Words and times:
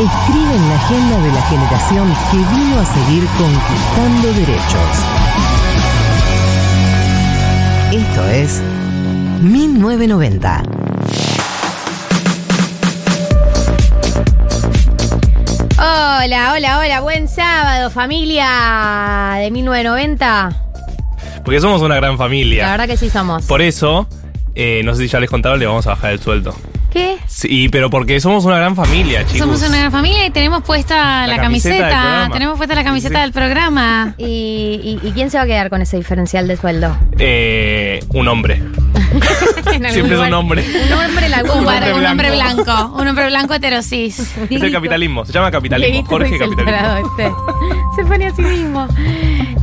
escriben 0.00 0.68
la 0.68 0.74
agenda 0.74 1.18
de 1.20 1.32
la 1.32 1.42
generación 1.42 2.14
que 2.30 2.36
vino 2.36 2.80
a 2.80 2.84
seguir 2.84 3.26
conquistando 3.38 4.32
derechos. 4.32 4.90
Esto 7.92 8.28
es 8.28 8.62
1990. 9.42 10.62
Hola, 15.78 16.52
hola, 16.54 16.78
hola, 16.78 17.00
buen 17.00 17.28
sábado, 17.28 17.90
familia 17.90 19.36
de 19.38 19.50
1990. 19.50 20.50
Porque 21.44 21.60
somos 21.60 21.82
una 21.82 21.96
gran 21.96 22.12
La 22.12 22.18
familia. 22.18 22.70
verdad 22.70 22.86
que 22.86 22.96
sí 22.96 23.10
somos. 23.10 23.44
Por 23.46 23.60
eso, 23.60 24.08
eh, 24.54 24.82
no 24.84 24.94
sé 24.94 25.02
si 25.02 25.08
ya 25.08 25.20
les 25.20 25.28
contaron, 25.30 25.58
le 25.58 25.66
vamos 25.66 25.86
a 25.86 25.90
bajar 25.90 26.12
el 26.12 26.20
sueldo. 26.20 26.54
¿Qué? 26.94 27.18
Sí, 27.26 27.68
pero 27.70 27.90
porque 27.90 28.20
somos 28.20 28.44
una 28.44 28.56
gran 28.56 28.74
familia, 28.76 29.20
chicos. 29.26 29.38
Somos 29.40 29.62
una 29.68 29.76
gran 29.78 29.90
familia 29.92 30.24
y 30.26 30.30
tenemos 30.30 30.62
puesta 30.62 31.26
la, 31.26 31.36
La 31.36 31.42
camiseta 31.42 31.74
camiseta. 31.74 31.96
del 31.96 32.06
programa. 32.06 32.32
tenemos 32.34 32.56
puesta 32.56 32.74
la 32.76 32.84
camiseta 32.84 33.14
sí. 33.16 33.20
del 33.22 33.32
programa. 33.32 34.14
¿Y, 34.16 34.24
y- 35.02 35.08
y 35.08 35.10
quién 35.12 35.28
se 35.30 35.36
va 35.38 35.42
a 35.42 35.46
quedar 35.46 35.70
con 35.70 35.82
ese 35.82 35.96
diferencial 35.96 36.46
de 36.46 36.56
sueldo? 36.56 36.96
Eh, 37.18 37.98
un 38.10 38.28
hombre. 38.28 38.62
Siempre 39.90 40.14
es 40.14 40.20
un 40.20 40.32
hombre. 40.32 40.64
Un 40.86 40.92
hombre 40.92 41.26
algún 41.34 41.50
Un, 41.58 41.66
hombre, 41.66 41.92
un 41.94 42.06
hombre 42.06 42.30
blanco. 42.34 42.94
Un 42.98 43.08
hombre 43.08 43.26
blanco 43.26 43.54
heterosis. 43.54 44.18
Es 44.50 44.62
el 44.62 44.72
capitalismo. 44.72 45.24
Se 45.24 45.32
llama 45.32 45.50
capitalismo. 45.50 46.04
Jorge 46.06 46.38
Capitalismo. 46.38 46.96
este. 46.96 47.32
Se 47.96 48.04
pone 48.04 48.26
a 48.26 48.34
sí 48.34 48.42
mismo. 48.42 48.86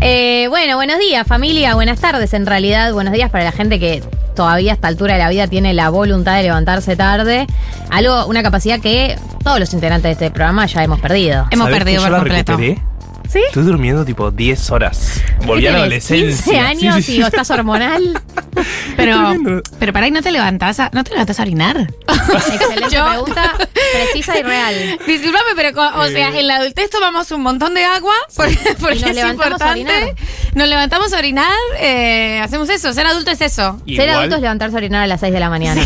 Eh, 0.01 0.47
bueno, 0.49 0.75
buenos 0.75 0.99
días, 0.99 1.25
familia. 1.27 1.75
Buenas 1.75 1.99
tardes, 1.99 2.33
en 2.33 2.45
realidad. 2.45 2.91
Buenos 2.93 3.13
días 3.13 3.29
para 3.29 3.43
la 3.43 3.51
gente 3.51 3.79
que 3.79 4.03
todavía 4.35 4.71
a 4.71 4.75
esta 4.75 4.87
altura 4.87 5.13
de 5.13 5.19
la 5.19 5.29
vida 5.29 5.47
tiene 5.47 5.73
la 5.73 5.89
voluntad 5.89 6.35
de 6.37 6.43
levantarse 6.43 6.95
tarde. 6.95 7.47
Algo, 7.89 8.25
una 8.27 8.41
capacidad 8.43 8.79
que 8.79 9.17
todos 9.43 9.59
los 9.59 9.73
integrantes 9.73 10.03
de 10.03 10.11
este 10.25 10.31
programa 10.31 10.65
ya 10.65 10.83
hemos 10.83 10.99
perdido. 10.99 11.45
Hemos 11.51 11.67
¿Sabés 11.67 11.79
perdido 11.83 12.01
por 12.03 12.15
completo. 12.15 12.57
recuperé? 12.57 12.90
¿Sí? 13.31 13.39
Estoy 13.47 13.63
durmiendo 13.63 14.03
tipo 14.03 14.29
10 14.29 14.71
horas. 14.71 15.21
Volví 15.45 15.61
¿Qué 15.61 15.69
a 15.69 15.71
la 15.71 15.77
adolescencia. 15.79 16.53
15 16.53 16.59
años 16.59 16.95
Sí, 16.97 17.01
sí, 17.01 17.11
sí. 17.13 17.17
y 17.17 17.19
vos 17.21 17.27
estás 17.29 17.49
hormonal. 17.51 18.19
Pero, 18.97 19.33
pero 19.79 19.93
para 19.93 20.05
ahí 20.05 20.11
no 20.11 20.21
te 20.21 20.29
levantas 20.31 20.79
a, 20.79 20.89
no 20.93 21.03
te 21.03 21.11
levantas 21.11 21.39
a 21.39 21.43
orinar. 21.43 21.77
Excelente 22.07 22.93
Yo- 22.95 23.05
pregunta, 23.07 23.53
precisa 23.93 24.37
y 24.37 24.43
real. 24.43 24.99
Disculpame, 25.07 25.55
pero 25.55 25.69
o 25.95 26.07
sea, 26.07 26.37
en 26.37 26.47
la 26.47 26.57
adultez 26.57 26.89
tomamos 26.91 27.31
un 27.31 27.41
montón 27.41 27.73
de 27.73 27.83
agua 27.85 28.13
porque, 28.35 28.57
porque 28.79 28.99
nos 28.99 29.09
es 29.09 29.15
levantamos 29.15 29.61
a 29.61 29.77
importante. 29.77 29.91
orinar. 30.03 30.15
Nos 30.53 30.67
levantamos 30.67 31.13
a 31.13 31.17
orinar, 31.17 31.51
eh, 31.79 32.39
hacemos 32.43 32.69
eso. 32.69 32.93
Ser 32.93 33.07
adulto 33.07 33.31
es 33.31 33.41
eso. 33.41 33.81
Ser 33.87 34.09
adulto 34.09 34.35
es 34.35 34.41
levantarse 34.41 34.75
a 34.75 34.77
orinar 34.79 35.03
a 35.03 35.07
las 35.07 35.21
6 35.21 35.33
de 35.33 35.39
la 35.39 35.49
mañana. 35.49 35.81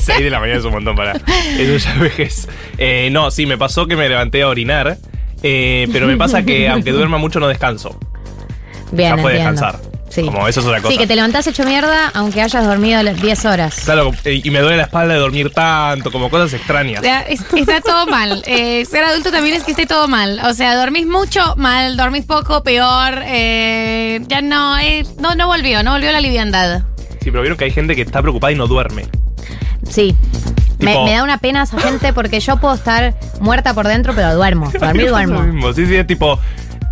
6 0.00 0.18
de 0.24 0.30
la 0.30 0.40
mañana 0.40 0.58
es 0.58 0.64
un 0.64 0.72
montón 0.72 0.96
para. 0.96 1.12
Eso 1.12 1.76
ya 1.76 1.94
vejez. 2.00 2.48
Eh, 2.78 3.10
no, 3.12 3.30
sí, 3.30 3.46
me 3.46 3.58
pasó 3.58 3.86
que 3.86 3.94
me 3.94 4.08
levanté 4.08 4.42
a 4.42 4.48
orinar. 4.48 4.96
Eh, 5.42 5.88
pero 5.92 6.06
me 6.06 6.16
pasa 6.16 6.42
que 6.42 6.68
aunque 6.70 6.92
duerma 6.92 7.18
mucho 7.18 7.40
no 7.40 7.48
descanso. 7.48 7.98
Bien, 8.92 9.16
ya 9.16 9.22
puede 9.22 9.36
entiendo. 9.38 9.60
descansar. 9.62 9.98
Sí. 10.08 10.22
Como 10.22 10.48
eso 10.48 10.60
es 10.60 10.66
otra 10.66 10.80
cosa. 10.80 10.90
Sí, 10.90 10.98
que 10.98 11.06
te 11.06 11.14
levantás 11.14 11.46
hecho 11.46 11.64
mierda 11.64 12.10
aunque 12.14 12.40
hayas 12.40 12.66
dormido 12.66 13.02
las 13.02 13.20
10 13.20 13.44
horas. 13.44 13.82
Claro, 13.84 14.10
eh, 14.24 14.40
y 14.42 14.50
me 14.50 14.60
duele 14.60 14.78
la 14.78 14.84
espalda 14.84 15.12
de 15.12 15.20
dormir 15.20 15.50
tanto, 15.50 16.10
como 16.10 16.30
cosas 16.30 16.54
extrañas. 16.54 17.00
O 17.00 17.02
sea, 17.02 17.20
es- 17.20 17.44
está 17.54 17.80
todo 17.82 18.06
mal. 18.06 18.42
Eh, 18.46 18.86
ser 18.86 19.04
adulto 19.04 19.30
también 19.30 19.54
es 19.56 19.64
que 19.64 19.72
esté 19.72 19.84
todo 19.84 20.08
mal. 20.08 20.40
O 20.46 20.54
sea, 20.54 20.74
dormís 20.76 21.06
mucho, 21.06 21.54
mal, 21.56 21.98
dormís 21.98 22.24
poco, 22.24 22.62
peor. 22.62 23.20
eh, 23.26 24.20
ya 24.28 24.40
no, 24.40 24.78
eh, 24.78 25.04
no, 25.20 25.34
no 25.34 25.46
volvió, 25.46 25.82
no 25.82 25.92
volvió 25.92 26.10
la 26.10 26.20
liviandad. 26.22 26.84
Sí, 27.22 27.30
pero 27.30 27.42
vieron 27.42 27.58
que 27.58 27.64
hay 27.66 27.70
gente 27.70 27.94
que 27.94 28.00
está 28.02 28.22
preocupada 28.22 28.50
y 28.52 28.56
no 28.56 28.66
duerme. 28.66 29.04
Sí. 29.90 30.16
Me, 30.78 30.92
Tipo- 30.92 31.04
me 31.04 31.12
da 31.12 31.22
una 31.24 31.38
pena 31.38 31.62
esa 31.64 31.78
gente 31.80 32.12
porque 32.12 32.40
yo 32.40 32.56
puedo 32.58 32.74
estar 32.74 33.14
muerta 33.40 33.74
por 33.74 33.86
dentro, 33.88 34.14
pero 34.14 34.34
duermo. 34.34 34.70
Dormir 34.80 35.08
duermo. 35.08 35.40
mismo. 35.42 35.72
Sí, 35.72 35.86
sí, 35.86 35.96
es 35.96 36.06
tipo, 36.06 36.38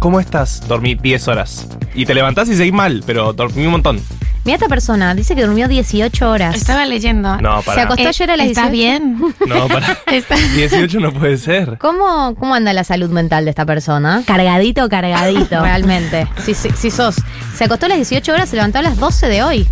¿cómo 0.01 0.19
estás? 0.21 0.67
Dormí 0.67 0.95
10 0.95 1.29
horas. 1.29 1.69
Y 1.95 2.05
te 2.07 2.15
levantás 2.15 2.49
y 2.49 2.57
seguís 2.57 2.73
mal, 2.73 3.03
pero 3.07 3.33
dormí 3.33 3.65
un 3.65 3.73
montón. 3.73 4.01
Mira 4.45 4.57
esta 4.57 4.69
persona, 4.69 5.13
dice 5.17 5.35
que 5.35 5.43
durmió 5.45 5.67
18 5.67 6.31
horas. 6.31 6.55
Estaba 6.55 6.87
leyendo. 6.87 7.37
No, 7.41 7.59
Se 7.63 7.67
para. 7.67 7.83
acostó 7.83 8.09
ayer 8.09 8.31
a 8.31 8.37
las 8.37 8.47
¿Estás 8.47 8.71
18. 8.71 8.73
bien? 8.73 9.35
No, 9.45 9.67
para. 9.67 9.99
Está- 10.07 10.37
18 10.37 11.01
no 11.01 11.13
puede 11.13 11.37
ser. 11.37 11.79
¿Cómo, 11.79 12.37
¿Cómo 12.37 12.55
anda 12.55 12.73
la 12.73 12.85
salud 12.85 13.11
mental 13.11 13.45
de 13.45 13.51
esta 13.51 13.67
persona? 13.67 14.23
Cargadito, 14.25 14.89
cargadito. 14.89 15.61
Realmente. 15.65 16.29
Si, 16.45 16.55
si, 16.55 16.71
si 16.71 16.93
sos. 16.93 17.17
Se 17.57 17.65
acostó 17.65 17.87
a 17.87 17.89
las 17.89 17.99
18 17.99 18.33
horas, 18.33 18.49
se 18.49 18.55
levantó 18.55 18.79
a 18.79 18.83
las 18.83 18.97
12 18.99 19.27
de 19.27 19.43
hoy. 19.43 19.67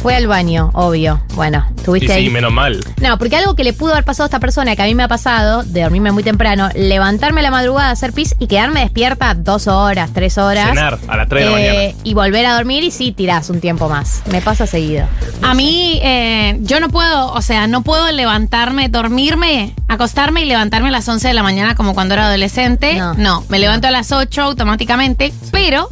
Fue 0.00 0.14
al 0.16 0.26
baño, 0.26 0.70
obvio. 0.74 1.22
Bueno, 1.34 1.64
Y 1.78 1.82
tuviste 1.82 2.12
ahí. 2.12 2.24
sí, 2.26 2.30
menos 2.30 2.52
mal. 2.52 2.80
No, 3.00 3.18
porque 3.18 3.36
algo 3.36 3.54
que 3.54 3.64
le 3.64 3.72
pudo 3.72 3.92
haber 3.92 4.04
pasado 4.04 4.24
a 4.24 4.28
esta 4.28 4.40
persona, 4.40 4.74
que 4.76 4.82
a 4.82 4.86
mí 4.86 4.94
me 4.94 5.02
ha 5.04 5.08
pasado, 5.08 5.62
de 5.62 5.82
dormirme 5.82 6.12
muy 6.12 6.22
temprano, 6.22 6.68
levantarme 6.74 7.40
a 7.40 7.42
la 7.44 7.50
madrugada, 7.50 7.90
hacer 7.90 8.12
pis 8.12 8.34
y 8.38 8.46
quedarme 8.46 8.80
despierta 8.80 9.34
dos 9.34 9.66
horas, 9.68 10.10
tres 10.12 10.38
horas. 10.38 10.68
Cenar 10.70 10.98
a 11.08 11.16
las 11.16 11.28
3 11.28 11.44
de 11.44 11.50
la 11.50 11.60
Eh, 11.60 11.76
mañana. 11.88 12.00
Y 12.04 12.14
volver 12.14 12.46
a 12.46 12.54
dormir 12.54 12.82
y 12.84 12.90
sí 12.90 13.12
tirás 13.12 13.50
un 13.50 13.60
tiempo 13.60 13.88
más. 13.88 14.22
Me 14.30 14.40
pasa 14.40 14.66
seguido. 14.66 15.06
A 15.42 15.54
mí, 15.54 16.00
eh, 16.02 16.58
yo 16.62 16.80
no 16.80 16.88
puedo, 16.88 17.32
o 17.32 17.42
sea, 17.42 17.66
no 17.66 17.82
puedo 17.82 18.10
levantarme, 18.12 18.88
dormirme, 18.88 19.74
acostarme 19.88 20.42
y 20.42 20.46
levantarme 20.46 20.88
a 20.88 20.92
las 20.92 21.08
11 21.08 21.28
de 21.28 21.34
la 21.34 21.42
mañana 21.42 21.74
como 21.74 21.94
cuando 21.94 22.14
era 22.14 22.26
adolescente. 22.26 22.94
No. 22.96 23.14
No, 23.14 23.44
me 23.48 23.58
levanto 23.58 23.86
a 23.88 23.90
las 23.90 24.10
8 24.12 24.42
automáticamente, 24.42 25.32
pero 25.50 25.88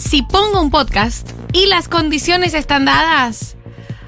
si 0.00 0.22
pongo 0.22 0.62
un 0.62 0.70
podcast 0.70 1.30
y 1.52 1.66
las 1.66 1.88
condiciones 1.88 2.54
están 2.54 2.86
dadas, 2.86 3.56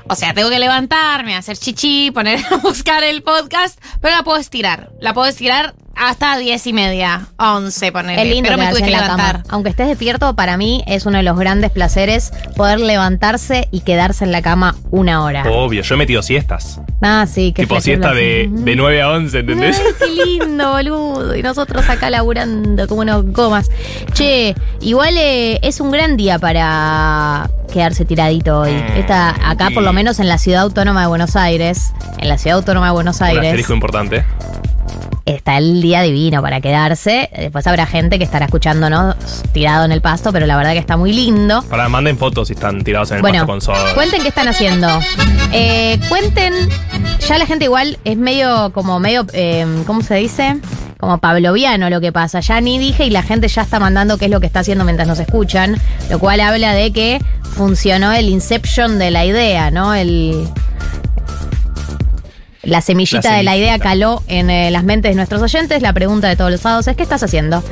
o 0.09 0.15
sea, 0.15 0.33
tengo 0.33 0.49
que 0.49 0.59
levantarme, 0.59 1.37
hacer 1.37 1.59
chichi, 1.59 2.11
poner 2.11 2.41
a 2.51 2.57
buscar 2.57 3.05
el 3.05 3.23
podcast, 3.23 3.79
pero 4.01 4.17
la 4.17 4.23
puedo 4.23 4.39
estirar. 4.39 4.91
La 5.01 5.13
puedo 5.13 5.29
estirar 5.29 5.75
hasta 5.97 6.37
10 6.39 6.67
y 6.67 6.73
media, 6.73 7.27
11, 7.39 7.93
ponerle. 7.93 8.23
Es 8.23 8.29
lindo 8.29 8.49
pero 8.49 8.63
me 8.63 8.71
tuve 8.71 8.81
que 8.81 8.87
en 8.87 8.93
la 8.93 9.03
levantar. 9.03 9.33
cama. 9.43 9.45
Aunque 9.51 9.71
estés 9.71 9.89
despierto, 9.89 10.35
para 10.35 10.57
mí 10.57 10.83
es 10.87 11.07
uno 11.07 11.19
de 11.19 11.23
los 11.23 11.39
grandes 11.39 11.71
placeres 11.71 12.33
poder 12.57 12.81
levantarse 12.81 13.69
y 13.71 13.81
quedarse 13.81 14.25
en 14.25 14.33
la 14.33 14.43
cama 14.43 14.77
una 14.91 15.23
hora. 15.25 15.45
Obvio, 15.51 15.83
yo 15.83 15.95
he 15.95 15.99
metido 15.99 16.23
siestas. 16.23 16.81
Ah, 17.03 17.27
sí, 17.29 17.53
que 17.53 17.63
tipo 17.63 17.81
siesta 17.81 18.13
de, 18.13 18.49
de 18.51 18.77
9 18.77 19.03
a 19.03 19.11
11, 19.11 19.39
¿entendés? 19.41 19.81
Ay, 19.85 19.93
qué 19.99 20.25
lindo, 20.25 20.73
boludo. 20.73 21.37
Y 21.37 21.43
nosotros 21.43 21.89
acá 21.89 22.11
laburando 22.11 22.87
como 22.89 23.03
unos 23.03 23.25
gomas. 23.27 23.69
Che, 24.13 24.55
igual 24.81 25.15
eh, 25.19 25.59
es 25.63 25.81
un 25.81 25.91
gran 25.91 26.17
día 26.17 26.39
para 26.39 27.51
quedarse 27.73 28.05
tiradito 28.05 28.61
hoy. 28.61 28.73
Mm, 28.73 28.97
Esta, 28.99 29.51
acá, 29.51 29.71
por 29.73 29.83
lo 29.83 29.93
menos 29.93 30.21
en 30.21 30.29
la 30.29 30.39
ciudad 30.39 30.63
autónoma 30.63 31.01
de 31.03 31.07
Buenos 31.09 31.37
Aires, 31.37 31.93
en 32.19 32.29
la 32.29 32.39
ciudad 32.39 32.59
autónoma 32.59 32.87
de 32.87 32.93
Buenos 32.93 33.21
Un 33.21 33.27
Aires, 33.27 33.45
asterisco 33.47 33.73
importante. 33.75 34.25
Está 35.27 35.59
el 35.59 35.81
día 35.83 36.03
divino 36.03 36.43
para 36.43 36.61
quedarse. 36.61 37.31
Después 37.37 37.67
habrá 37.67 37.87
gente 37.87 38.19
que 38.19 38.25
estará 38.25 38.47
escuchándonos 38.47 39.17
tirado 39.53 39.85
en 39.85 39.93
el 39.93 40.01
pasto, 40.01 40.33
pero 40.33 40.47
la 40.47 40.57
verdad 40.57 40.73
que 40.73 40.79
está 40.79 40.97
muy 40.97 41.13
lindo. 41.13 41.63
Para, 41.63 41.89
manden 41.89 42.19
fotos 42.19 42.49
si 42.49 42.55
están 42.55 42.83
tirados 42.83 43.11
en 43.11 43.17
el 43.17 43.23
Bueno, 43.23 43.47
pasto 43.47 43.53
con 43.53 43.61
soda. 43.61 43.95
cuenten 43.95 44.23
qué 44.23 44.29
están 44.29 44.49
haciendo. 44.49 44.89
Eh, 45.53 45.99
cuenten, 46.09 46.55
ya 47.27 47.39
la 47.39 47.47
gente 47.47 47.67
igual 47.67 47.99
es 48.05 48.17
medio, 48.17 48.73
como 48.73 48.99
medio, 48.99 49.27
eh, 49.33 49.67
¿cómo 49.87 50.03
se 50.03 50.15
dice? 50.17 50.57
como 50.99 51.19
pavloviano 51.19 51.91
lo 51.91 52.01
que 52.01 52.13
pasa. 52.13 52.39
Ya 52.39 52.61
ni 52.61 52.79
dije 52.79 53.05
y 53.05 53.11
la 53.11 53.25
gente 53.25 53.49
ya 53.49 53.63
está 53.63 53.81
mandando 53.81 54.19
qué 54.19 54.27
es 54.27 54.31
lo 54.31 54.39
que 54.39 54.47
está 54.47 54.61
haciendo 54.61 54.85
mientras 54.85 55.09
nos 55.09 55.19
escuchan, 55.19 55.77
lo 56.09 56.21
cual 56.21 56.41
habla 56.41 56.75
de 56.75 56.93
que 56.93 57.21
funcionó 57.57 58.13
el 58.13 58.29
inception 58.29 59.01
de 59.01 59.11
la 59.11 59.25
idea, 59.25 59.73
¿no? 59.73 59.95
El 59.95 60.49
la 62.63 62.81
semillita 62.81 63.31
La 63.31 63.37
de 63.39 63.43
la 63.43 63.57
idea 63.57 63.79
caló 63.79 64.23
en 64.29 64.49
eh, 64.51 64.71
las 64.71 64.85
mentes 64.85 65.11
de 65.11 65.17
nuestros 65.17 65.43
oyentes. 65.43 65.83
La 65.83 65.93
pregunta 65.93 66.29
de 66.29 66.37
todos 66.37 66.51
los 66.51 66.61
sábados 66.61 66.87
es 66.89 66.97
¿qué 66.97 67.03
estás 67.03 67.23
haciendo? 67.23 67.63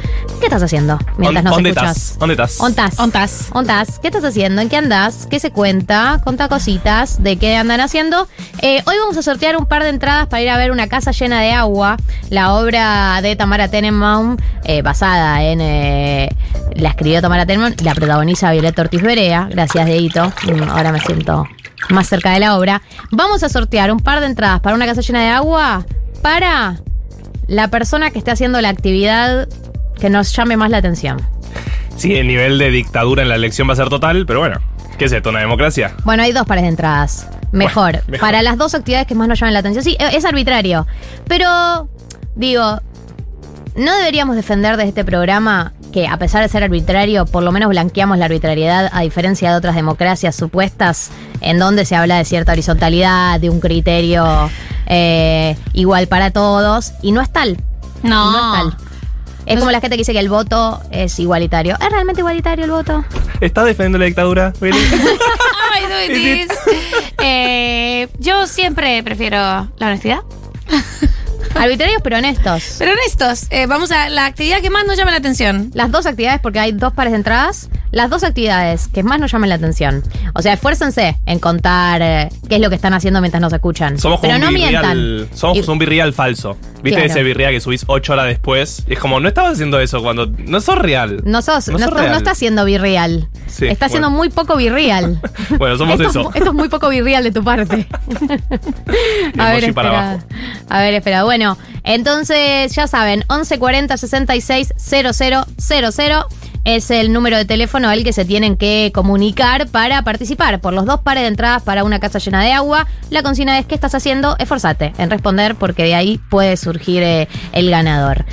¿Qué 0.40 0.46
estás 0.46 0.62
haciendo 0.62 0.98
mientras 1.18 1.44
nos 1.44 1.54
¿Dónde 1.54 1.70
escuchas? 1.70 1.96
estás? 1.96 2.18
¿Dónde 2.18 2.32
estás? 2.34 2.60
¿Ontas? 2.60 2.98
Ontas. 2.98 3.48
¿Ontas? 3.52 3.98
¿Qué 4.00 4.08
estás 4.08 4.24
haciendo? 4.24 4.62
¿En 4.62 4.68
qué 4.68 4.76
andás? 4.76 5.26
¿Qué 5.30 5.38
se 5.38 5.50
cuenta? 5.52 6.20
Conta 6.24 6.48
cositas 6.48 7.22
de 7.22 7.36
qué 7.36 7.56
andan 7.56 7.80
haciendo. 7.80 8.26
Eh, 8.62 8.82
hoy 8.86 8.96
vamos 8.98 9.16
a 9.16 9.22
sortear 9.22 9.56
un 9.56 9.66
par 9.66 9.82
de 9.84 9.90
entradas 9.90 10.26
para 10.26 10.42
ir 10.42 10.50
a 10.50 10.56
ver 10.56 10.70
una 10.72 10.88
casa 10.88 11.12
llena 11.12 11.40
de 11.40 11.52
agua, 11.52 11.96
la 12.30 12.54
obra 12.54 13.20
de 13.22 13.36
Tamara 13.36 13.68
Tenenbaum, 13.68 14.36
eh, 14.64 14.82
basada 14.82 15.42
en... 15.44 15.60
eh, 15.60 16.28
la 16.74 16.90
escribió 16.90 17.20
Tamara 17.20 17.46
Tenenbaum, 17.46 17.74
la 17.82 17.94
protagoniza 17.94 18.50
Violeta 18.52 18.82
Ortiz 18.82 19.02
Berea. 19.02 19.48
Gracias, 19.50 19.86
Deito. 19.86 20.32
Mm, 20.46 20.68
Ahora 20.70 20.90
me 20.92 21.00
siento 21.00 21.46
más 21.92 22.08
cerca 22.08 22.32
de 22.32 22.40
la 22.40 22.56
obra. 22.56 22.82
Vamos 23.10 23.42
a 23.42 23.48
sortear 23.48 23.92
un 23.92 24.00
par 24.00 24.20
de 24.20 24.26
entradas 24.26 24.60
para 24.60 24.76
una 24.76 24.86
casa 24.86 25.00
llena 25.00 25.22
de 25.22 25.28
agua 25.28 25.84
para 26.22 26.80
la 27.46 27.68
persona 27.68 28.10
que 28.10 28.18
esté 28.18 28.30
haciendo 28.30 28.60
la 28.60 28.68
actividad 28.68 29.48
que 29.98 30.10
nos 30.10 30.34
llame 30.34 30.56
más 30.56 30.70
la 30.70 30.78
atención. 30.78 31.20
Sí, 31.96 32.14
el 32.14 32.26
nivel 32.26 32.58
de 32.58 32.70
dictadura 32.70 33.22
en 33.22 33.28
la 33.28 33.34
elección 33.34 33.68
va 33.68 33.74
a 33.74 33.76
ser 33.76 33.88
total, 33.88 34.24
pero 34.26 34.40
bueno, 34.40 34.58
¿qué 34.98 35.04
es 35.06 35.12
esto? 35.12 35.30
¿Una 35.30 35.40
democracia? 35.40 35.94
Bueno, 36.04 36.22
hay 36.22 36.32
dos 36.32 36.46
pares 36.46 36.62
de 36.62 36.68
entradas. 36.68 37.28
Mejor. 37.52 37.92
Bueno, 37.92 38.04
mejor. 38.08 38.20
Para 38.20 38.42
las 38.42 38.56
dos 38.56 38.74
actividades 38.74 39.06
que 39.06 39.14
más 39.14 39.28
nos 39.28 39.38
llaman 39.38 39.54
la 39.54 39.60
atención. 39.60 39.84
Sí, 39.84 39.96
es 39.98 40.24
arbitrario. 40.24 40.86
Pero, 41.26 41.90
digo, 42.36 42.80
no 43.76 43.96
deberíamos 43.96 44.36
defender 44.36 44.76
de 44.76 44.84
este 44.84 45.04
programa 45.04 45.74
que, 45.90 46.06
a 46.06 46.16
pesar 46.16 46.42
de 46.42 46.48
ser 46.48 46.62
arbitrario, 46.62 47.26
por 47.26 47.42
lo 47.42 47.52
menos 47.52 47.68
blanqueamos 47.68 48.18
la 48.18 48.26
arbitrariedad, 48.26 48.90
a 48.92 49.02
diferencia 49.02 49.50
de 49.50 49.56
otras 49.56 49.74
democracias 49.74 50.36
supuestas, 50.36 51.10
en 51.40 51.58
donde 51.58 51.84
se 51.84 51.96
habla 51.96 52.18
de 52.18 52.24
cierta 52.24 52.52
horizontalidad, 52.52 53.40
de 53.40 53.50
un 53.50 53.60
criterio 53.60 54.50
eh, 54.86 55.56
igual 55.72 56.06
para 56.08 56.30
todos, 56.30 56.92
y 57.02 57.12
no 57.12 57.20
es 57.20 57.30
tal. 57.30 57.56
No. 58.02 58.30
Es 58.30 58.58
tal. 58.58 58.90
Es 59.46 59.58
como 59.58 59.70
la 59.70 59.80
gente 59.80 59.96
que 59.96 60.02
dice 60.02 60.12
que 60.12 60.20
el 60.20 60.28
voto 60.28 60.80
es 60.90 61.18
igualitario. 61.18 61.76
¿Es 61.80 61.90
realmente 61.90 62.20
igualitario 62.20 62.64
el 62.64 62.70
voto? 62.70 63.04
¿Estás 63.40 63.64
defendiendo 63.64 63.98
la 63.98 64.04
dictadura? 64.04 64.52
Ay. 64.60 66.46
Eh, 67.22 68.08
yo 68.18 68.46
siempre 68.46 69.02
prefiero 69.02 69.36
la 69.36 69.86
honestidad. 69.86 70.20
Arbitrarios 71.54 72.00
pero 72.02 72.18
honestos. 72.18 72.76
Pero 72.78 72.92
honestos, 72.92 73.46
eh, 73.50 73.66
vamos 73.66 73.90
a 73.90 74.08
la 74.08 74.26
actividad 74.26 74.60
que 74.60 74.70
más 74.70 74.86
nos 74.86 74.96
llama 74.96 75.10
la 75.10 75.18
atención. 75.18 75.70
Las 75.74 75.90
dos 75.90 76.06
actividades, 76.06 76.40
porque 76.40 76.58
hay 76.58 76.72
dos 76.72 76.92
pares 76.92 77.12
de 77.12 77.18
entradas, 77.18 77.68
las 77.92 78.10
dos 78.10 78.22
actividades 78.24 78.88
que 78.88 79.02
más 79.02 79.18
nos 79.20 79.32
llaman 79.32 79.48
la 79.48 79.54
atención. 79.56 80.02
O 80.34 80.42
sea, 80.42 80.52
esfuércense 80.54 81.16
en 81.26 81.38
contar 81.38 82.00
eh, 82.02 82.28
qué 82.48 82.56
es 82.56 82.60
lo 82.60 82.68
que 82.70 82.76
están 82.76 82.94
haciendo 82.94 83.20
mientras 83.20 83.40
nos 83.40 83.52
escuchan. 83.52 83.98
Somos 83.98 84.20
como 84.20 84.32
Pero 84.32 84.42
no 84.44 84.48
un 84.48 84.54
birreal. 84.54 84.96
mientan. 84.96 85.36
Somos 85.36 85.58
Y- 85.58 85.70
un 85.70 85.78
birreal 85.78 86.12
falso. 86.12 86.56
¿Viste 86.82 86.98
Claro. 87.00 87.06
ese 87.12 87.22
birreal 87.22 87.52
que 87.52 87.60
subís 87.60 87.84
ocho 87.88 88.14
horas 88.14 88.26
después? 88.26 88.84
Es 88.86 88.98
como, 88.98 89.20
no 89.20 89.28
estabas 89.28 89.52
haciendo 89.54 89.78
eso 89.80 90.02
cuando. 90.02 90.26
No 90.26 90.60
sos 90.60 90.78
real. 90.78 91.20
No 91.24 91.42
sos, 91.42 91.68
no, 91.68 91.78
sos 91.78 91.88
sos- 91.88 91.94
real. 91.94 92.10
no 92.12 92.16
está 92.16 92.34
siendo 92.34 92.64
birreal. 92.64 93.28
Sí, 93.48 93.66
está 93.66 93.88
siendo 93.88 94.08
bueno. 94.08 94.18
muy 94.18 94.28
poco 94.30 94.56
birreal. 94.56 95.20
Bueno, 95.58 95.76
somos 95.76 96.00
esto, 96.00 96.10
eso. 96.20 96.30
Es, 96.30 96.36
esto 96.36 96.48
es 96.50 96.54
muy 96.54 96.68
poco 96.68 96.88
birreal 96.88 97.24
de 97.24 97.32
tu 97.32 97.42
parte. 97.44 97.86
a 99.38 99.50
ver, 99.50 99.64
Emoji 99.64 99.72
para 99.72 99.88
espera. 99.88 100.10
abajo. 100.12 100.26
A 100.68 100.80
ver, 100.80 100.94
espera. 100.94 101.24
Bueno, 101.24 101.58
entonces 101.84 102.72
ya 102.74 102.86
saben, 102.86 103.20
1140 103.28 103.96
66 103.96 104.72
000 104.78 105.12
es 106.64 106.90
el 106.90 107.12
número 107.12 107.36
de 107.36 107.44
teléfono 107.44 107.88
al 107.88 108.04
que 108.04 108.12
se 108.12 108.24
tienen 108.24 108.56
que 108.56 108.90
comunicar 108.94 109.68
para 109.68 110.02
participar 110.02 110.60
por 110.60 110.72
los 110.72 110.84
dos 110.84 111.00
pares 111.00 111.22
de 111.22 111.28
entradas 111.28 111.62
para 111.62 111.84
una 111.84 112.00
casa 112.00 112.18
llena 112.18 112.42
de 112.42 112.52
agua. 112.52 112.86
La 113.10 113.22
consigna 113.22 113.58
es 113.58 113.66
¿qué 113.66 113.74
estás 113.74 113.94
haciendo? 113.94 114.36
Esforzate 114.38 114.92
en 114.98 115.10
responder 115.10 115.54
porque 115.54 115.84
de 115.84 115.94
ahí 115.94 116.20
puede 116.30 116.56
surgir 116.56 117.02
eh, 117.02 117.28
el 117.52 117.70
ganador. 117.70 118.24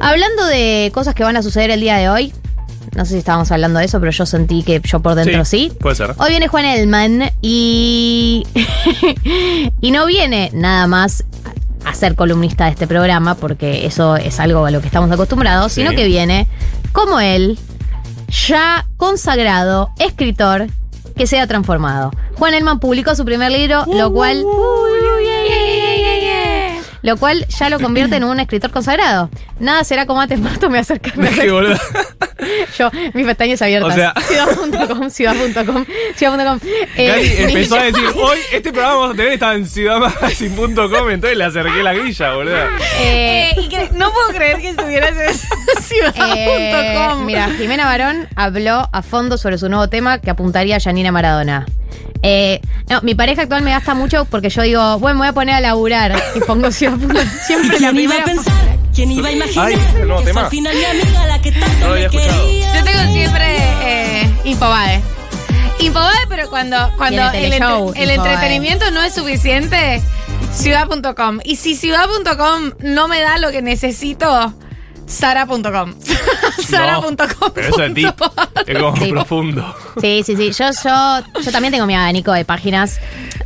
Hablando 0.00 0.44
de 0.46 0.90
cosas 0.94 1.14
que 1.14 1.22
van 1.22 1.36
a 1.36 1.42
suceder 1.42 1.70
el 1.70 1.80
día 1.80 1.96
de 1.96 2.08
hoy, 2.08 2.32
no 2.96 3.04
sé 3.04 3.12
si 3.12 3.18
estábamos 3.18 3.50
hablando 3.52 3.78
de 3.78 3.86
eso, 3.86 4.00
pero 4.00 4.10
yo 4.12 4.26
sentí 4.26 4.62
que 4.62 4.80
yo 4.84 5.00
por 5.00 5.14
dentro 5.14 5.44
sí. 5.44 5.72
Puede 5.80 5.96
ser. 5.96 6.14
Hoy 6.18 6.30
viene 6.30 6.48
Juan 6.48 6.64
Elman 6.64 7.30
y. 7.40 8.44
y 9.80 9.90
no 9.92 10.04
viene 10.06 10.50
nada 10.52 10.86
más 10.86 11.24
a 11.84 11.94
ser 11.94 12.14
columnista 12.14 12.66
de 12.66 12.72
este 12.72 12.86
programa, 12.86 13.34
porque 13.34 13.86
eso 13.86 14.16
es 14.16 14.38
algo 14.40 14.66
a 14.66 14.70
lo 14.70 14.80
que 14.80 14.86
estamos 14.86 15.10
acostumbrados, 15.10 15.72
Sí. 15.72 15.80
sino 15.80 15.96
que 15.96 16.04
viene 16.06 16.46
como 16.92 17.20
él, 17.20 17.58
ya 18.28 18.86
consagrado, 18.96 19.90
escritor, 19.98 20.68
que 21.16 21.26
se 21.26 21.40
ha 21.40 21.46
transformado. 21.46 22.10
Juan 22.36 22.54
Elman 22.54 22.80
publicó 22.80 23.14
su 23.14 23.24
primer 23.24 23.52
libro, 23.52 23.84
lo 23.86 24.12
cual. 24.12 24.44
Lo 27.02 27.16
cual 27.16 27.46
ya 27.48 27.68
lo 27.68 27.80
convierte 27.80 28.16
en 28.16 28.24
un 28.24 28.38
escritor 28.38 28.70
consagrado. 28.70 29.28
Nada 29.58 29.82
será 29.84 30.06
como 30.06 30.20
antes, 30.20 30.38
Marto 30.38 30.70
me 30.70 30.78
acerca. 30.78 31.12
me 31.16 31.30
Qué 31.30 31.50
boludo. 31.50 31.76
Yo, 32.78 32.90
mis 33.14 33.26
pestañas 33.26 33.60
abiertas. 33.62 33.92
O 33.92 33.94
sea- 33.96 34.14
ciudad.com, 34.28 35.10
ciudad.com, 35.10 35.84
ciudad.com. 36.16 36.60
Eh, 36.96 37.34
empezó 37.48 37.76
a 37.76 37.82
decir, 37.84 38.04
hoy 38.16 38.38
este 38.52 38.72
programa 38.72 38.94
vamos 39.00 39.14
a 39.14 39.16
tener 39.16 39.32
estaba 39.32 39.54
en 39.54 39.66
ciudadmagazine.com, 39.66 41.10
entonces 41.10 41.36
le 41.38 41.44
acerqué 41.44 41.82
la 41.82 41.92
grilla, 41.92 42.34
boludo. 42.34 42.56
Eh, 43.00 43.50
Eh, 43.54 43.60
y 43.60 43.68
que 43.68 43.90
no 43.94 44.12
puedo 44.12 44.28
creer 44.30 44.58
que 44.58 44.70
estuvieras 44.70 45.10
en 45.16 45.30
eh, 45.30 45.80
ciudad.com. 45.80 47.24
mira, 47.26 47.48
Jimena 47.50 47.84
Barón 47.84 48.28
habló 48.36 48.88
a 48.92 49.02
fondo 49.02 49.38
sobre 49.38 49.58
su 49.58 49.68
nuevo 49.68 49.88
tema 49.88 50.18
que 50.20 50.30
apuntaría 50.30 50.76
a 50.76 50.80
Janina 50.80 51.10
Maradona. 51.12 51.66
Eh, 52.22 52.60
no, 52.88 53.00
mi 53.02 53.14
pareja 53.14 53.42
actual 53.42 53.62
me 53.62 53.70
gasta 53.72 53.94
mucho 53.94 54.24
porque 54.26 54.48
yo 54.48 54.62
digo, 54.62 54.98
bueno, 55.00 55.16
me 55.16 55.20
voy 55.22 55.28
a 55.28 55.32
poner 55.32 55.54
a 55.56 55.60
laburar 55.60 56.14
y 56.34 56.40
pongo 56.40 56.70
ciudad.com. 56.72 57.16
Siempre 57.46 57.80
la 57.80 57.90
¿Quién 57.90 58.00
iba 58.00 58.14
primera. 58.14 58.22
a 58.22 58.24
pensar? 58.26 58.78
¿Quién 58.94 59.10
iba 59.10 59.28
a 59.28 59.32
imaginar? 59.32 59.66
Ay, 59.68 59.78
el 60.00 60.06
nuevo 60.08 60.22
tema. 60.22 60.40
al 60.42 60.50
final 60.50 60.74
mi 60.76 60.84
amiga 60.84 61.26
la 61.26 61.40
que 61.42 61.52
tanto 61.52 61.78
No 61.80 61.86
lo 61.88 61.92
había 61.94 62.08
me 62.10 62.16
escuchado. 62.16 62.46
quería. 62.46 62.74
Yo 62.76 62.84
tengo 62.84 63.12
siempre 63.12 63.56
eh, 63.84 64.30
Infobae. 64.44 65.00
Infobae, 65.80 66.26
pero 66.28 66.48
cuando, 66.50 66.76
cuando 66.96 67.22
el, 67.32 67.52
entretenimiento 68.10 68.90
no 68.92 69.02
es 69.02 69.14
suficiente, 69.14 70.00
ciudad.com. 70.52 71.40
Y 71.44 71.56
si 71.56 71.74
ciudad.com 71.74 72.72
no 72.80 73.08
me 73.08 73.20
da 73.20 73.38
lo 73.38 73.50
que 73.50 73.62
necesito, 73.62 74.54
sara.com. 75.12 75.94
sara.com. 76.68 77.50
Pero 77.54 77.68
eso 77.68 77.82
es 77.84 77.94
deep. 77.94 78.14
Es 78.66 78.78
como 78.78 78.96
Sí. 78.96 79.10
profundo. 79.10 79.74
Sí, 80.00 80.22
sí, 80.24 80.36
sí. 80.36 80.52
Yo, 80.52 80.70
yo, 80.84 81.40
yo 81.42 81.52
también 81.52 81.72
tengo 81.72 81.86
mi 81.86 81.94
abanico 81.94 82.32
de 82.32 82.44
páginas, 82.44 82.98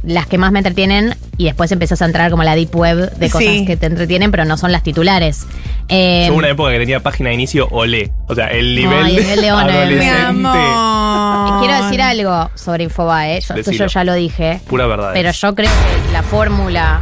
las 0.02 0.26
que 0.26 0.38
más 0.38 0.52
me 0.52 0.60
entretienen, 0.60 1.16
y 1.36 1.44
después 1.44 1.70
empezás 1.72 2.00
a 2.02 2.04
entrar 2.06 2.30
como 2.30 2.42
la 2.42 2.54
deep 2.54 2.74
web 2.74 3.10
de 3.16 3.30
cosas 3.30 3.48
Sí. 3.48 3.64
que 3.66 3.76
te 3.76 3.86
entretienen, 3.86 4.30
pero 4.30 4.44
no 4.44 4.56
son 4.56 4.72
las 4.72 4.82
titulares. 4.82 5.46
Eh, 5.88 6.24
Yo 6.28 6.34
una 6.34 6.48
época 6.48 6.70
que 6.72 6.78
tenía 6.78 7.00
página 7.00 7.28
de 7.30 7.34
inicio 7.34 7.68
Olé. 7.70 8.12
O 8.28 8.34
sea, 8.34 8.48
el 8.48 8.74
nivel, 8.74 9.04
Ay, 9.04 9.16
el 9.18 9.40
de 9.40 9.50
adolescente. 9.50 10.08
amor. 10.26 11.60
Quiero 11.64 11.84
decir 11.84 12.02
algo 12.02 12.50
sobre 12.54 12.84
Infobae. 12.84 13.40
Yo, 13.40 13.54
esto 13.54 13.70
yo 13.72 13.86
ya 13.86 14.04
lo 14.04 14.14
dije. 14.14 14.60
Pura 14.68 14.86
verdad. 14.86 15.10
Pero 15.14 15.30
yo 15.30 15.54
creo 15.54 15.70
que 16.06 16.12
la 16.12 16.22
fórmula. 16.22 17.00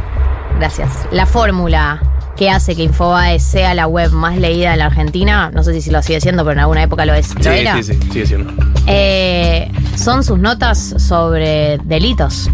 Gracias. 0.59 0.89
La 1.11 1.25
fórmula 1.25 2.01
que 2.35 2.49
hace 2.49 2.75
que 2.75 2.83
Infobae 2.83 3.39
sea 3.39 3.73
la 3.73 3.87
web 3.87 4.11
más 4.11 4.37
leída 4.37 4.71
de 4.71 4.77
la 4.77 4.87
Argentina, 4.87 5.51
no 5.53 5.63
sé 5.63 5.79
si 5.81 5.89
lo 5.91 6.01
sigue 6.03 6.19
siendo, 6.19 6.43
pero 6.43 6.53
en 6.53 6.59
alguna 6.59 6.83
época 6.83 7.05
lo, 7.05 7.13
es, 7.13 7.33
lo 7.35 7.43
Sí, 7.43 7.49
era. 7.49 7.75
sí, 7.81 7.83
sí, 7.93 7.99
sigue 8.11 8.25
siendo. 8.25 8.53
eh, 8.87 9.71
son 9.95 10.23
sus 10.23 10.37
notas 10.37 10.95
sobre 10.97 11.77
delitos. 11.85 12.49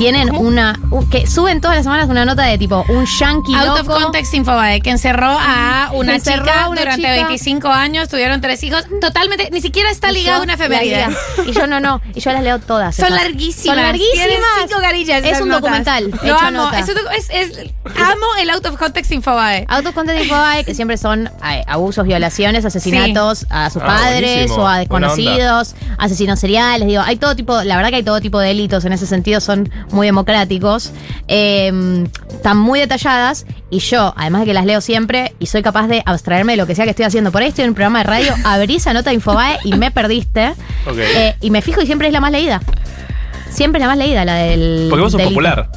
Tienen 0.00 0.34
una. 0.34 0.78
que 1.10 1.26
suben 1.26 1.60
todas 1.60 1.76
las 1.76 1.84
semanas 1.84 2.08
una 2.08 2.24
nota 2.24 2.44
de 2.44 2.56
tipo 2.56 2.86
un 2.88 3.04
yankee 3.04 3.54
Out 3.54 3.80
of 3.80 3.86
context 3.86 4.32
Infobae, 4.32 4.80
que 4.80 4.88
encerró 4.88 5.28
a 5.38 5.90
una 5.92 6.14
Encerró 6.14 6.44
chica 6.46 6.64
a 6.64 6.68
una 6.68 6.80
durante 6.80 7.02
chica. 7.02 7.14
25 7.14 7.68
años, 7.68 8.08
tuvieron 8.08 8.40
tres 8.40 8.62
hijos. 8.64 8.82
Totalmente, 8.98 9.50
ni 9.52 9.60
siquiera 9.60 9.90
está 9.90 10.10
ligada 10.10 10.38
a 10.38 10.42
una 10.42 10.56
leo. 10.56 11.08
Y 11.46 11.52
yo 11.52 11.66
no, 11.66 11.80
no. 11.80 12.00
Y 12.14 12.20
yo 12.20 12.32
las 12.32 12.42
leo 12.42 12.58
todas. 12.60 12.96
Son 12.96 13.08
esas. 13.08 13.18
larguísimas. 13.22 13.76
Son 13.76 13.84
larguísimas. 13.84 14.40
Cinco 14.68 14.80
carillas. 14.80 15.22
Es 15.22 15.40
un 15.42 15.48
notas. 15.48 15.60
documental. 15.62 16.04
Lo 16.10 16.16
hecho 16.34 16.38
amo. 16.38 16.50
nota. 16.50 16.78
Es 16.78 16.88
un 16.88 16.94
docu- 16.94 17.14
es- 17.14 17.28
es- 17.30 17.58
amo 17.96 18.26
el 18.40 18.48
out 18.48 18.64
of 18.66 18.76
context 18.78 19.12
Infobae. 19.12 19.66
Out 19.68 19.86
of 19.86 19.94
context 19.94 20.24
Infobae, 20.24 20.64
que 20.64 20.74
siempre 20.74 20.96
son 20.96 21.30
abusos, 21.66 22.06
violaciones, 22.06 22.64
asesinatos 22.64 23.44
a 23.50 23.68
sus 23.68 23.82
Ah, 23.82 23.86
padres 23.86 24.30
buenísimo. 24.32 24.62
o 24.62 24.66
a 24.66 24.78
desconocidos, 24.78 25.74
asesinos 25.98 26.40
seriales, 26.40 26.88
digo, 26.88 27.02
hay 27.02 27.16
todo 27.16 27.36
tipo, 27.36 27.62
la 27.62 27.76
verdad 27.76 27.90
que 27.90 27.96
hay 27.96 28.02
todo 28.02 28.20
tipo 28.22 28.38
de 28.38 28.48
delitos, 28.48 28.84
en 28.86 28.92
ese 28.94 29.06
sentido 29.06 29.40
son 29.40 29.70
muy 29.92 30.06
democráticos, 30.06 30.92
eh, 31.28 32.04
están 32.30 32.56
muy 32.58 32.80
detalladas 32.80 33.46
y 33.70 33.78
yo, 33.80 34.12
además 34.16 34.40
de 34.42 34.46
que 34.46 34.54
las 34.54 34.64
leo 34.66 34.80
siempre 34.80 35.34
y 35.38 35.46
soy 35.46 35.62
capaz 35.62 35.86
de 35.88 36.02
abstraerme 36.06 36.52
de 36.52 36.56
lo 36.56 36.66
que 36.66 36.74
sea 36.74 36.84
que 36.84 36.90
estoy 36.90 37.04
haciendo, 37.04 37.30
por 37.32 37.42
ahí 37.42 37.48
estoy 37.48 37.64
en 37.64 37.70
un 37.70 37.74
programa 37.74 37.98
de 37.98 38.04
radio, 38.04 38.34
abrí 38.44 38.76
esa 38.76 38.92
nota 38.92 39.10
de 39.10 39.14
Infobae 39.16 39.58
y 39.64 39.74
me 39.74 39.90
perdiste 39.90 40.54
eh, 40.96 41.34
y 41.40 41.50
me 41.50 41.62
fijo 41.62 41.80
y 41.82 41.86
siempre 41.86 42.08
es 42.08 42.12
la 42.12 42.20
más 42.20 42.32
leída. 42.32 42.60
Siempre 43.50 43.78
es 43.78 43.82
la 43.82 43.88
más 43.88 43.98
leída, 43.98 44.24
la 44.24 44.34
del 44.34 44.86
Porque 44.88 45.02
vos 45.02 45.12
sos 45.12 45.18
delito. 45.18 45.34
popular. 45.34 45.68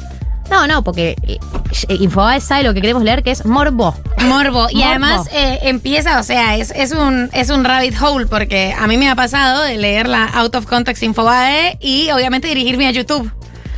No, 0.50 0.66
no, 0.66 0.84
porque 0.84 1.16
eh, 1.22 1.38
Infobae 1.88 2.40
sabe 2.40 2.62
lo 2.62 2.74
que 2.74 2.80
queremos 2.80 3.02
leer, 3.02 3.22
que 3.22 3.30
es 3.30 3.44
morbo. 3.46 3.94
Morbo. 4.18 4.68
Y 4.70 4.76
Morbo. 4.76 4.88
además 4.90 5.28
eh, 5.32 5.58
empieza, 5.62 6.20
o 6.20 6.22
sea, 6.22 6.56
es, 6.56 6.70
es 6.70 6.92
un, 6.92 7.30
es 7.32 7.50
un 7.50 7.64
rabbit 7.64 7.94
hole, 8.00 8.26
porque 8.26 8.74
a 8.78 8.86
mí 8.86 8.96
me 8.96 9.08
ha 9.08 9.16
pasado 9.16 9.62
de 9.62 9.76
leer 9.78 10.06
la 10.08 10.26
Out 10.26 10.54
of 10.54 10.66
Context 10.66 11.02
Infobae 11.02 11.78
y 11.80 12.10
obviamente 12.12 12.46
dirigirme 12.48 12.86
a 12.86 12.90
YouTube. 12.92 13.30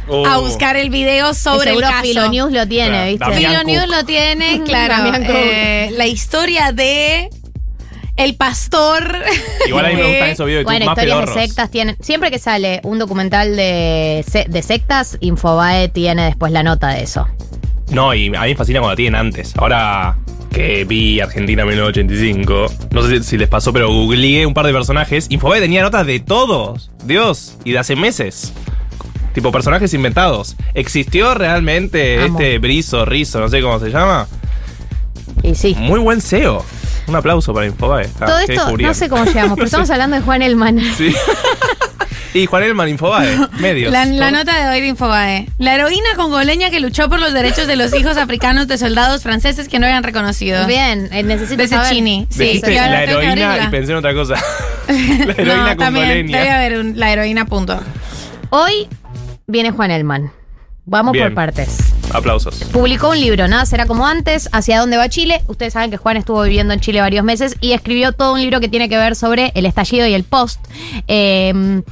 Oh. 0.08 0.26
A 0.26 0.38
buscar 0.38 0.76
el 0.76 0.90
video 0.90 1.34
sobre 1.34 1.70
el 1.70 1.80
caso. 1.80 2.02
Filonews 2.02 2.52
lo 2.52 2.66
tiene, 2.66 2.90
Claro, 2.90 3.06
¿viste? 3.06 3.24
Damián 3.24 3.38
Filo 3.38 3.58
Cook. 3.58 3.66
News 3.66 3.96
lo 3.96 4.04
tiene, 4.04 4.62
claro. 4.64 5.12
Eh, 5.16 5.90
la 5.96 6.06
historia 6.06 6.72
de 6.72 7.28
el 8.16 8.34
pastor. 8.36 9.24
Igual 9.68 9.86
a 9.86 9.88
mí 9.88 9.96
me 9.96 10.08
gustan 10.08 10.28
esos 10.28 10.46
videos 10.46 10.60
de 10.60 10.64
Bueno, 10.64 10.86
más 10.86 10.98
historias 10.98 11.26
de 11.26 11.46
sectas 11.46 11.70
tienen. 11.70 11.96
Siempre 12.00 12.30
que 12.30 12.38
sale 12.38 12.80
un 12.84 12.98
documental 12.98 13.56
de, 13.56 14.24
de 14.48 14.62
sectas, 14.62 15.18
Infobae 15.20 15.88
tiene 15.88 16.24
después 16.26 16.52
la 16.52 16.62
nota 16.62 16.88
de 16.88 17.02
eso. 17.02 17.26
No, 17.90 18.14
y 18.14 18.28
a 18.28 18.40
mí 18.42 18.48
me 18.48 18.56
fascina 18.56 18.80
cuando 18.80 18.96
tienen 18.96 19.20
antes. 19.20 19.54
Ahora 19.56 20.16
que 20.52 20.84
vi 20.84 21.20
Argentina 21.20 21.64
1985, 21.64 22.66
no 22.90 23.02
sé 23.02 23.18
si, 23.18 23.24
si 23.24 23.38
les 23.38 23.48
pasó, 23.48 23.72
pero 23.72 23.90
googleé 23.92 24.46
un 24.46 24.54
par 24.54 24.66
de 24.66 24.72
personajes. 24.72 25.26
Infobae 25.30 25.60
tenía 25.60 25.82
notas 25.82 26.06
de 26.06 26.20
todos. 26.20 26.90
Dios, 27.04 27.58
y 27.64 27.72
de 27.72 27.78
hace 27.78 27.96
meses. 27.96 28.52
Tipo 29.36 29.52
personajes 29.52 29.92
inventados. 29.92 30.56
¿Existió 30.72 31.34
realmente 31.34 32.22
Amo. 32.22 32.38
este 32.38 32.58
Brizo, 32.58 33.04
Rizo, 33.04 33.38
no 33.38 33.50
sé 33.50 33.60
cómo 33.60 33.78
se 33.78 33.90
llama? 33.90 34.26
Y 35.42 35.54
sí. 35.54 35.74
Muy 35.78 36.00
buen 36.00 36.22
SEO. 36.22 36.64
Un 37.06 37.16
aplauso 37.16 37.52
para 37.52 37.66
Infobae. 37.66 38.08
Ah, 38.18 38.24
Todo 38.24 38.38
esto, 38.38 38.76
no 38.78 38.94
sé 38.94 39.10
cómo 39.10 39.26
llegamos, 39.26 39.52
pero 39.56 39.64
estamos 39.66 39.90
hablando 39.90 40.16
de 40.16 40.22
Juan 40.22 40.40
Elman. 40.40 40.80
Sí. 40.96 41.14
y 42.32 42.46
Juan 42.46 42.62
Elman 42.62 42.88
Infobae, 42.88 43.28
medios. 43.60 43.92
La, 43.92 44.06
la 44.06 44.30
nota 44.30 44.58
de 44.58 44.74
hoy 44.74 44.80
de 44.80 44.86
Infobae. 44.86 45.48
La 45.58 45.74
heroína 45.74 46.08
congoleña 46.16 46.70
que 46.70 46.80
luchó 46.80 47.10
por 47.10 47.20
los 47.20 47.34
derechos 47.34 47.66
de 47.66 47.76
los 47.76 47.94
hijos 47.94 48.16
africanos 48.16 48.68
de 48.68 48.78
soldados 48.78 49.22
franceses 49.22 49.68
que 49.68 49.78
no 49.78 49.86
eran 49.86 50.02
reconocidos. 50.02 50.66
Bien, 50.66 51.10
eh, 51.12 51.22
necesito 51.22 51.60
De 51.60 51.68
saber. 51.68 51.88
Cecchini. 51.88 52.26
Sí, 52.30 52.62
ahora 52.64 52.88
la 52.88 53.02
heroína 53.04 53.58
y 53.64 53.68
pensé 53.68 53.92
en 53.92 53.98
otra 53.98 54.14
cosa. 54.14 54.36
la 54.88 54.94
heroína 55.32 55.74
no, 55.74 55.76
también 55.76 56.06
congoleña. 56.06 56.38
debe 56.38 56.50
haber 56.50 56.78
un- 56.78 56.98
la 56.98 57.12
heroína 57.12 57.44
punto. 57.44 57.78
Hoy 58.50 58.88
viene 59.46 59.70
Juan 59.70 59.90
Elman. 59.90 60.32
Vamos 60.84 61.12
Bien. 61.12 61.26
por 61.26 61.34
partes. 61.34 61.78
Aplausos. 62.12 62.62
Publicó 62.72 63.10
un 63.10 63.20
libro, 63.20 63.48
Nada 63.48 63.66
será 63.66 63.86
como 63.86 64.06
antes, 64.06 64.48
Hacia 64.52 64.78
dónde 64.78 64.96
va 64.96 65.08
Chile. 65.08 65.42
Ustedes 65.48 65.72
saben 65.72 65.90
que 65.90 65.96
Juan 65.96 66.16
estuvo 66.16 66.42
viviendo 66.42 66.72
en 66.72 66.80
Chile 66.80 67.00
varios 67.00 67.24
meses 67.24 67.56
y 67.60 67.72
escribió 67.72 68.12
todo 68.12 68.34
un 68.34 68.40
libro 68.40 68.60
que 68.60 68.68
tiene 68.68 68.88
que 68.88 68.96
ver 68.96 69.16
sobre 69.16 69.50
el 69.56 69.66
estallido 69.66 70.06
y 70.06 70.14
el 70.14 70.22
post. 70.22 70.60
Eh, 71.08 71.82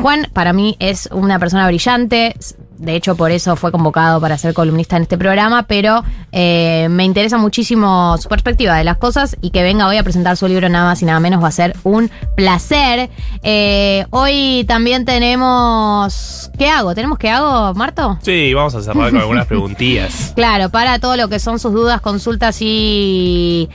Juan, 0.00 0.28
para 0.32 0.52
mí, 0.52 0.76
es 0.78 1.08
una 1.12 1.38
persona 1.38 1.66
brillante. 1.66 2.36
De 2.78 2.94
hecho, 2.94 3.16
por 3.16 3.30
eso 3.30 3.56
fue 3.56 3.72
convocado 3.72 4.20
para 4.20 4.36
ser 4.38 4.52
columnista 4.54 4.96
en 4.96 5.02
este 5.02 5.16
programa, 5.16 5.62
pero 5.64 6.04
eh, 6.32 6.88
me 6.90 7.04
interesa 7.04 7.38
muchísimo 7.38 8.16
su 8.18 8.28
perspectiva 8.28 8.76
de 8.76 8.84
las 8.84 8.98
cosas 8.98 9.36
y 9.40 9.50
que 9.50 9.62
venga 9.62 9.86
hoy 9.88 9.96
a 9.96 10.02
presentar 10.02 10.36
su 10.36 10.46
libro 10.46 10.68
nada 10.68 10.84
más 10.84 11.00
y 11.00 11.06
nada 11.06 11.18
menos 11.20 11.42
va 11.42 11.48
a 11.48 11.52
ser 11.52 11.74
un 11.84 12.10
placer. 12.36 13.08
Eh, 13.42 14.04
hoy 14.10 14.64
también 14.68 15.04
tenemos... 15.04 16.50
¿Qué 16.58 16.68
hago? 16.68 16.94
¿Tenemos 16.94 17.18
qué 17.18 17.30
hago, 17.30 17.74
Marto? 17.74 18.18
Sí, 18.22 18.52
vamos 18.54 18.74
a 18.74 18.82
cerrar 18.82 19.10
con 19.10 19.20
algunas 19.20 19.46
preguntillas. 19.46 20.32
Claro, 20.46 20.68
para 20.68 20.98
todo 20.98 21.16
lo 21.16 21.28
que 21.28 21.38
son 21.38 21.58
sus 21.58 21.72
dudas, 21.72 22.00
consultas 22.00 22.58
y 22.60 23.68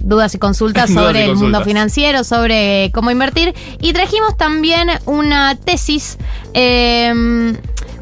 dudas 0.00 0.34
y 0.34 0.38
consultas 0.38 0.90
Dudas 0.90 1.04
sobre 1.06 1.24
el 1.24 1.36
mundo 1.36 1.62
financiero, 1.62 2.24
sobre 2.24 2.90
cómo 2.92 3.10
invertir. 3.10 3.54
Y 3.80 3.92
trajimos 3.92 4.36
también 4.36 4.88
una 5.06 5.54
tesis. 5.54 6.18
eh, 6.52 7.54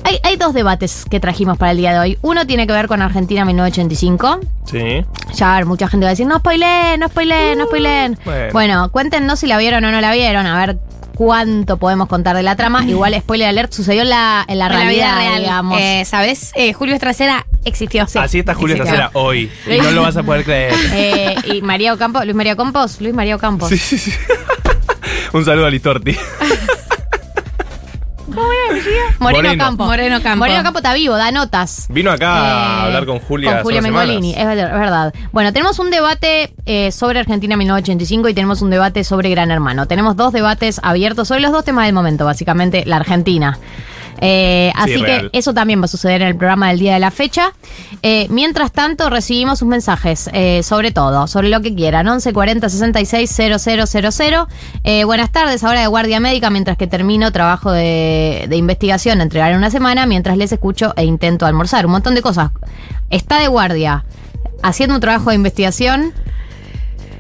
hay, 0.04 0.18
hay 0.22 0.36
dos 0.36 0.54
debates 0.54 1.04
que 1.10 1.20
trajimos 1.20 1.58
para 1.58 1.72
el 1.72 1.78
día 1.78 1.92
de 1.92 1.98
hoy. 1.98 2.18
Uno 2.22 2.46
tiene 2.46 2.66
que 2.66 2.72
ver 2.72 2.86
con 2.88 3.02
Argentina 3.02 3.44
1985. 3.44 4.40
Sí. 4.64 5.04
Ya, 5.34 5.54
a 5.54 5.56
ver, 5.56 5.66
mucha 5.66 5.88
gente 5.88 6.04
va 6.04 6.10
a 6.10 6.12
decir, 6.12 6.26
no 6.26 6.38
spoileen, 6.38 7.00
no 7.00 7.08
spoileen, 7.08 7.58
no 7.58 7.66
spoileen. 7.66 8.18
bueno. 8.24 8.48
Bueno, 8.52 8.90
cuéntenos 8.90 9.40
si 9.40 9.46
la 9.46 9.58
vieron 9.58 9.84
o 9.84 9.90
no 9.92 10.00
la 10.00 10.12
vieron, 10.12 10.46
a 10.46 10.58
ver 10.66 10.78
cuánto 11.14 11.78
podemos 11.78 12.08
contar 12.08 12.36
de 12.36 12.42
la 12.42 12.56
trama. 12.56 12.84
Igual, 12.88 13.14
spoiler 13.20 13.48
alert, 13.48 13.72
sucedió 13.72 14.02
en 14.02 14.10
la, 14.10 14.44
en 14.48 14.58
la 14.58 14.66
En 14.66 14.72
la 14.72 14.78
realidad, 14.78 15.16
vida 15.18 15.28
real. 15.28 15.40
digamos. 15.42 15.80
Eh, 15.80 16.04
¿Sabes? 16.06 16.52
Eh, 16.54 16.72
Julio 16.72 16.94
Estracera 16.94 17.46
existió. 17.64 18.04
Así 18.04 18.38
está 18.38 18.54
Julio 18.54 18.76
existió. 18.76 18.96
Trasera 18.96 19.10
hoy. 19.14 19.50
Y 19.66 19.78
no 19.78 19.90
lo 19.90 20.02
vas 20.02 20.16
a 20.16 20.22
poder 20.22 20.44
creer. 20.44 20.74
Eh, 20.92 21.34
y 21.52 21.62
María 21.62 21.92
Ocampo, 21.92 22.22
Luis 22.24 22.34
María 22.34 22.56
Campos, 22.56 23.00
Luis 23.00 23.14
María 23.14 23.36
Campos. 23.38 23.68
Sí, 23.68 23.76
sí, 23.78 23.98
sí. 23.98 24.12
Un 25.32 25.44
saludo 25.44 25.66
a 25.66 25.70
Moreno, 28.28 29.18
Moreno. 29.18 29.64
Campo. 29.64 29.84
Moreno 29.84 30.20
Campo. 30.22 30.38
Moreno 30.38 30.62
Campo 30.62 30.78
está 30.78 30.94
vivo, 30.94 31.16
da 31.16 31.30
notas. 31.30 31.86
Vino 31.88 32.10
acá 32.10 32.34
a 32.34 32.82
Eh, 32.82 32.86
hablar 32.86 33.06
con 33.06 33.18
Julia. 33.20 33.54
Con 33.54 33.62
Julia 33.64 33.82
Mengolini, 33.82 34.34
es 34.34 34.44
verdad. 34.46 35.12
Bueno, 35.32 35.52
tenemos 35.52 35.78
un 35.78 35.90
debate 35.90 36.52
eh, 36.66 36.92
sobre 36.92 37.18
Argentina 37.20 37.56
1985 37.56 38.28
y 38.28 38.34
tenemos 38.34 38.62
un 38.62 38.70
debate 38.70 39.04
sobre 39.04 39.30
Gran 39.30 39.50
Hermano. 39.50 39.86
Tenemos 39.86 40.16
dos 40.16 40.32
debates 40.32 40.80
abiertos 40.82 41.28
sobre 41.28 41.40
los 41.40 41.52
dos 41.52 41.64
temas 41.64 41.86
del 41.86 41.94
momento, 41.94 42.24
básicamente 42.24 42.84
la 42.86 42.96
Argentina. 42.96 43.58
Eh, 44.20 44.72
así 44.74 45.02
que 45.02 45.30
eso 45.32 45.54
también 45.54 45.80
va 45.80 45.86
a 45.86 45.88
suceder 45.88 46.22
en 46.22 46.28
el 46.28 46.36
programa 46.36 46.68
del 46.68 46.78
día 46.78 46.94
de 46.94 47.00
la 47.00 47.10
fecha. 47.10 47.52
Eh, 48.02 48.26
mientras 48.30 48.72
tanto, 48.72 49.10
recibimos 49.10 49.58
sus 49.58 49.68
mensajes 49.68 50.30
eh, 50.32 50.62
sobre 50.62 50.90
todo, 50.90 51.26
sobre 51.26 51.48
lo 51.48 51.60
que 51.60 51.74
quieran. 51.74 52.06
1140 52.06 52.68
66 52.68 53.30
000. 53.30 54.48
Eh, 54.84 55.04
buenas 55.04 55.32
tardes, 55.32 55.64
ahora 55.64 55.80
de 55.80 55.86
guardia 55.86 56.20
médica, 56.20 56.50
mientras 56.50 56.76
que 56.76 56.86
termino 56.86 57.32
trabajo 57.32 57.72
de, 57.72 58.46
de 58.48 58.56
investigación, 58.56 59.20
entregar 59.20 59.50
en 59.52 59.58
una 59.58 59.70
semana, 59.70 60.06
mientras 60.06 60.36
les 60.36 60.52
escucho 60.52 60.92
e 60.96 61.04
intento 61.04 61.46
almorzar. 61.46 61.86
Un 61.86 61.92
montón 61.92 62.14
de 62.14 62.22
cosas. 62.22 62.50
Está 63.10 63.40
de 63.40 63.48
guardia, 63.48 64.04
haciendo 64.62 64.94
un 64.94 65.00
trabajo 65.00 65.30
de 65.30 65.36
investigación, 65.36 66.12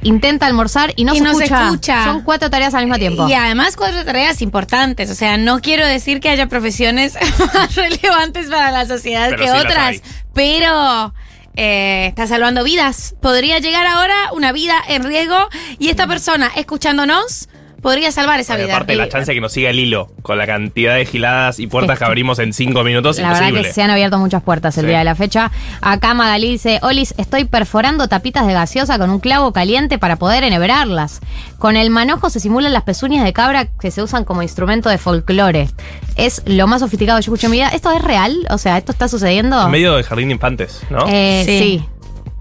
intenta 0.02 0.46
almorzar 0.46 0.92
y 0.96 1.04
no, 1.04 1.14
Y 1.14 1.18
se, 1.18 1.24
no 1.24 1.34
se 1.34 1.44
escucha. 1.44 2.04
Son 2.04 2.22
cuatro 2.22 2.50
tareas 2.50 2.74
al 2.74 2.84
mismo 2.84 2.98
tiempo. 2.98 3.28
Y 3.28 3.34
además 3.34 3.76
cuatro 3.76 4.04
tareas 4.04 4.42
importantes. 4.42 5.10
O 5.10 5.14
sea, 5.14 5.36
no 5.36 5.60
quiero 5.60 5.86
decir 5.86 6.20
que 6.20 6.28
haya 6.28 6.48
profesiones 6.48 7.16
más 7.54 7.74
relevantes 7.74 8.48
para 8.48 8.70
la 8.70 8.86
sociedad 8.86 9.30
Pero 9.30 9.42
que 9.42 9.50
sí 9.50 9.56
otras, 9.58 10.02
pero 10.34 11.14
eh, 11.56 12.06
está 12.08 12.26
salvando 12.26 12.62
vidas. 12.64 13.14
Podría 13.20 13.58
llegar 13.58 13.86
ahora 13.86 14.32
una 14.32 14.52
vida 14.52 14.76
en 14.88 15.02
riesgo 15.02 15.48
y 15.78 15.88
esta 15.88 16.06
persona 16.06 16.50
escuchándonos 16.56 17.48
podría 17.82 18.10
salvar 18.12 18.40
esa 18.40 18.54
Porque 18.54 18.64
vida. 18.64 18.74
aparte, 18.74 18.96
la 18.96 19.08
chance 19.08 19.30
de 19.30 19.34
que 19.36 19.40
nos 19.40 19.52
siga 19.52 19.70
el 19.70 19.78
hilo 19.78 20.10
con 20.22 20.36
la 20.38 20.46
cantidad 20.46 20.94
de 20.96 21.06
giladas 21.06 21.58
y 21.60 21.66
puertas 21.66 21.98
que 21.98 22.04
abrimos 22.04 22.38
en 22.38 22.52
cinco 22.52 22.82
minutos, 22.84 23.18
La 23.18 23.28
verdad 23.28 23.42
imposible. 23.48 23.68
que 23.68 23.72
se 23.74 23.82
han 23.82 23.90
abierto 23.90 24.18
muchas 24.18 24.42
puertas 24.42 24.76
el 24.78 24.84
Sí. 24.84 24.88
día 24.88 24.98
de 24.98 25.04
la 25.04 25.14
fecha. 25.14 25.50
Acá 25.80 26.14
Magalí 26.14 26.50
dice, 26.50 26.78
Olis, 26.82 27.14
estoy 27.18 27.44
perforando 27.44 28.08
tapitas 28.08 28.46
de 28.46 28.52
gaseosa 28.52 28.98
con 28.98 29.10
un 29.10 29.20
clavo 29.20 29.52
caliente 29.52 29.98
para 29.98 30.16
poder 30.16 30.44
enhebrarlas. 30.44 31.20
Con 31.58 31.76
el 31.76 31.90
manojo 31.90 32.30
se 32.30 32.40
simulan 32.40 32.72
las 32.72 32.82
pezuñas 32.82 33.24
de 33.24 33.32
cabra 33.32 33.66
que 33.66 33.90
se 33.90 34.02
usan 34.02 34.24
como 34.24 34.42
instrumento 34.42 34.88
de 34.88 34.98
folclore. 34.98 35.68
Es 36.16 36.42
lo 36.46 36.66
más 36.66 36.80
sofisticado 36.80 37.18
que 37.18 37.24
yo 37.26 37.32
escuché 37.32 37.46
en 37.46 37.50
mi 37.52 37.58
vida. 37.58 37.68
¿Esto 37.68 37.92
es 37.92 38.02
real? 38.02 38.36
O 38.50 38.58
sea, 38.58 38.76
¿esto 38.78 38.92
está 38.92 39.08
sucediendo? 39.08 39.64
En 39.64 39.70
medio 39.70 39.94
del 39.94 40.04
jardín 40.04 40.28
de 40.28 40.34
infantes, 40.34 40.82
¿no? 40.90 41.04
Eh, 41.08 41.42
Sí. 41.46 41.58
sí. 41.58 41.84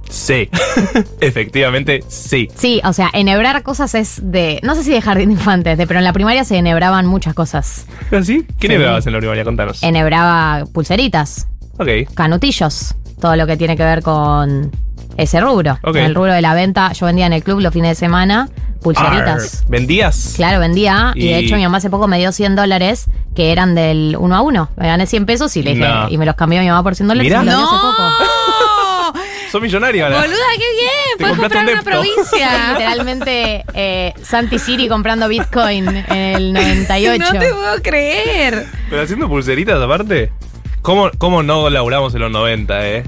Sí. 0.10 0.50
Efectivamente, 1.22 2.04
sí. 2.08 2.50
Sí, 2.56 2.82
o 2.84 2.94
sea, 2.94 3.10
enhebrar 3.14 3.64
cosas 3.64 3.96
es 3.96 4.20
de. 4.24 4.60
No 4.64 4.76
sé 4.76 4.84
si 4.84 4.92
de 4.92 5.02
jardín 5.02 5.30
de 5.30 5.34
infantes, 5.36 5.78
de, 5.78 5.88
pero 5.88 6.00
en 6.00 6.04
la 6.06 6.14
primaria 6.14 6.44
se 6.44 6.58
enhebraban 6.58 7.06
muchas 7.06 7.34
cosas. 7.34 7.86
¿Así? 8.12 8.46
¿Qué 8.60 8.68
Sí. 8.68 8.74
nebrabas 8.74 9.06
en 9.08 9.14
la 9.14 9.20
primaria? 9.20 9.44
Contanos. 9.44 9.82
Enhebraba 9.84 10.66
pulseritas, 10.74 11.48
Ok. 11.78 11.90
canutillos, 12.14 12.96
todo 13.20 13.36
lo 13.36 13.48
que 13.48 13.58
tiene 13.58 13.76
que 13.76 13.84
ver 13.84 14.02
con 14.02 14.72
ese 15.18 15.40
rubro. 15.42 15.80
Ok. 15.84 15.96
En 15.98 16.06
el 16.06 16.16
rubro 16.16 16.34
de 16.34 16.42
la 16.42 16.54
venta, 16.54 16.92
yo 16.94 17.06
vendía 17.06 17.26
en 17.26 17.34
el 17.34 17.44
club 17.44 17.60
los 17.60 17.74
fines 17.74 17.90
de 17.92 17.96
semana 17.96 18.50
pulseritas. 18.82 19.62
Arr. 19.64 19.70
¿Vendías? 19.70 20.34
Claro, 20.36 20.60
vendía 20.60 21.12
y... 21.16 21.28
de 21.28 21.42
Y- 21.42 21.46
hecho 21.46 21.56
mi 21.56 21.64
mamá 21.64 21.78
hace 21.80 21.90
poco 21.90 22.08
me 22.08 22.20
dio 22.20 22.32
100 22.32 22.56
dólares 22.56 23.08
que 23.36 23.52
eran 23.52 23.74
del 23.76 24.16
uno 24.20 24.36
a 24.36 24.42
uno. 24.42 24.70
Me 24.78 24.88
gané 24.88 25.08
100 25.08 25.26
pesos 25.26 25.56
y 25.58 25.64
le 25.64 25.74
dije, 25.74 25.88
No. 25.88 26.10
y 26.10 26.18
me 26.18 26.26
los 26.26 26.36
cambió 26.36 26.62
mi 26.62 26.68
mamá 26.68 26.84
por 26.84 26.96
100 26.96 27.08
dólares. 27.08 27.30
Mirá. 27.30 27.42
y 27.42 27.46
me 27.46 27.52
los 27.52 27.60
dio 27.60 27.68
hace 27.68 27.76
poco. 27.86 28.04
Sos 29.52 29.62
millonaria 29.62 30.06
ahora. 30.06 30.22
Boluda, 30.22 30.38
qué 30.58 30.72
bien. 30.72 30.92
Te 31.18 31.24
Puedes 31.24 31.38
compraste 31.38 31.76
comprar 31.76 31.98
un 31.98 32.04
una 32.04 32.16
provincia. 32.16 32.70
Literalmente 32.74 33.66
eh, 33.74 34.14
Santi 34.24 34.60
Siri 34.60 34.88
comprando 34.88 35.28
Bitcoin 35.28 35.88
en 35.88 36.36
el 36.36 36.54
98. 36.54 37.34
No 37.34 37.40
te 37.40 37.54
puedo 37.54 37.82
creer. 37.82 38.66
Pero 38.90 39.02
haciendo 39.02 39.28
pulseritas 39.28 39.82
aparte. 39.82 40.32
¿Cómo, 40.82 41.10
¿Cómo 41.18 41.44
no 41.44 41.70
laburamos 41.70 42.14
en 42.16 42.22
los 42.22 42.32
90, 42.32 42.88
eh? 42.88 43.04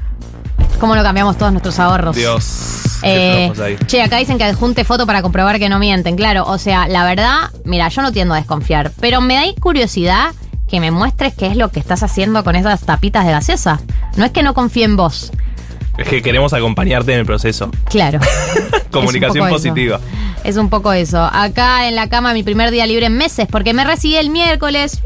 ¿Cómo 0.80 0.96
no 0.96 1.04
cambiamos 1.04 1.38
todos 1.38 1.52
nuestros 1.52 1.80
ahorros? 1.80 2.16
Dios. 2.16 3.00
Eh, 3.04 3.48
Qué 3.48 3.54
flojos 3.54 3.60
ahí. 3.60 3.78
che, 3.88 4.02
acá 4.02 4.18
dicen 4.18 4.38
que 4.38 4.44
adjunte 4.44 4.84
foto 4.84 5.06
para 5.06 5.22
comprobar 5.22 5.60
que 5.60 5.70
no 5.70 5.80
mienten. 5.80 6.16
Claro, 6.18 6.44
o 6.46 6.58
sea, 6.58 6.88
la 6.88 7.06
verdad, 7.06 7.50
mira, 7.64 7.88
yo 7.90 8.02
no 8.02 8.12
tiendo 8.12 8.34
a 8.34 8.38
desconfiar, 8.38 8.92
pero 9.00 9.22
me 9.22 9.36
da 9.36 9.44
curiosidad 9.60 10.32
que 10.70 10.80
me 10.80 10.92
muestres 10.92 11.34
qué 11.34 11.48
es 11.48 11.56
lo 11.56 11.70
que 11.70 11.80
estás 11.80 12.04
haciendo 12.04 12.44
con 12.44 12.56
esas 12.56 12.82
tapitas 12.82 13.26
de 13.26 13.32
gaseosa. 13.32 13.80
No 14.18 14.26
es 14.26 14.32
que 14.32 14.44
no 14.44 14.54
confíe 14.54 14.84
en 14.84 14.96
vos, 14.98 15.32
Es 16.00 16.08
que 16.08 16.22
queremos 16.22 16.54
acompañarte 16.54 17.12
en 17.14 17.20
el 17.20 17.26
proceso. 17.26 17.70
claro. 17.90 18.20
Comunicación 18.92 19.46
eso. 19.46 19.54
positiva. 19.54 20.00
Es 20.44 20.58
un 20.58 20.70
poco 20.70 20.94
eso. 20.94 21.30
Acá 21.32 21.88
en 21.88 21.96
la 21.96 22.10
cama 22.10 22.34
mi 22.34 22.42
primer 22.42 22.72
día 22.72 22.88
libre 22.88 23.06
en 23.06 23.18
meses 23.18 23.48
porque 23.52 23.74
me 23.74 23.84
recibí 23.84 24.16
el 24.16 24.30
miércoles. 24.30 25.00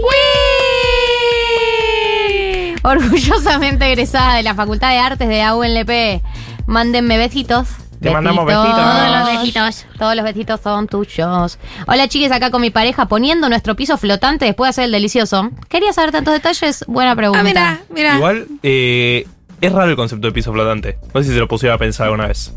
Orgullosamente 2.83 3.85
egresada 3.87 4.35
de 4.35 4.43
la 4.43 4.55
Facultad 4.55 4.91
de 4.91 4.99
Artes 4.99 5.27
de 5.27 5.39
la 5.39 5.55
UNLP. 5.55 6.21
Mándenme 6.67 7.17
besitos. 7.17 7.67
Te 7.99 8.11
mandamos 8.11 8.45
besitos. 8.45 8.75
Todos 8.75 9.11
los 9.11 9.25
besitos. 9.25 9.85
Todos 9.97 10.15
los 10.15 10.25
besitos 10.25 10.61
son 10.61 10.87
tuyos. 10.87 11.57
Hola 11.87 12.07
chiques, 12.07 12.31
acá 12.31 12.51
con 12.51 12.61
mi 12.61 12.69
pareja 12.69 13.07
poniendo 13.07 13.49
nuestro 13.49 13.75
piso 13.75 13.97
flotante 13.97 14.45
después 14.45 14.67
de 14.67 14.69
hacer 14.69 14.83
el 14.85 14.91
delicioso. 14.91 15.49
Quería 15.69 15.91
saber 15.91 16.11
tantos 16.11 16.33
detalles. 16.33 16.85
Buena 16.87 17.15
pregunta. 17.15 17.39
Ah, 17.39 17.43
mira, 17.43 17.81
mira. 17.89 18.15
Igual, 18.15 18.47
eh, 18.61 19.25
es 19.61 19.71
raro 19.71 19.89
el 19.89 19.95
concepto 19.95 20.27
de 20.27 20.33
piso 20.33 20.51
flotante. 20.53 20.97
No 21.13 21.21
sé 21.21 21.27
si 21.29 21.33
se 21.33 21.39
lo 21.39 21.47
pusiera 21.47 21.75
a 21.75 21.77
pensar 21.77 22.05
alguna 22.05 22.27
vez. 22.27 22.51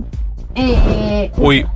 Eh, 0.54 1.30
Uy, 1.36 1.66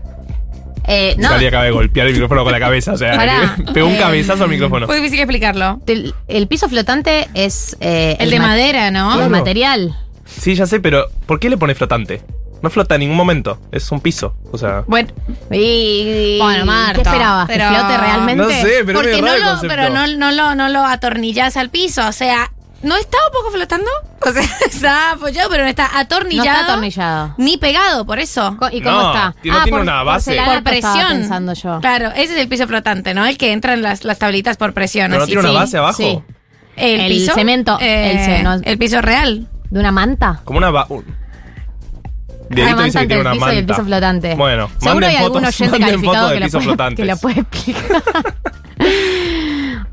eh, 0.86 1.14
no. 1.18 1.28
Cali 1.28 1.46
acaba 1.46 1.64
de 1.64 1.70
golpear 1.70 2.06
el 2.06 2.14
micrófono 2.14 2.42
con 2.42 2.52
la 2.52 2.58
cabeza. 2.60 2.92
O 2.92 2.96
sea, 2.96 3.14
Pará. 3.16 3.56
pegó 3.74 3.86
un 3.88 3.94
Eh, 3.94 3.98
cabezazo 3.98 4.44
al 4.44 4.50
micrófono. 4.50 4.86
Fue 4.86 4.96
difícil 4.96 5.20
explicarlo. 5.20 5.80
El, 5.86 6.14
el 6.28 6.46
piso 6.48 6.68
flotante 6.68 7.28
es. 7.34 7.76
eh, 7.80 8.16
El 8.18 8.30
de 8.30 8.38
ma- 8.40 8.48
madera, 8.48 8.90
¿no? 8.90 9.10
El 9.12 9.16
Claro. 9.16 9.30
material. 9.30 9.96
Sí, 10.24 10.54
ya 10.54 10.66
sé, 10.66 10.80
pero 10.80 11.06
¿por 11.26 11.38
qué 11.40 11.50
le 11.50 11.56
pone 11.58 11.74
flotante? 11.74 12.22
No 12.62 12.68
flota 12.70 12.94
en 12.96 13.00
ningún 13.00 13.16
momento. 13.16 13.58
Es 13.72 13.90
un 13.90 14.00
piso. 14.00 14.34
O 14.52 14.58
sea. 14.58 14.84
Bueno, 14.86 15.08
Y, 15.50 16.38
Bueno, 16.40 16.64
Marta, 16.66 16.94
¿Qué 16.94 17.00
esperabas? 17.08 17.46
¿Que 17.48 17.54
pero- 17.54 17.68
flote 17.68 17.96
realmente? 17.98 18.42
No 18.42 18.48
sé, 18.50 18.82
pero 18.84 19.00
es 19.00 19.06
porque 19.06 19.08
medio 19.10 19.20
no 19.22 19.26
raro 19.26 19.36
el 19.36 19.42
lo, 19.42 19.50
concepto. 19.50 19.76
pero 19.76 19.90
no, 19.90 20.06
no 20.06 20.32
lo, 20.32 20.54
no 20.54 20.68
lo 20.68 20.84
atornillas 20.86 21.56
al 21.56 21.70
piso. 21.70 22.06
O 22.06 22.12
sea, 22.12 22.50
¿no 22.82 22.96
está 22.96 23.16
un 23.26 23.32
poco 23.32 23.50
flotando? 23.52 23.90
O 24.22 24.32
sea, 24.32 24.42
está 24.66 25.12
apoyado, 25.12 25.48
pero 25.48 25.62
no 25.62 25.70
está 25.70 25.88
No 25.94 25.98
atornillado. 26.00 26.48
está 26.60 26.64
atornillado. 26.72 27.34
Ni 27.38 27.56
pegado, 27.56 28.04
por 28.04 28.18
eso. 28.18 28.54
Co- 28.58 28.68
¿Y 28.70 28.82
cómo 28.82 29.00
No, 29.00 29.08
está? 29.14 29.26
no 29.28 29.34
tiene 29.42 29.70
por- 29.70 29.80
una 29.80 29.96
por 29.98 30.06
base. 30.06 30.30
Por 30.32 30.38
estaba 30.40 30.60
presión. 30.62 31.08
pensando 31.08 31.54
yo. 31.54 31.80
Claro, 31.80 32.08
ese 32.14 32.34
es 32.34 32.40
el 32.40 32.46
piso 32.48 32.66
flotante, 32.68 33.14
¿no? 33.14 33.24
El 33.24 33.38
que 33.38 33.52
entran 33.52 33.80
las, 33.80 34.04
las 34.04 34.18
tablitas 34.18 34.58
por 34.58 34.74
presión. 34.74 35.08
¿Pero 35.10 35.20
no 35.20 35.26
tiene 35.26 35.40
una 35.40 35.50
sí. 35.50 35.54
base 35.56 35.78
abajo? 35.78 35.96
sí. 35.96 36.20
El, 36.76 37.00
El 37.00 37.08
piso. 37.12 37.32
cemento, 37.34 37.78
eh, 37.80 38.10
el 38.12 38.18
ce- 38.26 38.42
no- 38.42 38.60
el 38.62 38.78
piso 38.78 39.00
real. 39.00 39.48
¿De 39.70 39.80
una 39.80 39.90
manta? 39.90 40.40
Como 40.44 40.58
una. 40.58 40.70
ba- 40.70 40.84
un- 40.90 40.98
Una 40.98 41.16
Dieguito 42.50 42.76
manta 42.76 42.84
dice 42.84 42.98
que 43.00 43.06
tiene 43.06 43.20
el 43.20 43.26
una 43.26 43.32
piso 43.32 43.46
y 43.46 43.50
el 43.50 43.56
manta. 43.56 43.74
piso 43.74 43.84
flotante. 43.86 44.34
Bueno, 44.34 44.70
Seguro 44.78 45.06
hay 45.06 45.16
algún 45.16 45.32
fotos, 45.40 45.48
oyente 45.60 45.78
manden 45.78 45.88
calificado 45.88 46.28
que, 46.28 46.40
lo 46.40 46.48
puede, 46.76 46.94
que 46.96 47.04
lo 47.06 47.16
puede 47.16 47.40
explicar. 47.40 48.02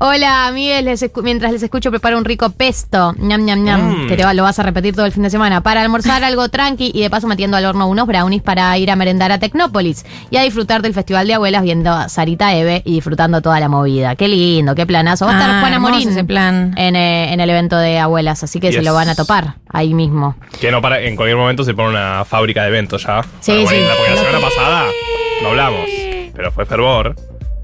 Hola, 0.00 0.46
amigues, 0.46 0.84
les 0.84 1.02
escu- 1.02 1.22
mientras 1.24 1.50
les 1.50 1.60
escucho 1.60 1.90
preparo 1.90 2.16
un 2.18 2.24
rico 2.24 2.50
pesto. 2.50 3.14
Ñam, 3.18 3.44
ñam, 3.44 3.64
ñam. 3.64 4.04
Mm. 4.04 4.06
Que 4.08 4.16
te 4.16 4.24
va- 4.24 4.32
lo 4.32 4.44
vas 4.44 4.56
a 4.60 4.62
repetir 4.62 4.94
todo 4.94 5.04
el 5.06 5.10
fin 5.12 5.24
de 5.24 5.30
semana. 5.30 5.60
Para 5.60 5.82
almorzar 5.82 6.22
algo 6.22 6.48
tranqui 6.48 6.92
y 6.94 7.02
de 7.02 7.10
paso 7.10 7.26
metiendo 7.26 7.56
al 7.56 7.64
horno 7.64 7.88
unos 7.88 8.06
brownies 8.06 8.40
para 8.42 8.78
ir 8.78 8.92
a 8.92 8.96
merendar 8.96 9.32
a 9.32 9.40
Tecnópolis 9.40 10.06
y 10.30 10.36
a 10.36 10.42
disfrutar 10.44 10.82
del 10.82 10.94
Festival 10.94 11.26
de 11.26 11.34
Abuelas 11.34 11.64
viendo 11.64 11.90
a 11.92 12.08
Sarita 12.08 12.54
Eve 12.54 12.82
y 12.84 12.92
disfrutando 12.92 13.42
toda 13.42 13.58
la 13.58 13.68
movida. 13.68 14.14
Qué 14.14 14.28
lindo, 14.28 14.76
qué 14.76 14.86
planazo. 14.86 15.26
Va 15.26 15.32
a 15.32 15.34
estar 15.34 15.50
Ah, 15.50 15.60
Juana 15.62 15.74
hermoso 15.76 15.94
Morín 15.94 16.08
ese 16.10 16.22
plan. 16.22 16.74
En, 16.76 16.94
eh, 16.94 17.32
en 17.32 17.40
el 17.40 17.50
evento 17.50 17.76
de 17.76 17.98
abuelas, 17.98 18.44
así 18.44 18.60
que 18.60 18.68
se 18.70 18.78
Yes. 18.78 18.84
lo 18.86 18.94
van 18.94 19.08
a 19.08 19.16
topar 19.16 19.54
ahí 19.68 19.94
mismo. 19.94 20.36
Que 20.60 20.70
no 20.70 20.80
para, 20.80 21.00
en 21.00 21.16
cualquier 21.16 21.36
momento 21.36 21.64
se 21.64 21.74
pone 21.74 21.88
una 21.88 22.24
fábrica 22.24 22.62
de 22.62 22.68
eventos 22.68 23.02
ya. 23.02 23.22
Sí, 23.40 23.50
Para 23.50 23.58
sí. 23.58 23.62
Guarinda, 23.64 23.94
Porque 23.96 24.10
la 24.12 24.16
semana 24.16 24.38
pasada 24.40 24.84
no 25.42 25.48
hablamos, 25.48 25.90
pero 26.36 26.52
fue 26.52 26.64
fervor. 26.66 27.16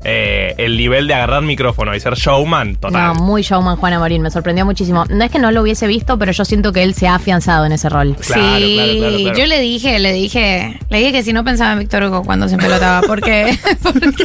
Eh, 0.04 0.54
el 0.58 0.76
nivel 0.76 1.06
de 1.06 1.14
agarrar 1.14 1.42
micrófono 1.42 1.94
y 1.94 2.00
ser 2.00 2.14
showman, 2.14 2.76
total. 2.76 3.14
No, 3.16 3.24
muy 3.24 3.42
showman 3.42 3.76
Juana 3.76 3.98
Morín, 3.98 4.22
me 4.22 4.30
sorprendió 4.30 4.64
muchísimo. 4.66 5.04
No 5.08 5.24
es 5.24 5.30
que 5.30 5.38
no 5.38 5.50
lo 5.50 5.62
hubiese 5.62 5.86
visto, 5.86 6.18
pero 6.18 6.32
yo 6.32 6.44
siento 6.44 6.72
que 6.72 6.82
él 6.82 6.94
se 6.94 7.08
ha 7.08 7.14
afianzado 7.14 7.64
en 7.64 7.72
ese 7.72 7.88
rol. 7.88 8.14
Claro, 8.20 8.56
sí, 8.56 8.74
claro, 8.74 8.92
claro, 8.98 9.16
claro. 9.16 9.38
yo 9.38 9.46
le 9.46 9.60
dije, 9.60 9.98
le 9.98 10.12
dije, 10.12 10.80
le 10.90 10.98
dije 10.98 11.12
que 11.12 11.22
si 11.22 11.32
no 11.32 11.42
pensaba 11.42 11.72
en 11.72 11.78
Víctor 11.78 12.04
Hugo 12.04 12.22
cuando 12.22 12.48
se 12.48 12.58
pelotaba, 12.58 13.00
porque, 13.06 13.58
porque 13.82 14.24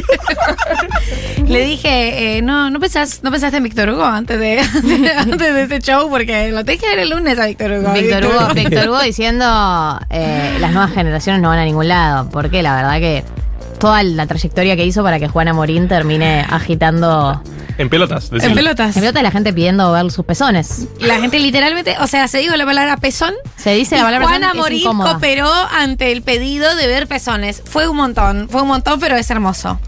le 1.46 1.64
dije, 1.64 2.36
eh, 2.36 2.42
no, 2.42 2.70
no 2.70 2.78
pensás, 2.78 3.20
no 3.22 3.30
pensaste 3.30 3.56
en 3.56 3.64
Víctor 3.64 3.90
Hugo 3.90 4.04
antes 4.04 4.38
de, 4.38 4.60
antes 5.16 5.54
de 5.54 5.62
este 5.62 5.80
show, 5.80 6.10
porque 6.10 6.50
lo 6.50 6.64
tenés 6.64 6.80
que 6.80 6.88
ver 6.88 6.98
el 7.00 7.10
lunes 7.10 7.38
a 7.38 7.46
Víctor 7.46 7.72
Hugo. 7.72 7.92
Víctor 7.92 8.24
Hugo, 8.26 8.54
Víctor 8.54 8.88
Hugo 8.88 9.00
diciendo 9.00 9.98
eh, 10.10 10.58
las 10.60 10.72
nuevas 10.72 10.92
generaciones 10.92 11.40
no 11.40 11.48
van 11.48 11.58
a 11.58 11.64
ningún 11.64 11.88
lado. 11.88 12.28
Porque 12.30 12.62
la 12.62 12.76
verdad 12.76 12.98
que 12.98 13.24
toda 13.80 14.02
la 14.04 14.26
trayectoria 14.26 14.76
que 14.76 14.84
hizo 14.84 15.02
para 15.02 15.18
que 15.18 15.26
Juana 15.26 15.52
Morín 15.52 15.88
termine 15.88 16.46
agitando 16.48 17.42
En 17.78 17.88
pelotas, 17.88 18.30
En 18.30 18.54
pelotas. 18.54 18.94
se 18.94 19.00
pelota 19.00 19.22
la 19.22 19.30
gente 19.30 19.52
pidiendo 19.52 19.90
ver 19.90 20.10
sus 20.12 20.24
pezones. 20.24 20.86
La 21.00 21.18
gente 21.18 21.40
literalmente, 21.40 21.96
o 22.00 22.06
sea, 22.06 22.28
se 22.28 22.38
dijo 22.38 22.54
la 22.56 22.64
palabra 22.66 22.96
pezón. 22.98 23.34
Se 23.56 23.74
dice 23.74 23.96
la 23.96 24.02
palabra 24.04 24.28
Juana 24.28 24.52
pezón, 24.52 24.58
Morín 24.62 24.84
cooperó 24.84 25.50
ante 25.72 26.12
el 26.12 26.22
pedido 26.22 26.76
de 26.76 26.86
ver 26.86 27.08
pezones. 27.08 27.62
Fue 27.64 27.88
un 27.88 27.96
montón, 27.96 28.48
fue 28.50 28.62
un 28.62 28.68
montón, 28.68 29.00
pero 29.00 29.16
es 29.16 29.30
hermoso. 29.30 29.80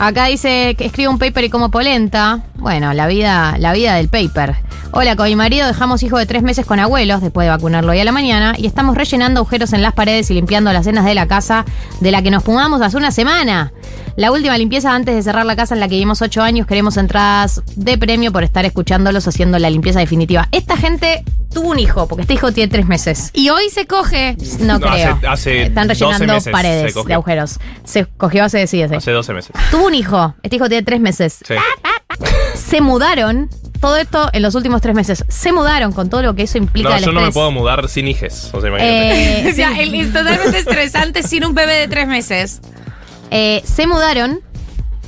Acá 0.00 0.24
dice 0.24 0.76
que 0.78 0.86
escribe 0.86 1.10
un 1.10 1.18
paper 1.18 1.44
y 1.44 1.50
como 1.50 1.70
polenta. 1.70 2.40
Bueno, 2.54 2.94
la 2.94 3.06
vida, 3.06 3.56
la 3.58 3.74
vida 3.74 3.96
del 3.96 4.08
paper. 4.08 4.56
Hola, 4.92 5.14
con 5.14 5.26
mi 5.26 5.36
marido 5.36 5.66
dejamos 5.66 6.02
hijo 6.02 6.16
de 6.16 6.24
tres 6.24 6.42
meses 6.42 6.64
con 6.64 6.80
abuelos 6.80 7.20
después 7.20 7.44
de 7.44 7.50
vacunarlo 7.50 7.92
hoy 7.92 8.00
a 8.00 8.04
la 8.06 8.10
mañana 8.10 8.54
y 8.56 8.66
estamos 8.66 8.96
rellenando 8.96 9.40
agujeros 9.40 9.74
en 9.74 9.82
las 9.82 9.92
paredes 9.92 10.30
y 10.30 10.34
limpiando 10.34 10.72
las 10.72 10.86
cenas 10.86 11.04
de 11.04 11.14
la 11.14 11.28
casa 11.28 11.66
de 12.00 12.10
la 12.12 12.22
que 12.22 12.30
nos 12.30 12.42
fumamos 12.42 12.80
hace 12.80 12.96
una 12.96 13.10
semana. 13.10 13.74
La 14.16 14.32
última 14.32 14.56
limpieza 14.58 14.94
antes 14.94 15.14
de 15.14 15.22
cerrar 15.22 15.46
la 15.46 15.56
casa 15.56 15.74
en 15.74 15.80
la 15.80 15.88
que 15.88 15.94
vivimos 15.94 16.20
ocho 16.22 16.42
años. 16.42 16.66
Queremos 16.66 16.96
entradas 16.96 17.62
de 17.76 17.96
premio 17.98 18.32
por 18.32 18.42
estar 18.44 18.64
escuchándolos 18.64 19.26
haciendo 19.28 19.58
la 19.58 19.70
limpieza 19.70 20.00
definitiva. 20.00 20.48
Esta 20.52 20.76
gente 20.76 21.24
tuvo 21.52 21.70
un 21.70 21.78
hijo, 21.78 22.06
porque 22.06 22.22
este 22.22 22.34
hijo 22.34 22.52
tiene 22.52 22.70
tres 22.70 22.86
meses. 22.86 23.30
Y 23.32 23.48
hoy 23.50 23.70
se 23.70 23.86
coge. 23.86 24.36
No, 24.60 24.78
No, 24.78 24.90
creo. 24.90 25.14
hace- 25.14 25.26
hace 25.26 25.62
Están 25.64 25.88
12 25.88 26.04
rellenando 26.04 26.34
meses 26.34 26.52
paredes 26.52 26.94
de 26.94 27.14
agujeros. 27.14 27.58
Se 27.84 28.04
cogió 28.06 28.44
hace, 28.44 28.66
sí, 28.66 28.82
hace. 28.82 28.96
Hace 28.96 29.10
12 29.12 29.32
meses. 29.32 29.52
Tuvo 29.70 29.86
un 29.86 29.94
hijo. 29.94 30.34
Este 30.42 30.56
hijo 30.56 30.68
tiene 30.68 30.82
tres 30.84 31.00
meses. 31.00 31.38
Sí. 31.46 31.54
Se 32.54 32.80
mudaron. 32.80 33.48
Todo 33.80 33.96
esto 33.96 34.28
en 34.34 34.42
los 34.42 34.54
últimos 34.54 34.82
tres 34.82 34.94
meses. 34.94 35.24
Se 35.28 35.52
mudaron 35.52 35.92
con 35.92 36.10
todo 36.10 36.22
lo 36.22 36.34
que 36.34 36.42
eso 36.42 36.58
implica 36.58 36.90
No, 36.90 36.96
el 36.96 37.04
yo 37.04 37.12
no 37.12 37.22
me 37.22 37.30
puedo 37.32 37.50
mudar 37.50 37.88
sin 37.88 38.06
hijes. 38.08 38.50
O 38.52 38.60
sea, 38.60 38.68
imagínate. 38.68 39.48
Eh, 39.48 39.50
o 39.52 39.54
sea, 39.54 39.80
el- 39.80 39.94
es 39.94 40.12
totalmente 40.12 40.58
estresante 40.58 41.22
sin 41.22 41.44
un 41.46 41.54
bebé 41.54 41.72
de 41.76 41.88
tres 41.88 42.06
meses. 42.06 42.60
Eh, 43.30 43.62
se 43.64 43.86
mudaron 43.86 44.40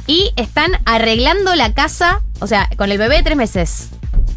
y 0.06 0.32
están 0.37 0.72
arreglando 0.85 1.54
la 1.54 1.72
casa. 1.74 2.20
O 2.40 2.46
sea, 2.46 2.68
con 2.76 2.90
el 2.90 2.98
bebé 2.98 3.16
de 3.16 3.22
tres 3.22 3.37
meses. 3.37 3.90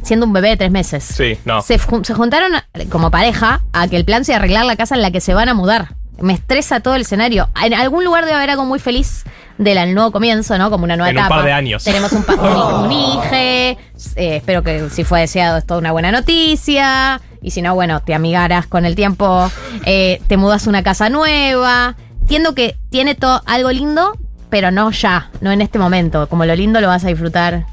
Siendo 0.03 0.25
un 0.27 0.33
bebé 0.33 0.49
de 0.49 0.57
tres 0.57 0.71
meses. 0.71 1.03
Sí, 1.03 1.37
no. 1.45 1.61
Se, 1.61 1.79
se 1.79 2.13
juntaron 2.13 2.51
como 2.91 3.09
pareja 3.09 3.61
a 3.73 3.87
que 3.87 3.95
el 3.97 4.05
plan 4.05 4.23
sea 4.23 4.35
arreglar 4.37 4.65
la 4.65 4.75
casa 4.75 4.93
en 4.95 5.01
la 5.01 5.09
que 5.11 5.19
se 5.21 5.33
van 5.33 5.49
a 5.49 5.53
mudar. 5.55 5.95
Me 6.19 6.33
estresa 6.33 6.79
todo 6.79 6.95
el 6.95 7.01
escenario. 7.01 7.49
En 7.61 7.73
algún 7.73 8.03
lugar 8.05 8.23
debe 8.25 8.37
haber 8.37 8.51
algo 8.51 8.65
muy 8.65 8.79
feliz 8.79 9.23
del 9.57 9.93
nuevo 9.95 10.11
comienzo, 10.11 10.57
¿no? 10.57 10.69
Como 10.69 10.83
una 10.83 10.95
nueva 10.95 11.09
En 11.09 11.17
un 11.17 11.21
etapa. 11.21 11.35
par 11.37 11.45
de 11.45 11.51
años. 11.51 11.83
Tenemos 11.83 12.11
un, 12.13 12.23
pa- 12.23 12.35
un, 12.35 12.85
un 12.85 13.23
eh, 13.33 13.77
espero 14.15 14.63
que 14.63 14.89
si 14.91 15.03
fue 15.03 15.21
deseado 15.21 15.57
es 15.57 15.65
toda 15.65 15.79
una 15.79 15.91
buena 15.91 16.11
noticia. 16.11 17.19
Y 17.41 17.51
si 17.51 17.61
no, 17.61 17.73
bueno, 17.75 18.01
te 18.01 18.13
amigarás 18.13 18.67
con 18.67 18.85
el 18.85 18.95
tiempo. 18.95 19.51
eh, 19.85 20.21
te 20.27 20.37
mudas 20.37 20.67
a 20.67 20.69
una 20.69 20.83
casa 20.83 21.09
nueva. 21.09 21.95
Entiendo 22.25 22.55
que 22.55 22.75
tiene 22.89 23.13
todo 23.13 23.43
algo 23.45 23.71
lindo, 23.71 24.17
pero 24.49 24.71
no 24.71 24.89
ya, 24.89 25.29
no 25.41 25.51
en 25.51 25.61
este 25.61 25.77
momento. 25.77 26.27
Como 26.27 26.43
lo 26.45 26.55
lindo 26.55 26.81
lo 26.81 26.87
vas 26.87 27.05
a 27.05 27.09
disfrutar. 27.09 27.67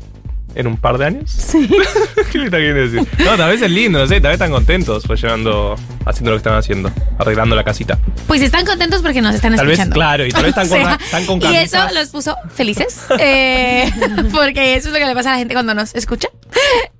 ¿En 0.54 0.66
un 0.66 0.76
par 0.76 0.98
de 0.98 1.06
años? 1.06 1.30
Sí. 1.30 1.66
¿Qué 2.32 2.38
le 2.38 2.44
está 2.46 2.58
queriendo 2.58 2.82
decir? 2.82 3.08
No, 3.24 3.36
tal 3.36 3.50
vez 3.50 3.62
es 3.62 3.70
lindo, 3.70 3.98
no 4.00 4.06
sé, 4.06 4.14
tal 4.20 4.30
vez 4.30 4.34
están 4.34 4.50
contentos 4.50 5.04
pues 5.06 5.20
llevando, 5.22 5.76
haciendo 6.04 6.30
lo 6.30 6.36
que 6.36 6.38
están 6.38 6.54
haciendo, 6.54 6.90
arreglando 7.18 7.56
la 7.56 7.64
casita. 7.64 7.98
Pues 8.26 8.42
están 8.42 8.66
contentos 8.66 9.00
porque 9.02 9.22
nos 9.22 9.34
están 9.34 9.56
Tal 9.56 9.66
vez, 9.66 9.74
escuchando. 9.78 9.94
claro, 9.94 10.26
y 10.26 10.30
tal 10.30 10.42
vez 10.44 10.50
están 10.50 10.68
con, 10.68 10.78
sea, 10.82 10.98
están 11.02 11.26
con 11.26 11.42
Y 11.42 11.56
eso 11.56 11.78
los 11.94 12.08
puso 12.10 12.36
felices. 12.54 13.00
eh, 13.18 13.90
porque 14.32 14.74
eso 14.74 14.88
es 14.88 14.92
lo 14.92 14.98
que 14.98 15.06
le 15.06 15.14
pasa 15.14 15.30
a 15.30 15.32
la 15.32 15.38
gente 15.38 15.54
cuando 15.54 15.72
nos 15.74 15.94
escucha. 15.94 16.28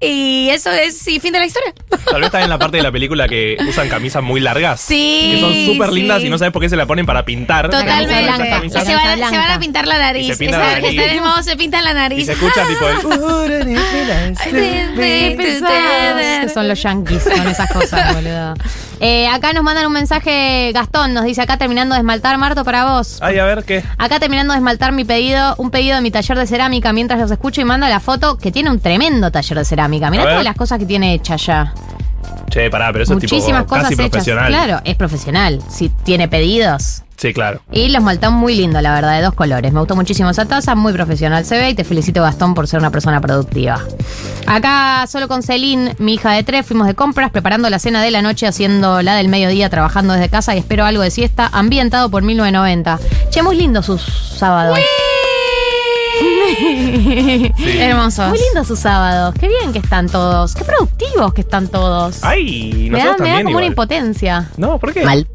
Y 0.01 0.49
eso 0.51 0.71
es, 0.71 0.99
sí, 0.99 1.21
fin 1.21 1.33
de 1.33 1.39
la 1.39 1.47
historia. 1.47 1.75
Tal 2.07 2.17
vez 2.21 2.27
están 2.27 2.43
en 2.43 2.51
la 2.51 2.59
parte 2.59 2.79
de 2.79 2.83
la 2.83 2.91
película 2.91 3.29
que 3.29 3.57
usan 3.69 3.89
camisas 3.89 4.23
muy 4.23 4.41
largas. 4.41 4.81
Sí, 4.81 5.33
Que 5.35 5.41
son 5.41 5.55
súper 5.75 5.93
lindas 5.93 6.21
sí. 6.23 6.27
y 6.27 6.31
no 6.31 6.39
sabes 6.39 6.53
por 6.53 6.63
qué 6.63 6.69
se 6.69 6.77
la 6.77 6.87
ponen 6.87 7.05
para 7.07 7.25
pintar. 7.25 7.67
Totalmente. 7.71 8.23
Blanca. 8.23 8.65
Y 8.65 8.71
se 8.71 8.95
van, 8.95 9.19
se 9.19 9.37
van 9.37 9.51
a 9.51 9.59
pintar 9.61 9.87
la 9.87 9.99
nariz. 9.99 10.25
Y 10.25 10.33
se 10.33 10.37
pinta 10.39 10.59
la 10.59 10.81
nariz. 10.81 10.91
Está 10.99 11.13
hermoso, 11.15 11.43
se 11.43 11.57
pintan 11.57 11.85
la 11.85 11.95
nariz. 11.95 12.19
Y 12.23 12.25
se 12.25 12.33
escucha 12.33 12.67
tipo 12.67 12.89
el... 12.89 12.97
Que 16.43 16.49
son 16.53 16.69
los 16.69 16.83
yankees 16.83 17.25
con 17.25 17.47
esas 17.47 17.71
cosas, 17.71 18.15
boludo. 18.15 18.55
Eh, 19.01 19.27
acá 19.27 19.53
nos 19.53 19.65
mandan 19.65 19.87
un 19.87 19.93
mensaje, 19.93 20.71
Gastón 20.73 21.13
nos 21.13 21.25
dice 21.25 21.43
acá 21.43 21.57
terminando 21.57 21.95
de 21.95 22.01
esmaltar, 22.01 22.39
Marto, 22.39 22.65
para 22.65 22.85
vos. 22.85 23.19
Ay, 23.21 23.39
a 23.39 23.45
ver 23.45 23.65
qué. 23.65 23.83
Acá 23.99 24.21
terminando 24.21 24.53
de 24.53 24.59
esmaltar 24.59 24.93
mi 24.93 25.05
pedido, 25.05 25.57
un 25.59 25.71
pedido 25.71 25.97
de 25.97 26.03
mi 26.03 26.13
taller 26.13 26.39
de 26.39 26.47
cerámica 26.47 26.93
mientras 26.93 27.19
los 27.19 27.31
escucho 27.31 27.61
y 27.61 27.65
manda 27.65 27.89
la 27.89 27.99
foto 27.99 28.39
que 28.39 28.53
tiene 28.53 28.71
un 28.71 28.79
tremendo 28.79 29.31
taller 29.33 29.59
de 29.59 29.65
cerámica. 29.65 30.09
Mirá 30.11 30.25
todas 30.25 30.45
las 30.45 30.55
cosas 30.57 30.79
que 30.79 30.87
tiene 30.87 31.15
hecha 31.15 31.37
ya. 31.37 31.75
Che, 32.51 32.69
pará, 32.71 32.93
pero 32.93 33.05
eso 33.05 33.15
Muchísimas 33.15 33.43
es 33.43 33.57
tipo 33.57 33.67
cosas 33.67 33.83
casi 33.85 33.95
hechas. 33.95 34.11
profesional. 34.11 34.49
Claro, 34.49 34.81
es 34.85 34.95
profesional. 34.97 35.63
Si 35.69 35.89
tiene 35.89 36.29
pedidos. 36.29 37.03
Sí, 37.17 37.33
claro. 37.33 37.61
Y 37.71 37.89
los 37.91 38.03
maltán 38.03 38.35
muy 38.35 38.57
lindo, 38.57 38.81
la 38.81 38.93
verdad, 38.95 39.17
de 39.17 39.23
dos 39.23 39.35
colores. 39.35 39.73
Me 39.73 39.79
gustó 39.79 39.95
muchísimo 39.95 40.31
esa 40.31 40.45
taza, 40.45 40.75
muy 40.75 40.93
profesional 40.93 41.45
se 41.45 41.57
ve 41.57 41.71
y 41.71 41.75
te 41.75 41.85
felicito 41.85 42.21
Gastón 42.21 42.55
por 42.55 42.67
ser 42.67 42.81
una 42.81 42.91
persona 42.91 43.21
productiva. 43.21 43.81
Acá 44.47 45.07
solo 45.07 45.29
con 45.29 45.43
Celine, 45.45 45.95
mi 45.99 46.15
hija 46.15 46.33
de 46.33 46.43
tres, 46.43 46.67
fuimos 46.67 46.89
de 46.89 46.95
compras, 46.95 47.31
preparando 47.31 47.71
la 47.71 47.79
cena 47.79 48.03
de 48.03 48.11
la 48.11 48.23
noche, 48.23 48.49
haciendo 48.49 49.03
la 49.03 49.15
del 49.15 49.29
mediodía, 49.29 49.71
trabajando 49.71 50.15
desde 50.15 50.31
casa 50.31 50.57
y 50.57 50.59
espero 50.59 50.85
algo 50.85 51.03
de 51.03 51.13
siesta, 51.13 51.49
ambientado 51.53 52.11
por 52.11 52.23
1990. 52.25 52.99
Che, 53.31 53.43
muy 53.43 53.57
lindo 53.57 53.83
sus 53.83 54.03
sábados. 54.03 54.79
Hermosos. 57.79 58.29
Muy 58.31 58.39
lindos 58.39 58.67
sus 58.67 58.79
sábados. 58.79 59.35
Qué 59.39 59.49
bien 59.49 59.73
que 59.73 59.79
están 59.79 60.09
todos. 60.09 60.55
Qué 60.55 60.65
productivos 60.65 61.33
que 61.35 61.41
están 61.43 61.69
todos. 61.69 62.23
Ay, 62.23 62.89
me 62.91 62.99
da, 62.99 63.17
me 63.19 63.31
da 63.31 63.43
como 63.43 63.57
una 63.57 63.67
impotencia. 63.67 64.51
No, 64.57 64.79
¿por 64.79 64.93
qué? 64.93 65.05
Mal. 65.05 65.27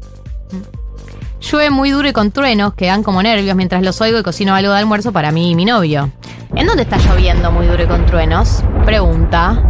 Llueve 1.40 1.70
muy 1.70 1.90
duro 1.90 2.08
y 2.08 2.12
con 2.12 2.32
truenos 2.32 2.74
que 2.74 2.86
dan 2.86 3.02
como 3.02 3.22
nervios 3.22 3.54
mientras 3.56 3.82
los 3.82 4.00
oigo 4.00 4.18
y 4.18 4.22
cocino 4.22 4.54
algo 4.54 4.72
de 4.72 4.78
almuerzo 4.78 5.12
para 5.12 5.30
mí 5.30 5.50
y 5.52 5.54
mi 5.54 5.64
novio. 5.64 6.10
¿En 6.54 6.66
dónde 6.66 6.82
está 6.82 6.96
lloviendo 6.98 7.52
muy 7.52 7.66
duro 7.66 7.82
y 7.82 7.86
con 7.86 8.04
truenos? 8.06 8.62
Pregunta. 8.84 9.62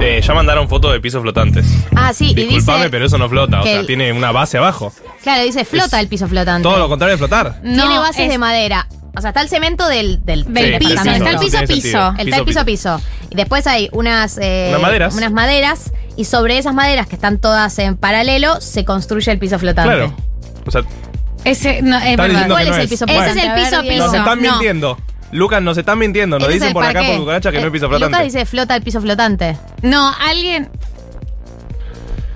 Eh, 0.00 0.20
ya 0.22 0.34
mandaron 0.34 0.68
fotos 0.68 0.92
de 0.92 1.00
pisos 1.00 1.20
flotantes. 1.22 1.66
Ah, 1.94 2.12
sí, 2.14 2.30
y 2.30 2.34
Disculpame, 2.34 2.78
dice. 2.78 2.90
pero 2.90 3.06
eso 3.06 3.18
no 3.18 3.28
flota. 3.28 3.60
O 3.60 3.64
sea, 3.64 3.80
el- 3.80 3.86
tiene 3.86 4.12
una 4.12 4.32
base 4.32 4.56
abajo. 4.58 4.92
Claro, 5.22 5.42
dice 5.44 5.64
flota 5.64 6.00
el 6.00 6.08
piso 6.08 6.26
flotante. 6.28 6.62
Todo 6.66 6.78
lo 6.78 6.88
contrario 6.88 7.12
de 7.14 7.18
flotar. 7.18 7.60
Tiene 7.62 7.98
bases 7.98 8.20
es- 8.22 8.28
de 8.30 8.38
madera. 8.38 8.86
O 9.16 9.20
sea, 9.20 9.30
está 9.30 9.40
el 9.42 9.48
cemento 9.48 9.86
del, 9.88 10.24
del, 10.24 10.44
Del 10.44 10.54
del 10.72 10.78
piso, 10.78 10.94
está 10.94 11.30
el 11.30 11.38
piso 11.38 11.58
piso. 11.66 12.14
Está 12.18 12.36
el 12.38 12.44
piso 12.44 12.60
a 12.60 12.64
piso. 12.64 13.00
Y 13.30 13.34
después 13.36 13.66
hay 13.66 13.88
unas, 13.92 14.38
eh, 14.42 14.66
Unas 14.70 14.82
maderas. 14.82 15.14
unas 15.14 15.32
maderas. 15.32 15.92
Y 16.16 16.24
sobre 16.24 16.58
esas 16.58 16.74
maderas 16.74 17.06
que 17.06 17.14
están 17.16 17.38
todas 17.38 17.78
en 17.78 17.96
paralelo, 17.96 18.60
se 18.60 18.84
construye 18.84 19.30
el 19.32 19.38
piso 19.38 19.58
flotante. 19.58 19.94
Claro. 19.94 20.14
O 20.66 20.70
sea, 20.70 20.82
Ese, 21.44 21.82
no, 21.82 21.96
es 21.98 22.04
Están 22.04 22.16
verdad. 22.16 22.28
diciendo 22.28 22.54
¿Cuál 22.54 22.66
es 22.66 22.70
no 22.70 22.76
el 22.82 22.88
piso 22.88 23.04
Ese 23.06 23.30
es 23.30 23.36
el 23.36 23.52
piso 23.54 23.76
a 23.76 23.82
Diego. 23.82 24.04
nos 24.06 24.14
están 24.14 24.42
no. 24.42 24.50
mintiendo. 24.50 24.98
Lucas, 25.32 25.62
nos 25.62 25.76
están 25.78 25.98
mintiendo. 25.98 26.38
Nos 26.38 26.48
Ese 26.48 26.54
dicen 26.58 26.72
por 26.72 26.84
acá 26.84 27.02
por 27.04 27.16
cucaracha 27.18 27.50
que 27.50 27.56
no 27.58 27.62
Eh, 27.62 27.66
hay 27.66 27.70
piso 27.72 27.86
Lucas 27.86 27.98
flotante. 28.00 28.24
dice 28.24 28.46
flota 28.46 28.76
el 28.76 28.82
piso 28.82 29.00
flotante. 29.00 29.56
No, 29.82 30.12
alguien. 30.20 30.68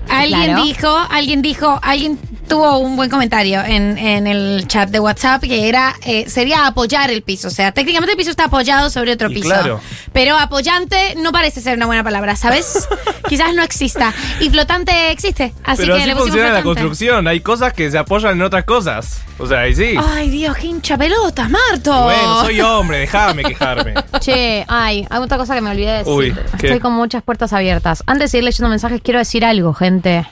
Alguien 0.09 0.43
Claro. 0.45 0.63
dijo, 0.63 0.97
alguien 1.09 1.41
dijo, 1.41 1.79
alguien 1.83 2.19
tuvo 2.49 2.79
un 2.79 2.97
buen 2.97 3.09
comentario 3.09 3.61
en, 3.63 3.97
en 3.97 4.27
el 4.27 4.67
chat 4.67 4.89
de 4.89 4.99
WhatsApp 4.99 5.41
que 5.43 5.69
era, 5.69 5.95
eh, 6.05 6.29
sería 6.29 6.67
apoyar 6.67 7.09
el 7.11 7.21
piso. 7.21 7.47
O 7.47 7.51
sea, 7.51 7.71
técnicamente 7.71 8.11
el 8.11 8.17
piso 8.17 8.31
está 8.31 8.45
apoyado 8.45 8.89
sobre 8.89 9.13
otro 9.13 9.29
Y 9.31 9.35
piso. 9.35 9.47
claro. 9.47 9.79
Pero 10.11 10.37
apoyante 10.37 11.15
no 11.17 11.31
parece 11.31 11.61
ser 11.61 11.77
una 11.77 11.85
buena 11.85 12.03
palabra, 12.03 12.35
¿sabes? 12.35 12.89
Quizás 13.29 13.53
no 13.53 13.63
exista. 13.63 14.13
Y 14.41 14.49
flotante 14.49 15.11
existe. 15.11 15.53
Así 15.63 15.83
Pero 15.83 15.93
que 15.95 15.99
así 16.01 16.07
le 16.09 16.15
pusimos 16.15 16.29
funciona 16.31 16.49
la 16.49 16.61
flotante. 16.61 16.63
construcción. 16.81 17.27
Hay 17.27 17.39
cosas 17.39 17.71
que 17.73 17.89
se 17.91 17.97
apoyan 17.97 18.33
en 18.33 18.41
otras 18.41 18.65
cosas. 18.65 19.21
O 19.37 19.45
sea, 19.47 19.61
ahí 19.61 19.75
sí. 19.75 19.95
Ay, 19.97 20.29
Dios, 20.29 20.57
qué 20.57 20.67
hincha 20.67 20.97
pelota, 20.97 21.47
Marto. 21.47 22.03
Bueno, 22.03 22.41
soy 22.41 22.59
hombre, 22.59 22.97
déjame 22.99 23.43
quejarme. 23.43 23.93
Che, 24.19 24.65
ay, 24.67 25.07
hay 25.09 25.19
otra 25.21 25.37
cosa 25.37 25.55
que 25.55 25.61
me 25.61 25.69
olvidé 25.69 25.91
de 25.91 25.97
decir. 25.99 26.11
Uy, 26.13 26.35
¿qué? 26.59 26.67
Estoy 26.67 26.79
con 26.79 26.93
muchas 26.93 27.23
puertas 27.23 27.53
abiertas. 27.53 28.03
Antes 28.07 28.31
de 28.31 28.39
ir 28.39 28.43
leyendo 28.43 28.67
mensajes, 28.69 28.99
quiero 29.01 29.19
decir 29.19 29.45
algo, 29.45 29.73
gente. 29.73 30.25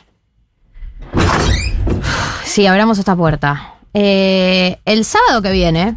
Sí, 2.44 2.66
abramos 2.68 2.98
esta 3.00 3.16
puerta. 3.16 3.74
Eh, 3.94 4.80
el 4.86 5.06
sábado 5.06 5.42
que 5.42 5.52
viene, 5.52 5.96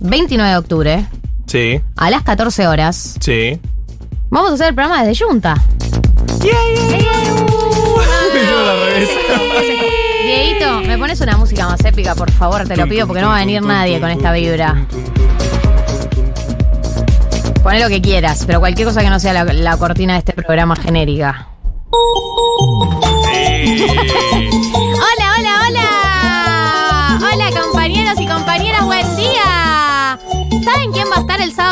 29 0.00 0.50
de 0.50 0.56
octubre, 0.56 1.06
Sí, 1.46 1.80
a 1.96 2.10
las 2.10 2.22
14 2.22 2.68
horas, 2.68 3.16
sí. 3.20 3.60
vamos 4.30 4.52
a 4.52 4.54
hacer 4.54 4.68
el 4.68 4.74
programa 4.74 5.02
desde 5.04 5.24
Junta. 5.24 5.54
Yo 6.44 6.56
al 8.70 8.80
revés. 8.86 9.08
Dieguito, 10.24 10.80
¿me 10.82 10.96
pones 10.96 11.20
una 11.20 11.36
música 11.36 11.66
más 11.66 11.84
épica, 11.84 12.14
por 12.14 12.30
favor? 12.30 12.66
Te 12.68 12.76
lo 12.76 12.86
pido 12.88 13.06
porque 13.06 13.20
no 13.22 13.28
va 13.28 13.36
a 13.36 13.40
venir 13.40 13.62
nadie 13.62 14.00
con 14.00 14.10
esta 14.10 14.32
vibra. 14.32 14.86
Poné 17.62 17.80
lo 17.80 17.88
que 17.88 18.00
quieras, 18.00 18.44
pero 18.46 18.60
cualquier 18.60 18.86
cosa 18.88 19.02
que 19.02 19.10
no 19.10 19.18
sea 19.20 19.32
la, 19.32 19.44
la 19.44 19.76
cortina 19.76 20.14
de 20.14 20.20
este 20.20 20.32
programa 20.32 20.76
genérica. 20.76 21.48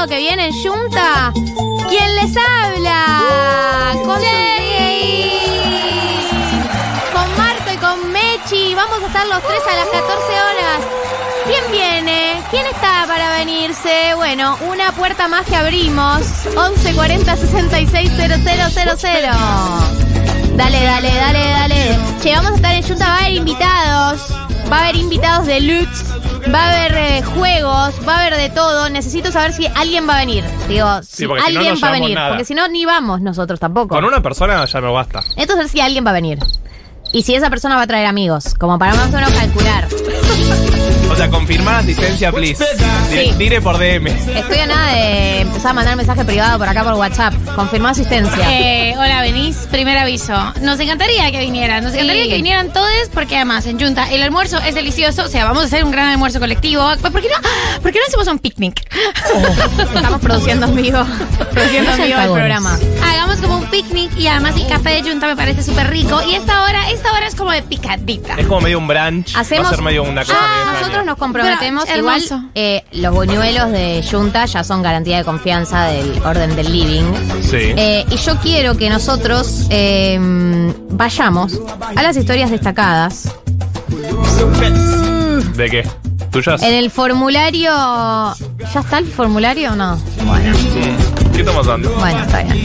Que 0.09 0.17
viene 0.17 0.47
en 0.47 0.53
Junta? 0.53 1.33
¿Quién 1.89 2.15
les 2.17 2.37
habla? 2.37 3.93
Con 4.05 4.21
Con 7.13 7.37
Marto 7.37 7.73
y 7.73 7.77
con 7.77 8.13
Mechi. 8.13 8.75
Vamos 8.75 9.03
a 9.03 9.07
estar 9.07 9.27
los 9.27 9.41
tres 9.43 9.63
a 9.71 9.77
las 9.77 9.87
14 9.89 10.01
horas. 10.01 10.81
¿Quién 11.47 11.63
viene? 11.71 12.43
¿Quién 12.51 12.67
está 12.67 13.05
para 13.07 13.31
venirse? 13.39 14.15
Bueno, 14.17 14.57
una 14.69 14.93
puerta 14.93 15.29
más 15.29 15.47
que 15.47 15.57
abrimos. 15.57 16.21
1140 16.47 17.37
66 17.37 18.11
0000. 18.11 20.57
Dale, 20.57 20.83
dale, 20.85 21.15
dale, 21.15 21.51
dale. 21.51 21.99
Che, 22.23 22.35
vamos 22.35 22.53
a 22.53 22.57
estar 22.57 22.75
en 22.75 22.83
Junta, 22.83 23.09
va 23.09 23.15
a 23.15 23.19
haber 23.21 23.35
invitados. 23.35 24.21
Va 24.73 24.77
a 24.77 24.81
haber 24.85 24.97
invitados 24.97 25.47
de 25.47 25.61
Lutz. 25.61 26.18
Va 26.53 26.65
a 26.65 26.69
haber 26.71 26.95
eh, 26.97 27.23
juegos, 27.23 27.95
va 28.09 28.17
a 28.17 28.21
haber 28.21 28.37
de 28.37 28.49
todo. 28.51 28.89
Necesito 28.91 29.31
saber 29.31 29.53
si 29.53 29.67
alguien 29.75 30.09
va 30.09 30.17
a 30.17 30.21
venir. 30.21 30.45
Digo, 30.69 31.03
si 31.03 31.27
porque 31.27 31.43
si 31.43 31.53
no, 31.53 31.59
alguien 31.61 31.75
no 31.75 31.81
va 31.81 31.89
a 31.89 31.91
llevamos 31.91 32.01
venir. 32.01 32.15
nada. 32.15 32.29
Porque 32.31 32.45
si 32.45 32.55
no, 32.55 32.69
ni 32.69 32.85
vamos 32.85 33.21
nosotros 33.21 33.59
tampoco. 33.61 33.95
Con 33.95 34.05
una 34.05 34.23
persona 34.23 34.65
ya 34.65 34.81
me 34.81 34.91
basta. 34.91 35.21
Entonces 35.37 35.71
si 35.71 35.81
alguien 35.81 36.07
va 36.07 36.11
a 36.11 36.15
venir. 36.15 36.39
Y 37.13 37.23
si 37.23 37.35
esa 37.35 37.49
persona 37.51 37.77
va 37.77 37.83
a 37.83 37.87
traer 37.87 38.07
amigos, 38.07 38.55
como 38.55 38.79
para 38.79 38.95
más 38.95 39.09
o 39.09 39.13
menos 39.13 39.33
calcular. 39.33 39.89
Sea, 41.19 41.31
confirmar 41.31 41.75
asistencia, 41.81 42.31
please. 42.31 42.65
Sí. 43.11 43.33
Dire 43.39 43.61
por 43.61 43.77
DM. 43.77 44.07
Estoy 44.07 44.59
a 44.59 44.67
nada 44.67 44.93
de 44.95 45.41
empezar 45.41 45.73
a 45.73 45.75
mandar 45.75 45.97
mensaje 45.97 46.25
privado 46.25 46.59
por 46.61 46.69
acá 46.69 46.85
por 46.85 46.93
WhatsApp. 46.95 47.35
Confirmó 47.57 47.89
asistencia. 47.89 48.37
Eh, 48.53 48.95
hola, 48.97 49.21
venís. 49.23 49.57
Primer 49.69 49.99
aviso. 49.99 50.33
Nos 50.61 50.79
encantaría 50.79 51.31
que 51.33 51.41
vinieran. 51.41 51.83
Nos 51.83 51.93
encantaría 51.95 52.23
Sí. 52.25 52.29
que 52.31 52.37
vinieran 52.37 52.73
todos 52.73 52.89
porque 53.13 53.35
además 53.35 53.67
en 53.67 53.81
Junta 53.81 54.09
el 54.13 54.23
almuerzo 54.23 54.59
es 54.59 54.77
delicioso. 54.77 55.25
O 55.25 55.29
sea, 55.29 55.45
vamos 55.45 55.65
a 55.65 55.67
hacer 55.67 55.83
un 55.83 55.91
gran 55.91 56.07
almuerzo 56.09 56.39
colectivo. 56.39 56.89
¿Por 57.03 57.21
qué 57.21 57.29
no, 57.29 57.49
¿por 57.83 57.91
qué 57.91 57.99
no 57.99 58.05
hacemos 58.07 58.29
un 58.29 58.39
picnic? 58.39 58.81
Estamos 59.95 60.21
produciendo 60.21 60.67
en 60.67 60.77
vivo. 60.77 61.05
produciendo 61.53 61.91
en 61.95 62.03
vivo 62.05 62.21
el 62.21 62.31
programa. 62.33 62.79
Hagamos 63.05 63.39
como 63.39 63.57
un 63.59 63.67
picnic 63.67 64.17
y 64.17 64.29
además 64.29 64.55
el 64.55 64.69
café 64.69 64.91
de 64.91 65.03
Junta 65.03 65.27
me 65.27 65.35
parece 65.35 65.65
súper 65.65 65.91
rico. 65.91 66.23
Y 66.23 66.37
esta 66.37 66.63
hora, 66.63 66.91
esta 66.91 67.13
hora 67.13 67.27
es 67.27 67.35
como 67.35 67.51
de 67.51 67.63
picadita. 67.63 68.35
Es 68.37 68.47
como 68.47 68.61
medio 68.61 68.79
un 68.79 68.87
brunch. 68.87 69.35
Hacemos- 69.35 69.67
Va 69.67 69.71
a 69.71 69.75
ser 69.75 69.83
medio 69.83 70.05
una 70.05 70.23
cosa. 70.25 70.37
Ah, 70.41 70.65
medio 70.67 70.79
nosotros. 70.81 71.08
Nos 71.09 71.19
comprometemos. 71.19 71.85
Pero, 71.87 71.99
igual 71.99 72.23
eh, 72.55 72.85
los 72.93 73.15
buñuelos 73.15 73.73
de 73.73 74.05
Junta 74.09 74.45
ya 74.45 74.63
son 74.63 74.83
garantía 74.83 75.19
de 75.19 75.25
confianza 75.25 75.87
del 75.87 76.23
orden 76.23 76.55
del 76.55 76.71
living. 76.71 77.13
Sí. 77.43 77.57
Eh, 77.57 78.05
y 78.11 78.17
yo 78.17 78.37
quiero 78.37 78.77
que 78.77 78.91
nosotros 78.91 79.67
eh, 79.71 80.19
vayamos 80.91 81.59
a 81.97 82.03
las 82.03 82.17
historias 82.17 82.51
destacadas. 82.51 83.33
¿De 85.57 85.71
qué? 85.71 85.89
¿Tuyas? 86.31 86.63
En 86.63 86.75
el 86.75 86.91
formulario. 86.91 87.71
¿Ya 87.73 88.81
está 88.81 88.99
el 88.99 89.07
formulario 89.07 89.73
o 89.73 89.77
no? 89.77 89.99
Bueno. 90.25 90.53
¿Qué 91.39 91.43
estamos 91.43 91.67
dando? 91.69 91.89
Bueno, 91.95 92.21
está 92.25 92.43
bien. 92.43 92.65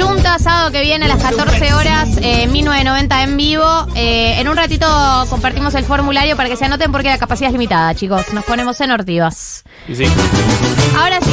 Junta, 0.00 0.38
sábado 0.38 0.70
que 0.70 0.80
viene 0.82 1.06
a 1.06 1.08
las 1.08 1.20
14 1.20 1.74
horas, 1.74 2.08
eh, 2.22 2.46
1990 2.46 3.22
en 3.24 3.36
vivo. 3.36 3.86
Eh, 3.96 4.36
en 4.38 4.48
un 4.48 4.56
ratito 4.56 4.86
compartimos 5.28 5.74
el 5.74 5.84
formulario 5.84 6.36
para 6.36 6.48
que 6.48 6.54
se 6.54 6.64
anoten 6.66 6.92
porque 6.92 7.08
la 7.08 7.18
capacidad 7.18 7.48
es 7.48 7.52
limitada, 7.54 7.92
chicos. 7.96 8.32
Nos 8.32 8.44
ponemos 8.44 8.80
en 8.82 8.92
ortivas. 8.92 9.64
Y 9.88 9.96
sí. 9.96 10.04
Ahora 10.96 11.18
sí, 11.20 11.32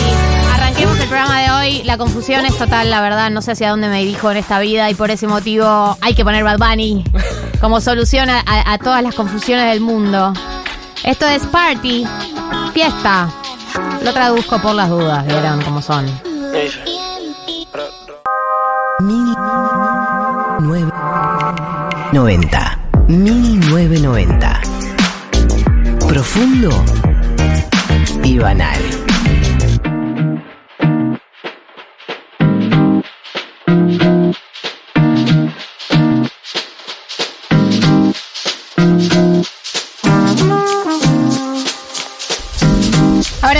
arranquemos 0.55 0.99
el 0.99 1.07
programa 1.07 1.39
de 1.41 1.51
hoy. 1.51 1.83
La 1.83 1.99
confusión 1.99 2.43
es 2.47 2.57
total, 2.57 2.89
la 2.89 2.99
verdad. 2.99 3.29
No 3.29 3.43
sé 3.43 3.51
hacia 3.51 3.69
dónde 3.69 3.87
me 3.87 3.99
dirijo 3.99 4.31
en 4.31 4.37
esta 4.37 4.57
vida 4.57 4.89
y 4.89 4.95
por 4.95 5.11
ese 5.11 5.27
motivo 5.27 5.95
hay 6.01 6.15
que 6.15 6.23
poner 6.23 6.43
Bad 6.43 6.57
Bunny 6.57 7.03
como 7.61 7.79
solución 7.79 8.31
a, 8.31 8.39
a- 8.39 8.73
a 8.73 8.77
todas 8.79 9.03
las 9.03 9.13
confusiones 9.13 9.69
del 9.69 9.81
mundo. 9.81 10.33
Esto 11.03 11.27
es 11.27 11.43
Party, 11.43 12.07
fiesta. 12.73 13.29
Lo 14.03 14.11
traduzco 14.13 14.59
por 14.59 14.73
las 14.73 14.89
dudas, 14.89 15.27
vieron 15.27 15.61
cómo 15.61 15.79
son. 15.83 16.05
Mini 19.01 19.33
990. 20.61 22.79
Mini 23.09 23.57
990. 23.57 24.61
Profundo 26.07 26.69
y 28.23 28.37
banal. 28.37 29.04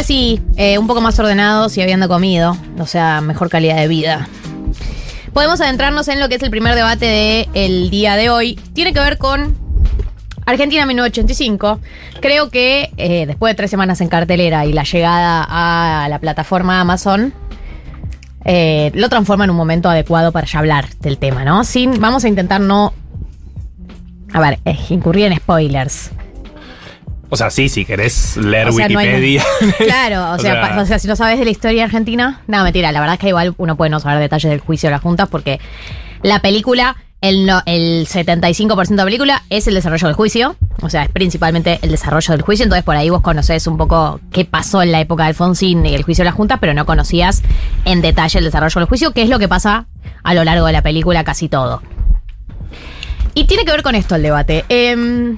Sí, 0.05 0.39
eh, 0.55 0.77
un 0.77 0.87
poco 0.87 1.01
más 1.01 1.17
ordenados 1.19 1.75
y 1.77 1.81
habiendo 1.81 2.07
comido, 2.07 2.55
o 2.79 2.85
sea, 2.85 3.21
mejor 3.21 3.49
calidad 3.49 3.77
de 3.77 3.87
vida. 3.87 4.27
Podemos 5.33 5.59
adentrarnos 5.59 6.07
en 6.07 6.19
lo 6.19 6.29
que 6.29 6.35
es 6.35 6.43
el 6.43 6.49
primer 6.49 6.75
debate 6.75 7.49
del 7.53 7.89
día 7.89 8.15
de 8.15 8.29
hoy. 8.29 8.55
Tiene 8.73 8.93
que 8.93 8.99
ver 8.99 9.17
con 9.17 9.57
Argentina 10.45 10.85
1985. 10.85 11.79
Creo 12.21 12.49
que 12.49 12.91
eh, 12.97 13.25
después 13.25 13.51
de 13.51 13.55
tres 13.55 13.71
semanas 13.71 13.99
en 13.99 14.07
cartelera 14.07 14.65
y 14.65 14.73
la 14.73 14.83
llegada 14.83 15.45
a 15.49 16.07
la 16.07 16.19
plataforma 16.19 16.79
Amazon, 16.79 17.33
eh, 18.45 18.91
lo 18.93 19.09
transforma 19.09 19.43
en 19.43 19.49
un 19.49 19.57
momento 19.57 19.89
adecuado 19.89 20.31
para 20.31 20.45
ya 20.45 20.59
hablar 20.59 20.87
del 20.99 21.17
tema, 21.17 21.43
¿no? 21.43 21.63
Sin, 21.63 21.99
vamos 21.99 22.23
a 22.23 22.27
intentar 22.29 22.61
no. 22.61 22.93
A 24.31 24.39
ver, 24.39 24.59
incurrir 24.89 25.25
en 25.25 25.37
spoilers. 25.37 26.11
O 27.29 27.37
sea, 27.37 27.49
sí, 27.49 27.69
si 27.69 27.85
querés 27.85 28.37
leer 28.37 28.69
O 28.69 28.71
sea, 28.71 28.87
no 28.87 28.99
hay 28.99 29.07
Wikipedia. 29.07 29.43
Claro, 29.79 30.31
o 30.33 30.39
sea, 30.39 30.77
o 30.79 30.85
sea, 30.85 30.99
si 30.99 31.07
no 31.07 31.15
sabes 31.15 31.39
de 31.39 31.45
la 31.45 31.51
historia 31.51 31.83
argentina, 31.85 32.41
no, 32.47 32.63
mentira, 32.63 32.91
la 32.91 32.99
verdad 32.99 33.15
es 33.15 33.19
que 33.19 33.29
igual 33.29 33.53
uno 33.57 33.75
puede 33.75 33.89
no 33.89 33.99
saber 33.99 34.19
detalles 34.19 34.49
del 34.51 34.59
juicio 34.59 34.87
de 34.87 34.91
las 34.91 35.01
juntas 35.01 35.27
porque 35.29 35.59
la 36.21 36.39
película, 36.39 36.95
el, 37.21 37.45
no- 37.45 37.61
el 37.65 38.07
75% 38.07 38.87
de 38.89 38.95
la 38.95 39.03
película 39.05 39.43
es 39.49 39.67
el 39.67 39.73
desarrollo 39.73 40.07
del 40.07 40.15
juicio, 40.15 40.55
o 40.81 40.89
sea, 40.89 41.03
es 41.03 41.09
principalmente 41.09 41.79
el 41.81 41.89
desarrollo 41.91 42.31
del 42.33 42.41
juicio, 42.43 42.63
entonces 42.63 42.83
por 42.83 42.95
ahí 42.95 43.09
vos 43.09 43.21
conocés 43.21 43.65
un 43.67 43.77
poco 43.77 44.19
qué 44.31 44.45
pasó 44.45 44.81
en 44.83 44.91
la 44.91 44.99
época 45.01 45.23
de 45.23 45.29
Alfonsín 45.29 45.85
y 45.85 45.95
el 45.95 46.03
juicio 46.03 46.21
de 46.23 46.25
las 46.29 46.35
juntas, 46.35 46.59
pero 46.61 46.73
no 46.75 46.85
conocías 46.85 47.41
en 47.85 48.01
detalle 48.01 48.37
el 48.39 48.45
desarrollo 48.45 48.79
del 48.79 48.87
juicio, 48.87 49.11
que 49.11 49.23
es 49.23 49.29
lo 49.29 49.39
que 49.39 49.47
pasa 49.47 49.87
a 50.23 50.33
lo 50.35 50.43
largo 50.43 50.67
de 50.67 50.73
la 50.73 50.83
película 50.83 51.23
casi 51.23 51.49
todo. 51.49 51.81
Y 53.33 53.45
tiene 53.45 53.65
que 53.65 53.71
ver 53.71 53.83
con 53.83 53.95
esto 53.95 54.15
el 54.15 54.21
debate. 54.21 54.63
Em, 54.69 55.37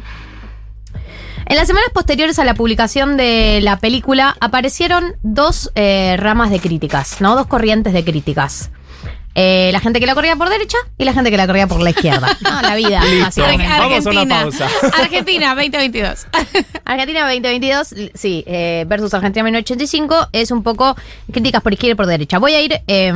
en 1.50 1.56
las 1.56 1.68
semanas 1.68 1.90
posteriores 1.94 2.40
a 2.40 2.46
la 2.46 2.54
publicación 2.54 3.18
de 3.18 3.60
la 3.62 3.78
película 3.78 4.36
aparecieron 4.40 5.16
dos 5.24 5.72
eh, 5.76 6.16
ramas 6.18 6.50
de 6.52 6.60
críticas, 6.60 7.22
¿no? 7.22 7.36
Dos 7.36 7.48
corrientes 7.48 7.94
de 7.94 8.04
críticas. 8.04 8.70
Eh, 9.40 9.70
la 9.72 9.80
gente 9.80 10.00
que 10.00 10.08
la 10.08 10.16
corría 10.16 10.36
por 10.36 10.50
derecha 10.50 10.78
y 10.98 11.06
la 11.06 11.14
gente 11.14 11.30
que 11.30 11.38
la 11.38 11.46
corría 11.46 11.68
por 11.68 11.80
la 11.80 11.92
izquierda. 11.92 12.28
No, 12.42 12.62
la 12.62 12.76
vida, 12.76 13.02
básicamente. 13.22 13.68
Vamos 13.68 14.08
a 14.08 14.10
una 14.10 14.22
Argentina. 14.22 14.42
pausa. 14.42 14.68
Argentina 15.00 15.50
2022. 15.50 16.28
Argentina 16.86 17.22
2022, 17.22 17.96
sí, 18.16 18.44
eh, 18.48 18.86
versus 18.88 19.14
Argentina 19.14 19.44
1985, 19.44 20.30
es 20.32 20.50
un 20.50 20.64
poco 20.64 20.96
críticas 21.32 21.62
por 21.62 21.72
izquierda 21.72 21.94
y 21.94 21.96
por 21.96 22.08
derecha. 22.08 22.40
Voy 22.40 22.54
a 22.54 22.62
ir 22.62 22.82
eh, 22.88 23.14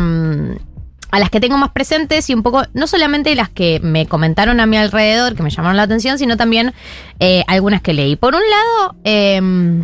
a 1.12 1.19
las 1.19 1.30
que 1.30 1.39
tengo 1.39 1.58
más 1.58 1.71
presentes 1.71 2.30
y 2.30 2.34
un 2.34 2.41
poco, 2.41 2.63
no 2.74 2.88
solamente 2.88 3.36
las 3.36 3.50
que 3.50 3.80
me 3.84 4.06
comentaron 4.08 4.60
a 4.60 4.65
mi 4.65 4.78
alrededor, 4.78 5.36
que 5.36 5.43
me 5.43 5.50
llamaron 5.50 5.78
la 5.78 5.84
atención, 5.84 6.17
sino 6.17 6.38
también 6.38 6.74
eh, 7.19 7.43
algunas 7.47 7.82
que 7.82 7.93
leí. 7.93 8.15
Por 8.15 8.34
un 8.34 8.41
lado, 8.41 8.95
eh, 9.04 9.84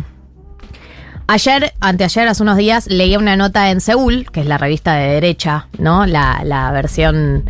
Ayer, 1.30 1.74
anteayer, 1.80 2.26
hace 2.26 2.42
unos 2.42 2.56
días, 2.56 2.86
leía 2.86 3.18
una 3.18 3.36
nota 3.36 3.70
en 3.70 3.82
Seúl, 3.82 4.30
que 4.32 4.40
es 4.40 4.46
la 4.46 4.56
revista 4.56 4.94
de 4.94 5.08
derecha, 5.08 5.68
¿no? 5.76 6.06
La, 6.06 6.40
la 6.42 6.72
versión. 6.72 7.44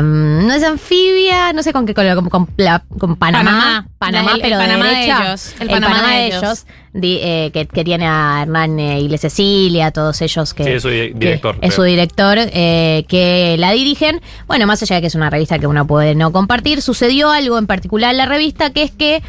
No 0.00 0.52
es 0.52 0.62
anfibia, 0.62 1.52
no 1.52 1.62
sé 1.64 1.72
con 1.72 1.84
qué 1.86 1.94
color, 1.94 2.14
con, 2.16 2.28
con, 2.28 2.48
la- 2.56 2.84
con 2.98 3.16
Panamá. 3.16 3.50
Panamá. 3.50 3.86
Panamá, 3.98 4.30
El- 4.32 4.36
el 4.36 4.42
pero 4.42 4.58
de 4.58 4.64
Panamá 4.66 4.84
de 4.84 4.90
derecha. 4.94 5.26
ellos, 5.26 5.54
el 5.58 5.68
Panamá 5.68 6.06
de 6.08 6.26
ellos. 6.28 6.66
di- 6.92 7.18
eh, 7.22 7.50
que, 7.52 7.66
que 7.66 7.82
tiene 7.84 8.06
a 8.06 8.40
Hernán 8.42 8.78
eh, 8.78 9.00
Iglesias 9.00 9.32
Cecilia, 9.32 9.90
todos 9.90 10.20
ellos 10.22 10.54
que. 10.54 10.62
Sí, 10.64 10.70
es 10.70 10.82
su 10.82 10.88
di- 10.90 11.08
que 11.12 11.14
director, 11.18 11.58
Es 11.60 11.74
su 11.74 11.82
director 11.82 12.38
eh, 12.38 13.04
que 13.08 13.56
la 13.58 13.72
dirigen. 13.72 14.20
Bueno, 14.46 14.66
más 14.66 14.80
allá 14.82 14.96
de 14.96 15.00
que 15.00 15.08
es 15.08 15.14
una 15.16 15.28
revista 15.30 15.58
que 15.58 15.66
uno 15.66 15.86
puede 15.86 16.14
no 16.14 16.30
compartir, 16.30 16.82
sucedió 16.82 17.30
algo 17.30 17.58
en 17.58 17.66
particular 17.66 18.12
en 18.12 18.18
la 18.18 18.26
revista 18.26 18.70
que 18.70 18.84
es 18.84 18.92
que 18.92 19.22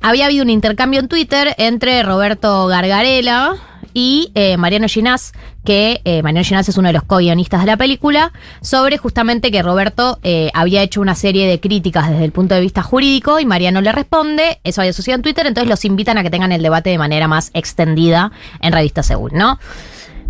había 0.00 0.26
habido 0.26 0.42
un 0.44 0.50
intercambio 0.50 1.00
en 1.00 1.08
Twitter 1.08 1.54
entre 1.58 2.02
Roberto 2.02 2.66
Gargarela 2.66 3.56
y 3.98 4.30
eh, 4.36 4.56
Mariano 4.58 4.86
Ginás, 4.86 5.32
que 5.64 6.00
eh, 6.04 6.22
Mariano 6.22 6.44
Ginás 6.44 6.68
es 6.68 6.78
uno 6.78 6.86
de 6.86 6.92
los 6.92 7.02
co-guionistas 7.02 7.62
de 7.62 7.66
la 7.66 7.76
película, 7.76 8.32
sobre 8.60 8.96
justamente 8.96 9.50
que 9.50 9.60
Roberto 9.60 10.20
eh, 10.22 10.52
había 10.54 10.82
hecho 10.82 11.00
una 11.00 11.16
serie 11.16 11.48
de 11.48 11.58
críticas 11.58 12.08
desde 12.08 12.24
el 12.24 12.30
punto 12.30 12.54
de 12.54 12.60
vista 12.60 12.84
jurídico 12.84 13.40
y 13.40 13.44
Mariano 13.44 13.80
le 13.80 13.90
responde, 13.90 14.60
eso 14.62 14.82
había 14.82 14.92
sucedido 14.92 15.16
en 15.16 15.22
Twitter, 15.22 15.48
entonces 15.48 15.68
los 15.68 15.84
invitan 15.84 16.16
a 16.16 16.22
que 16.22 16.30
tengan 16.30 16.52
el 16.52 16.62
debate 16.62 16.90
de 16.90 16.98
manera 16.98 17.26
más 17.26 17.50
extendida 17.54 18.30
en 18.60 18.72
Revista 18.72 19.02
Seúl, 19.02 19.32
¿no? 19.34 19.58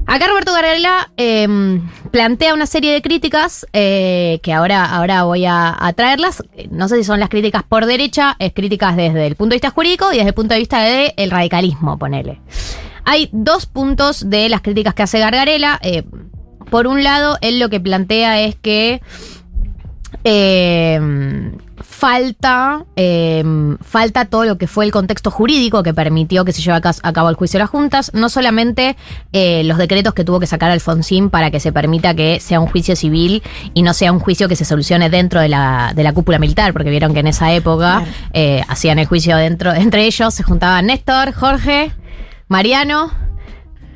Acá 0.06 0.28
Roberto 0.28 0.54
Garela 0.54 1.10
eh, 1.18 1.46
plantea 2.10 2.54
una 2.54 2.64
serie 2.64 2.94
de 2.94 3.02
críticas 3.02 3.66
que 3.70 4.54
ahora, 4.54 4.86
ahora 4.86 5.24
voy 5.24 5.44
a, 5.44 5.76
a 5.78 5.92
traerlas. 5.92 6.42
No 6.70 6.88
sé 6.88 6.96
si 6.96 7.04
son 7.04 7.20
las 7.20 7.28
críticas 7.28 7.64
por 7.64 7.84
derecha, 7.84 8.34
es 8.38 8.54
críticas 8.54 8.96
desde 8.96 9.26
el 9.26 9.36
punto 9.36 9.50
de 9.50 9.56
vista 9.56 9.68
jurídico 9.68 10.10
y 10.10 10.16
desde 10.16 10.28
el 10.28 10.34
punto 10.34 10.54
de 10.54 10.60
vista 10.60 10.80
del 10.80 11.30
radicalismo, 11.30 11.98
ponele. 11.98 12.40
Hay 13.10 13.30
dos 13.32 13.64
puntos 13.64 14.28
de 14.28 14.50
las 14.50 14.60
críticas 14.60 14.92
que 14.92 15.02
hace 15.02 15.18
Gargarela. 15.18 15.78
Eh, 15.80 16.02
por 16.70 16.86
un 16.86 17.02
lado, 17.02 17.38
él 17.40 17.58
lo 17.58 17.70
que 17.70 17.80
plantea 17.80 18.42
es 18.42 18.54
que 18.54 19.00
eh, 20.24 21.00
falta, 21.80 22.84
eh, 22.96 23.42
falta 23.80 24.26
todo 24.26 24.44
lo 24.44 24.58
que 24.58 24.66
fue 24.66 24.84
el 24.84 24.92
contexto 24.92 25.30
jurídico 25.30 25.82
que 25.82 25.94
permitió 25.94 26.44
que 26.44 26.52
se 26.52 26.60
lleve 26.60 26.82
a 26.84 27.12
cabo 27.14 27.30
el 27.30 27.36
juicio 27.36 27.56
de 27.56 27.62
las 27.62 27.70
juntas, 27.70 28.10
no 28.12 28.28
solamente 28.28 28.94
eh, 29.32 29.64
los 29.64 29.78
decretos 29.78 30.12
que 30.12 30.22
tuvo 30.22 30.38
que 30.38 30.46
sacar 30.46 30.70
Alfonsín 30.70 31.30
para 31.30 31.50
que 31.50 31.60
se 31.60 31.72
permita 31.72 32.12
que 32.12 32.40
sea 32.40 32.60
un 32.60 32.66
juicio 32.66 32.94
civil 32.94 33.42
y 33.72 33.80
no 33.80 33.94
sea 33.94 34.12
un 34.12 34.18
juicio 34.18 34.48
que 34.48 34.56
se 34.56 34.66
solucione 34.66 35.08
dentro 35.08 35.40
de 35.40 35.48
la, 35.48 35.94
de 35.96 36.02
la 36.02 36.12
cúpula 36.12 36.38
militar, 36.38 36.74
porque 36.74 36.90
vieron 36.90 37.14
que 37.14 37.20
en 37.20 37.28
esa 37.28 37.54
época 37.54 38.04
hacían 38.68 38.98
el 38.98 39.06
juicio 39.06 39.34
dentro, 39.38 39.72
entre 39.74 40.04
ellos 40.04 40.34
se 40.34 40.42
juntaban 40.42 40.84
Néstor, 40.84 41.32
Jorge, 41.32 41.90
Mariano. 42.48 43.12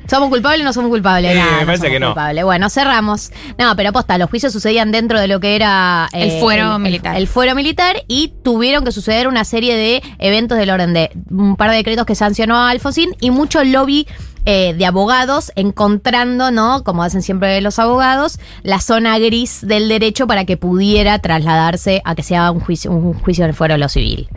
¿Somos 0.07 0.29
culpables 0.29 0.61
o 0.61 0.65
no 0.65 0.73
somos 0.73 0.89
culpables? 0.89 1.35
Eh, 1.35 1.41
me 1.59 1.65
parece 1.65 1.89
que 1.89 1.99
no. 1.99 2.07
culpables. 2.07 2.43
Bueno, 2.43 2.69
cerramos. 2.69 3.31
No, 3.57 3.75
pero 3.75 3.89
aposta, 3.89 4.17
los 4.17 4.29
juicios 4.29 4.51
sucedían 4.51 4.91
dentro 4.91 5.19
de 5.19 5.27
lo 5.27 5.39
que 5.39 5.55
era... 5.55 6.09
El 6.11 6.39
fuero 6.39 6.77
militar. 6.77 7.15
El, 7.15 7.27
fuero 7.27 7.55
militar 7.55 8.03
y 8.07 8.33
tuvieron 8.43 8.83
que 8.83 8.91
suceder 8.91 9.27
una 9.27 9.45
serie 9.45 9.75
de 9.75 10.03
eventos 10.19 10.57
del 10.57 10.69
orden 10.69 10.93
de 10.93 11.11
un 11.29 11.55
par 11.55 11.71
de 11.71 11.77
decretos 11.77 12.05
que 12.05 12.15
sancionó 12.15 12.57
a 12.57 12.69
Alfonsín 12.69 13.15
y 13.21 13.31
mucho 13.31 13.63
lobby 13.63 14.05
eh, 14.45 14.73
de 14.73 14.85
abogados 14.85 15.51
encontrando, 15.55 16.51
¿no? 16.51 16.83
Como 16.83 17.03
hacen 17.03 17.21
siempre 17.21 17.59
los 17.61 17.79
abogados, 17.79 18.39
la 18.63 18.79
zona 18.79 19.17
gris 19.19 19.61
del 19.65 19.87
derecho 19.89 20.27
para 20.27 20.45
que 20.45 20.57
pudiera 20.57 21.19
trasladarse 21.19 22.01
a 22.05 22.15
que 22.15 22.23
sea 22.23 22.51
un 22.51 22.59
juicio, 22.59 22.91
un 22.91 23.13
juicio 23.13 23.43
en 23.45 23.49
el 23.49 23.55
fuero 23.55 23.73
de 23.75 23.77
lo 23.79 23.89
civil. 23.89 24.27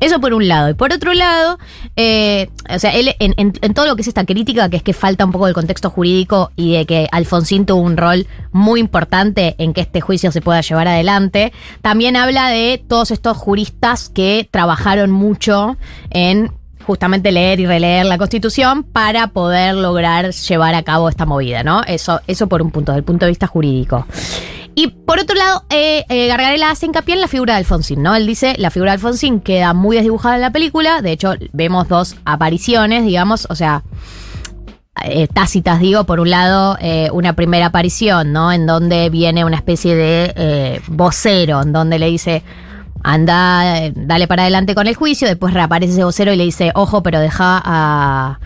Eso 0.00 0.20
por 0.20 0.32
un 0.32 0.46
lado. 0.48 0.70
Y 0.70 0.74
por 0.74 0.92
otro 0.92 1.12
lado, 1.12 1.58
eh, 1.96 2.48
o 2.72 2.78
sea, 2.78 2.92
él 2.94 3.14
en, 3.18 3.34
en- 3.36 3.74
todo 3.74 3.86
lo 3.86 3.96
que 3.96 4.02
es 4.02 4.08
esta 4.08 4.24
crítica, 4.24 4.68
que 4.68 4.76
es 4.76 4.82
que 4.82 4.92
falta 4.92 5.24
un 5.24 5.32
poco 5.32 5.46
del 5.46 5.54
contexto 5.54 5.90
jurídico 5.90 6.50
y 6.56 6.74
de 6.74 6.86
que 6.86 7.08
Alfonsín 7.12 7.66
tuvo 7.66 7.80
un 7.80 7.96
rol 7.96 8.26
muy 8.52 8.80
importante 8.80 9.54
en 9.58 9.72
que 9.72 9.80
este 9.80 10.00
juicio 10.00 10.30
se 10.32 10.40
pueda 10.40 10.60
llevar 10.60 10.88
adelante, 10.88 11.52
también 11.82 12.16
habla 12.16 12.48
de 12.48 12.82
todos 12.86 13.10
estos 13.10 13.36
juristas 13.36 14.08
que 14.08 14.48
trabajaron 14.50 15.10
mucho 15.10 15.76
en 16.10 16.52
justamente 16.88 17.32
leer 17.32 17.60
y 17.60 17.66
releer 17.66 18.06
la 18.06 18.16
Constitución 18.16 18.82
para 18.82 19.26
poder 19.26 19.74
lograr 19.74 20.30
llevar 20.32 20.74
a 20.74 20.82
cabo 20.82 21.10
esta 21.10 21.26
movida, 21.26 21.62
¿no? 21.62 21.82
Eso, 21.84 22.22
eso 22.26 22.46
por 22.46 22.62
un 22.62 22.70
punto, 22.70 22.92
desde 22.92 23.00
el 23.00 23.04
punto 23.04 23.26
de 23.26 23.30
vista 23.30 23.46
jurídico. 23.46 24.06
Y 24.74 24.86
por 24.86 25.18
otro 25.18 25.36
lado, 25.36 25.64
eh, 25.68 26.06
eh, 26.08 26.28
Gargarela 26.28 26.70
hace 26.70 26.86
hincapié 26.86 27.16
en 27.16 27.20
la 27.20 27.28
figura 27.28 27.52
de 27.52 27.58
Alfonsín, 27.58 28.02
¿no? 28.02 28.14
Él 28.14 28.26
dice, 28.26 28.54
la 28.56 28.70
figura 28.70 28.92
de 28.92 28.94
Alfonsín 28.94 29.40
queda 29.40 29.74
muy 29.74 29.96
desdibujada 29.96 30.36
en 30.36 30.40
la 30.40 30.50
película, 30.50 31.02
de 31.02 31.12
hecho 31.12 31.34
vemos 31.52 31.88
dos 31.88 32.16
apariciones, 32.24 33.04
digamos, 33.04 33.46
o 33.50 33.54
sea, 33.54 33.82
eh, 35.04 35.28
tácitas, 35.28 35.80
digo, 35.80 36.04
por 36.04 36.20
un 36.20 36.30
lado, 36.30 36.78
eh, 36.80 37.10
una 37.12 37.34
primera 37.34 37.66
aparición, 37.66 38.32
¿no? 38.32 38.50
En 38.50 38.64
donde 38.64 39.10
viene 39.10 39.44
una 39.44 39.56
especie 39.56 39.94
de 39.94 40.80
vocero, 40.86 41.60
en 41.60 41.74
donde 41.74 41.98
le 41.98 42.06
dice, 42.06 42.42
anda, 43.02 43.78
eh, 43.84 43.92
dale 43.94 44.26
para 44.28 44.42
adelante 44.42 44.74
con 44.74 44.86
el 44.86 44.94
juicio, 44.94 45.26
después 45.28 45.54
reaparece 45.54 45.92
ese 45.92 46.04
vocero 46.04 46.32
y 46.32 46.36
le 46.36 46.44
dice, 46.44 46.72
ojo, 46.74 47.02
pero 47.02 47.20
deja 47.20 47.60
a, 47.64 48.38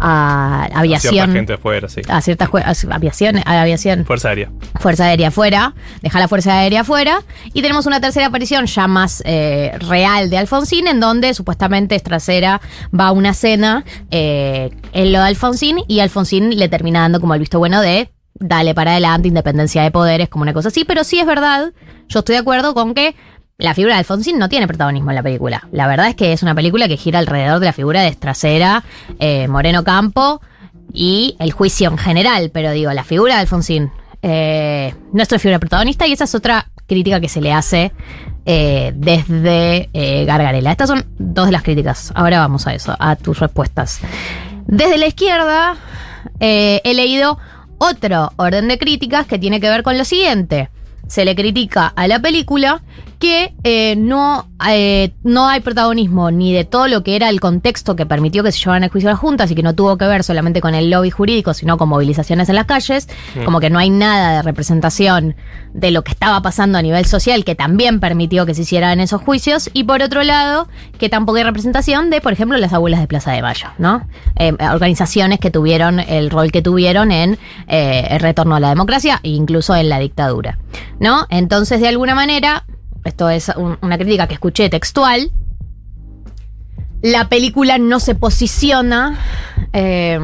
a 0.00 0.64
Cierta 0.66 0.78
aviación. 0.80 1.32
gente 1.32 1.52
afuera, 1.54 1.88
sí. 1.88 2.02
A 2.08 2.20
ciertas 2.20 2.48
a- 2.54 2.94
aviación, 2.94 3.38
a 3.44 3.62
aviación. 3.62 4.04
Fuerza 4.04 4.28
aérea. 4.28 4.50
Fuerza 4.78 5.06
Aérea 5.06 5.28
afuera, 5.28 5.74
deja 6.02 6.20
la 6.20 6.28
Fuerza 6.28 6.52
Aérea 6.58 6.82
afuera. 6.82 7.22
Y 7.52 7.62
tenemos 7.62 7.86
una 7.86 8.00
tercera 8.00 8.26
aparición 8.26 8.66
ya 8.66 8.86
más 8.86 9.22
eh, 9.26 9.72
real 9.88 10.30
de 10.30 10.38
Alfonsín, 10.38 10.86
en 10.86 11.00
donde 11.00 11.34
supuestamente 11.34 11.96
Estracera 11.96 12.60
va 12.98 13.08
a 13.08 13.12
una 13.12 13.34
cena 13.34 13.84
eh, 14.12 14.70
en 14.92 15.12
lo 15.12 15.18
de 15.20 15.26
Alfonsín 15.26 15.78
y 15.88 15.98
Alfonsín 16.00 16.56
le 16.56 16.68
termina 16.68 17.00
dando 17.00 17.20
como 17.20 17.34
el 17.34 17.40
visto 17.40 17.58
bueno 17.58 17.80
de 17.80 18.10
dale 18.40 18.72
para 18.72 18.92
adelante, 18.92 19.26
independencia 19.26 19.82
de 19.82 19.90
poderes, 19.90 20.28
como 20.28 20.42
una 20.42 20.52
cosa 20.52 20.68
así. 20.68 20.84
Pero 20.84 21.02
sí 21.02 21.18
es 21.18 21.26
verdad, 21.26 21.72
yo 22.06 22.20
estoy 22.20 22.34
de 22.34 22.40
acuerdo 22.40 22.72
con 22.72 22.94
que 22.94 23.16
la 23.58 23.74
figura 23.74 23.94
de 23.94 23.98
Alfonsín 23.98 24.38
no 24.38 24.48
tiene 24.48 24.68
protagonismo 24.68 25.10
en 25.10 25.16
la 25.16 25.22
película. 25.22 25.66
La 25.72 25.88
verdad 25.88 26.06
es 26.06 26.14
que 26.14 26.32
es 26.32 26.44
una 26.44 26.54
película 26.54 26.86
que 26.86 26.96
gira 26.96 27.18
alrededor 27.18 27.58
de 27.58 27.66
la 27.66 27.72
figura 27.72 28.02
de 28.02 28.08
Estracera, 28.08 28.84
eh, 29.18 29.48
Moreno 29.48 29.82
Campo 29.82 30.40
y 30.92 31.34
el 31.40 31.50
juicio 31.50 31.90
en 31.90 31.98
general, 31.98 32.52
pero 32.54 32.70
digo, 32.70 32.92
la 32.92 33.02
figura 33.02 33.34
de 33.34 33.40
Alfonsín 33.40 33.90
eh, 34.22 34.94
no 35.12 35.22
es 35.24 35.28
figura 35.28 35.58
protagonista 35.58 36.06
y 36.06 36.12
esa 36.12 36.22
es 36.24 36.36
otra 36.36 36.68
crítica 36.86 37.20
que 37.20 37.28
se 37.28 37.40
le 37.40 37.52
hace 37.52 37.90
eh, 38.46 38.92
desde 38.94 39.90
eh, 39.92 40.24
Gargarela. 40.24 40.70
Estas 40.70 40.88
son 40.88 41.04
dos 41.18 41.46
de 41.46 41.52
las 41.52 41.64
críticas. 41.64 42.12
Ahora 42.14 42.38
vamos 42.38 42.68
a 42.68 42.74
eso, 42.74 42.94
a 42.96 43.16
tus 43.16 43.40
respuestas. 43.40 44.00
Desde 44.68 44.98
la 44.98 45.08
izquierda 45.08 45.76
he 46.38 46.94
leído 46.94 47.38
otro 47.78 48.32
orden 48.36 48.68
de 48.68 48.78
críticas 48.78 49.26
que 49.26 49.40
tiene 49.40 49.58
que 49.60 49.68
ver 49.68 49.82
con 49.82 49.98
lo 49.98 50.04
siguiente. 50.04 50.70
Se 51.08 51.24
le 51.24 51.34
critica 51.34 51.92
a 51.96 52.06
la 52.06 52.20
película 52.20 52.82
que 53.18 53.54
eh, 53.64 53.96
no, 53.96 54.48
eh, 54.68 55.12
no 55.24 55.48
hay 55.48 55.60
protagonismo 55.60 56.30
ni 56.30 56.52
de 56.52 56.64
todo 56.64 56.86
lo 56.88 57.02
que 57.02 57.16
era 57.16 57.28
el 57.28 57.40
contexto 57.40 57.96
que 57.96 58.06
permitió 58.06 58.42
que 58.44 58.52
se 58.52 58.58
llevaran 58.60 58.84
al 58.84 58.90
juicio 58.90 59.08
a 59.10 59.12
las 59.12 59.20
juntas 59.20 59.50
y 59.50 59.54
que 59.54 59.62
no 59.62 59.74
tuvo 59.74 59.96
que 59.98 60.04
ver 60.06 60.22
solamente 60.22 60.60
con 60.60 60.74
el 60.74 60.88
lobby 60.90 61.10
jurídico, 61.10 61.52
sino 61.54 61.76
con 61.78 61.88
movilizaciones 61.88 62.48
en 62.48 62.54
las 62.54 62.66
calles, 62.66 63.08
Mm. 63.34 63.44
como 63.44 63.60
que 63.60 63.70
no 63.70 63.78
hay 63.78 63.90
nada 63.90 64.36
de 64.36 64.42
representación 64.42 65.34
de 65.74 65.90
lo 65.90 66.02
que 66.04 66.12
estaba 66.12 66.40
pasando 66.42 66.78
a 66.78 66.82
nivel 66.82 67.04
social 67.06 67.44
que 67.44 67.54
también 67.54 68.00
permitió 68.00 68.46
que 68.46 68.54
se 68.54 68.62
hicieran 68.62 69.00
esos 69.00 69.20
juicios, 69.20 69.70
y 69.72 69.84
por 69.84 70.02
otro 70.02 70.22
lado, 70.22 70.68
que 70.98 71.08
tampoco 71.08 71.38
hay 71.38 71.44
representación 71.44 72.10
de, 72.10 72.20
por 72.20 72.32
ejemplo, 72.32 72.56
las 72.58 72.72
abuelas 72.72 73.00
de 73.00 73.06
Plaza 73.06 73.32
de 73.32 73.42
Mayo, 73.42 73.68
¿no? 73.78 74.06
Eh, 74.36 74.52
organizaciones 74.72 75.40
que 75.40 75.50
tuvieron 75.50 76.00
el 76.00 76.30
rol 76.30 76.52
que 76.52 76.62
tuvieron 76.62 77.10
en 77.12 77.38
el 77.66 78.20
retorno 78.20 78.56
a 78.56 78.60
la 78.60 78.68
democracia 78.70 79.20
e 79.22 79.30
incluso 79.30 79.74
en 79.74 79.88
la 79.88 79.98
dictadura, 79.98 80.58
¿no? 81.00 81.26
Entonces, 81.30 81.80
de 81.80 81.88
alguna 81.88 82.14
manera, 82.14 82.64
esto 83.08 83.28
es 83.30 83.48
un- 83.56 83.78
una 83.82 83.98
crítica 83.98 84.26
que 84.26 84.34
escuché 84.34 84.68
textual, 84.70 85.30
la 87.02 87.28
película 87.28 87.78
no 87.78 88.00
se 88.00 88.14
posiciona. 88.14 89.18
eh, 89.72 90.18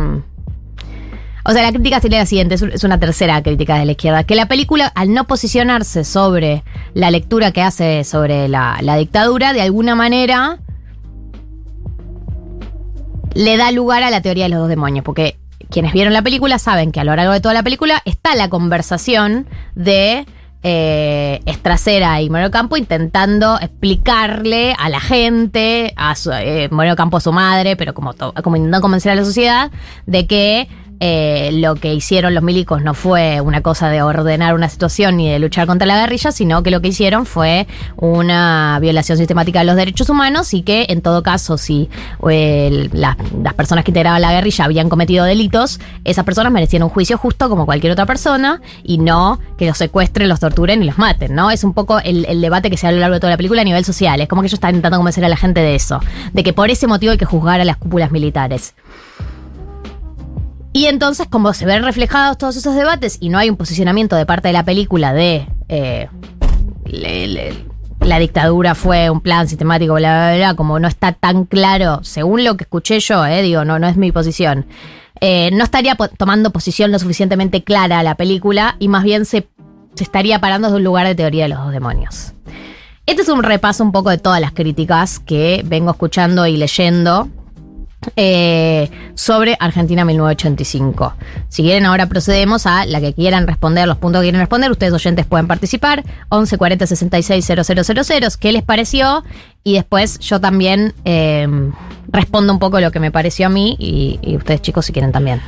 o 1.47 1.53
sea, 1.53 1.63
la 1.63 1.73
crítica 1.73 2.01
sería 2.01 2.21
la 2.21 2.27
siguiente, 2.27 2.55
es 2.55 2.85
una 2.85 2.99
tercera 2.99 3.43
crítica 3.43 3.77
de 3.77 3.85
la 3.85 3.93
izquierda, 3.93 4.25
que 4.25 4.35
la 4.35 4.47
película, 4.49 4.87
al 4.95 5.13
no 5.13 5.27
posicionarse 5.27 6.03
sobre 6.05 6.65
la 6.95 7.11
lectura 7.11 7.53
que 7.53 7.61
hace 7.61 8.03
sobre 8.05 8.49
la, 8.49 8.79
la 8.81 8.97
dictadura, 8.97 9.53
de 9.53 9.61
alguna 9.61 9.95
manera 9.95 10.59
le 13.35 13.57
da 13.57 13.71
lugar 13.73 14.03
a 14.03 14.11
la 14.11 14.23
teoría 14.23 14.45
de 14.45 14.51
los 14.51 14.61
dos 14.61 14.69
demonios, 14.69 15.05
porque 15.05 15.37
quienes 15.71 15.93
vieron 15.93 16.13
la 16.13 16.23
película 16.23 16.59
saben 16.59 16.93
que 16.93 17.01
a 17.01 17.05
lo 17.05 17.15
largo 17.15 17.33
de 17.33 17.41
toda 17.41 17.53
la 17.55 17.63
película 17.63 18.01
está 18.05 18.35
la 18.37 18.49
conversación 18.49 19.47
de 19.75 20.25
eh, 20.67 21.43
Estracera 21.45 22.23
y 22.23 22.31
Moreno 22.31 22.51
Campo 22.51 22.79
intentando 22.79 23.59
explicarle 23.61 24.75
a 24.79 24.89
la 24.89 24.99
gente, 24.99 25.93
a 25.95 26.15
su, 26.15 26.33
eh, 26.33 26.69
Moreno 26.71 26.97
Campo 26.97 27.19
a 27.19 27.21
su 27.21 27.33
madre, 27.33 27.77
pero 27.77 27.93
como, 27.93 28.15
como 28.15 28.57
intentando 28.57 28.81
convencer 28.81 29.13
a 29.13 29.15
la 29.15 29.25
sociedad 29.25 29.71
de 30.07 30.27
que 30.27 30.69
eh, 31.01 31.51
lo 31.53 31.75
que 31.75 31.93
hicieron 31.93 32.35
los 32.35 32.43
milicos 32.43 32.83
no 32.83 32.95
fue 32.95 33.41
una 33.41 33.61
cosa 33.61 33.89
de 33.89 34.03
ordenar 34.03 34.55
una 34.55 34.69
situación 34.69 35.17
ni 35.17 35.31
de 35.31 35.39
luchar 35.39 35.67
contra 35.67 35.87
la 35.87 35.99
guerrilla, 36.01 36.33
sino 36.33 36.63
que 36.63 36.71
lo 36.71 36.81
que 36.81 36.89
hicieron 36.89 37.27
fue 37.27 37.67
una 37.97 38.79
violación 38.81 39.19
sistemática 39.19 39.61
de 39.61 39.65
los 39.67 39.77
derechos 39.77 40.09
humanos 40.09 40.55
y 40.55 40.63
que 40.63 40.87
en 40.89 41.03
todo 41.03 41.23
caso 41.23 41.59
si 41.59 41.89
la- 42.23 43.17
las 43.43 43.55
personas 43.55 43.85
que 43.85 43.91
integraban 43.91 44.23
la 44.23 44.33
guerrilla 44.33 44.65
habían 44.65 44.89
cometido 44.89 45.25
delitos, 45.25 45.81
esas 46.05 46.25
personas 46.25 46.53
merecían 46.53 46.83
un 46.83 46.89
juicio 46.89 47.19
justo 47.19 47.49
como 47.49 47.67
cualquier 47.67 47.93
otra 47.93 48.07
persona 48.07 48.61
y 48.83 48.99
no 48.99 49.41
que 49.59 49.67
los 49.67 49.79
secuestren, 49.79 50.29
los 50.29 50.41
torturen 50.41 50.83
y 50.83 50.87
los 50.87 50.99
maten, 50.99 51.35
¿no? 51.35 51.51
Es 51.51 51.65
un 51.65 51.75
poco 51.75 51.99
el, 51.99 52.41
debate 52.41 52.71
que 52.71 52.77
se 52.77 52.87
da 52.87 52.91
a 52.91 52.93
lo 52.93 53.01
largo 53.01 53.15
de 53.15 53.21
toda 53.21 53.31
la 53.31 53.37
película 53.37 53.63
a 53.63 53.65
nivel 53.65 53.85
social. 53.85 54.21
Es 54.21 54.29
como 54.29 54.43
que 54.43 54.47
ellos 54.47 54.55
están 54.55 54.71
intentando 54.71 54.99
convencer 54.99 55.25
a 55.25 55.29
la 55.29 55.37
gente 55.37 55.61
de 55.61 55.75
eso, 55.75 56.01
de 56.33 56.43
que 56.43 56.53
por 56.53 56.71
ese 56.71 56.87
motivo 56.87 57.13
hay 57.13 57.19
que 57.19 57.25
juzgar 57.25 57.61
a 57.61 57.65
las 57.65 57.77
cúpulas 57.77 58.11
militares. 58.11 58.75
Y 60.75 60.87
entonces, 60.87 61.29
como 61.31 61.53
se 61.53 61.67
ven 61.67 61.85
reflejados 61.85 62.37
todos 62.37 62.57
esos 62.57 62.75
debates 62.75 63.19
y 63.21 63.29
no 63.29 63.39
hay 63.39 63.49
un 63.49 63.57
posicionamiento 63.57 64.17
de 64.17 64.27
parte 64.27 64.49
de 64.49 64.53
la 64.53 64.65
película 64.65 65.13
de 65.13 65.47
eh, 65.69 66.09
la 68.01 68.19
dictadura 68.19 68.75
fue 68.75 69.09
un 69.09 69.21
plan 69.21 69.47
sistemático, 69.47 69.95
bla, 69.95 70.31
bla, 70.31 70.37
bla, 70.37 70.55
como 70.55 70.81
no 70.81 70.89
está 70.89 71.13
tan 71.13 71.45
claro, 71.45 72.01
según 72.03 72.43
lo 72.43 72.57
que 72.57 72.65
escuché 72.65 72.99
yo, 72.99 73.25
eh, 73.25 73.41
digo, 73.43 73.65
no, 73.65 73.79
no 73.79 73.87
es 73.87 73.97
mi 73.97 74.11
posición, 74.11 74.67
eh, 75.21 75.51
no 75.53 75.63
estaría 75.63 75.95
tomando 75.95 76.51
posición 76.51 76.91
lo 76.91 76.99
suficientemente 76.99 77.63
clara 77.63 78.03
la 78.03 78.17
película 78.17 78.75
y 78.81 78.89
más 78.89 79.05
bien 79.05 79.27
se, 79.27 79.49
se 79.95 80.03
estaría 80.03 80.41
parando 80.41 80.67
desde 80.67 80.79
un 80.79 80.85
lugar 80.85 81.07
de 81.07 81.15
teoría 81.15 81.45
de 81.45 81.51
los 81.51 81.61
dos 81.61 81.71
demonios. 81.71 82.33
Este 83.07 83.23
es 83.23 83.29
un 83.29 83.45
repaso 83.45 83.85
un 83.85 83.93
poco 83.93 84.11
de 84.11 84.19
todas 84.19 84.41
las 84.41 84.51
críticas 84.51 85.21
que 85.21 85.63
vengo 85.65 85.93
escuchando 85.93 86.49
y 86.49 86.57
leyendo 86.57 87.29
eh, 88.17 88.91
sobre 89.15 89.57
Argentina 89.61 90.05
1985. 90.05 91.15
Si 91.49 91.63
quieren, 91.63 91.87
ahora 91.87 92.07
procedemos 92.07 92.67
a 92.67 92.87
la 92.87 93.01
que 93.01 93.13
quieran 93.13 93.47
responder, 93.47 93.87
los 93.87 93.99
puntos 93.99 94.21
que 94.21 94.27
quieren 94.27 94.41
responder. 94.41 94.71
Ustedes, 94.71 94.93
oyentes, 94.93 95.27
pueden 95.27 95.47
participar. 95.47 96.05
11 96.29 96.59
40 96.59 96.87
66 96.87 97.45
000. 97.45 98.31
¿Qué 98.41 98.53
les 98.53 98.63
pareció? 98.63 99.25
Y 99.63 99.75
después 99.75 100.19
yo 100.19 100.41
también 100.41 100.95
eh, 101.05 101.49
respondo 102.09 102.53
un 102.53 102.59
poco 102.59 102.81
lo 102.81 102.91
que 102.91 103.01
me 103.01 103.11
pareció 103.11 103.47
a 103.47 103.49
mí 103.49 103.77
y, 103.79 104.19
y 104.23 104.37
ustedes, 104.37 104.63
chicos, 104.63 104.87
si 104.87 104.93
quieren 104.93 105.13
también. 105.13 105.41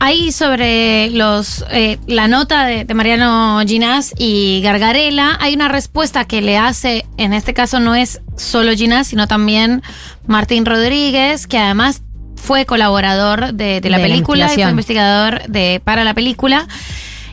Ahí 0.00 0.30
sobre 0.30 1.10
los 1.10 1.64
eh, 1.72 1.98
la 2.06 2.28
nota 2.28 2.64
de, 2.66 2.84
de 2.84 2.94
Mariano 2.94 3.60
Ginás 3.66 4.14
y 4.16 4.60
Gargarela, 4.62 5.36
hay 5.40 5.54
una 5.54 5.66
respuesta 5.68 6.24
que 6.24 6.40
le 6.40 6.56
hace, 6.56 7.04
en 7.16 7.32
este 7.32 7.52
caso 7.52 7.80
no 7.80 7.96
es 7.96 8.20
solo 8.36 8.72
Ginás, 8.74 9.08
sino 9.08 9.26
también 9.26 9.82
Martín 10.26 10.64
Rodríguez, 10.66 11.48
que 11.48 11.58
además 11.58 12.02
fue 12.36 12.64
colaborador 12.64 13.54
de, 13.54 13.80
de 13.80 13.90
la 13.90 13.96
De 13.98 14.02
la 14.04 14.08
película 14.14 14.44
y 14.46 14.48
fue 14.54 14.70
investigador 14.70 15.42
de, 15.48 15.80
para 15.84 16.04
la 16.04 16.14
película. 16.14 16.68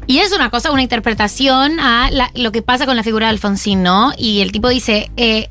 Y 0.07 0.19
es 0.19 0.33
una 0.33 0.49
cosa, 0.49 0.71
una 0.71 0.81
interpretación 0.81 1.79
a 1.79 2.09
la- 2.11 2.31
lo 2.33 2.51
que 2.51 2.63
pasa 2.63 2.87
con 2.87 2.95
la 2.95 3.03
figura 3.03 3.27
de 3.27 3.31
Alfonsín, 3.31 3.83
¿no? 3.83 4.11
Y 4.17 4.41
el 4.41 4.51
tipo 4.51 4.69
dice, 4.69 5.11
eh, 5.17 5.49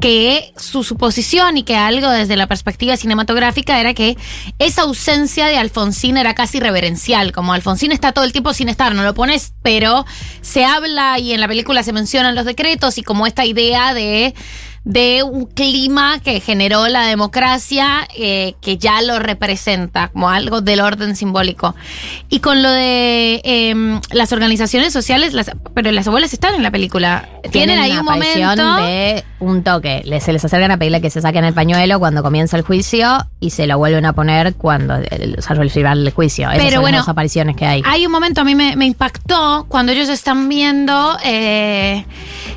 que 0.00 0.52
su 0.56 0.84
suposición 0.84 1.56
y 1.56 1.62
que 1.64 1.76
algo 1.76 2.08
desde 2.10 2.36
la 2.36 2.46
perspectiva 2.46 2.96
cinematográfica 2.96 3.80
era 3.80 3.94
que 3.94 4.16
esa 4.58 4.82
ausencia 4.82 5.46
de 5.46 5.56
Alfonsín 5.56 6.16
era 6.16 6.34
casi 6.34 6.60
reverencial, 6.60 7.32
como 7.32 7.52
Alfonsín 7.52 7.92
está 7.92 8.12
todo 8.12 8.24
el 8.24 8.32
tiempo 8.32 8.54
sin 8.54 8.68
estar, 8.68 8.94
no 8.94 9.02
lo 9.02 9.14
pones, 9.14 9.54
pero 9.62 10.06
se 10.40 10.64
habla 10.64 11.18
y 11.18 11.32
en 11.32 11.40
la 11.40 11.48
película 11.48 11.82
se 11.82 11.92
mencionan 11.92 12.34
los 12.34 12.44
decretos 12.44 12.98
y 12.98 13.02
como 13.02 13.26
esta 13.26 13.44
idea 13.44 13.94
de 13.94 14.34
de 14.84 15.22
un 15.22 15.46
clima 15.46 16.18
que 16.20 16.40
generó 16.40 16.88
la 16.88 17.02
democracia 17.06 18.08
eh, 18.16 18.54
que 18.60 18.78
ya 18.78 19.02
lo 19.02 19.18
representa 19.18 20.08
como 20.08 20.30
algo 20.30 20.60
del 20.60 20.80
orden 20.80 21.14
simbólico 21.16 21.74
y 22.28 22.40
con 22.40 22.62
lo 22.62 22.70
de 22.70 23.40
em, 23.44 24.00
las 24.12 24.32
organizaciones 24.32 24.92
sociales 24.92 25.34
las, 25.34 25.50
pero 25.74 25.90
las 25.92 26.06
abuelas 26.08 26.32
están 26.32 26.54
en 26.54 26.62
la 26.62 26.70
película 26.70 27.28
tienen, 27.50 27.78
ahí 27.78 27.92
una 27.92 28.00
un 28.00 28.06
momento 28.06 28.76
de 28.76 29.24
un 29.40 29.62
toque. 29.62 30.02
Les- 30.04 30.22
Se 30.24 30.32
les 30.32 30.44
acercan 30.44 30.70
a 30.70 30.76
pedirle 30.78 31.00
que 31.00 31.10
se 31.10 31.20
saquen 31.20 31.44
el 31.44 31.54
pañuelo 31.54 31.98
cuando 31.98 32.22
comienza 32.22 32.56
el 32.56 32.62
juicio 32.62 33.26
y 33.40 33.50
se 33.50 33.66
lo 33.66 33.78
vuelven 33.78 34.04
a 34.06 34.12
poner 34.12 34.54
cuando 34.54 34.96
el, 34.96 35.36
o 35.38 35.42
sea, 35.42 35.54
del 35.56 36.10
juicio. 36.12 36.50
Esas 36.50 36.62
Pero 36.62 36.74
son 36.76 36.80
bueno, 36.82 36.98
las 36.98 37.08
apariciones 37.08 37.56
que 37.56 37.66
hay. 37.66 37.82
Hay 37.84 38.04
un 38.06 38.12
momento 38.12 38.40
a 38.40 38.44
mí 38.44 38.54
me, 38.54 38.74
me 38.76 38.86
impactó 38.86 39.66
cuando 39.68 39.92
ellos 39.92 40.08
están 40.08 40.48
viendo 40.48 41.16
eh, 41.24 42.04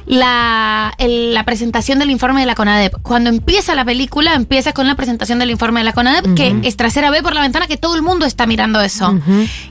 la, 0.08 0.94
el- 0.98 1.34
la 1.34 1.44
presentación 1.44 2.00
del 2.00 2.10
informe 2.10 2.21
de 2.22 2.46
la 2.46 2.56
CONADEP. 2.56 3.02
Cuando 3.02 3.30
empieza 3.30 3.74
la 3.76 3.84
película, 3.84 4.36
empieza 4.36 4.72
con 4.74 4.88
la 4.88 4.96
presentación 4.96 5.40
del 5.40 5.50
informe 5.52 5.80
de 5.80 5.86
la 5.86 5.94
CONADEP, 5.94 6.36
que 6.36 6.56
Estracera 6.64 7.10
ve 7.10 7.22
por 7.24 7.34
la 7.34 7.42
ventana 7.42 7.68
que 7.68 7.78
todo 7.78 7.96
el 7.96 8.02
mundo 8.04 8.26
está 8.26 8.46
mirando 8.46 8.80
eso. 8.82 9.20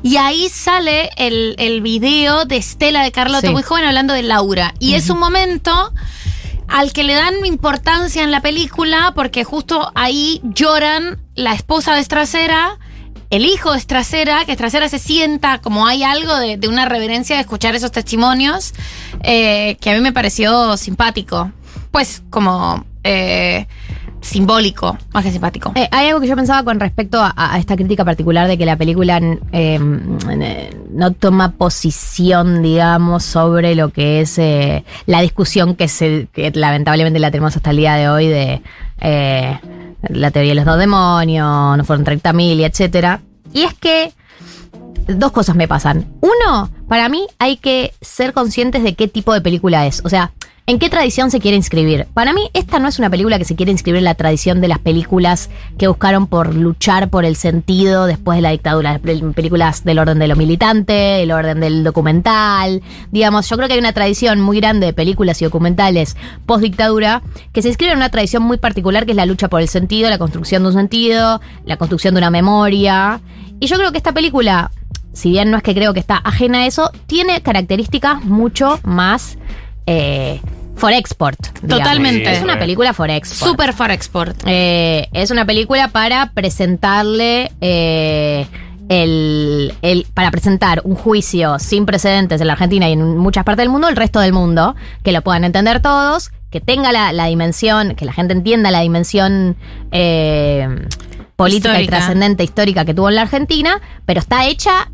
Y 0.03 0.17
ahí 0.17 0.49
sale 0.49 1.11
el, 1.17 1.55
el 1.59 1.81
video 1.81 2.45
de 2.45 2.57
Estela 2.57 3.03
de 3.03 3.13
Carlotto, 3.13 3.47
Sí. 3.47 3.53
muy 3.53 3.63
joven, 3.63 3.85
hablando 3.85 4.13
de 4.15 4.23
Laura. 4.23 4.75
Y 4.81 4.95
es 4.95 5.09
un 5.11 5.19
momento 5.19 5.93
al 6.69 6.93
que 6.93 7.05
le 7.05 7.15
dan 7.15 7.35
importancia 7.47 8.23
en 8.23 8.31
la 8.31 8.41
película 8.41 9.13
porque 9.15 9.45
justo 9.45 9.91
ahí 9.95 10.41
lloran 10.43 11.19
la 11.35 11.53
esposa 11.55 11.95
de 11.95 12.01
Estracera, 12.01 12.79
el 13.31 13.45
hijo 13.45 13.73
de 13.73 13.79
Estracera, 13.79 14.45
que 14.45 14.53
Estracera 14.53 14.89
se 14.89 14.99
sienta 14.99 15.59
como 15.59 15.87
hay 15.87 16.03
algo 16.03 16.37
de, 16.37 16.57
de 16.57 16.67
una 16.69 16.85
reverencia 16.85 17.37
de 17.37 17.43
escuchar 17.43 17.75
esos 17.77 17.93
testimonios 17.93 18.73
eh, 19.23 19.77
que 19.81 19.91
a 19.91 19.95
mí 19.95 20.01
me 20.01 20.13
pareció 20.13 20.77
simpático. 20.77 21.53
Pues 21.91 22.23
como 22.31 22.85
eh, 23.03 23.67
simbólico, 24.21 24.97
más 25.13 25.25
que 25.25 25.33
simpático. 25.33 25.73
Eh, 25.75 25.89
hay 25.91 26.09
algo 26.09 26.21
que 26.21 26.27
yo 26.27 26.37
pensaba 26.37 26.63
con 26.63 26.79
respecto 26.79 27.21
a, 27.23 27.59
esta 27.59 27.77
crítica 27.77 28.05
particular 28.05 28.49
de 28.49 28.59
que 28.59 28.67
la 28.67 28.77
película 28.77 29.19
eh, 29.53 29.79
eh, 30.31 30.77
no 30.93 31.13
toma 31.13 31.53
posición, 31.53 32.63
digamos, 32.63 33.25
sobre 33.25 33.75
lo 33.75 33.91
que 33.91 34.21
es 34.21 34.39
eh, 34.39 34.85
la 35.07 35.21
discusión 35.21 35.75
que, 35.75 35.89
se, 35.89 36.29
que 36.33 36.51
lamentablemente 36.55 37.19
la 37.19 37.31
tenemos 37.31 37.57
hasta 37.57 37.71
el 37.71 37.79
día 37.79 37.95
de 37.95 38.09
hoy 38.09 38.29
de 38.29 38.63
la 40.09 40.31
teoría 40.31 40.51
de 40.51 40.57
los 40.57 40.65
dos 40.65 40.79
demonios, 40.79 41.77
no 41.77 41.85
fueron 41.85 42.05
30.000 42.05 42.57
y 42.57 42.65
etcétera. 42.65 43.21
Y 43.53 43.63
es 43.63 43.75
que 43.75 44.13
dos 45.07 45.33
cosas 45.33 45.57
me 45.57 45.69
pasan. 45.69 46.07
Uno, 46.21 46.71
para 46.89 47.09
mí 47.09 47.27
hay 47.39 47.57
que 47.57 47.93
ser 48.01 48.33
conscientes 48.33 48.83
de 48.83 48.95
qué 48.95 49.09
tipo 49.09 49.33
de 49.33 49.41
película 49.41 49.87
es. 49.87 50.03
O 50.05 50.09
sea, 50.09 50.33
¿en 50.67 50.79
qué 50.79 50.89
tradición 50.89 51.31
se 51.33 51.41
quiere 51.41 51.57
inscribir? 51.57 52.07
Para 52.15 52.33
mí, 52.33 52.49
esta 52.53 52.79
no 52.79 52.87
es 52.89 52.99
una 53.01 53.11
película 53.11 53.39
que 53.39 53.45
se 53.45 53.57
quiere 53.57 53.73
inscribir 53.73 53.99
en 53.99 54.05
la 54.05 54.15
tradición 54.15 54.61
de 54.61 54.69
las 54.69 54.79
películas 54.79 55.51
que 55.79 55.89
buscaron 55.89 56.27
por 56.29 56.55
luchar 56.55 57.09
por 57.11 57.25
el 57.25 57.35
sentido 57.35 58.07
después 58.07 58.37
de 58.37 58.43
la 58.43 58.51
dictadura. 58.51 58.93
Las 58.93 59.03
pel- 59.03 59.35
Películas 59.35 59.83
del 59.85 59.99
orden 59.99 60.19
de 60.21 60.29
lo 60.29 60.37
militante, 60.37 60.93
del 60.93 61.33
orden 61.33 61.59
del 61.61 61.83
documental. 61.83 62.83
Digamos, 63.11 63.49
yo 63.49 63.57
creo 63.57 63.67
que 63.69 63.75
hay 63.75 63.81
una 63.81 63.93
tradición 63.93 64.41
muy 64.41 64.61
grande 64.61 64.87
de 64.87 64.93
películas 64.93 65.41
y 65.43 65.45
documentales 65.45 66.17
post 66.47 66.63
dictadura 66.63 67.23
que 67.53 67.63
se 67.63 67.69
inscriben 67.69 67.93
en 67.93 67.99
una 67.99 68.11
tradición 68.11 68.43
muy 68.45 68.59
particular 68.59 69.07
que 69.07 69.13
es 69.13 69.17
la 69.17 69.27
lucha 69.27 69.49
por 69.49 69.61
el 69.61 69.69
sentido, 69.69 70.09
la 70.11 70.19
construcción 70.19 70.63
de 70.63 70.69
un 70.69 70.75
sentido, 70.75 71.41
la 71.65 71.77
construcción 71.79 72.15
de 72.15 72.19
una 72.19 72.31
memoria. 72.31 73.21
Y 73.59 73.67
yo 73.67 73.77
creo 73.77 73.91
que 73.93 73.99
esta 73.99 74.13
película, 74.13 74.71
si 75.13 75.31
bien 75.31 75.51
no 75.51 75.57
es 75.57 75.63
que 75.63 75.75
creo 75.75 75.93
que 75.95 76.01
está 76.01 76.17
ajena 76.17 76.59
a 76.59 76.67
eso, 76.67 76.91
tiene 77.07 77.41
características 77.43 78.25
mucho 78.25 78.79
más 78.85 79.39
eh, 79.87 80.41
for 80.77 80.93
export. 80.93 81.39
digamos. 81.63 81.79
Totalmente. 81.85 82.33
Es 82.33 82.43
una 82.43 82.59
película 82.59 82.93
for 82.95 83.11
export. 83.11 83.51
Super 83.51 83.73
for 83.73 83.91
export. 83.91 84.37
Eh, 84.47 85.09
es 85.13 85.31
una 85.31 85.45
película 85.45 85.89
para 85.89 86.31
presentarle 86.33 87.53
eh, 87.61 88.47
el, 88.89 89.75
el- 89.83 90.07
para 90.15 90.31
presentar 90.31 90.81
un 90.85 90.95
juicio 90.95 91.59
sin 91.59 91.87
precedentes 91.87 92.41
en 92.41 92.47
la 92.47 92.55
Argentina 92.55 92.89
y 92.89 92.93
en 92.93 93.19
muchas 93.19 93.45
partes 93.45 93.63
del 93.65 93.69
mundo, 93.69 93.89
el 93.89 93.97
resto 93.97 94.21
del 94.21 94.33
mundo, 94.33 94.75
que 95.03 95.13
lo 95.13 95.23
puedan 95.23 95.45
entender 95.45 95.81
todos, 95.83 96.31
que 96.51 96.61
tenga 96.61 96.91
la, 96.93 97.13
la 97.13 97.27
dimensión, 97.27 97.95
que 97.95 98.05
la 98.05 98.13
gente 98.13 98.33
entienda 98.33 98.71
la 98.71 98.81
dimensión 98.81 99.57
eh, 99.93 100.69
política 101.37 101.81
y 101.81 101.87
trascendente 101.87 102.43
histórica 102.45 102.85
que 102.85 102.95
tuvo 102.95 103.09
en 103.09 103.15
la 103.17 103.23
Argentina, 103.23 103.81
pero 104.07 104.19
está 104.21 104.47
hecha 104.47 104.91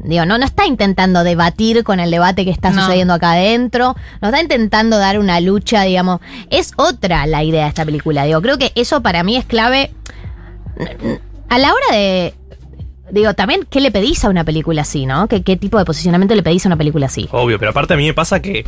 Digo, 0.00 0.24
no, 0.26 0.38
no 0.38 0.44
está 0.44 0.64
intentando 0.66 1.24
debatir 1.24 1.82
con 1.82 1.98
el 1.98 2.10
debate 2.10 2.44
que 2.44 2.50
está 2.52 2.70
No. 2.70 2.82
sucediendo 2.82 3.14
acá 3.14 3.32
adentro, 3.32 3.96
no 4.22 4.28
está 4.28 4.40
intentando 4.40 4.96
dar 4.98 5.18
una 5.18 5.40
lucha, 5.40 5.82
digamos. 5.82 6.20
Es 6.50 6.72
otra 6.76 7.26
la 7.26 7.42
idea 7.42 7.64
de 7.64 7.68
esta 7.68 7.84
película. 7.84 8.24
Digo, 8.24 8.40
creo 8.40 8.58
que 8.58 8.70
eso 8.76 9.02
para 9.02 9.24
mí 9.24 9.36
es 9.36 9.44
clave. 9.44 9.90
A 11.48 11.58
la 11.58 11.72
hora 11.72 11.96
de. 11.96 12.34
Digo, 13.10 13.32
también, 13.34 13.66
¿qué 13.70 13.80
le 13.80 13.90
pedís 13.90 14.24
a 14.24 14.28
una 14.28 14.44
película 14.44 14.82
así, 14.82 15.06
no? 15.06 15.28
¿Qué, 15.28 15.42
qué 15.42 15.56
tipo 15.56 15.78
de 15.78 15.84
posicionamiento 15.86 16.34
le 16.34 16.42
pedís 16.42 16.66
a 16.66 16.68
una 16.68 16.76
película 16.76 17.06
así? 17.06 17.26
Obvio, 17.32 17.58
pero 17.58 17.70
aparte 17.70 17.94
a 17.94 17.96
mí 17.96 18.06
me 18.06 18.12
pasa 18.12 18.40
que 18.42 18.66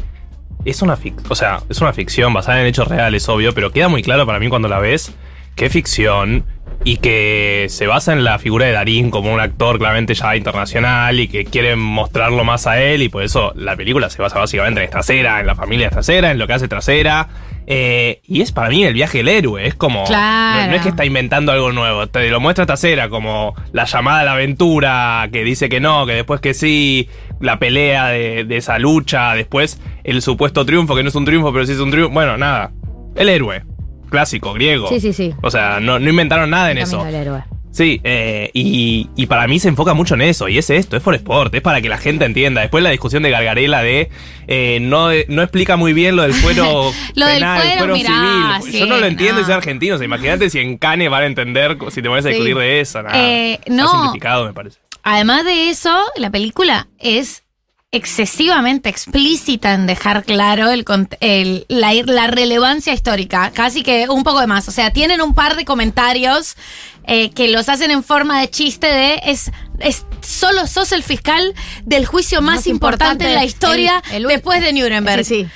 es 0.64 0.80
una 0.82 0.96
fic 0.96 1.14
o 1.30 1.34
sea, 1.34 1.62
es 1.68 1.80
una 1.80 1.92
ficción 1.92 2.32
basada 2.32 2.60
en 2.60 2.66
hechos 2.66 2.88
reales, 2.88 3.28
obvio, 3.28 3.54
pero 3.54 3.70
queda 3.70 3.88
muy 3.88 4.02
claro 4.02 4.26
para 4.26 4.38
mí 4.40 4.48
cuando 4.48 4.66
la 4.68 4.78
ves 4.78 5.12
que 5.56 5.68
ficción 5.68 6.44
y 6.82 6.96
que 6.96 7.66
se 7.68 7.86
basa 7.86 8.12
en 8.14 8.24
la 8.24 8.38
figura 8.38 8.64
de 8.66 8.72
Darín 8.72 9.10
como 9.10 9.32
un 9.32 9.40
actor 9.40 9.78
claramente 9.78 10.14
ya 10.14 10.34
internacional 10.34 11.20
y 11.20 11.28
que 11.28 11.44
quiere 11.44 11.76
mostrarlo 11.76 12.42
más 12.42 12.66
a 12.66 12.80
él 12.80 13.02
y 13.02 13.08
por 13.10 13.22
eso 13.22 13.52
la 13.54 13.76
película 13.76 14.08
se 14.08 14.22
basa 14.22 14.38
básicamente 14.38 14.82
en 14.84 14.90
trasera, 14.90 15.40
en 15.40 15.46
la 15.46 15.54
familia 15.54 15.90
trasera, 15.90 16.30
en 16.30 16.38
lo 16.38 16.46
que 16.46 16.54
hace 16.54 16.68
trasera. 16.68 17.28
eh, 17.66 18.22
y 18.26 18.40
es 18.40 18.50
para 18.50 18.70
mí 18.70 18.82
el 18.84 18.94
viaje 18.94 19.18
del 19.18 19.28
héroe, 19.28 19.66
es 19.66 19.74
como... 19.74 20.04
Claro. 20.04 20.62
No, 20.62 20.70
no 20.70 20.76
es 20.76 20.82
que 20.82 20.88
está 20.88 21.04
inventando 21.04 21.52
algo 21.52 21.70
nuevo, 21.70 22.06
te 22.08 22.28
lo 22.30 22.40
muestra 22.40 22.64
trasera 22.66 23.08
como 23.10 23.54
la 23.72 23.84
llamada 23.84 24.20
a 24.20 24.24
la 24.24 24.32
aventura, 24.32 25.28
que 25.30 25.44
dice 25.44 25.68
que 25.68 25.80
no, 25.80 26.06
que 26.06 26.14
después 26.14 26.40
que 26.40 26.54
sí, 26.54 27.08
la 27.40 27.58
pelea 27.58 28.08
de, 28.08 28.44
de 28.44 28.56
esa 28.56 28.78
lucha, 28.78 29.34
después 29.34 29.80
el 30.02 30.22
supuesto 30.22 30.64
triunfo, 30.64 30.96
que 30.96 31.02
no 31.02 31.10
es 31.10 31.14
un 31.14 31.26
triunfo, 31.26 31.52
pero 31.52 31.66
sí 31.66 31.72
es 31.72 31.78
un 31.78 31.90
triunfo. 31.90 32.12
Bueno, 32.14 32.36
nada, 32.38 32.72
el 33.14 33.28
héroe, 33.28 33.62
clásico, 34.10 34.52
griego. 34.52 34.88
Sí, 34.88 35.00
sí, 35.00 35.12
sí. 35.12 35.32
O 35.42 35.50
sea, 35.50 35.80
no, 35.80 35.98
no 35.98 36.10
inventaron 36.10 36.50
nada 36.50 36.70
en 36.70 36.76
El 36.78 36.82
eso. 36.84 37.02
del 37.04 37.14
héroe. 37.14 37.44
Sí, 37.72 38.00
eh, 38.02 38.50
y, 38.52 39.08
y 39.14 39.26
para 39.26 39.46
mí 39.46 39.60
se 39.60 39.68
enfoca 39.68 39.94
mucho 39.94 40.14
en 40.14 40.22
eso, 40.22 40.48
y 40.48 40.58
es 40.58 40.70
esto, 40.70 40.96
es 40.96 41.02
for 41.04 41.14
sport, 41.14 41.54
es 41.54 41.62
para 41.62 41.80
que 41.80 41.88
la 41.88 41.98
gente 41.98 42.24
entienda. 42.24 42.62
Después 42.62 42.82
la 42.82 42.90
discusión 42.90 43.22
de 43.22 43.30
Gargarela 43.30 43.80
de 43.80 44.10
eh, 44.48 44.78
no, 44.82 45.10
no 45.28 45.42
explica 45.42 45.76
muy 45.76 45.92
bien 45.92 46.16
lo 46.16 46.22
del 46.22 46.34
fuero 46.34 46.90
Lo 47.14 47.26
del 47.26 47.36
penal, 47.36 47.60
fuero, 47.62 47.78
fuero 47.78 47.94
mirá, 47.94 48.58
civil. 48.60 48.72
sí, 48.72 48.78
Yo 48.80 48.86
no 48.86 48.98
lo 48.98 49.06
entiendo 49.06 49.38
y 49.38 49.42
no. 49.42 49.46
soy 49.46 49.54
argentino, 49.54 49.94
o 49.94 49.98
sea, 49.98 50.04
imagínate 50.04 50.50
si 50.50 50.58
en 50.58 50.78
Cane 50.78 51.08
van 51.08 51.22
a 51.22 51.26
entender 51.26 51.78
si 51.90 52.02
te 52.02 52.08
pones 52.08 52.24
a 52.26 52.28
Sí. 52.30 52.34
discutir 52.34 52.56
de 52.58 52.80
eso, 52.80 53.04
nada. 53.04 53.16
Eh, 53.16 53.60
no. 53.68 53.88
simplificado, 53.88 54.46
me 54.46 54.52
parece. 54.52 54.78
Además 55.04 55.44
de 55.44 55.70
eso, 55.70 55.96
la 56.16 56.30
película 56.30 56.88
es 56.98 57.44
excesivamente 57.92 58.88
explícita 58.88 59.74
en 59.74 59.86
dejar 59.86 60.24
claro 60.24 60.70
el, 60.70 60.84
el- 61.20 61.64
la, 61.68 61.92
la 62.04 62.28
relevancia 62.28 62.92
histórica, 62.92 63.50
casi 63.52 63.82
que 63.82 64.08
un 64.08 64.22
poco 64.22 64.40
de 64.40 64.46
más. 64.46 64.68
O 64.68 64.70
sea, 64.70 64.92
tienen 64.92 65.20
un 65.20 65.34
par 65.34 65.56
de 65.56 65.64
comentarios 65.64 66.56
eh, 67.04 67.30
que 67.30 67.48
los 67.48 67.68
hacen 67.68 67.90
en 67.90 68.04
forma 68.04 68.40
de 68.40 68.48
chiste 68.48 68.86
de 68.86 69.20
es, 69.26 69.50
es 69.80 70.06
solo 70.20 70.66
sos 70.68 70.92
el 70.92 71.02
fiscal 71.02 71.52
del 71.84 72.06
juicio 72.06 72.40
más, 72.40 72.56
Más 72.56 72.66
importante, 72.68 73.24
importante, 73.24 73.26
de 73.28 73.34
la 73.34 73.44
historia 73.44 74.02
el- 74.12 74.22
el- 74.22 74.28
después 74.28 74.60
de 74.60 74.72
Nuremberg. 74.72 75.24
Sí, 75.24 75.42
sí. 75.44 75.48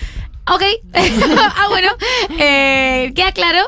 Ok. 0.47 0.63
ah, 1.39 1.67
bueno. 1.71 1.89
Eh, 2.39 3.13
queda 3.15 3.33
claro. 3.33 3.61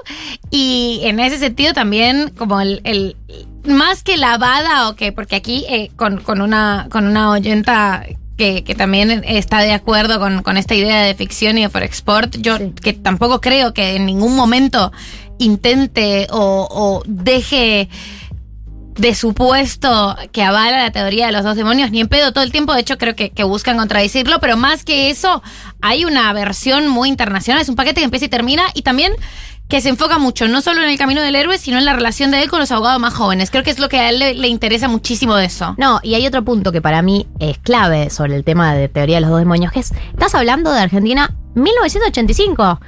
Y 0.50 1.00
en 1.04 1.20
ese 1.20 1.38
sentido 1.38 1.72
también, 1.72 2.30
como 2.36 2.60
el. 2.60 2.80
el- 2.84 3.16
más 3.64 4.02
que 4.02 4.16
lavada 4.16 4.88
o 4.88 4.94
que. 4.96 5.10
Porque 5.12 5.36
aquí, 5.36 5.64
eh, 5.70 5.90
con, 5.96 6.18
con 6.20 6.40
una, 6.42 6.88
con 6.90 7.06
una 7.06 7.30
oyenta. 7.30 8.04
Que, 8.37 8.64
que 8.64 8.74
también 8.74 9.24
está 9.26 9.61
de 9.61 9.72
acuerdo 9.72 10.20
con, 10.20 10.43
con 10.43 10.59
esta 10.59 10.74
idea 10.74 11.03
de 11.03 11.14
ficción 11.14 11.57
y 11.57 11.62
de 11.62 11.70
for 11.70 11.82
export. 11.82 12.37
Yo 12.37 12.59
que 12.74 12.93
tampoco 12.93 13.41
creo 13.41 13.72
que 13.72 13.97
en 13.97 14.05
ningún 14.05 14.37
momento 14.37 14.93
intente 15.39 16.26
o, 16.30 16.68
o 16.70 17.03
deje 17.07 17.89
de 18.97 19.14
supuesto 19.14 20.16
que 20.32 20.43
avala 20.43 20.82
la 20.82 20.91
teoría 20.91 21.26
de 21.26 21.32
los 21.32 21.45
dos 21.45 21.57
demonios, 21.57 21.91
ni 21.91 22.01
en 22.01 22.09
pedo 22.09 22.32
todo 22.32 22.45
el 22.45 22.53
tiempo, 22.53 22.72
de 22.72 22.80
hecho 22.80 22.97
creo 22.97 23.14
que, 23.14 23.30
que 23.30 23.45
buscan 23.45 23.76
contradecirlo, 23.76 24.41
pero 24.41 24.57
más 24.57 24.84
que 24.84 25.11
eso, 25.11 25.43
hay 25.82 26.05
una 26.05 26.32
versión 26.32 26.89
muy 26.89 27.09
internacional, 27.09 27.62
es 27.62 27.68
un 27.68 27.76
paquete 27.76 28.01
que 28.01 28.05
empieza 28.05 28.26
y 28.26 28.30
termina, 28.30 28.64
y 28.74 28.82
también 28.82 29.12
que 29.68 29.80
se 29.80 29.88
enfoca 29.88 30.18
mucho, 30.18 30.46
no 30.46 30.60
solo 30.60 30.82
en 30.82 30.88
el 30.90 30.96
camino 30.98 31.20
del 31.20 31.34
héroe, 31.34 31.58
sino 31.58 31.78
en 31.78 31.84
la 31.84 31.92
relación 31.92 32.30
de 32.30 32.40
él 32.42 32.48
con 32.48 32.60
los 32.60 32.70
abogados 32.70 33.00
más 33.00 33.14
jóvenes. 33.14 33.50
Creo 33.50 33.64
que 33.64 33.70
es 33.70 33.80
lo 33.80 33.88
que 33.88 33.98
a 33.98 34.10
él 34.10 34.18
le, 34.20 34.34
le 34.34 34.46
interesa 34.48 34.86
muchísimo 34.88 35.34
de 35.34 35.46
eso. 35.46 35.74
No, 35.76 35.98
y 36.04 36.14
hay 36.14 36.24
otro 36.26 36.44
punto 36.44 36.70
que 36.70 36.80
para 36.80 37.02
mí 37.02 37.26
es 37.40 37.58
clave 37.58 38.10
sobre 38.10 38.36
el 38.36 38.44
tema 38.44 38.74
de 38.74 38.88
teoría 38.88 39.16
de 39.16 39.22
los 39.22 39.30
dos 39.30 39.40
demonios, 39.40 39.72
que 39.72 39.80
es, 39.80 39.92
estás 40.12 40.34
hablando 40.36 40.70
de 40.72 40.80
Argentina 40.80 41.34
1985. 41.54 42.80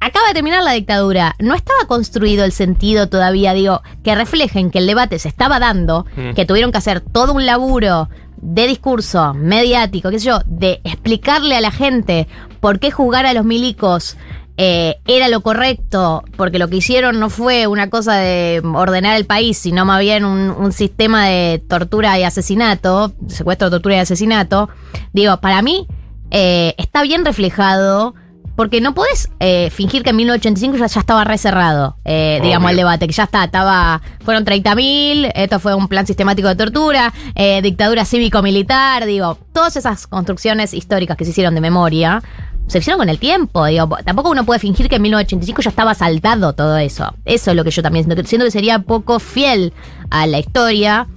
Acaba 0.00 0.28
de 0.28 0.34
terminar 0.34 0.62
la 0.62 0.72
dictadura. 0.72 1.34
No 1.40 1.54
estaba 1.54 1.84
construido 1.86 2.44
el 2.44 2.52
sentido 2.52 3.08
todavía, 3.08 3.52
digo, 3.52 3.82
que 4.04 4.14
reflejen 4.14 4.70
que 4.70 4.78
el 4.78 4.86
debate 4.86 5.18
se 5.18 5.28
estaba 5.28 5.58
dando, 5.58 6.06
Mm. 6.16 6.34
que 6.34 6.46
tuvieron 6.46 6.70
que 6.72 6.78
hacer 6.78 7.00
todo 7.00 7.32
un 7.32 7.46
laburo 7.46 8.08
de 8.40 8.66
discurso 8.68 9.34
mediático, 9.34 10.10
qué 10.10 10.20
sé 10.20 10.26
yo, 10.26 10.38
de 10.46 10.80
explicarle 10.84 11.56
a 11.56 11.60
la 11.60 11.72
gente 11.72 12.28
por 12.60 12.78
qué 12.78 12.92
juzgar 12.92 13.26
a 13.26 13.32
los 13.34 13.44
milicos 13.44 14.16
eh, 14.58 14.98
era 15.06 15.28
lo 15.28 15.40
correcto, 15.40 16.24
porque 16.36 16.58
lo 16.58 16.68
que 16.68 16.76
hicieron 16.76 17.20
no 17.20 17.30
fue 17.30 17.68
una 17.68 17.88
cosa 17.88 18.16
de 18.16 18.60
ordenar 18.74 19.16
el 19.16 19.24
país, 19.24 19.56
sino 19.56 19.84
más 19.84 20.00
bien 20.00 20.24
un, 20.24 20.50
un 20.50 20.72
sistema 20.72 21.26
de 21.26 21.62
tortura 21.68 22.18
y 22.18 22.24
asesinato, 22.24 23.12
secuestro, 23.28 23.70
tortura 23.70 23.94
y 23.94 24.00
asesinato. 24.00 24.68
Digo, 25.12 25.40
para 25.40 25.62
mí 25.62 25.86
eh, 26.30 26.74
está 26.76 27.02
bien 27.02 27.24
reflejado. 27.24 28.14
Porque 28.56 28.80
no 28.80 28.92
podés 28.92 29.28
eh, 29.38 29.70
fingir 29.70 30.02
que 30.02 30.10
en 30.10 30.16
1985 30.16 30.78
ya, 30.78 30.86
ya 30.88 30.98
estaba 30.98 31.22
recerrado, 31.22 31.96
eh, 32.04 32.40
digamos, 32.42 32.72
el 32.72 32.76
debate, 32.76 33.06
que 33.06 33.12
ya 33.12 33.22
está, 33.22 33.44
estaba, 33.44 34.02
fueron 34.24 34.44
30.000, 34.44 35.30
esto 35.36 35.60
fue 35.60 35.76
un 35.76 35.86
plan 35.86 36.08
sistemático 36.08 36.48
de 36.48 36.56
tortura, 36.56 37.14
eh, 37.36 37.62
dictadura 37.62 38.04
cívico-militar, 38.04 39.06
digo, 39.06 39.38
todas 39.52 39.76
esas 39.76 40.08
construcciones 40.08 40.74
históricas 40.74 41.16
que 41.16 41.24
se 41.24 41.30
hicieron 41.30 41.54
de 41.54 41.60
memoria, 41.60 42.20
se 42.68 42.78
hicieron 42.78 42.98
con 42.98 43.08
el 43.08 43.18
tiempo, 43.18 43.64
digo, 43.66 43.88
tampoco 44.04 44.30
uno 44.30 44.44
puede 44.44 44.60
fingir 44.60 44.88
que 44.88 44.96
en 44.96 45.02
1985 45.02 45.62
ya 45.62 45.70
estaba 45.70 45.94
saltado 45.94 46.52
todo 46.52 46.76
eso. 46.76 47.14
Eso 47.24 47.50
es 47.50 47.56
lo 47.56 47.64
que 47.64 47.70
yo 47.70 47.82
también 47.82 48.04
siento, 48.04 48.24
siento 48.24 48.44
que 48.44 48.50
sería 48.50 48.80
poco 48.80 49.18
fiel 49.18 49.72
a 50.10 50.26
la 50.26 50.38
historia 50.38 51.08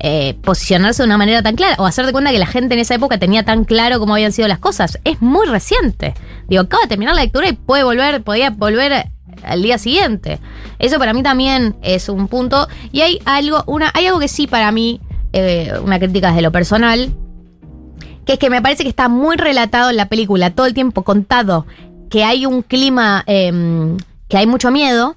eh, 0.00 0.34
posicionarse 0.42 1.02
de 1.02 1.06
una 1.06 1.16
manera 1.16 1.42
tan 1.42 1.54
clara 1.54 1.76
o 1.78 1.86
hacer 1.86 2.04
de 2.04 2.12
cuenta 2.12 2.30
que 2.30 2.38
la 2.38 2.46
gente 2.46 2.74
en 2.74 2.80
esa 2.80 2.94
época 2.94 3.18
tenía 3.18 3.44
tan 3.44 3.64
claro 3.64 3.98
cómo 3.98 4.14
habían 4.14 4.32
sido 4.32 4.48
las 4.48 4.58
cosas. 4.58 4.98
Es 5.04 5.22
muy 5.22 5.46
reciente. 5.46 6.14
Digo, 6.48 6.62
acaba 6.62 6.82
de 6.82 6.88
terminar 6.88 7.14
la 7.14 7.22
lectura 7.22 7.48
y 7.48 7.52
puede 7.52 7.84
volver, 7.84 8.22
podía 8.22 8.50
volver 8.50 9.10
al 9.44 9.62
día 9.62 9.78
siguiente. 9.78 10.40
Eso 10.78 10.98
para 10.98 11.14
mí 11.14 11.22
también 11.22 11.76
es 11.82 12.08
un 12.08 12.28
punto. 12.28 12.68
Y 12.92 13.02
hay 13.02 13.20
algo, 13.24 13.62
una, 13.66 13.90
hay 13.94 14.06
algo 14.06 14.18
que 14.18 14.28
sí 14.28 14.46
para 14.46 14.70
mí, 14.72 15.00
eh, 15.32 15.72
una 15.82 15.98
crítica 15.98 16.28
desde 16.28 16.42
lo 16.42 16.52
personal, 16.52 17.14
que 18.26 18.34
es 18.34 18.38
que 18.38 18.50
me 18.50 18.62
parece 18.62 18.82
que 18.82 18.88
está 18.88 19.08
muy 19.08 19.36
relatado 19.36 19.90
en 19.90 19.96
la 19.96 20.08
película, 20.08 20.50
todo 20.50 20.66
el 20.66 20.74
tiempo 20.74 21.02
contado, 21.02 21.66
que 22.10 22.24
hay 22.24 22.46
un 22.46 22.62
clima, 22.62 23.22
em, 23.26 23.96
que 24.28 24.36
hay 24.38 24.46
mucho 24.46 24.70
miedo, 24.70 25.16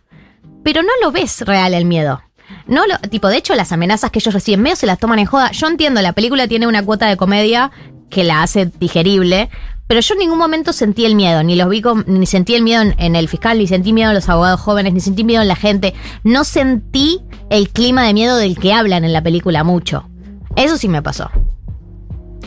pero 0.63 0.81
no 0.81 0.89
lo 1.01 1.11
ves 1.11 1.41
real 1.41 1.73
el 1.73 1.85
miedo. 1.85 2.21
No 2.65 2.81
tipo, 3.09 3.27
de 3.27 3.37
hecho, 3.37 3.55
las 3.55 3.71
amenazas 3.71 4.11
que 4.11 4.19
ellos 4.19 4.33
reciben 4.33 4.61
medio 4.61 4.75
se 4.75 4.85
las 4.85 4.99
toman 4.99 5.19
en 5.19 5.25
joda. 5.25 5.51
Yo 5.51 5.67
entiendo, 5.67 6.01
la 6.01 6.13
película 6.13 6.47
tiene 6.47 6.67
una 6.67 6.83
cuota 6.83 7.07
de 7.07 7.17
comedia 7.17 7.71
que 8.09 8.23
la 8.23 8.41
hace 8.43 8.65
digerible, 8.79 9.49
pero 9.85 9.99
yo 10.01 10.13
en 10.15 10.19
ningún 10.19 10.37
momento 10.37 10.73
sentí 10.73 11.05
el 11.05 11.15
miedo, 11.15 11.43
ni 11.43 11.55
los 11.55 11.69
vi 11.69 11.81
con- 11.81 12.03
ni 12.07 12.25
sentí 12.25 12.55
el 12.55 12.61
miedo 12.61 12.81
en, 12.81 12.95
en 12.97 13.15
el 13.15 13.27
fiscal, 13.29 13.57
ni 13.57 13.67
sentí 13.67 13.93
miedo 13.93 14.09
en 14.11 14.15
los 14.15 14.27
abogados 14.29 14.59
jóvenes, 14.61 14.93
ni 14.93 14.99
sentí 15.01 15.23
miedo 15.23 15.41
en 15.41 15.47
la 15.47 15.55
gente. 15.55 15.93
No 16.23 16.43
sentí 16.43 17.19
el 17.49 17.69
clima 17.69 18.03
de 18.03 18.13
miedo 18.13 18.35
del 18.37 18.57
que 18.57 18.73
hablan 18.73 19.03
en 19.05 19.13
la 19.13 19.21
película 19.21 19.63
mucho. 19.63 20.09
Eso 20.55 20.77
sí 20.77 20.87
me 20.89 21.01
pasó. 21.01 21.29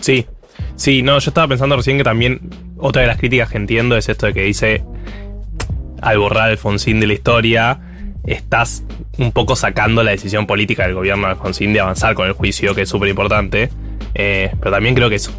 Sí, 0.00 0.26
sí, 0.76 1.02
no, 1.02 1.18
yo 1.18 1.30
estaba 1.30 1.48
pensando 1.48 1.76
recién 1.76 1.98
que 1.98 2.04
también 2.04 2.40
otra 2.78 3.02
de 3.02 3.08
las 3.08 3.18
críticas 3.18 3.50
que 3.50 3.56
entiendo 3.56 3.96
es 3.96 4.08
esto 4.08 4.26
de 4.26 4.34
que 4.34 4.42
dice, 4.42 4.82
al 6.00 6.18
borrar 6.18 6.50
Alfonsín 6.50 7.00
de 7.00 7.06
la 7.06 7.12
historia, 7.12 7.80
estás 8.24 8.84
un 9.18 9.32
poco 9.32 9.56
sacando 9.56 10.02
la 10.02 10.12
decisión 10.12 10.46
política 10.46 10.84
del 10.84 10.94
gobierno 10.94 11.26
de 11.26 11.32
Alfonsín 11.32 11.72
de 11.72 11.80
avanzar 11.80 12.14
con 12.14 12.26
el 12.26 12.32
juicio, 12.32 12.74
que 12.74 12.82
es 12.82 12.88
súper 12.88 13.08
importante. 13.08 13.70
Eh, 14.14 14.50
pero 14.58 14.70
también 14.70 14.94
creo 14.94 15.08
que 15.08 15.16
es 15.16 15.30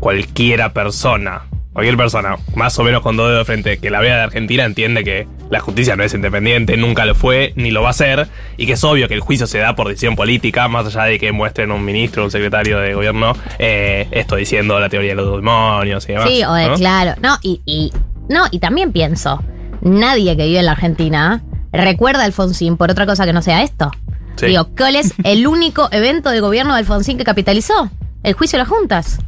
cualquiera 0.00 0.72
persona, 0.72 1.42
cualquier 1.72 1.96
persona, 1.96 2.36
más 2.54 2.78
o 2.78 2.84
menos 2.84 3.02
con 3.02 3.16
dos 3.16 3.28
dedos 3.28 3.40
de 3.40 3.44
frente, 3.44 3.78
que 3.78 3.90
la 3.90 4.00
vea 4.00 4.16
de 4.16 4.22
Argentina, 4.22 4.64
entiende 4.64 5.04
que 5.04 5.26
la 5.50 5.60
justicia 5.60 5.96
no 5.96 6.02
es 6.02 6.12
independiente, 6.14 6.76
nunca 6.76 7.04
lo 7.04 7.14
fue, 7.14 7.52
ni 7.56 7.70
lo 7.70 7.82
va 7.82 7.90
a 7.90 7.94
ser, 7.94 8.28
y 8.56 8.66
que 8.66 8.72
es 8.72 8.84
obvio 8.84 9.08
que 9.08 9.14
el 9.14 9.20
juicio 9.20 9.46
se 9.46 9.58
da 9.58 9.74
por 9.74 9.88
decisión 9.88 10.16
política, 10.16 10.68
más 10.68 10.86
allá 10.86 11.04
de 11.04 11.18
que 11.18 11.32
muestren 11.32 11.70
un 11.72 11.84
ministro 11.84 12.22
o 12.22 12.24
un 12.26 12.30
secretario 12.30 12.78
de 12.78 12.94
gobierno, 12.94 13.34
eh, 13.58 14.06
esto 14.10 14.36
diciendo 14.36 14.78
la 14.80 14.88
teoría 14.88 15.10
de 15.10 15.16
los 15.16 15.36
demonios 15.36 16.04
y 16.08 16.12
demás. 16.12 16.28
Sí, 16.28 16.44
o 16.44 16.52
de, 16.52 16.68
¿no? 16.68 16.74
claro. 16.74 17.14
No, 17.22 17.36
y, 17.42 17.60
y 17.64 17.92
No, 18.28 18.44
y 18.50 18.58
también 18.58 18.92
pienso, 18.92 19.42
nadie 19.80 20.36
que 20.36 20.46
vive 20.46 20.58
en 20.58 20.66
la 20.66 20.72
Argentina 20.72 21.42
recuerda 21.72 22.22
a 22.22 22.24
Alfonsín 22.26 22.76
por 22.76 22.90
otra 22.90 23.06
cosa 23.06 23.24
que 23.24 23.32
no 23.32 23.40
sea 23.42 23.62
esto. 23.62 23.90
Sí. 24.36 24.46
Digo, 24.46 24.68
¿cuál 24.76 24.96
es 24.96 25.14
el 25.24 25.46
único 25.46 25.88
evento 25.90 26.30
del 26.30 26.40
gobierno 26.42 26.74
de 26.74 26.80
Alfonsín 26.80 27.18
que 27.18 27.24
capitalizó? 27.24 27.90
El 28.22 28.34
juicio 28.34 28.58
de 28.58 28.64
las 28.64 28.68
juntas. 28.68 29.18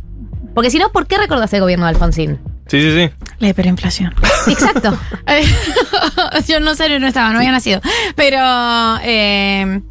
Porque 0.55 0.70
si 0.70 0.78
no, 0.78 0.90
¿por 0.90 1.07
qué 1.07 1.18
recordás 1.18 1.52
el 1.52 1.61
gobierno 1.61 1.86
de 1.86 1.90
Alfonsín? 1.90 2.38
Sí, 2.66 2.80
sí, 2.80 2.92
sí. 2.92 3.11
La 3.40 3.48
hiperinflación. 3.48 4.14
Exacto. 4.48 4.96
Yo 6.48 6.61
no 6.61 6.74
sé, 6.74 6.98
no 6.98 7.07
estaba, 7.07 7.30
no 7.32 7.38
había 7.38 7.52
nacido. 7.52 7.80
Pero 8.14 8.38
eh, 9.02 9.82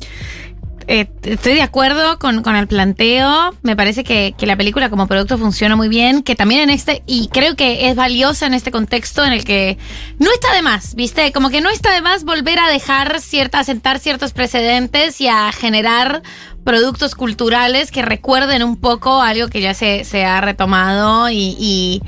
eh, 0.87 1.07
estoy 1.23 1.53
de 1.53 1.61
acuerdo 1.61 2.17
con, 2.19 2.41
con 2.41 2.55
el 2.55 2.67
planteo. 2.67 3.55
Me 3.61 3.75
parece 3.75 4.03
que, 4.03 4.33
que 4.37 4.45
la 4.45 4.55
película 4.55 4.89
como 4.89 5.07
producto 5.07 5.37
funciona 5.37 5.75
muy 5.75 5.87
bien. 5.87 6.23
Que 6.23 6.35
también 6.35 6.61
en 6.61 6.69
este, 6.69 7.03
y 7.05 7.27
creo 7.29 7.55
que 7.55 7.89
es 7.89 7.95
valiosa 7.95 8.47
en 8.47 8.53
este 8.53 8.71
contexto 8.71 9.23
en 9.23 9.33
el 9.33 9.43
que 9.45 9.77
no 10.19 10.31
está 10.31 10.53
de 10.53 10.61
más, 10.61 10.95
¿viste? 10.95 11.31
Como 11.31 11.49
que 11.49 11.61
no 11.61 11.69
está 11.69 11.91
de 11.91 12.01
más 12.01 12.23
volver 12.23 12.59
a 12.59 12.69
dejar 12.69 13.21
ciertas, 13.21 13.67
sentar 13.67 13.99
ciertos 13.99 14.33
precedentes 14.33 15.21
y 15.21 15.27
a 15.27 15.51
generar 15.51 16.23
productos 16.63 17.15
culturales 17.15 17.91
que 17.91 18.01
recuerden 18.01 18.63
un 18.63 18.77
poco 18.77 19.21
algo 19.21 19.47
que 19.47 19.61
ya 19.61 19.73
se, 19.73 20.03
se 20.03 20.25
ha 20.25 20.41
retomado 20.41 21.29
y- 21.29 21.55
y 21.59 22.01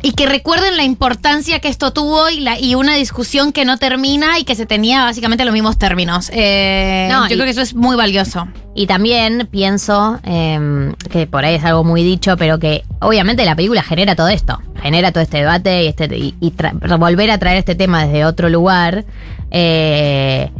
y 0.00 0.12
que 0.12 0.26
recuerden 0.26 0.76
la 0.76 0.84
importancia 0.84 1.58
que 1.58 1.66
esto 1.66 1.92
tuvo 1.92 2.30
y, 2.30 2.38
la, 2.38 2.56
y 2.56 2.76
una 2.76 2.94
discusión 2.94 3.50
que 3.52 3.64
no 3.64 3.78
termina 3.78 4.38
y 4.38 4.44
que 4.44 4.54
se 4.54 4.64
tenía 4.64 5.02
básicamente 5.02 5.42
en 5.42 5.46
los 5.46 5.52
mismos 5.52 5.76
términos. 5.76 6.30
Eh, 6.32 7.08
No, 7.10 7.22
yo 7.28 7.34
creo 7.34 7.44
que 7.44 7.50
eso 7.50 7.62
es 7.62 7.74
muy 7.74 7.96
valioso. 7.96 8.46
Y 8.76 8.86
también 8.86 9.48
pienso 9.50 10.20
eh, 10.22 10.92
que 11.10 11.26
por 11.26 11.44
ahí 11.44 11.56
es 11.56 11.64
algo 11.64 11.82
muy 11.82 12.04
dicho, 12.04 12.36
pero 12.36 12.60
que 12.60 12.84
obviamente 13.00 13.44
la 13.44 13.56
película 13.56 13.82
genera 13.82 14.14
todo 14.14 14.28
esto, 14.28 14.60
genera 14.80 15.10
todo 15.10 15.24
este 15.24 15.38
debate 15.38 15.82
y, 15.82 15.88
este, 15.88 16.04
y, 16.16 16.36
y 16.40 16.52
volver 16.96 17.32
a 17.32 17.38
traer 17.38 17.56
este 17.58 17.74
tema 17.74 18.06
desde 18.06 18.24
otro 18.24 18.48
lugar. 18.50 19.04
eh, 19.50 20.52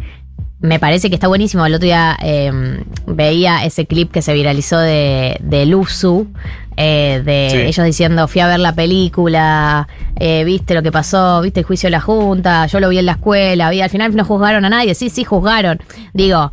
me 0.61 0.79
parece 0.81 1.09
que 1.09 1.15
está 1.15 1.29
buenísimo. 1.29 1.65
El 1.67 1.75
otro 1.75 1.85
día 1.87 2.17
eh, 2.23 2.51
veía 3.07 3.65
ese 3.65 3.87
clip 3.87 4.11
que 4.11 4.23
se 4.23 4.33
viralizó 4.35 4.79
de, 4.79 5.37
de 5.41 5.67
Luzu, 5.67 6.27
eh, 6.77 7.23
de 7.25 7.49
Sí. 7.51 7.57
ellos 7.59 7.87
diciendo, 7.87 8.27
fui 8.29 8.41
a 8.41 8.49
ver 8.49 8.61
la 8.61 8.75
película, 8.75 9.89
eh, 10.17 10.45
viste 10.45 10.75
lo 10.75 10.83
que 10.83 10.93
pasó, 10.93 11.41
viste 11.43 11.61
el 11.61 11.67
juicio 11.67 11.87
de 11.89 11.93
la 11.93 12.01
Junta, 12.01 12.67
yo 12.67 12.81
lo 12.81 12.89
vi 12.89 12.99
en 12.99 13.07
la 13.07 13.13
escuela, 13.13 13.71
vi, 13.71 13.81
al 13.81 13.91
final 13.91 14.15
no 14.17 14.25
juzgaron 14.25 14.65
a 14.65 14.69
nadie, 14.69 14.95
sí, 14.95 15.11
sí, 15.11 15.25
juzgaron. 15.25 15.79
Digo, 16.13 16.53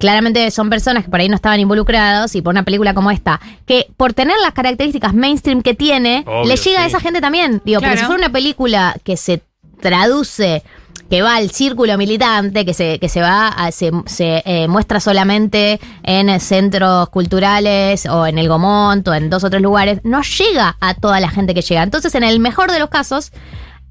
claramente 0.00 0.50
son 0.50 0.70
personas 0.70 1.04
que 1.04 1.10
por 1.10 1.20
ahí 1.20 1.28
no 1.28 1.36
estaban 1.36 1.60
involucrados 1.60 2.34
y 2.34 2.42
por 2.42 2.52
una 2.52 2.62
película 2.64 2.94
como 2.94 3.10
esta, 3.10 3.40
que 3.66 3.86
por 3.96 4.12
tener 4.12 4.36
las 4.42 4.52
características 4.52 5.14
mainstream 5.14 5.62
que 5.62 5.74
tiene, 5.74 6.24
Obvio, 6.26 6.44
le 6.44 6.56
llega 6.56 6.82
a 6.82 6.86
esa 6.86 7.00
gente 7.00 7.20
también. 7.20 7.62
Digo, 7.64 7.80
Claro. 7.80 7.92
porque 7.94 7.98
si 8.00 8.04
fuera 8.06 8.18
una 8.26 8.32
película 8.32 8.96
que 9.04 9.16
se 9.16 9.40
traduce 9.84 10.62
que 11.10 11.20
va 11.20 11.36
al 11.36 11.50
círculo 11.50 11.98
militante, 11.98 12.64
que 12.64 12.72
se, 12.72 12.98
que 12.98 13.10
se 13.10 13.20
va 13.20 13.48
a- 13.48 13.70
se, 13.70 13.90
eh, 14.18 14.66
muestra 14.68 14.98
solamente 15.00 15.78
en 16.02 16.40
centros 16.40 17.10
culturales 17.10 18.06
o 18.06 18.26
en 18.26 18.38
el 18.38 18.48
Gomont 18.48 19.06
o 19.06 19.12
en 19.14 19.28
dos 19.28 19.44
o 19.44 19.50
tres 19.50 19.60
lugares, 19.60 20.00
no 20.02 20.22
llega 20.22 20.76
a 20.80 20.94
toda 20.94 21.20
la 21.20 21.28
gente 21.28 21.52
que 21.54 21.60
llega. 21.60 21.82
Entonces, 21.82 22.14
en 22.14 22.24
el 22.24 22.40
mejor 22.40 22.72
de 22.72 22.78
los 22.78 22.88
casos, 22.88 23.32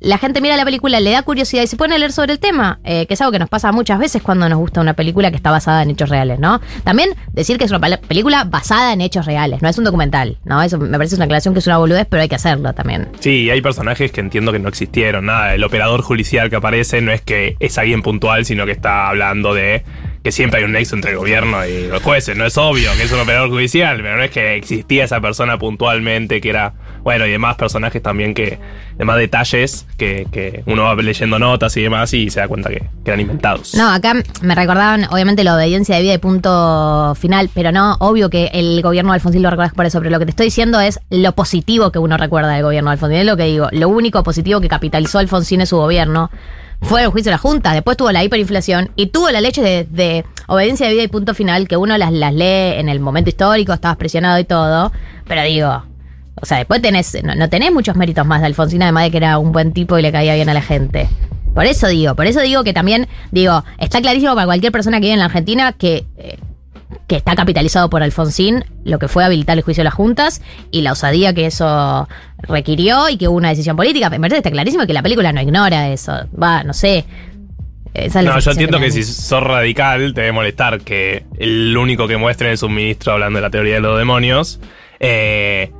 la 0.03 0.17
gente 0.17 0.41
mira 0.41 0.57
la 0.57 0.65
película, 0.65 0.99
le 0.99 1.11
da 1.11 1.23
curiosidad 1.23 1.63
y 1.63 1.67
se 1.67 1.77
pone 1.77 1.95
a 1.95 1.97
leer 1.97 2.11
sobre 2.11 2.33
el 2.33 2.39
tema, 2.39 2.79
eh, 2.83 3.07
que 3.07 3.13
es 3.13 3.21
algo 3.21 3.31
que 3.31 3.39
nos 3.39 3.49
pasa 3.49 3.71
muchas 3.71 3.97
veces 3.97 4.21
cuando 4.21 4.47
nos 4.49 4.59
gusta 4.59 4.81
una 4.81 4.93
película 4.93 5.31
que 5.31 5.37
está 5.37 5.49
basada 5.49 5.81
en 5.81 5.91
hechos 5.91 6.09
reales, 6.09 6.39
¿no? 6.39 6.59
También 6.83 7.11
decir 7.31 7.57
que 7.57 7.63
es 7.63 7.71
una 7.71 7.79
película 7.79 8.43
basada 8.43 8.91
en 8.91 8.99
hechos 8.99 9.25
reales, 9.25 9.61
no 9.61 9.69
es 9.69 9.77
un 9.77 9.85
documental, 9.85 10.37
¿no? 10.43 10.61
Eso 10.61 10.77
me 10.77 10.97
parece 10.97 11.15
una 11.15 11.23
aclaración 11.25 11.53
que 11.53 11.61
es 11.61 11.67
una 11.67 11.77
boludez, 11.77 12.05
pero 12.09 12.21
hay 12.21 12.27
que 12.27 12.35
hacerlo 12.35 12.73
también. 12.73 13.07
Sí, 13.19 13.49
hay 13.49 13.61
personajes 13.61 14.11
que 14.11 14.19
entiendo 14.19 14.51
que 14.51 14.59
no 14.59 14.67
existieron, 14.67 15.25
nada. 15.25 15.55
El 15.55 15.63
operador 15.63 16.01
judicial 16.01 16.49
que 16.49 16.57
aparece 16.57 17.01
no 17.01 17.13
es 17.13 17.21
que 17.21 17.55
es 17.61 17.77
alguien 17.77 18.01
puntual, 18.01 18.43
sino 18.43 18.65
que 18.65 18.73
está 18.73 19.07
hablando 19.07 19.53
de 19.53 19.83
que 20.23 20.31
siempre 20.31 20.59
hay 20.59 20.65
un 20.65 20.71
nexo 20.71 20.95
entre 20.95 21.11
el 21.11 21.17
gobierno 21.17 21.65
y 21.65 21.87
los 21.87 22.01
jueces. 22.01 22.37
No 22.37 22.45
es 22.45 22.57
obvio 22.57 22.89
que 22.95 23.03
es 23.03 23.11
un 23.11 23.19
operador 23.19 23.49
judicial, 23.49 23.97
pero 24.01 24.15
no 24.15 24.23
es 24.23 24.31
que 24.31 24.55
existía 24.55 25.03
esa 25.03 25.19
persona 25.19 25.59
puntualmente, 25.59 26.39
que 26.39 26.49
era, 26.49 26.73
bueno, 27.03 27.25
y 27.25 27.31
demás 27.31 27.57
personajes 27.57 28.01
también 28.01 28.33
que, 28.33 28.57
demás 28.97 29.17
detalles 29.17 29.85
que, 29.97 30.25
que 30.31 30.63
uno 30.65 30.83
va 30.83 30.95
leyendo 30.95 31.39
notas 31.39 31.75
y 31.75 31.81
demás 31.81 32.13
y 32.13 32.29
se 32.29 32.39
da 32.39 32.47
cuenta 32.47 32.69
que, 32.69 32.83
eran 33.03 33.19
inventados. 33.19 33.75
No, 33.75 33.89
acá 33.89 34.13
me 34.41 34.55
recordaban, 34.55 35.07
obviamente, 35.11 35.43
la 35.43 35.55
obediencia 35.55 35.97
de 35.97 36.01
vida 36.01 36.13
y 36.13 36.19
punto 36.19 37.15
final, 37.19 37.49
pero 37.53 37.73
no, 37.73 37.97
obvio 37.99 38.29
que 38.29 38.49
el 38.53 38.81
gobierno 38.81 39.11
de 39.11 39.15
Alfonsín 39.15 39.43
lo 39.43 39.49
recordás 39.49 39.73
por 39.73 39.85
eso, 39.85 39.99
pero 39.99 40.09
lo 40.09 40.19
que 40.19 40.25
te 40.25 40.31
estoy 40.31 40.45
diciendo 40.45 40.79
es 40.79 41.01
lo 41.09 41.33
positivo 41.33 41.91
que 41.91 41.99
uno 41.99 42.15
recuerda 42.15 42.53
del 42.53 42.63
gobierno 42.63 42.91
de 42.91 42.93
Alfonsín. 42.93 43.17
Es 43.17 43.25
lo 43.25 43.35
que 43.35 43.43
digo, 43.43 43.67
lo 43.71 43.89
único 43.89 44.23
positivo 44.23 44.61
que 44.61 44.69
capitalizó 44.69 45.19
Alfonsín 45.19 45.59
en 45.59 45.67
su 45.67 45.75
gobierno 45.75 46.31
fue 46.81 47.03
el 47.03 47.09
juicio 47.09 47.29
de 47.29 47.35
la 47.35 47.37
Junta, 47.37 47.73
después 47.73 47.97
tuvo 47.97 48.11
la 48.11 48.23
hiperinflación 48.23 48.91
y 48.95 49.07
tuvo 49.07 49.29
la 49.31 49.41
leche 49.41 49.87
de, 49.89 50.25
obediencia 50.47 50.87
de 50.87 50.93
vida 50.93 51.03
y 51.03 51.07
punto 51.07 51.33
final, 51.33 51.67
que 51.67 51.77
uno 51.77 51.97
las, 51.97 52.11
las 52.11 52.33
lee 52.33 52.77
en 52.79 52.89
el 52.89 52.99
momento 52.99 53.29
histórico, 53.29 53.73
estabas 53.73 53.97
presionado 53.97 54.39
y 54.39 54.43
todo, 54.43 54.91
pero 55.27 55.43
digo, 55.43 55.83
o 56.41 56.45
sea, 56.45 56.57
después 56.57 56.81
tenés, 56.81 57.23
no, 57.23 57.35
no 57.35 57.49
tenés 57.49 57.71
muchos 57.71 57.95
méritos 57.95 58.25
más 58.25 58.41
de 58.41 58.47
Alfonsín, 58.47 58.81
además 58.83 59.05
de 59.05 59.11
que 59.11 59.17
era 59.17 59.37
un 59.37 59.51
buen 59.51 59.71
tipo 59.71 59.97
y 59.97 60.01
le 60.01 60.11
caía 60.11 60.35
bien 60.35 60.49
a 60.49 60.53
la 60.53 60.61
gente. 60.61 61.07
Por 61.53 61.65
eso 61.65 61.87
digo, 61.87 62.15
por 62.15 62.25
eso 62.25 62.41
digo 62.41 62.63
que 62.63 62.73
también, 62.73 63.07
digo, 63.31 63.63
está 63.77 64.01
clarísimo 64.01 64.33
para 64.33 64.45
cualquier 64.45 64.71
persona 64.71 64.97
que 64.97 65.05
vive 65.05 65.13
en 65.13 65.19
la 65.19 65.25
Argentina 65.25 65.71
que, 65.71 66.05
eh, 66.17 66.39
que 67.07 67.15
está 67.15 67.35
capitalizado 67.35 67.89
por 67.89 68.01
Alfonsín 68.01 68.65
lo 68.83 68.97
que 68.97 69.07
fue 69.07 69.23
habilitar 69.23 69.57
el 69.57 69.63
juicio 69.63 69.81
de 69.81 69.85
las 69.85 69.93
juntas 69.93 70.41
y 70.71 70.81
la 70.81 70.93
osadía 70.93 71.33
que 71.33 71.45
eso 71.45 72.07
requirió 72.43 73.09
y 73.09 73.17
que 73.17 73.27
hubo 73.27 73.37
una 73.37 73.49
decisión 73.49 73.75
política. 73.75 74.09
Me 74.09 74.17
parece 74.17 74.35
que 74.35 74.39
está 74.39 74.51
clarísimo 74.51 74.85
que 74.85 74.93
la 74.93 75.01
película 75.01 75.31
no 75.33 75.41
ignora 75.41 75.89
eso. 75.89 76.13
Va, 76.41 76.63
no 76.63 76.73
sé. 76.73 77.05
Esa 77.93 78.19
es 78.19 78.25
la 78.25 78.33
No, 78.33 78.39
yo 78.39 78.51
entiendo 78.51 78.79
que 78.79 78.91
si 78.91 79.03
sos 79.03 79.43
radical 79.43 80.13
te 80.13 80.21
debe 80.21 80.33
molestar 80.33 80.81
que 80.81 81.25
el 81.37 81.75
único 81.77 82.07
que 82.07 82.17
muestren 82.17 82.51
es 82.51 82.63
un 82.63 82.73
ministro 82.73 83.13
hablando 83.13 83.37
de 83.37 83.41
la 83.41 83.49
teoría 83.49 83.75
de 83.75 83.81
los 83.81 83.97
demonios. 83.97 84.59
Eh, 84.99 85.71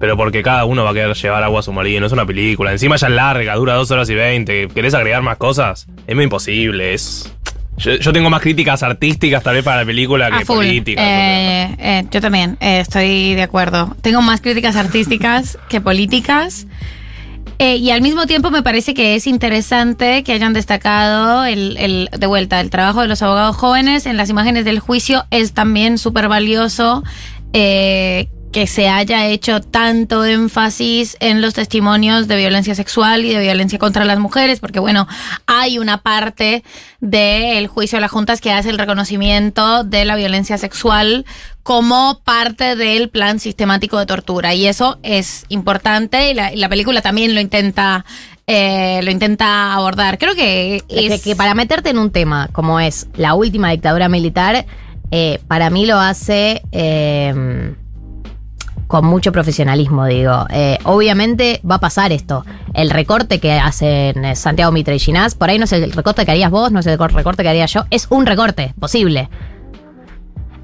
pero 0.00 0.16
porque 0.16 0.42
cada 0.42 0.64
uno 0.64 0.82
va 0.82 0.90
a 0.90 0.94
querer 0.94 1.14
llevar 1.14 1.44
agua 1.44 1.60
a 1.60 1.62
su 1.62 1.72
molino. 1.72 2.06
Es 2.06 2.12
una 2.12 2.26
película. 2.26 2.72
Encima 2.72 2.96
ya 2.96 3.06
es 3.06 3.12
larga, 3.12 3.54
dura 3.54 3.74
dos 3.74 3.90
horas 3.92 4.10
y 4.10 4.14
veinte. 4.14 4.66
¿Querés 4.74 4.94
agregar 4.94 5.22
más 5.22 5.36
cosas? 5.36 5.86
Es 6.06 6.14
muy 6.16 6.24
imposible. 6.24 6.92
Es. 6.92 7.32
Yo, 7.78 7.94
yo 7.96 8.12
tengo 8.12 8.30
más 8.30 8.42
críticas 8.42 8.82
artísticas 8.82 9.42
tal 9.42 9.54
vez 9.54 9.64
para 9.64 9.78
la 9.78 9.86
película 9.86 10.28
que 10.30 10.36
A 10.36 10.40
full. 10.40 10.56
políticas. 10.56 11.04
Eh, 11.06 11.76
eh, 11.78 12.04
yo 12.10 12.20
también 12.20 12.56
eh, 12.60 12.80
estoy 12.80 13.34
de 13.34 13.42
acuerdo. 13.42 13.96
Tengo 14.02 14.22
más 14.22 14.40
críticas 14.40 14.76
artísticas 14.76 15.58
que 15.68 15.80
políticas. 15.80 16.66
Y 17.58 17.90
al 17.90 18.02
mismo 18.02 18.26
tiempo 18.26 18.50
me 18.50 18.64
parece 18.64 18.92
que 18.92 19.14
es 19.14 19.28
interesante 19.28 20.24
que 20.24 20.32
hayan 20.32 20.52
destacado 20.52 21.44
el, 21.44 21.76
el- 21.76 22.08
de 22.18 22.26
vuelta 22.26 22.60
el 22.60 22.70
trabajo 22.70 23.02
de 23.02 23.06
los 23.06 23.22
abogados 23.22 23.54
jóvenes 23.54 24.06
en 24.06 24.16
las 24.16 24.28
imágenes 24.30 24.64
del 24.64 24.80
juicio. 24.80 25.26
Es 25.30 25.52
también 25.52 25.96
súper 25.96 26.26
valioso 26.26 27.04
que 28.52 28.66
se 28.66 28.88
haya 28.88 29.26
hecho 29.26 29.60
tanto 29.60 30.24
énfasis 30.24 31.16
en 31.20 31.40
los 31.40 31.54
testimonios 31.54 32.28
de 32.28 32.36
violencia 32.36 32.74
sexual 32.74 33.24
y 33.24 33.32
de 33.32 33.40
violencia 33.40 33.78
contra 33.78 34.04
las 34.04 34.18
mujeres, 34.18 34.60
porque 34.60 34.78
bueno, 34.78 35.08
hay 35.46 35.78
una 35.78 36.02
parte 36.02 36.62
del 37.00 37.66
juicio 37.66 37.96
de 37.96 38.02
las 38.02 38.10
juntas 38.10 38.40
que 38.40 38.52
hace 38.52 38.68
el 38.68 38.78
reconocimiento 38.78 39.84
de 39.84 40.04
la 40.04 40.16
violencia 40.16 40.58
sexual 40.58 41.24
como 41.62 42.20
parte 42.24 42.76
del 42.76 43.08
plan 43.08 43.40
sistemático 43.40 43.98
de 43.98 44.06
tortura 44.06 44.54
y 44.54 44.66
eso 44.66 44.98
es 45.02 45.46
importante 45.48 46.30
y 46.30 46.34
la, 46.34 46.52
y 46.52 46.56
la 46.56 46.68
película 46.68 47.00
también 47.00 47.34
lo 47.34 47.40
intenta 47.40 48.04
eh, 48.46 49.00
lo 49.02 49.10
intenta 49.10 49.72
abordar. 49.72 50.18
Creo 50.18 50.34
que 50.34 50.76
Es 50.76 50.82
que, 50.88 51.06
es 51.06 51.22
que 51.22 51.36
para 51.36 51.54
meterte 51.54 51.90
en 51.90 51.98
un 51.98 52.10
tema 52.10 52.48
como 52.52 52.80
es 52.80 53.06
la 53.14 53.34
última 53.34 53.70
dictadura 53.70 54.08
militar, 54.08 54.66
eh, 55.10 55.40
para 55.46 55.70
mí 55.70 55.86
lo 55.86 55.98
hace 55.98 56.62
eh, 56.72 57.74
con 58.86 59.06
mucho 59.06 59.32
profesionalismo, 59.32 60.06
digo. 60.06 60.46
Eh, 60.50 60.78
obviamente 60.84 61.60
va 61.68 61.76
a 61.76 61.80
pasar 61.80 62.12
esto. 62.12 62.44
El 62.74 62.90
recorte 62.90 63.40
que 63.40 63.52
hacen 63.52 64.24
eh, 64.24 64.36
Santiago 64.36 64.72
Mitre 64.72 64.96
y 64.96 64.98
Ginás, 64.98 65.34
por 65.34 65.50
ahí 65.50 65.58
no 65.58 65.64
es 65.64 65.72
el 65.72 65.92
recorte 65.92 66.24
que 66.24 66.30
harías 66.30 66.50
vos, 66.50 66.72
no 66.72 66.80
es 66.80 66.86
el 66.86 66.98
recorte 66.98 67.42
que 67.42 67.48
haría 67.48 67.66
yo, 67.66 67.84
es 67.90 68.06
un 68.10 68.26
recorte 68.26 68.74
posible. 68.78 69.28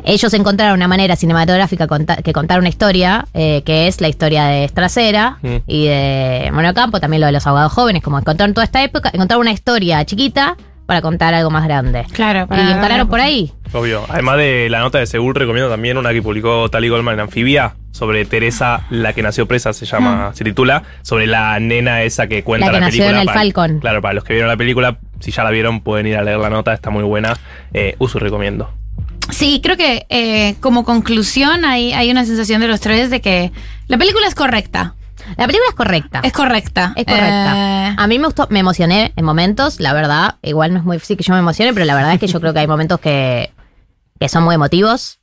Ellos 0.05 0.33
encontraron 0.33 0.77
una 0.77 0.89
manera 0.89 1.17
cinematográfica 1.17 1.87
que 2.23 2.33
contar 2.33 2.61
una 2.61 2.69
historia, 2.69 3.27
eh, 3.35 3.63
que 3.65 3.89
es 3.89 4.01
la 4.01 4.09
historia 4.09 4.47
de 4.47 4.65
Estracera 4.65 5.39
y 5.67 5.87
de 5.87 6.51
Monocampo, 6.53 7.01
también 7.01 7.21
lo 7.21 7.27
de 7.27 7.33
los 7.33 7.47
abogados 7.47 7.73
jóvenes, 7.73 8.03
como 8.03 8.19
encontraron 8.19 8.55
toda 8.55 8.65
esta 8.65 8.83
época, 8.83 9.11
encontraron 9.13 9.43
una 9.43 9.53
historia 9.53 10.05
chiquita 10.05 10.57
para 10.89 11.03
contar 11.03 11.35
algo 11.35 11.51
más 11.51 11.65
grande. 11.65 12.07
claro 12.13 12.49
Y 12.51 12.61
encararon 12.61 13.09
por 13.09 13.21
ahí. 13.21 13.53
Obvio. 13.75 14.07
Además 14.09 14.39
de 14.39 14.69
la 14.71 14.79
nota 14.79 14.99
de 14.99 15.05
Seúl, 15.07 15.35
recomiendo 15.35 15.69
también 15.69 15.99
una 15.99 16.15
que 16.15 16.23
publicó 16.23 16.71
Tali 16.71 16.89
Goldman 16.89 17.13
en 17.13 17.21
Anfibia 17.21 17.75
sobre 17.91 18.25
Teresa, 18.25 18.87
la 18.89 19.13
que 19.13 19.23
nació 19.23 19.47
presa, 19.47 19.75
se 19.75 19.85
llama, 19.85 20.31
se 20.33 20.45
titula, 20.45 20.85
sobre 21.03 21.27
la 21.27 21.61
nena 21.61 22.01
esa 22.05 22.27
que 22.27 22.43
cuenta 22.43 22.69
La 22.69 22.73
la, 22.73 22.79
que 22.79 22.85
nació 22.87 23.03
película. 23.05 23.17
en 23.17 23.21
el 23.21 23.27
para- 23.27 23.39
Falcon. 23.39 23.81
Claro, 23.81 24.01
para 24.01 24.15
los 24.15 24.25
que 24.25 24.33
vieron 24.33 24.49
la 24.49 24.57
película, 24.57 24.99
si 25.21 25.31
ya 25.31 25.45
la 25.45 25.51
vieron, 25.51 25.83
pueden 25.83 26.07
ir 26.07 26.17
a 26.17 26.23
leer 26.23 26.39
la 26.39 26.49
nota, 26.49 26.73
está 26.73 26.89
muy 26.89 27.03
buena. 27.05 27.37
Eh, 27.75 27.95
uso 27.99 28.17
y 28.17 28.23
recomiendo. 28.23 28.71
Sí, 29.29 29.61
creo 29.63 29.77
que 29.77 30.07
eh, 30.09 30.55
como 30.61 30.87
conclusión 30.87 31.67
hay, 31.67 31.93
hay 31.93 32.11
una 32.11 32.25
sensación 32.25 32.63
de 32.63 32.69
los 32.69 32.81
tres 32.81 33.11
de 33.11 33.21
que 33.21 33.53
la 33.89 33.99
película 33.99 34.27
es 34.27 34.35
correcta. 34.35 34.95
La 35.37 35.47
película 35.47 35.69
es 35.69 35.75
correcta. 35.75 36.21
Es 36.25 36.33
correcta. 36.33 36.93
Es 36.97 37.05
correcta. 37.05 37.89
Eh, 37.91 37.95
A 37.97 38.07
mí 38.07 38.19
me 38.19 38.27
gustó, 38.27 38.47
me 38.51 38.61
emocioné 38.61 39.13
en 39.17 39.25
momentos, 39.25 39.81
la 39.81 39.93
verdad. 39.93 40.37
Igual 40.43 40.73
no 40.73 40.79
es 40.79 40.85
muy 40.85 40.97
difícil 40.97 41.17
que 41.17 41.25
yo 41.25 41.33
me 41.35 41.41
emocione, 41.41 41.73
pero 41.73 41.85
la 41.85 41.95
verdad 41.95 42.15
es 42.15 42.21
que 42.21 42.27
yo 42.27 42.41
creo 42.41 42.53
que 42.53 42.61
hay 42.61 42.67
momentos 42.67 43.01
que, 43.01 43.53
que 44.19 44.29
son 44.29 44.45
muy 44.45 44.55
emotivos. 44.55 45.18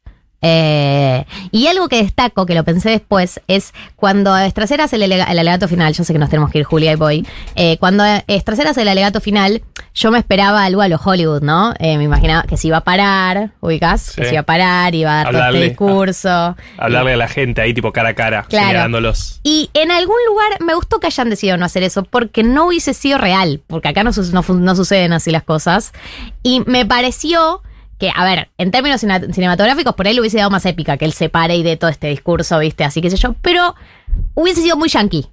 Eh, 0.48 1.26
y 1.50 1.66
algo 1.66 1.90
que 1.90 1.98
destaco, 2.04 2.46
que 2.46 2.54
lo 2.54 2.64
pensé 2.64 2.92
después, 2.92 3.42
es 3.48 3.74
cuando 3.96 4.38
Estracera 4.38 4.84
hace 4.84 4.98
el, 4.98 5.04
el 5.12 5.22
alegato 5.22 5.68
final, 5.68 5.92
yo 5.94 6.04
sé 6.04 6.14
que 6.14 6.20
nos 6.20 6.30
tenemos 6.30 6.52
que 6.52 6.60
ir 6.60 6.66
Julia 6.66 6.92
y 6.92 6.96
voy, 6.96 7.28
eh, 7.56 7.78
cuando 7.80 8.04
Estracera 8.28 8.70
hace 8.70 8.84
el 8.84 8.88
alegato 8.90 9.20
final, 9.22 9.64
yo 9.96 10.12
me 10.12 10.20
esperaba 10.20 10.64
algo 10.64 10.82
a 10.84 10.88
lo 10.88 10.98
Hollywood, 11.04 11.42
¿no? 11.42 11.74
Eh, 11.80 11.98
me 11.98 12.04
imaginaba 12.04 12.44
que 12.44 12.58
se 12.58 12.68
iba 12.68 12.78
a 12.78 12.84
parar, 12.84 13.54
ubicás, 13.60 14.12
que 14.16 14.22
Sí. 14.22 14.28
se 14.28 14.34
iba 14.36 14.42
a 14.42 14.46
parar, 14.46 14.94
iba 14.94 15.22
a 15.22 15.24
dar 15.24 15.34
todo 15.34 15.46
este 15.48 15.62
discurso. 15.70 16.56
Hablarle 16.78 17.14
a 17.14 17.18
la 17.18 17.28
gente 17.28 17.62
ahí, 17.62 17.74
tipo 17.74 17.92
cara 17.92 18.10
a 18.10 18.14
cara, 18.14 18.46
Claro. 18.48 18.68
señalándolos. 18.68 19.40
Y 19.42 19.72
en 19.74 19.90
algún 19.90 20.18
lugar 20.28 20.50
me 20.60 20.76
gustó 20.76 21.00
que 21.00 21.08
hayan 21.08 21.32
decidido 21.32 21.58
no 21.58 21.66
hacer 21.66 21.82
eso, 21.82 22.04
porque 22.04 22.44
no 22.44 22.68
hubiese 22.68 22.94
sido 22.94 23.18
real, 23.18 23.62
porque 23.66 23.88
acá 23.88 24.04
no 24.04 24.14
suceden 24.14 25.12
así 25.14 25.32
las 25.32 25.44
cosas. 25.44 25.92
Y 26.44 26.62
me 26.68 26.86
pareció 26.86 27.64
que, 27.98 28.12
a 28.14 28.26
ver, 28.26 28.50
en 28.58 28.72
términos 28.72 29.02
cinematográficos, 29.02 29.96
por 29.96 30.08
ahí 30.08 30.14
le 30.14 30.22
hubiese 30.22 30.38
dado 30.38 30.50
más 30.50 30.66
épica 30.66 30.98
que 30.98 31.06
él 31.06 31.14
se 31.14 31.30
pare 31.30 31.56
y 31.56 31.64
de 31.64 31.78
todo 31.78 31.90
este 31.90 32.08
discurso, 32.08 32.60
¿viste? 32.60 32.84
Así 32.84 33.02
que 33.02 33.10
sé 33.10 33.18
yo, 33.18 33.36
pero 33.42 33.76
hubiese 34.34 34.62
sido 34.62 34.78
muy 34.78 34.90
yankee. 34.90 35.28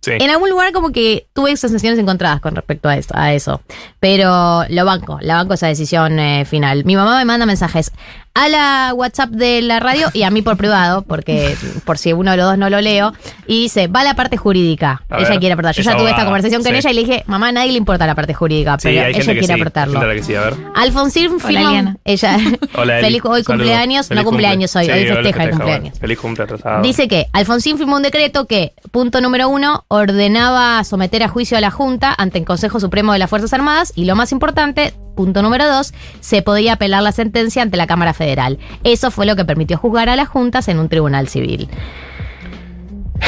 Sí. 0.00 0.12
En 0.12 0.30
algún 0.30 0.48
lugar 0.50 0.72
como 0.72 0.90
que 0.92 1.26
tuve 1.34 1.56
sensaciones 1.56 1.98
encontradas 1.98 2.40
con 2.40 2.54
respecto 2.56 2.88
a 2.88 2.96
eso, 2.96 3.12
a 3.14 3.32
eso. 3.34 3.60
Pero 4.00 4.64
lo 4.68 4.84
banco, 4.84 5.18
la 5.20 5.36
banco 5.36 5.54
esa 5.54 5.66
decisión 5.66 6.18
eh, 6.18 6.44
final. 6.44 6.84
Mi 6.84 6.96
mamá 6.96 7.18
me 7.18 7.24
manda 7.24 7.44
mensajes 7.46 7.92
a 8.32 8.48
la 8.48 8.92
WhatsApp 8.94 9.30
de 9.30 9.60
la 9.60 9.80
radio 9.80 10.08
y 10.12 10.22
a 10.22 10.30
mí 10.30 10.40
por 10.40 10.56
privado, 10.56 11.02
porque 11.02 11.56
por 11.84 11.98
si 11.98 12.12
uno 12.12 12.30
de 12.30 12.36
los 12.36 12.46
dos 12.46 12.58
no 12.58 12.70
lo 12.70 12.80
leo, 12.80 13.12
y 13.46 13.62
dice, 13.62 13.88
va 13.88 14.04
la 14.04 14.14
parte 14.14 14.36
jurídica. 14.36 15.02
A 15.10 15.18
ella 15.18 15.30
ver, 15.30 15.38
quiere 15.40 15.52
aportar. 15.54 15.74
Yo 15.74 15.82
ya 15.82 15.96
tuve 15.96 16.10
esta 16.10 16.24
conversación 16.24 16.62
con 16.62 16.70
sí. 16.72 16.78
ella 16.78 16.90
y 16.90 16.94
le 16.94 17.00
dije, 17.00 17.24
mamá, 17.26 17.48
a 17.48 17.52
nadie 17.52 17.72
le 17.72 17.78
importa 17.78 18.06
la 18.06 18.14
parte 18.14 18.32
jurídica, 18.32 18.76
Sí, 18.78 18.88
pero 18.88 19.08
ella 19.08 19.22
quiere 19.24 19.42
sí. 19.42 19.52
aportarlo. 19.52 19.98
A 20.00 20.04
a. 20.04 20.80
Alfonsín 20.80 21.38
Eliana. 21.46 21.96
ella, 22.04 22.38
Hola, 22.76 22.98
Eli. 23.00 23.06
feliz 23.06 23.22
hoy 23.24 23.42
Saludos. 23.42 23.46
cumpleaños, 23.46 24.08
Feliz 24.08 24.22
no 24.24 24.28
cumpleaños 24.28 24.76
hoy, 24.76 24.86
cumple. 24.86 25.00
hoy 25.00 25.08
festeja 25.16 25.42
el 25.42 25.48
bueno. 25.50 25.64
cumpleaños. 25.64 25.98
Feliz 25.98 26.18
cumple 26.18 26.44
atrasado. 26.44 26.82
Dice 26.82 27.08
que 27.08 27.26
Alfonsín 27.32 27.78
firmó 27.78 27.96
un 27.96 28.02
decreto 28.02 28.46
que, 28.46 28.74
punto 28.92 29.20
número 29.20 29.48
uno, 29.48 29.84
ordenaba 29.92 30.84
someter 30.84 31.24
a 31.24 31.28
juicio 31.28 31.58
a 31.58 31.60
la 31.60 31.72
Junta 31.72 32.14
ante 32.16 32.38
el 32.38 32.44
Consejo 32.44 32.78
Supremo 32.78 33.12
de 33.12 33.18
las 33.18 33.28
Fuerzas 33.28 33.52
Armadas 33.52 33.92
y 33.96 34.04
lo 34.04 34.14
más 34.14 34.30
importante, 34.30 34.94
punto 35.16 35.42
número 35.42 35.66
dos, 35.66 35.92
se 36.20 36.42
podía 36.42 36.74
apelar 36.74 37.02
la 37.02 37.10
sentencia 37.10 37.60
ante 37.60 37.76
la 37.76 37.88
Cámara 37.88 38.14
Federal. 38.14 38.60
Eso 38.84 39.10
fue 39.10 39.26
lo 39.26 39.34
que 39.34 39.44
permitió 39.44 39.78
juzgar 39.78 40.08
a 40.08 40.14
las 40.14 40.28
juntas 40.28 40.68
en 40.68 40.78
un 40.78 40.88
tribunal 40.88 41.26
civil. 41.26 41.68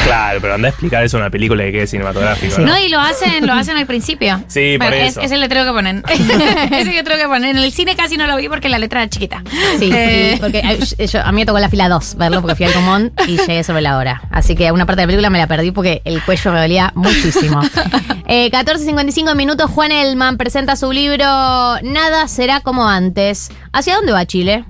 Claro, 0.05 0.41
pero 0.41 0.55
anda 0.55 0.69
a 0.69 0.71
explicar 0.71 1.03
eso 1.05 1.17
en 1.17 1.23
una 1.23 1.31
película 1.31 1.63
que 1.65 1.73
quede 1.73 1.87
cinematográfico. 1.87 2.59
No, 2.61 2.79
y 2.79 2.89
lo 2.89 3.01
hacen, 3.01 3.47
lo 3.47 3.53
hacen 3.53 3.77
al 3.77 3.87
principio. 3.87 4.43
Sí, 4.49 4.77
por 4.79 4.89
Bueno, 4.89 5.05
es, 5.05 5.13
eso. 5.13 5.21
es 5.23 5.31
el 5.33 5.41
letrero 5.41 5.65
que 5.65 5.73
ponen. 5.73 6.03
Ese 6.09 6.93
letrero 6.93 7.19
que 7.21 7.27
ponen. 7.27 7.57
En 7.57 7.63
el 7.63 7.73
cine 7.73 7.97
casi 7.97 8.17
no 8.17 8.27
lo 8.27 8.37
vi 8.37 8.49
porque 8.49 8.69
la 8.69 8.79
letra 8.79 9.01
era 9.03 9.09
chiquita. 9.11 9.43
Sí, 9.79 9.91
Eh, 9.93 10.37
porque 10.41 10.59
eh, 10.99 11.07
yo- 11.07 11.25
a 11.25 11.33
mí 11.33 11.41
me 11.41 11.47
tocó 11.47 11.59
la 11.59 11.69
fila 11.69 11.89
2 11.89 12.17
verlo 12.17 12.41
porque 12.41 12.57
fui 12.57 12.67
al 12.67 12.73
común 12.73 13.13
y 13.27 13.37
llegué 13.39 13.65
sobre 13.65 13.81
la 13.83 13.97
hora. 13.97 14.23
Así 14.31 14.55
que 14.55 14.71
una 14.73 14.85
parte 14.87 15.01
de 15.01 15.07
la 15.07 15.09
película 15.09 15.31
me 15.31 15.39
la 15.39 15.47
perdí 15.47 15.71
porque 15.71 16.03
el 16.05 16.23
cuello 16.23 16.53
me 16.53 16.61
dolía 16.61 16.93
muchísimo. 16.95 17.61
Eh, 18.35 18.51
14.55 18.51 19.35
minutos, 19.35 19.71
Juan 19.71 19.93
Elman 19.93 20.39
presenta 20.39 20.77
su 20.77 20.91
libro 20.93 21.25
Nada 21.83 22.29
será 22.29 22.61
como 22.61 22.89
antes. 22.89 23.51
¿Hacia 23.73 23.97
dónde 23.97 24.13
va 24.13 24.25
Chile? 24.25 24.65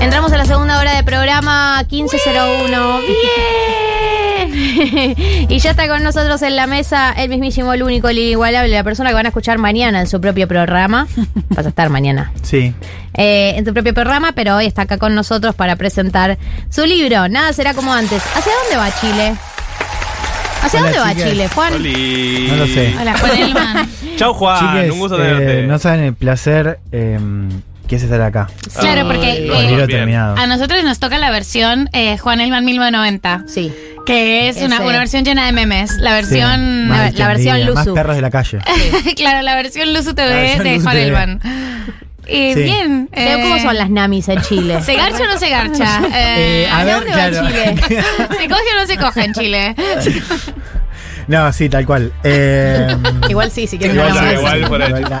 Entramos 0.00 0.32
a 0.32 0.38
la 0.38 0.44
segunda 0.46 0.78
hora 0.80 0.96
de 0.96 1.04
programa 1.04 1.84
1501. 1.90 2.98
¡Bien! 3.00 4.50
y 5.48 5.58
ya 5.58 5.70
está 5.70 5.86
con 5.88 6.02
nosotros 6.02 6.42
en 6.42 6.56
la 6.56 6.66
mesa 6.66 7.12
el 7.12 7.28
mismísimo, 7.28 7.72
el 7.72 7.82
único, 7.82 8.08
el 8.08 8.18
inigualable, 8.18 8.70
la 8.70 8.82
persona 8.82 9.10
que 9.10 9.14
van 9.14 9.26
a 9.26 9.28
escuchar 9.28 9.58
mañana 9.58 10.00
en 10.00 10.06
su 10.06 10.20
propio 10.20 10.48
programa. 10.48 11.06
Vas 11.50 11.66
a 11.66 11.68
estar 11.68 11.88
mañana. 11.90 12.32
Sí. 12.42 12.74
eh, 13.14 13.54
en 13.56 13.64
su 13.66 13.72
propio 13.72 13.94
programa, 13.94 14.32
pero 14.32 14.56
hoy 14.56 14.66
está 14.66 14.82
acá 14.82 14.98
con 14.98 15.14
nosotros 15.14 15.54
para 15.54 15.76
presentar 15.76 16.38
su 16.70 16.84
libro. 16.86 17.28
Nada 17.28 17.52
será 17.52 17.74
como 17.74 17.92
antes. 17.92 18.22
¿Hacia 18.34 18.52
dónde 18.62 18.76
va 18.76 18.90
Chile? 19.00 19.34
¿Hacia 20.62 20.80
Hola, 20.80 20.92
dónde 20.92 21.22
va. 21.22 21.30
Chile, 21.30 21.48
Juan? 21.48 21.72
No 22.48 22.56
lo 22.56 22.66
sé. 22.66 22.94
Hola, 23.00 23.18
Juan 23.18 23.38
Elman. 23.38 23.90
Chau, 24.16 24.34
Juan. 24.34 24.58
Chiques, 24.58 24.92
un 24.92 24.98
gusto 24.98 25.22
eh, 25.22 25.26
tenerte. 25.28 25.62
no 25.66 25.78
saben 25.78 26.00
el 26.00 26.14
placer 26.14 26.78
eh, 26.92 27.18
es 27.96 28.02
estar 28.02 28.20
acá. 28.20 28.48
Claro, 28.78 29.06
porque 29.06 29.46
el 29.46 29.80
eh, 29.80 29.86
terminado. 29.88 30.36
a 30.36 30.46
nosotros 30.46 30.82
nos 30.84 30.98
toca 30.98 31.18
la 31.18 31.30
versión 31.30 31.88
eh, 31.92 32.18
Juan 32.18 32.40
Elman 32.40 32.64
1990. 32.64 33.44
Sí. 33.46 33.72
Que 34.06 34.48
es 34.48 34.56
una, 34.62 34.80
una 34.80 34.98
versión 34.98 35.24
llena 35.24 35.46
de 35.46 35.52
memes. 35.52 35.92
La 35.98 36.10
Sí, 36.10 36.14
versión. 36.16 36.88
más 36.88 37.14
la 37.14 37.28
versión 37.28 37.56
envidia, 37.56 37.74
Más 37.74 37.86
Luzu. 37.86 37.94
perros 37.94 38.16
de 38.16 38.22
la 38.22 38.30
calle. 38.30 38.58
claro, 39.16 39.42
la 39.42 39.54
versión 39.54 39.92
Luzu 39.92 40.14
TV 40.14 40.30
versión 40.30 40.64
de 40.64 40.70
Luzu 40.72 40.82
Juan 40.84 40.94
TV. 40.96 41.06
Elman. 41.06 41.40
Eh, 42.26 42.52
Sí. 42.54 42.62
Bien. 42.62 43.08
Eh, 43.12 43.38
¿Cómo 43.42 43.58
son 43.58 43.76
las 43.76 43.90
namis 43.90 44.28
en 44.28 44.40
Chile? 44.42 44.80
¿Se 44.82 44.94
garcha 44.94 45.24
o 45.24 45.26
no 45.26 45.38
se 45.38 45.48
garcha? 45.50 46.00
Eh, 46.14 46.68
a 46.70 46.78
¿hacia 46.80 46.84
ver, 46.84 46.94
dónde 46.94 47.10
va 47.10 47.28
claro. 47.30 47.48
Chile? 47.48 47.74
¿Se 48.38 48.48
coge 48.48 48.62
o 48.76 48.80
no 48.80 48.86
se 48.86 48.96
coge 48.98 49.24
en 49.24 49.32
Chile? 49.34 49.74
No, 51.30 51.52
sí, 51.52 51.68
tal 51.68 51.86
cual. 51.86 52.12
Eh, 52.24 52.88
Igual 53.28 53.50
sí, 53.50 53.66
si 53.66 53.78
quieren 53.78 53.96
Igual, 53.96 54.32
igual, 54.34 54.60
por 54.68 54.80
igual, 54.82 55.02
nah. 55.08 55.20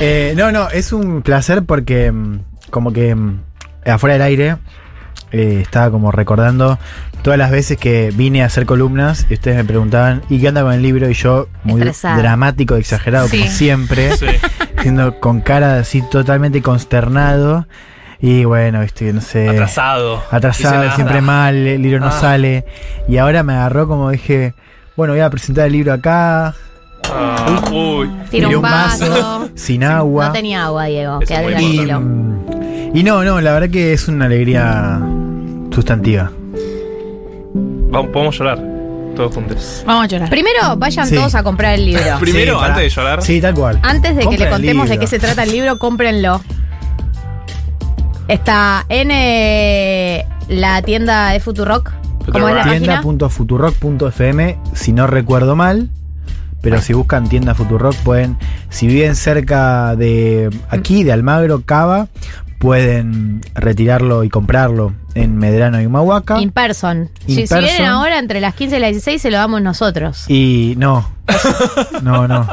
Eh, 0.00 0.34
no, 0.36 0.50
no, 0.52 0.68
es 0.68 0.92
un 0.92 1.22
placer 1.22 1.62
porque 1.64 2.10
mm, 2.12 2.40
como 2.70 2.92
que 2.92 3.14
mm, 3.14 3.40
afuera 3.86 4.14
del 4.14 4.22
aire 4.22 4.56
eh, 5.32 5.60
estaba 5.62 5.90
como 5.90 6.10
recordando 6.12 6.78
todas 7.22 7.38
las 7.38 7.50
veces 7.50 7.76
que 7.78 8.12
vine 8.14 8.42
a 8.42 8.46
hacer 8.46 8.64
columnas 8.66 9.26
y 9.30 9.34
ustedes 9.34 9.56
me 9.56 9.64
preguntaban, 9.64 10.22
¿y 10.28 10.40
qué 10.40 10.48
anda 10.48 10.62
con 10.62 10.72
el 10.72 10.82
libro? 10.82 11.08
Y 11.10 11.14
yo, 11.14 11.48
muy 11.64 11.80
Estresada. 11.80 12.16
dramático, 12.18 12.76
exagerado, 12.76 13.28
como 13.28 13.44
siempre, 13.46 14.16
Sí. 14.16 14.26
siendo 14.82 15.18
con 15.20 15.40
cara 15.40 15.78
así 15.78 16.02
totalmente 16.02 16.62
consternado. 16.62 17.66
Y 18.20 18.44
bueno, 18.44 18.80
viste, 18.80 19.12
no 19.12 19.20
sé. 19.20 19.48
Atrasado. 19.48 20.20
Atrasado, 20.32 20.90
siempre 20.96 21.20
mal, 21.20 21.54
el 21.54 21.80
libro 21.82 22.00
no 22.00 22.06
Ah. 22.08 22.12
sale. 22.20 22.64
Y 23.08 23.16
ahora 23.18 23.42
me 23.44 23.52
agarró 23.52 23.86
como 23.86 24.10
dije, 24.10 24.54
bueno, 24.98 25.12
voy 25.14 25.20
a 25.22 25.30
presentar 25.30 25.66
el 25.68 25.72
libro 25.72 25.92
acá, 25.92 26.54
Ah, 27.10 27.62
uy. 27.72 28.10
Tiré 28.30 28.54
un 28.54 28.60
vaso. 28.60 29.48
sin 29.54 29.82
agua. 29.84 30.26
No 30.26 30.32
tenía 30.32 30.64
agua, 30.64 30.84
Diego. 30.86 31.20
Eso 31.22 31.28
Quédate 31.28 31.54
muy 31.54 31.64
y, 31.64 31.86
tranquilo. 31.86 32.90
y 32.92 33.02
no, 33.04 33.24
no, 33.24 33.40
la 33.40 33.52
verdad 33.52 33.70
que 33.70 33.92
es 33.94 34.08
una 34.08 34.26
alegría 34.26 35.00
sustantiva. 35.72 36.30
Vamos, 37.90 38.10
podemos 38.12 38.36
llorar. 38.38 38.58
Todos 39.16 39.34
juntos. 39.34 39.82
Vamos 39.86 40.04
a 40.04 40.06
llorar. 40.08 40.28
Primero, 40.30 40.76
vayan 40.76 41.06
Sí. 41.06 41.14
todos 41.14 41.34
a 41.34 41.42
comprar 41.42 41.74
el 41.74 41.86
libro. 41.86 42.02
Primero, 42.20 42.54
Sí, 42.54 42.60
pará. 42.60 42.74
antes 42.74 42.82
de 42.84 42.90
llorar. 42.90 43.22
Sí, 43.22 43.40
tal 43.40 43.54
cual. 43.54 43.78
Antes 43.82 44.10
de 44.16 44.20
que 44.20 44.24
Compren 44.26 44.40
le 44.40 44.44
el 44.46 44.52
contemos 44.52 44.88
de 44.88 44.94
libro. 44.96 45.00
qué 45.00 45.06
se 45.06 45.18
trata 45.18 45.44
el 45.44 45.52
libro, 45.52 45.78
cómprenlo. 45.78 46.40
Está 48.26 48.84
en 48.90 49.10
eh, 49.12 50.26
la 50.48 50.82
tienda 50.82 51.30
de 51.30 51.40
Futurock. 51.40 51.92
Tienda.futurock.fm, 52.32 54.58
si 54.74 54.92
no 54.92 55.06
recuerdo 55.06 55.56
mal. 55.56 55.88
Pero 56.60 56.80
si 56.80 56.92
buscan 56.92 57.28
tienda 57.28 57.54
Futurock, 57.54 57.94
pueden, 57.98 58.36
si 58.68 58.88
viven 58.88 59.14
cerca 59.14 59.94
de 59.94 60.50
aquí, 60.68 61.04
de 61.04 61.12
Almagro, 61.12 61.62
Cava, 61.64 62.08
pueden 62.58 63.42
retirarlo 63.54 64.24
y 64.24 64.28
comprarlo 64.28 64.92
en 65.18 65.36
Medrano 65.36 65.80
y 65.80 65.86
Humahuaca. 65.86 66.40
In 66.40 66.50
person. 66.50 67.10
Si, 67.26 67.44
vienen 67.46 67.84
ahora 67.86 68.18
entre 68.18 68.40
las 68.40 68.54
15 68.54 68.76
y 68.76 68.80
las 68.80 68.90
16, 68.92 69.20
se 69.22 69.30
lo 69.30 69.36
damos 69.38 69.60
nosotros. 69.62 70.24
Y 70.28 70.74
no, 70.78 71.08
no, 72.02 72.26
no, 72.28 72.48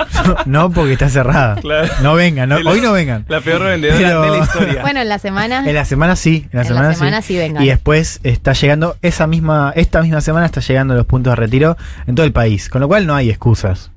no, 0.45 0.69
porque 0.71 0.93
está 0.93 1.09
cerrada. 1.09 1.55
Claro. 1.55 1.87
No 2.01 2.13
vengan, 2.15 2.49
no- 2.49 2.57
hoy 2.69 2.81
no 2.81 2.91
vengan. 2.91 3.25
La 3.27 3.41
peor 3.41 3.61
revendedora 3.61 3.97
Pero- 3.99 4.21
de 4.23 4.37
la 4.37 4.43
historia. 4.43 4.81
Bueno, 4.81 5.01
en 5.01 5.09
la 5.09 5.19
semana. 5.19 5.63
En 5.67 5.73
la 5.75 5.85
semana 5.85 6.15
sí, 6.15 6.47
en 6.51 6.59
la 6.59 6.67
En 6.67 6.73
la 6.75 6.93
semana, 6.93 7.21
sí 7.21 7.37
vengan. 7.37 7.63
Y 7.63 7.67
después 7.67 8.19
está 8.23 8.53
llegando, 8.53 8.97
esa 9.01 9.27
misma, 9.27 9.71
esta 9.75 10.01
misma 10.01 10.21
semana 10.21 10.45
está 10.45 10.61
llegando 10.61 10.93
los 10.95 11.05
puntos 11.05 11.31
de 11.31 11.35
retiro 11.35 11.77
en 12.07 12.15
todo 12.15 12.25
el 12.25 12.33
país. 12.33 12.69
Con 12.69 12.81
lo 12.81 12.87
cual 12.87 13.07
no 13.07 13.15
hay 13.15 13.29
excusas. 13.29 13.91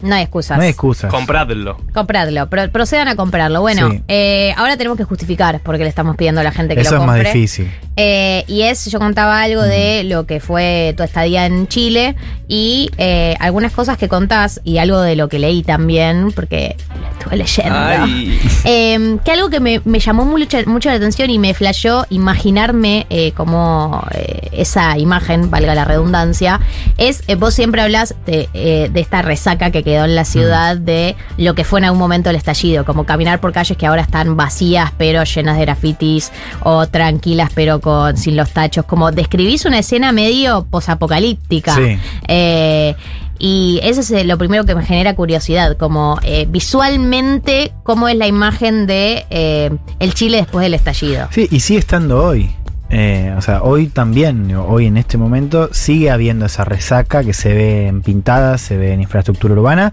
No 0.00 0.14
hay 0.16 0.24
excusas. 0.24 0.58
No 0.58 0.64
hay 0.64 0.70
excusas. 0.70 1.10
Compradlo. 1.10 1.78
Compradlo, 1.94 2.50
pro- 2.50 2.68
procedan 2.70 3.08
a 3.08 3.16
comprarlo. 3.16 3.62
Bueno, 3.62 3.90
Sí. 3.90 4.02
eh, 4.08 4.52
ahora 4.58 4.76
tenemos 4.76 4.98
que 4.98 5.04
justificar 5.04 5.60
porque 5.62 5.82
le 5.82 5.88
estamos 5.88 6.16
pidiendo 6.16 6.42
a 6.42 6.44
la 6.44 6.52
gente 6.52 6.74
que 6.74 6.82
Eso 6.82 6.96
lo 6.96 7.00
es 7.02 7.06
más 7.06 7.16
compre. 7.16 7.32
difícil. 7.32 7.70
Eh, 7.96 8.44
y 8.48 8.62
es, 8.62 8.86
yo 8.86 8.98
contaba 8.98 9.42
algo 9.42 9.62
de 9.62 10.04
lo 10.04 10.26
que 10.26 10.40
fue 10.40 10.94
tu 10.96 11.02
estadía 11.02 11.46
en 11.46 11.68
Chile 11.68 12.16
y 12.48 12.90
eh, 12.98 13.36
algunas 13.40 13.72
cosas 13.72 13.96
que 13.96 14.08
contás 14.08 14.60
y 14.64 14.78
algo 14.78 15.00
de 15.00 15.16
lo 15.16 15.28
que 15.28 15.38
leí 15.38 15.62
también, 15.62 16.32
porque 16.32 16.76
lo 17.00 17.08
estuve 17.08 17.36
leyendo. 17.36 17.74
Eh, 18.66 19.18
que 19.24 19.32
algo 19.32 19.50
que 19.50 19.60
me, 19.60 19.80
me 19.84 20.00
llamó 20.00 20.24
mucho, 20.24 20.56
mucho 20.66 20.88
la 20.88 20.96
atención 20.96 21.28
y 21.28 21.38
me 21.38 21.52
flashó 21.52 22.06
imaginarme 22.08 23.06
eh, 23.10 23.32
como 23.32 24.06
esa 24.52 24.96
imagen, 24.96 25.50
valga 25.50 25.74
la 25.74 25.84
redundancia, 25.84 26.60
es 26.96 27.22
vos 27.38 27.52
siempre 27.52 27.82
hablas 27.82 28.14
de, 28.24 28.48
de 28.90 29.00
esta 29.00 29.20
resaca 29.20 29.70
que 29.70 29.82
quedó 29.82 30.04
en 30.06 30.14
la 30.14 30.24
ciudad 30.24 30.76
de 30.76 31.14
lo 31.36 31.54
que 31.54 31.64
fue 31.64 31.80
en 31.80 31.84
algún 31.84 31.98
momento 31.98 32.30
el 32.30 32.36
estallido, 32.36 32.84
como 32.84 33.04
caminar 33.04 33.40
por 33.40 33.52
calles 33.52 33.76
que 33.76 33.86
ahora 33.86 34.02
están 34.02 34.36
vacías 34.36 34.92
pero 34.96 35.24
llenas 35.24 35.58
de 35.58 35.64
grafitis 35.64 36.32
o 36.62 36.86
tranquilas 36.86 37.50
pero 37.54 37.80
con 37.84 38.16
sin 38.16 38.34
los 38.34 38.50
tachos, 38.50 38.86
como 38.86 39.12
describís 39.12 39.66
una 39.66 39.80
escena 39.80 40.10
medio 40.10 40.64
posapocalíptica. 40.70 41.74
Sí. 41.74 41.98
Eh, 42.26 42.96
y 43.38 43.78
eso 43.82 44.00
es 44.00 44.10
eh, 44.10 44.24
lo 44.24 44.38
primero 44.38 44.64
que 44.64 44.74
me 44.74 44.82
genera 44.82 45.14
curiosidad, 45.14 45.76
como 45.76 46.18
eh, 46.22 46.46
visualmente 46.48 47.72
cómo 47.82 48.08
es 48.08 48.16
la 48.16 48.26
imagen 48.26 48.86
de 48.86 49.26
eh, 49.28 49.70
el 49.98 50.14
Chile 50.14 50.38
después 50.38 50.62
del 50.62 50.72
estallido. 50.72 51.28
Sí, 51.30 51.46
y 51.50 51.60
sigue 51.60 51.80
estando 51.80 52.24
hoy. 52.24 52.50
Eh, 52.88 53.34
o 53.36 53.42
sea, 53.42 53.62
hoy 53.62 53.88
también, 53.88 54.54
hoy 54.54 54.86
en 54.86 54.96
este 54.96 55.18
momento, 55.18 55.68
sigue 55.72 56.10
habiendo 56.10 56.46
esa 56.46 56.64
resaca 56.64 57.22
que 57.22 57.34
se 57.34 57.52
ve 57.52 57.86
en 57.86 58.00
pintadas, 58.00 58.62
se 58.62 58.78
ve 58.78 58.94
en 58.94 59.02
infraestructura 59.02 59.52
urbana 59.52 59.92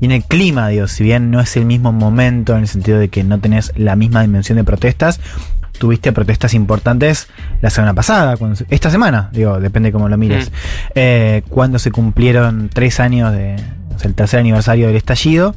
y 0.00 0.06
en 0.06 0.12
el 0.12 0.24
clima, 0.24 0.68
digo, 0.68 0.86
si 0.88 1.04
bien 1.04 1.30
no 1.30 1.40
es 1.40 1.56
el 1.56 1.64
mismo 1.64 1.92
momento 1.92 2.54
en 2.54 2.60
el 2.62 2.68
sentido 2.68 2.98
de 2.98 3.08
que 3.08 3.24
no 3.24 3.38
tenés 3.38 3.72
la 3.76 3.96
misma 3.96 4.22
dimensión 4.22 4.56
de 4.56 4.64
protestas, 4.64 5.20
tuviste 5.80 6.12
protestas 6.12 6.52
importantes 6.52 7.28
la 7.62 7.70
semana 7.70 7.94
pasada, 7.94 8.36
cuando 8.36 8.62
esta 8.68 8.90
semana, 8.90 9.30
digo, 9.32 9.58
depende 9.58 9.90
cómo 9.90 10.10
lo 10.10 10.18
mires, 10.18 10.52
eh, 10.94 11.42
cuando 11.48 11.78
se 11.78 11.90
cumplieron 11.90 12.68
tres 12.72 13.00
años 13.00 13.32
de, 13.32 13.56
o 13.96 13.98
sea, 13.98 14.08
el 14.08 14.14
tercer 14.14 14.40
aniversario 14.40 14.88
del 14.88 14.96
estallido. 14.96 15.54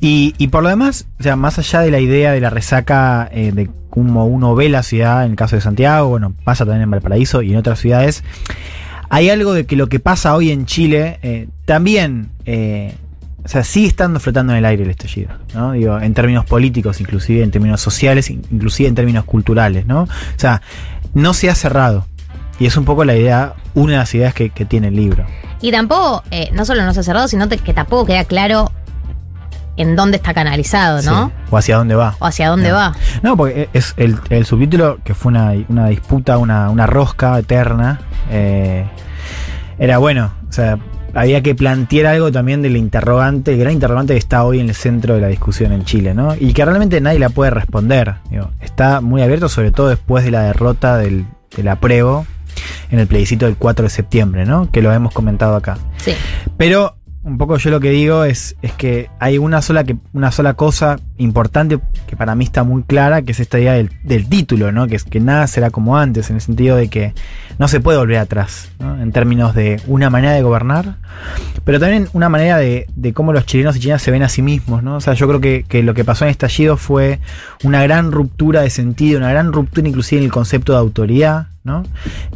Y, 0.00 0.34
y 0.36 0.48
por 0.48 0.64
lo 0.64 0.68
demás, 0.68 1.06
o 1.20 1.22
sea, 1.22 1.36
más 1.36 1.58
allá 1.58 1.80
de 1.80 1.92
la 1.92 2.00
idea 2.00 2.32
de 2.32 2.40
la 2.40 2.50
resaca 2.50 3.30
eh, 3.32 3.52
de 3.52 3.70
cómo 3.88 4.26
uno 4.26 4.56
ve 4.56 4.68
la 4.68 4.82
ciudad, 4.82 5.24
en 5.24 5.30
el 5.30 5.36
caso 5.36 5.54
de 5.54 5.62
Santiago, 5.62 6.08
bueno, 6.08 6.34
pasa 6.44 6.64
también 6.64 6.82
en 6.82 6.90
Valparaíso 6.90 7.40
y 7.40 7.52
en 7.52 7.56
otras 7.56 7.78
ciudades, 7.78 8.24
hay 9.08 9.30
algo 9.30 9.54
de 9.54 9.64
que 9.64 9.76
lo 9.76 9.88
que 9.88 10.00
pasa 10.00 10.34
hoy 10.34 10.50
en 10.50 10.66
Chile 10.66 11.20
eh, 11.22 11.46
también, 11.64 12.30
eh, 12.44 12.96
o 13.46 13.48
sea, 13.48 13.64
sigue 13.64 13.88
estando 13.88 14.20
flotando 14.20 14.52
en 14.52 14.58
el 14.58 14.64
aire 14.66 14.82
el 14.84 14.90
estallido, 14.90 15.30
¿no? 15.54 15.72
Digo, 15.72 15.98
en 16.00 16.12
términos 16.12 16.44
políticos, 16.44 17.00
inclusive 17.00 17.42
en 17.42 17.50
términos 17.50 17.80
sociales, 17.80 18.28
in- 18.30 18.42
inclusive 18.50 18.88
en 18.88 18.94
términos 18.94 19.24
culturales, 19.24 19.86
¿no? 19.86 20.02
O 20.02 20.08
sea, 20.36 20.60
no 21.14 21.32
se 21.32 21.48
ha 21.48 21.54
cerrado. 21.54 22.06
Y 22.58 22.66
es 22.66 22.76
un 22.76 22.84
poco 22.84 23.04
la 23.04 23.14
idea, 23.16 23.54
una 23.74 23.92
de 23.92 23.98
las 23.98 24.14
ideas 24.14 24.34
que, 24.34 24.50
que 24.50 24.64
tiene 24.64 24.88
el 24.88 24.96
libro. 24.96 25.24
Y 25.62 25.70
tampoco, 25.70 26.22
eh, 26.30 26.50
no 26.52 26.64
solo 26.64 26.84
no 26.84 26.92
se 26.92 27.00
ha 27.00 27.02
cerrado, 27.02 27.28
sino 27.28 27.48
que 27.48 27.72
tampoco 27.74 28.04
queda 28.06 28.24
claro 28.24 28.70
en 29.78 29.94
dónde 29.94 30.16
está 30.16 30.32
canalizado, 30.32 31.02
¿no? 31.02 31.26
Sí. 31.28 31.32
O 31.50 31.58
hacia 31.58 31.76
dónde 31.76 31.94
va. 31.94 32.16
O 32.18 32.24
hacia 32.26 32.48
dónde 32.48 32.70
No. 32.70 32.74
va. 32.76 32.94
No, 33.22 33.36
porque 33.36 33.68
es 33.74 33.92
el, 33.98 34.16
el 34.30 34.46
subtítulo 34.46 34.98
que 35.04 35.14
fue 35.14 35.30
una, 35.30 35.52
una 35.68 35.88
disputa, 35.88 36.38
una, 36.38 36.70
una 36.70 36.86
rosca 36.86 37.38
eterna. 37.38 38.00
eh, 38.30 38.86
era 39.78 39.98
bueno, 39.98 40.32
o 40.48 40.52
sea, 40.52 40.78
había 41.16 41.42
que 41.42 41.54
plantear 41.54 42.06
algo 42.06 42.30
también 42.30 42.60
del 42.60 42.76
interrogante, 42.76 43.54
el 43.54 43.58
gran 43.58 43.72
interrogante 43.72 44.12
que 44.12 44.18
está 44.18 44.44
hoy 44.44 44.60
en 44.60 44.68
el 44.68 44.74
centro 44.74 45.14
de 45.14 45.22
la 45.22 45.28
discusión 45.28 45.72
en 45.72 45.84
Chile, 45.84 46.12
¿no? 46.12 46.34
Y 46.38 46.52
que 46.52 46.64
realmente 46.64 47.00
nadie 47.00 47.18
la 47.18 47.30
puede 47.30 47.50
responder. 47.50 48.16
digo, 48.30 48.50
está 48.60 49.00
muy 49.00 49.22
abierto, 49.22 49.48
sobre 49.48 49.70
todo 49.70 49.88
después 49.88 50.24
de 50.24 50.30
la 50.30 50.42
derrota 50.42 50.98
del, 50.98 51.24
del 51.56 51.68
apruebo 51.68 52.26
en 52.90 52.98
el 52.98 53.06
plebiscito 53.06 53.46
del 53.46 53.56
4 53.56 53.84
de 53.84 53.90
septiembre, 53.90 54.44
¿no? 54.44 54.70
Que 54.70 54.82
lo 54.82 54.92
hemos 54.92 55.14
comentado 55.14 55.56
acá. 55.56 55.78
Sí. 55.96 56.12
Pero 56.58 56.95
un 57.26 57.38
poco 57.38 57.56
yo 57.58 57.70
lo 57.70 57.80
que 57.80 57.90
digo 57.90 58.22
es, 58.22 58.54
es 58.62 58.72
que 58.72 59.10
hay 59.18 59.36
una 59.36 59.60
sola, 59.60 59.82
que, 59.82 59.96
una 60.12 60.30
sola 60.30 60.54
cosa 60.54 61.00
importante 61.18 61.80
que 62.06 62.16
para 62.16 62.36
mí 62.36 62.44
está 62.44 62.62
muy 62.62 62.84
clara, 62.84 63.22
que 63.22 63.32
es 63.32 63.40
esta 63.40 63.58
idea 63.58 63.72
del, 63.72 63.90
del 64.04 64.28
título, 64.28 64.70
¿no? 64.70 64.86
Que 64.86 64.94
es 64.94 65.02
que 65.02 65.18
nada 65.18 65.48
será 65.48 65.70
como 65.70 65.98
antes, 65.98 66.30
en 66.30 66.36
el 66.36 66.40
sentido 66.40 66.76
de 66.76 66.88
que 66.88 67.14
no 67.58 67.66
se 67.66 67.80
puede 67.80 67.98
volver 67.98 68.18
atrás, 68.18 68.70
¿no? 68.78 69.02
En 69.02 69.10
términos 69.10 69.56
de 69.56 69.80
una 69.88 70.08
manera 70.08 70.34
de 70.34 70.42
gobernar, 70.42 70.98
pero 71.64 71.80
también 71.80 72.08
una 72.12 72.28
manera 72.28 72.58
de, 72.58 72.86
de 72.94 73.12
cómo 73.12 73.32
los 73.32 73.44
chilenos 73.44 73.74
y 73.76 73.80
chilenas 73.80 74.02
se 74.02 74.12
ven 74.12 74.22
a 74.22 74.28
sí 74.28 74.40
mismos, 74.42 74.84
¿no? 74.84 74.94
O 74.94 75.00
sea, 75.00 75.14
yo 75.14 75.26
creo 75.26 75.40
que, 75.40 75.64
que 75.68 75.82
lo 75.82 75.94
que 75.94 76.04
pasó 76.04 76.24
en 76.26 76.30
estallido 76.30 76.76
fue 76.76 77.18
una 77.64 77.82
gran 77.82 78.12
ruptura 78.12 78.60
de 78.60 78.70
sentido, 78.70 79.18
una 79.18 79.30
gran 79.30 79.52
ruptura 79.52 79.88
inclusive 79.88 80.20
en 80.20 80.26
el 80.26 80.32
concepto 80.32 80.74
de 80.74 80.78
autoridad, 80.78 81.48
¿no? 81.64 81.82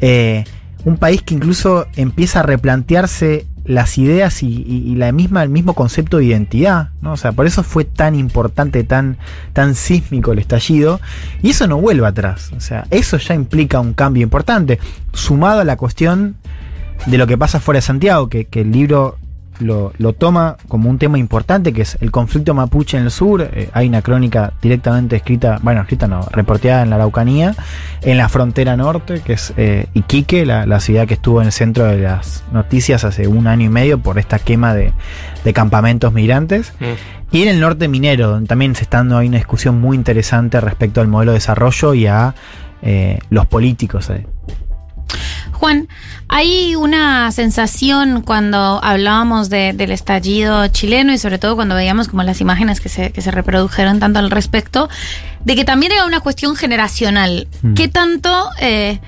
Eh, 0.01 0.43
un 0.85 0.97
país 0.97 1.23
que 1.23 1.35
incluso 1.35 1.87
empieza 1.97 2.41
a 2.41 2.43
replantearse 2.43 3.47
las 3.65 3.99
ideas 3.99 4.43
y, 4.43 4.95
la 4.97 5.13
misma, 5.13 5.43
el 5.43 5.49
mismo 5.49 5.75
concepto 5.75 6.19
de 6.19 6.25
identidad, 6.25 6.91
¿no? 7.03 7.13
O 7.13 7.17
sea, 7.17 7.33
por 7.33 7.47
eso 7.47 7.63
fue 7.63 7.85
tan 7.85 8.15
importante, 8.15 8.85
tan, 8.85 9.19
tan 9.53 9.75
sísmico 9.75 10.33
el 10.33 10.39
estallido, 10.39 11.01
y 11.43 11.51
eso 11.51 11.67
no 11.67 11.81
vuelve 11.81 12.07
atrás. 12.07 12.51
O 12.57 12.61
sea, 12.61 12.87
eso 12.91 13.17
ya 13.19 13.35
implica 13.35 13.81
un 13.81 13.95
cambio 13.95 14.23
importante, 14.23 14.79
sumado 15.13 15.61
a 15.61 15.65
la 15.65 15.77
cuestión 15.77 16.37
de 17.07 17.19
lo 17.19 17.27
que 17.27 17.39
pasa 17.39 17.61
fuera 17.61 17.79
de 17.79 17.83
Santiago, 17.83 18.29
que, 18.29 18.47
que 18.47 18.63
el 18.63 18.73
libro 18.73 19.19
lo, 19.61 19.93
lo 19.99 20.13
toma 20.13 20.57
como 20.69 20.91
un 20.91 20.99
tema 20.99 21.19
importante, 21.19 21.73
que 21.73 21.83
es 21.83 21.97
el 22.01 22.11
conflicto 22.11 22.55
mapuche 22.55 22.97
en 22.97 23.05
el 23.05 23.11
sur. 23.11 23.43
Eh, 23.43 23.71
hay 23.73 23.89
una 23.89 24.03
crónica 24.03 24.53
directamente 24.61 25.17
escrita, 25.17 25.59
bueno, 25.63 25.83
escrita 25.83 26.09
no, 26.09 26.23
reporteada 26.31 26.83
en 26.83 26.91
la 26.91 26.97
Araucanía, 26.97 27.55
en 28.03 28.19
la 28.19 28.29
frontera 28.29 28.77
norte, 28.77 29.21
que 29.21 29.35
es 29.35 29.53
eh, 29.57 29.87
Iquique, 29.95 30.45
la, 30.45 30.67
la 30.67 30.81
ciudad 30.81 31.07
que 31.07 31.15
estuvo 31.15 31.41
en 31.41 31.47
el 31.47 31.53
centro 31.53 31.85
de 31.85 31.99
las 31.99 32.45
noticias 32.53 33.05
hace 33.05 33.29
un 33.29 33.47
año 33.47 33.67
y 33.67 33.71
medio 33.71 33.99
por 33.99 34.19
esta 34.19 34.39
quema 34.39 34.75
de, 34.75 34.93
de 35.45 35.53
campamentos 35.53 36.13
migrantes. 36.13 36.73
Y 37.33 37.43
en 37.43 37.49
el 37.49 37.61
norte 37.61 37.87
minero, 37.87 38.29
donde 38.29 38.49
también 38.49 38.75
se 38.75 38.83
está 38.83 38.99
dando 38.99 39.17
ahí 39.17 39.29
una 39.29 39.37
discusión 39.37 39.81
muy 39.81 39.97
interesante 39.97 40.61
respecto 40.61 41.01
al 41.01 41.07
modelo 41.09 41.33
de 41.33 41.37
desarrollo 41.39 41.95
y 41.95 42.07
a 42.07 42.35
eh, 42.83 43.19
los 43.31 43.47
políticos. 43.47 44.11
Juan, 45.61 45.89
hay 46.27 46.75
una 46.75 47.31
sensación 47.33 48.23
cuando 48.23 48.81
hablábamos 48.83 49.51
de- 49.51 49.75
del 49.75 49.93
estallido 49.93 50.67
chileno 50.69 51.13
y 51.13 51.19
sobre 51.19 51.37
todo 51.39 51.55
cuando 51.55 51.75
veíamos 51.75 52.09
como 52.09 52.23
las 52.23 52.41
imágenes 52.41 52.81
que 52.81 52.89
se, 52.89 53.13
que 53.13 53.21
se 53.21 53.31
reprodujeron 53.31 54.01
tanto 54.01 54.19
al 54.21 54.31
respecto, 54.31 54.89
de 55.45 55.55
que 55.57 55.67
también 55.67 55.93
era 55.93 56.07
una 56.07 56.21
cuestión 56.21 56.57
generacional. 56.57 57.47
Mm. 57.61 57.75
¿Qué 57.75 57.89
tanto 57.89 58.49
eh, 58.59 59.01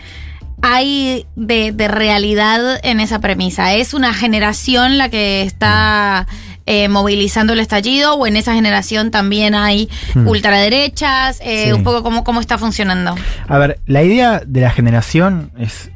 hay 0.60 1.24
de, 1.36 1.72
de 1.72 1.88
realidad 1.88 2.60
en 2.82 3.00
esa 3.00 3.18
premisa? 3.20 3.72
¿Es 3.72 3.94
una 3.94 4.12
generación 4.12 4.98
la 4.98 5.08
que 5.08 5.40
está 5.42 6.26
eh, 6.66 6.88
movilizando 6.88 7.54
el 7.54 7.60
estallido 7.60 8.14
o 8.14 8.26
en 8.26 8.36
esa 8.36 8.52
generación 8.54 9.10
también 9.10 9.54
hay 9.54 9.88
Mm. 10.14 10.28
ultraderechas? 10.28 11.40
Eh, 11.42 11.64
Sí. 11.68 11.72
Un 11.72 11.82
poco 11.82 12.02
cómo, 12.02 12.24
cómo 12.24 12.40
está 12.40 12.58
funcionando. 12.58 13.14
A 13.48 13.56
ver, 13.58 13.80
la 13.86 14.02
idea 14.02 14.42
de 14.46 14.60
la 14.60 14.70
generación 14.70 15.50
es 15.58 15.90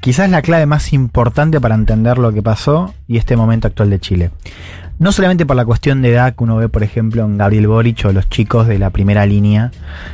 quizás 0.00 0.30
la 0.30 0.42
clave 0.42 0.66
más 0.66 0.92
importante 0.92 1.60
para 1.60 1.74
entender 1.74 2.18
lo 2.18 2.32
que 2.32 2.42
pasó 2.42 2.94
y 3.06 3.16
este 3.16 3.36
momento 3.36 3.68
actual 3.68 3.90
de 3.90 4.00
Chile. 4.00 4.30
No 4.98 5.12
solamente 5.12 5.46
por 5.46 5.54
la 5.54 5.64
cuestión 5.64 6.02
de 6.02 6.10
edad 6.10 6.34
que 6.34 6.42
uno 6.42 6.56
ve, 6.56 6.68
por 6.68 6.82
ejemplo, 6.82 7.24
en 7.24 7.38
Gabriel 7.38 7.68
Boric 7.68 8.04
o 8.04 8.12
los 8.12 8.28
chicos 8.28 8.66
de 8.66 8.78
la 8.78 8.90
primera 8.90 9.26
línea 9.26 9.70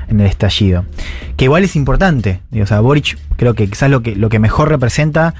en 0.09 0.21
el 0.21 0.27
estallido, 0.27 0.85
que 1.37 1.47
igual 1.47 1.65
es 1.65 1.75
importante. 1.75 2.43
O 2.61 2.67
sea, 2.67 2.81
Boric 2.81 3.19
creo 3.37 3.55
que 3.55 3.67
quizás 3.67 3.91
lo 3.91 4.03
que, 4.03 4.15
lo 4.15 4.29
que 4.29 4.39
mejor 4.39 4.69
representa, 4.69 5.35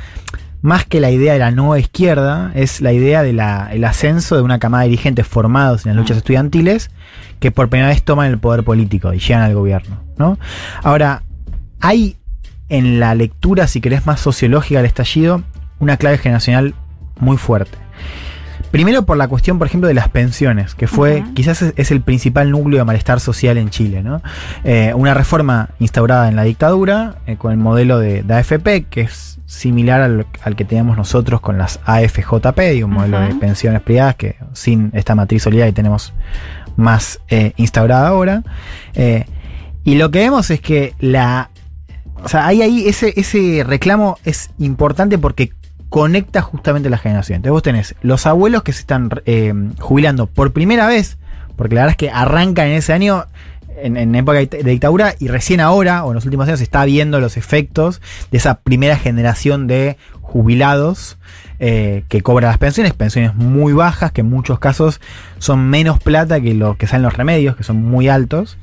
más 0.63 0.87
que 0.87 0.99
la 0.99 1.11
idea 1.11 1.35
de 1.35 1.41
la 1.41 1.51
nueva 1.51 1.79
izquierda, 1.79 2.53
es 2.55 2.81
la 2.81 2.95
idea 2.95 3.23
del 3.23 3.39
ascenso 3.85 4.37
de 4.37 4.43
una 4.43 4.59
camada 4.59 4.85
de 4.85 4.91
dirigentes 4.91 5.27
formados 5.27 5.85
en 5.85 5.91
las 5.91 5.97
luchas 5.99 6.17
estudiantiles 6.17 6.91
que 7.39 7.51
por 7.51 7.69
primera 7.69 7.91
vez 7.91 8.03
toman 8.03 8.31
el 8.31 8.39
poder 8.39 8.65
político 8.65 9.13
y 9.13 9.19
llegan 9.19 9.43
al 9.43 9.55
gobierno. 9.55 10.01
¿no? 10.17 10.39
Ahora, 10.83 11.23
hay 11.81 12.17
en 12.69 13.01
la 13.01 13.15
lectura, 13.15 13.67
si 13.67 13.81
querés, 13.81 14.07
más 14.07 14.21
sociológica 14.21 14.79
del 14.79 14.87
estallido, 14.87 15.43
una 15.79 15.97
clave 15.97 16.19
generacional 16.19 16.75
muy 17.19 17.37
fuerte. 17.37 17.79
Primero 18.71 19.05
por 19.05 19.17
la 19.17 19.29
cuestión, 19.29 19.59
por 19.59 19.69
ejemplo, 19.69 19.87
de 19.87 19.95
las 19.95 20.09
pensiones, 20.09 20.75
que 20.75 20.89
fue 20.89 21.23
quizás 21.35 21.63
es, 21.63 21.75
es 21.77 21.93
el 21.93 22.01
principal 22.01 22.51
núcleo 22.51 22.81
de 22.81 22.85
malestar 22.85 23.21
social 23.21 23.57
en 23.57 23.71
Chile. 23.71 24.03
¿no? 24.03 24.21
Eh, 24.65 24.93
una 24.97 25.15
reforma 25.15 25.71
instaurada 25.79 26.29
en 26.29 26.35
la 26.35 26.43
dictadura 26.43 27.19
eh, 27.27 27.37
con 27.37 27.53
el 27.53 27.59
modelo 27.59 28.01
de, 28.01 28.25
de 28.25 28.35
AFP, 28.35 28.87
que 28.91 29.03
es 29.03 29.39
similar 29.47 30.01
al, 30.01 30.27
al 30.43 30.57
que 30.57 30.65
teníamos 30.65 30.97
nosotros 30.97 31.41
con 31.41 31.57
las 31.57 31.79
AFJP, 31.85 32.75
y 32.75 32.83
un 32.83 32.91
modelo 32.91 33.21
de 33.21 33.37
pensiones 33.37 33.81
privadas 33.81 34.17
que 34.17 34.37
sin 34.55 34.91
esta 34.93 35.15
matriz 35.15 35.45
solidaria 35.45 35.71
que 35.71 35.77
tenemos 35.77 36.13
más 36.77 37.21
eh, 37.29 37.53
instaurada 37.57 38.09
ahora. 38.09 38.43
Y 39.85 39.95
lo 39.97 40.11
que 40.11 40.19
vemos 40.19 40.51
es 40.51 40.61
que 40.61 40.95
la. 40.99 41.51
O 42.25 42.29
sea, 42.29 42.47
hay 42.47 42.63
ahí 42.63 42.89
ese, 42.89 43.13
ese 43.17 43.63
reclamo 43.65 44.19
es 44.25 44.51
importante 44.59 45.19
porque 45.19 45.53
conecta 45.91 46.43
justamente 46.43 46.91
la 46.91 46.99
generación. 46.99 47.37
Entonces 47.37 47.53
vos 47.53 47.63
tenés 47.63 47.95
los 48.03 48.27
abuelos 48.27 48.63
que 48.63 48.73
se 48.73 48.81
están 48.81 49.11
eh, 49.27 49.55
jubilando 49.79 50.27
por 50.27 50.53
primera 50.53 50.87
vez, 50.89 51.19
porque 51.57 51.75
la 51.75 51.83
verdad 51.83 51.93
es 51.93 51.97
que 51.97 52.11
arrancan 52.11 52.69
en 52.69 52.73
ese 52.73 52.93
año 52.93 53.27
en, 53.77 54.15
época 54.15 54.39
de 54.39 54.65
dictadura 54.65 55.15
y 55.19 55.29
recién 55.29 55.61
ahora, 55.61 56.05
o 56.05 56.11
en 56.11 56.15
los 56.15 56.25
últimos 56.25 56.49
años, 56.49 56.59
se 56.59 56.65
está 56.65 56.85
viendo 56.85 57.21
los 57.21 57.37
efectos 57.37 58.01
de 58.31 58.39
esa 58.39 58.61
primera 58.61 58.97
generación 58.97 59.67
de 59.67 59.97
jubilados 60.21 61.19
eh, 61.61 62.05
que 62.09 62.23
cobran 62.23 62.51
las 62.51 62.59
pensiones, 62.59 62.93
pensiones 62.93 63.35
muy 63.35 63.73
bajas, 63.73 64.13
que 64.13 64.23
en 64.23 64.31
muchos 64.31 64.59
casos 64.59 65.01
son 65.39 65.69
menos 65.71 66.01
plata 66.01 66.41
que 66.41 66.55
lo 66.55 66.77
que 66.77 66.87
salen 66.87 67.03
los 67.03 67.17
remedios, 67.17 67.57
que 67.57 67.63
son 67.63 67.83
muy 67.83 68.09
altos. 68.09 68.59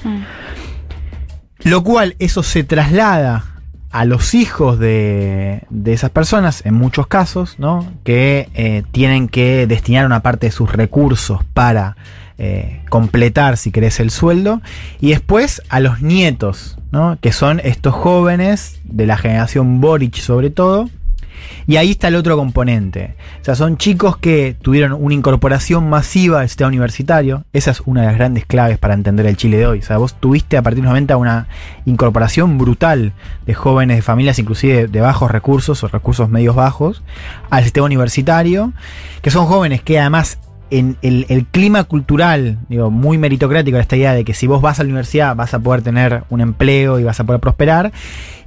Lo 1.63 1.83
cual 1.83 2.15
eso 2.19 2.43
se 2.43 2.63
traslada 2.63 3.45
a 3.91 4.05
los 4.05 4.33
hijos 4.33 4.79
de, 4.79 5.63
de 5.69 5.93
esas 5.93 6.09
personas, 6.09 6.65
en 6.65 6.73
muchos 6.73 7.07
casos, 7.07 7.55
¿no? 7.59 7.91
Que 8.03 8.49
eh, 8.53 8.83
tienen 8.91 9.27
que 9.27 9.67
destinar 9.67 10.05
una 10.05 10.21
parte 10.21 10.47
de 10.47 10.51
sus 10.51 10.71
recursos 10.71 11.41
para 11.53 11.97
eh, 12.37 12.81
completar, 12.89 13.57
si 13.57 13.71
querés, 13.71 13.99
el 13.99 14.09
sueldo. 14.09 14.61
Y 14.99 15.09
después 15.09 15.61
a 15.69 15.79
los 15.79 16.01
nietos, 16.01 16.77
¿no? 16.91 17.17
Que 17.21 17.33
son 17.33 17.59
estos 17.63 17.93
jóvenes 17.93 18.79
de 18.85 19.05
la 19.05 19.17
generación 19.17 19.81
Boric, 19.81 20.15
sobre 20.15 20.49
todo. 20.49 20.89
Y 21.67 21.77
ahí 21.77 21.91
está 21.91 22.07
el 22.07 22.15
otro 22.15 22.37
componente. 22.37 23.15
O 23.41 23.45
sea, 23.45 23.55
son 23.55 23.77
chicos 23.77 24.17
que 24.17 24.55
tuvieron 24.61 24.93
una 24.93 25.13
incorporación 25.13 25.89
masiva 25.89 26.41
al 26.41 26.49
sistema 26.49 26.69
universitario. 26.69 27.45
Esa 27.53 27.71
es 27.71 27.81
una 27.85 28.01
de 28.01 28.07
las 28.07 28.15
grandes 28.15 28.45
claves 28.45 28.77
para 28.77 28.93
entender 28.93 29.25
el 29.25 29.37
Chile 29.37 29.57
de 29.57 29.67
hoy. 29.67 29.79
O 29.79 29.83
sea, 29.83 29.97
vos 29.97 30.15
tuviste 30.19 30.57
a 30.57 30.61
partir 30.61 30.79
de 30.79 30.83
los 30.83 30.91
90 30.91 31.17
una 31.17 31.47
incorporación 31.85 32.57
brutal 32.57 33.13
de 33.45 33.53
jóvenes 33.53 33.97
de 33.97 34.01
familias, 34.01 34.39
inclusive 34.39 34.87
de 34.87 35.01
bajos 35.01 35.31
recursos 35.31 35.83
o 35.83 35.87
recursos 35.87 36.29
medios 36.29 36.55
bajos, 36.55 37.03
al 37.49 37.63
sistema 37.63 37.85
universitario, 37.85 38.73
que 39.21 39.31
son 39.31 39.45
jóvenes 39.45 39.81
que 39.81 39.99
además 39.99 40.39
en 40.71 40.97
el, 41.01 41.25
el 41.29 41.45
clima 41.45 41.83
cultural, 41.83 42.57
digo, 42.69 42.89
muy 42.89 43.17
meritocrático, 43.17 43.77
esta 43.77 43.97
idea 43.97 44.13
de 44.13 44.23
que 44.23 44.33
si 44.33 44.47
vos 44.47 44.61
vas 44.61 44.79
a 44.79 44.83
la 44.83 44.87
universidad 44.87 45.35
vas 45.35 45.53
a 45.53 45.59
poder 45.59 45.81
tener 45.81 46.23
un 46.29 46.41
empleo 46.41 46.97
y 46.97 47.03
vas 47.03 47.19
a 47.19 47.25
poder 47.25 47.41
prosperar. 47.41 47.91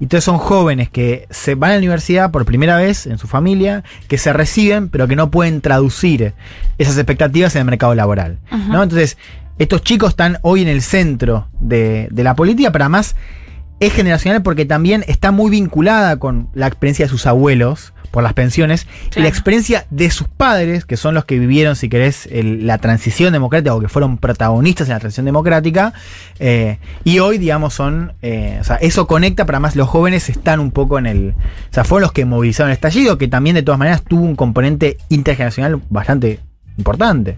Y 0.01 0.05
entonces 0.05 0.25
son 0.25 0.39
jóvenes 0.39 0.89
que 0.89 1.27
se 1.31 1.55
van 1.55 1.71
a 1.71 1.75
la 1.75 1.79
universidad 1.79 2.31
por 2.31 2.45
primera 2.45 2.77
vez 2.79 3.07
en 3.07 3.19
su 3.19 3.29
familia, 3.29 3.85
que 4.09 4.19
se 4.19 4.33
reciben, 4.33 4.89
pero 4.89 5.07
que 5.07 5.17
no 5.17 5.31
pueden 5.31 5.61
traducir 5.61 6.33
esas 6.79 6.97
expectativas 6.97 7.55
en 7.55 7.61
el 7.61 7.67
mercado 7.67 7.95
laboral. 7.95 8.39
¿no? 8.51 8.83
Entonces, 8.83 9.19
estos 9.59 9.83
chicos 9.83 10.11
están 10.11 10.39
hoy 10.43 10.63
en 10.63 10.69
el 10.69 10.83
centro 10.83 11.49
de, 11.61 12.09
de 12.11 12.25
la 12.25 12.35
política, 12.35 12.73
pero 12.73 12.85
además 12.85 13.15
es 13.81 13.93
generacional 13.93 14.43
porque 14.43 14.65
también 14.65 15.05
está 15.09 15.31
muy 15.31 15.51
vinculada 15.51 16.19
con 16.19 16.49
la 16.55 16.67
experiencia 16.67 17.05
de 17.05 17.11
sus 17.11 17.27
abuelos 17.27 17.94
por 18.15 18.23
las 18.23 18.33
pensiones 18.33 18.87
y 19.17 19.21
la 19.23 19.29
experiencia 19.29 19.87
de 19.91 20.09
sus 20.13 20.29
padres, 20.29 20.85
que 20.85 20.97
son 20.97 21.15
los 21.15 21.25
que 21.25 21.37
vivieron, 21.37 21.75
si 21.75 21.89
querés, 21.89 22.27
el- 22.31 22.65
la 22.65 22.79
transición 22.79 23.33
democrática 23.33 23.75
o 23.75 23.81
que 23.81 23.89
fueron 23.89 24.19
protagonistas 24.19 24.87
en 24.87 24.95
la 24.95 25.01
transición 25.01 25.27
democrática. 25.27 25.93
eh, 26.39 26.79
y 27.03 27.19
hoy, 27.19 27.39
digamos, 27.39 27.75
son. 27.75 28.13
eh, 28.23 28.59
o 28.61 28.65
sea, 28.65 28.77
eso 28.77 29.09
conecta, 29.09 29.47
pero 29.47 29.57
además 29.57 29.75
los 29.75 29.89
jóvenes 29.89 30.29
están 30.31 30.61
un 30.61 30.71
poco 30.71 30.97
en 30.99 31.07
el. 31.07 31.31
O 31.31 31.75
sea, 31.75 31.83
fueron 31.83 32.03
los 32.03 32.13
que 32.13 32.25
movilizaron 32.25 32.71
el 32.71 32.75
estallido, 32.75 33.19
que 33.19 33.27
también 33.27 33.55
de 33.57 33.63
todas 33.65 33.79
maneras 33.81 34.03
tuvo 34.03 34.23
un 34.23 34.37
componente 34.37 34.97
intergeneracional 35.09 35.81
bastante 35.91 36.39
importante. 36.79 37.37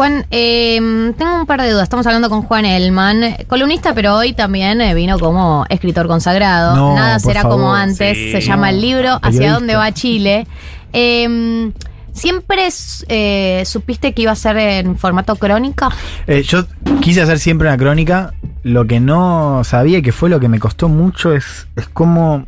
Juan, 0.00 0.24
eh, 0.30 1.12
tengo 1.18 1.40
un 1.40 1.44
par 1.44 1.60
de 1.60 1.70
dudas. 1.70 1.82
Estamos 1.82 2.06
hablando 2.06 2.30
con 2.30 2.40
Juan 2.40 2.64
Elman, 2.64 3.36
columnista, 3.46 3.92
pero 3.92 4.16
hoy 4.16 4.32
también 4.32 4.80
eh, 4.80 4.94
vino 4.94 5.18
como 5.18 5.66
escritor 5.68 6.06
consagrado. 6.06 6.74
No, 6.74 6.94
Nada 6.94 7.18
por 7.18 7.20
será 7.20 7.42
favor. 7.42 7.58
como 7.58 7.74
antes. 7.74 8.16
Sí. 8.16 8.32
Se 8.32 8.40
llama 8.40 8.70
el 8.70 8.80
libro 8.80 9.16
Hacia 9.16 9.30
Periodista. 9.30 9.52
dónde 9.52 9.76
va 9.76 9.92
Chile. 9.92 10.46
Eh, 10.94 11.70
¿Siempre 12.14 12.68
eh, 13.08 13.62
supiste 13.66 14.14
que 14.14 14.22
iba 14.22 14.32
a 14.32 14.36
ser 14.36 14.56
en 14.56 14.96
formato 14.96 15.36
crónica? 15.36 15.90
Eh, 16.26 16.44
yo 16.44 16.64
quise 17.02 17.20
hacer 17.20 17.38
siempre 17.38 17.68
una 17.68 17.76
crónica. 17.76 18.32
Lo 18.62 18.86
que 18.86 19.00
no 19.00 19.64
sabía 19.64 19.98
y 19.98 20.02
que 20.02 20.12
fue 20.12 20.30
lo 20.30 20.40
que 20.40 20.48
me 20.48 20.58
costó 20.58 20.88
mucho 20.88 21.34
es, 21.34 21.68
es 21.76 21.88
cómo, 21.88 22.46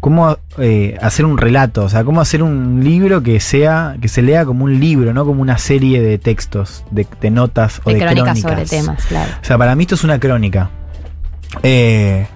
cómo 0.00 0.38
eh, 0.58 0.96
hacer 1.00 1.24
un 1.24 1.38
relato. 1.38 1.84
O 1.84 1.88
sea, 1.88 2.04
cómo 2.04 2.20
hacer 2.20 2.42
un 2.42 2.82
libro 2.82 3.22
que 3.22 3.40
sea, 3.40 3.96
que 4.00 4.08
se 4.08 4.22
lea 4.22 4.44
como 4.44 4.64
un 4.64 4.78
libro, 4.78 5.12
no 5.12 5.24
como 5.24 5.42
una 5.42 5.58
serie 5.58 6.00
de 6.00 6.18
textos, 6.18 6.84
de, 6.90 7.06
de 7.20 7.30
notas 7.30 7.80
o 7.84 7.90
De 7.90 7.96
de, 7.96 8.00
crónicas 8.00 8.40
crónicas. 8.40 8.68
sobre 8.68 8.82
temas, 8.82 9.06
claro. 9.06 9.32
O 9.40 9.44
sea, 9.44 9.58
para 9.58 9.74
mí 9.74 9.84
esto 9.84 9.94
es 9.94 10.04
una 10.04 10.18
crónica. 10.18 10.70
Eh, 11.62 12.26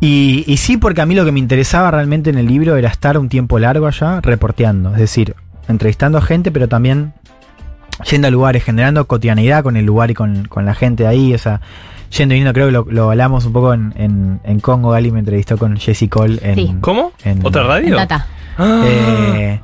y, 0.00 0.44
y 0.46 0.56
sí, 0.56 0.76
porque 0.76 1.00
a 1.00 1.06
mí 1.06 1.14
lo 1.14 1.24
que 1.24 1.32
me 1.32 1.38
interesaba 1.38 1.90
realmente 1.90 2.30
en 2.30 2.38
el 2.38 2.46
libro 2.46 2.76
era 2.76 2.88
estar 2.88 3.18
un 3.18 3.28
tiempo 3.28 3.58
largo 3.58 3.86
allá 3.86 4.20
reporteando. 4.20 4.92
Es 4.92 4.98
decir, 4.98 5.36
entrevistando 5.68 6.18
a 6.18 6.22
gente, 6.22 6.50
pero 6.50 6.68
también 6.68 7.14
yendo 8.10 8.28
a 8.28 8.30
lugares, 8.30 8.64
generando 8.64 9.06
cotidianidad 9.06 9.62
con 9.62 9.76
el 9.76 9.84
lugar 9.84 10.10
y 10.10 10.14
con, 10.14 10.46
con 10.46 10.64
la 10.64 10.74
gente 10.74 11.06
ahí. 11.06 11.34
O 11.34 11.38
sea, 11.38 11.60
yendo 12.16 12.34
y 12.34 12.38
viniendo, 12.38 12.52
creo 12.54 12.66
que 12.66 12.72
lo, 12.72 12.86
lo 12.88 13.10
hablamos 13.10 13.44
un 13.46 13.52
poco 13.52 13.74
en, 13.74 13.92
en, 13.96 14.40
en 14.44 14.60
Congo. 14.60 14.90
Gali 14.90 15.10
me 15.10 15.18
entrevistó 15.20 15.56
con 15.58 15.76
Jesse 15.76 16.08
Cole 16.08 16.38
en. 16.42 16.54
Sí. 16.54 16.74
¿Cómo? 16.80 17.12
en- 17.24 17.44
¿Otra 17.44 17.62
radio? 17.64 17.88
En 17.88 18.06
Tata. 18.08 18.26
eh, 18.84 19.60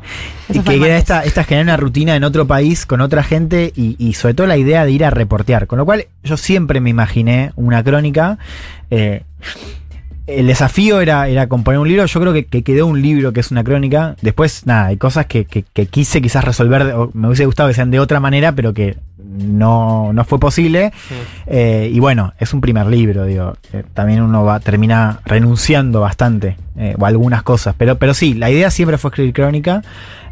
Eso 0.49 0.61
y 0.61 0.63
que 0.63 0.77
martes. 0.79 0.99
esta, 0.99 1.25
esta 1.25 1.45
generar 1.45 1.65
una 1.67 1.77
rutina 1.77 2.17
en 2.17 2.25
otro 2.25 2.47
país 2.47 2.87
con 2.87 3.01
otra 3.03 3.23
gente 3.23 3.73
y, 3.77 3.97
y 3.99 4.15
sobre 4.15 4.35
todo 4.35 4.47
la 4.47 4.57
idea 4.57 4.85
de 4.85 4.91
ir 4.93 5.05
a 5.05 5.11
reportear. 5.11 5.67
Con 5.67 5.79
lo 5.79 5.85
cual 5.85 6.07
yo 6.25 6.37
siempre 6.37 6.81
me 6.81 6.91
imaginé 6.91 7.53
una 7.57 7.83
crónica. 7.85 8.39
eh, 8.91 9.23
el 10.29 10.47
desafío 10.47 11.01
era, 11.01 11.27
era 11.29 11.49
componer 11.49 11.81
un 11.81 11.89
libro. 11.89 12.05
Yo 12.07 12.21
creo 12.21 12.33
que, 12.33 12.45
que 12.47 12.63
quedó 12.63 12.87
un 12.87 13.01
libro 13.03 13.33
que 13.33 13.41
es 13.41 13.51
una 13.51 13.65
crónica. 13.65 14.15
Después, 14.23 14.67
nada, 14.67 14.87
hay 14.87 14.97
cosas 14.97 15.27
que, 15.27 15.45
que- 15.47 15.65
que 15.65 15.87
quise 15.87 16.21
quizás 16.23 16.45
resolver. 16.45 16.83
o 16.95 17.11
me 17.15 17.27
hubiese 17.29 17.47
gustado 17.47 17.69
que 17.69 17.75
sean 17.75 17.91
de 17.91 17.99
otra 18.01 18.21
manera, 18.21 18.53
pero 18.53 18.73
que 18.75 18.97
no, 19.19 20.13
no 20.13 20.25
fue 20.25 20.39
posible. 20.39 20.93
Eh, 21.47 21.91
y 21.93 21.99
bueno, 22.01 22.33
es 22.39 22.53
un 22.55 22.61
primer 22.61 22.87
libro, 22.87 23.25
digo. 23.25 23.55
eh, 23.73 23.85
también 23.95 24.23
uno 24.23 24.45
va, 24.45 24.61
termina 24.61 25.21
renunciando 25.25 26.01
bastante, 26.01 26.57
eh, 26.77 26.95
o 26.99 27.07
algunas 27.07 27.43
cosas. 27.43 27.75
Pero, 27.79 27.97
pero 27.99 28.15
sí, 28.15 28.35
la 28.35 28.51
idea 28.51 28.71
siempre 28.71 28.99
fue 28.99 29.09
escribir 29.11 29.33
crónica. 29.33 29.83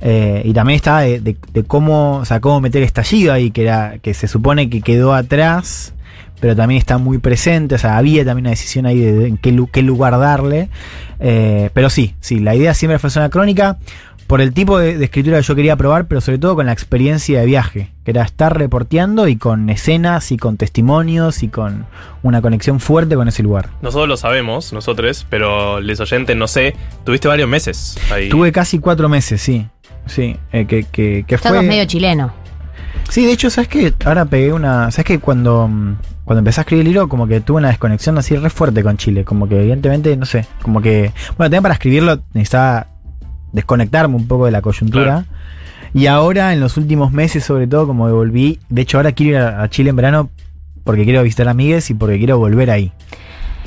eh, 0.02 0.42
y 0.44 0.52
también 0.52 0.76
estaba 0.76 1.00
de, 1.00 1.20
de- 1.20 1.36
de 1.52 1.64
cómo, 1.64 2.18
o 2.18 2.24
sea, 2.26 2.40
cómo 2.40 2.60
meter 2.60 2.82
estallido 2.82 3.32
ahí, 3.32 3.50
que 3.50 3.62
era, 3.62 3.98
que 4.02 4.12
se 4.12 4.28
supone 4.28 4.68
que 4.68 4.82
quedó 4.82 5.14
atrás, 5.14 5.94
pero 6.40 6.54
también 6.56 6.78
está 6.78 6.98
muy 6.98 7.18
presente. 7.18 7.74
O 7.74 7.78
sea, 7.78 7.96
había 7.96 8.24
también 8.24 8.44
una 8.44 8.50
decisión 8.50 8.86
ahí 8.86 8.98
de, 9.00 9.12
de 9.12 9.28
en 9.28 9.36
qué, 9.38 9.52
lu- 9.52 9.68
qué 9.70 9.82
lugar 9.82 10.18
darle. 10.18 10.68
Eh, 11.20 11.70
pero 11.74 11.90
sí, 11.90 12.14
sí, 12.20 12.40
la 12.40 12.54
idea 12.54 12.74
siempre 12.74 12.98
fue 12.98 13.08
hacer 13.08 13.22
una 13.22 13.30
crónica. 13.30 13.78
Por 14.26 14.40
el 14.40 14.52
tipo 14.52 14.76
de, 14.80 14.98
de 14.98 15.04
escritura 15.04 15.36
que 15.36 15.44
yo 15.44 15.54
quería 15.54 15.76
probar, 15.76 16.06
pero 16.08 16.20
sobre 16.20 16.38
todo 16.38 16.56
con 16.56 16.66
la 16.66 16.72
experiencia 16.72 17.38
de 17.38 17.46
viaje, 17.46 17.92
que 18.04 18.10
era 18.10 18.22
estar 18.24 18.58
reporteando 18.58 19.28
y 19.28 19.36
con 19.36 19.70
escenas 19.70 20.32
y 20.32 20.36
con 20.36 20.56
testimonios 20.56 21.44
y 21.44 21.48
con 21.48 21.86
una 22.24 22.42
conexión 22.42 22.80
fuerte 22.80 23.14
con 23.14 23.28
ese 23.28 23.44
lugar. 23.44 23.68
Nosotros 23.82 24.08
lo 24.08 24.16
sabemos, 24.16 24.72
nosotros, 24.72 25.24
pero 25.30 25.80
les 25.80 26.00
oyentes 26.00 26.36
no 26.36 26.48
sé. 26.48 26.74
Tuviste 27.04 27.28
varios 27.28 27.48
meses 27.48 27.96
ahí. 28.12 28.28
Tuve 28.28 28.50
casi 28.50 28.80
cuatro 28.80 29.08
meses, 29.08 29.40
sí. 29.40 29.68
Sí, 30.06 30.36
eh, 30.52 30.66
que, 30.66 30.82
que, 30.90 31.24
que 31.24 31.38
fue. 31.38 31.62
medio 31.62 31.84
chileno. 31.84 32.32
Sí, 33.08 33.24
de 33.24 33.32
hecho, 33.32 33.50
¿sabes 33.50 33.68
qué? 33.68 33.94
Ahora 34.04 34.24
pegué 34.24 34.52
una. 34.52 34.90
¿Sabes 34.90 35.06
qué? 35.06 35.18
Cuando, 35.18 35.68
mm, 35.68 35.96
cuando 36.24 36.38
empecé 36.40 36.60
a 36.60 36.62
escribir 36.62 36.86
el 36.86 36.92
libro, 36.92 37.08
como 37.08 37.26
que 37.26 37.40
tuve 37.40 37.58
una 37.58 37.68
desconexión 37.68 38.18
así 38.18 38.36
re 38.36 38.50
fuerte 38.50 38.82
con 38.82 38.96
Chile. 38.96 39.24
Como 39.24 39.48
que, 39.48 39.60
evidentemente, 39.60 40.16
no 40.16 40.26
sé. 40.26 40.46
Como 40.62 40.80
que. 40.82 41.12
Bueno, 41.36 41.44
también 41.46 41.62
para 41.62 41.74
escribirlo 41.74 42.22
necesitaba 42.32 42.88
desconectarme 43.52 44.16
un 44.16 44.26
poco 44.26 44.46
de 44.46 44.50
la 44.50 44.62
coyuntura. 44.62 45.24
Y 45.94 46.08
ahora, 46.08 46.52
en 46.52 46.60
los 46.60 46.76
últimos 46.76 47.12
meses, 47.12 47.44
sobre 47.44 47.66
todo, 47.66 47.86
como 47.86 48.10
volví. 48.10 48.58
De 48.68 48.82
hecho, 48.82 48.98
ahora 48.98 49.12
quiero 49.12 49.32
ir 49.32 49.38
a, 49.38 49.62
a 49.62 49.70
Chile 49.70 49.90
en 49.90 49.96
verano 49.96 50.30
porque 50.84 51.04
quiero 51.04 51.22
visitar 51.22 51.48
amigues 51.48 51.90
y 51.90 51.94
porque 51.94 52.18
quiero 52.18 52.38
volver 52.38 52.70
ahí. 52.70 52.92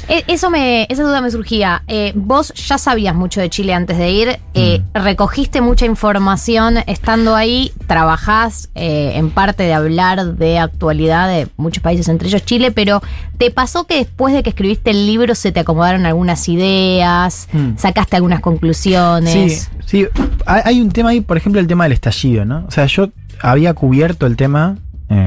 E- 0.09 0.23
Eso 0.27 0.49
me, 0.49 0.87
esa 0.89 1.03
duda 1.03 1.21
me 1.21 1.29
surgía. 1.29 1.83
Eh, 1.87 2.11
vos 2.15 2.51
ya 2.55 2.77
sabías 2.79 3.13
mucho 3.15 3.39
de 3.41 3.49
Chile 3.49 3.73
antes 3.73 3.97
de 3.97 4.11
ir, 4.11 4.39
eh, 4.55 4.79
Mm. 4.81 4.97
recogiste 5.03 5.61
mucha 5.61 5.85
información 5.85 6.77
estando 6.87 7.35
ahí, 7.35 7.71
trabajás 7.87 8.69
eh, 8.75 9.11
en 9.15 9.29
parte 9.29 9.63
de 9.63 9.73
hablar 9.73 10.35
de 10.35 10.57
actualidad 10.59 11.29
de 11.29 11.47
muchos 11.57 11.83
países, 11.83 12.07
entre 12.09 12.27
ellos 12.27 12.43
Chile, 12.43 12.71
pero 12.71 13.01
¿te 13.37 13.51
pasó 13.51 13.85
que 13.85 13.95
después 13.97 14.33
de 14.33 14.41
que 14.41 14.49
escribiste 14.49 14.89
el 14.89 15.05
libro 15.05 15.35
se 15.35 15.51
te 15.51 15.59
acomodaron 15.59 16.05
algunas 16.07 16.49
ideas, 16.49 17.47
Mm. 17.53 17.77
sacaste 17.77 18.15
algunas 18.15 18.39
conclusiones? 18.39 19.69
Sí, 19.85 20.05
sí. 20.05 20.07
Hay, 20.45 20.81
un 20.81 20.89
tema 20.91 21.09
ahí, 21.09 21.21
por 21.21 21.37
ejemplo, 21.37 21.61
el 21.61 21.67
tema 21.67 21.83
del 21.83 21.93
estallido, 21.93 22.45
¿no? 22.45 22.65
O 22.67 22.71
sea, 22.71 22.85
yo 22.87 23.09
había 23.41 23.73
cubierto 23.75 24.25
el 24.25 24.35
tema 24.35 24.77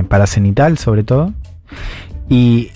para 0.08 0.26
cenital, 0.26 0.78
sobre 0.78 1.02
todo. 1.04 1.32
Y 2.28 2.70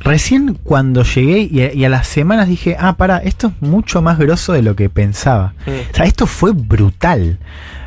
recién 0.00 0.54
cuando 0.62 1.02
llegué 1.02 1.48
y 1.50 1.60
a, 1.62 1.72
y 1.72 1.84
a 1.84 1.88
las 1.88 2.06
semanas 2.06 2.48
dije, 2.48 2.76
ah, 2.78 2.96
para, 2.96 3.18
esto 3.18 3.48
es 3.48 3.68
mucho 3.68 4.02
más 4.02 4.18
grosso 4.18 4.52
de 4.52 4.62
lo 4.62 4.76
que 4.76 4.88
pensaba. 4.88 5.54
O 5.66 5.94
sea, 5.94 6.04
esto 6.04 6.26
fue 6.26 6.52
brutal. 6.52 7.38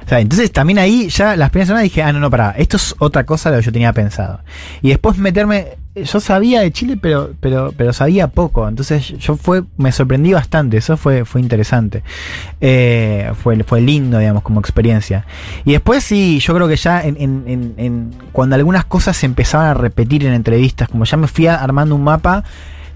O 0.06 0.10
sea, 0.10 0.20
entonces 0.20 0.52
también 0.52 0.80
ahí 0.80 1.10
ya 1.10 1.36
las 1.36 1.50
primeras 1.52 1.68
semanas 1.68 1.84
dije, 1.84 2.04
ah, 2.04 2.12
no, 2.12 2.20
no, 2.20 2.30
pará, 2.30 2.54
esto 2.58 2.78
es 2.78 2.96
otra 3.00 3.26
cosa 3.26 3.50
de 3.50 3.58
lo 3.58 3.62
que 3.62 3.66
yo 3.68 3.72
tenía 3.72 3.94
pensado. 3.94 4.42
Y 4.82 4.90
después 4.90 5.18
meterme, 5.18 5.78
yo 5.96 6.20
sabía 6.22 6.62
de 6.62 6.72
Chile, 6.72 6.98
pero, 7.02 7.32
pero, 7.40 7.74
pero 7.76 7.92
sabía 7.94 8.28
poco. 8.28 8.68
Entonces 8.68 9.08
yo 9.20 9.36
fue, 9.36 9.64
me 9.78 9.92
sorprendí 9.92 10.32
bastante, 10.34 10.78
eso 10.78 10.96
fue, 10.98 11.26
fue 11.26 11.42
interesante. 11.42 12.04
Eh, 12.62 13.32
fue, 13.42 13.62
fue 13.64 13.82
lindo, 13.82 14.18
digamos, 14.20 14.44
como 14.44 14.60
experiencia. 14.60 15.26
Y 15.66 15.74
después 15.74 16.04
sí, 16.04 16.40
yo 16.40 16.54
creo 16.56 16.68
que 16.68 16.78
ya 16.78 17.02
en, 17.02 17.18
en- 17.20 17.74
en- 17.78 18.12
cuando 18.32 18.56
algunas 18.56 18.86
cosas 18.86 19.18
se 19.18 19.26
empezaban 19.26 19.68
a 19.68 19.74
repetir 19.74 20.26
en 20.26 20.34
entrevistas, 20.34 20.88
como 20.88 21.04
ya 21.06 21.18
me 21.18 21.28
fui 21.28 21.48
armando 21.48 21.96
un 21.96 22.04
mapa 22.04 22.44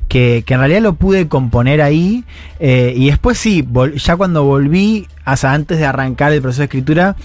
que, 0.08 0.44
que 0.46 0.54
en 0.54 0.60
realidad 0.62 0.82
lo 0.82 0.94
pude 0.94 1.28
componer 1.28 1.82
ahí. 1.82 2.24
eh, 2.60 2.94
y 2.96 3.08
después 3.08 3.38
sí, 3.38 3.68
ya 3.96 4.16
cuando 4.16 4.44
volví, 4.46 5.08
hasta 5.26 5.52
antes 5.52 5.80
de 5.80 5.86
arrancar 5.86 6.32
el 6.32 6.42
proceso 6.42 6.62
de 6.62 6.66
escritura, 6.66 7.16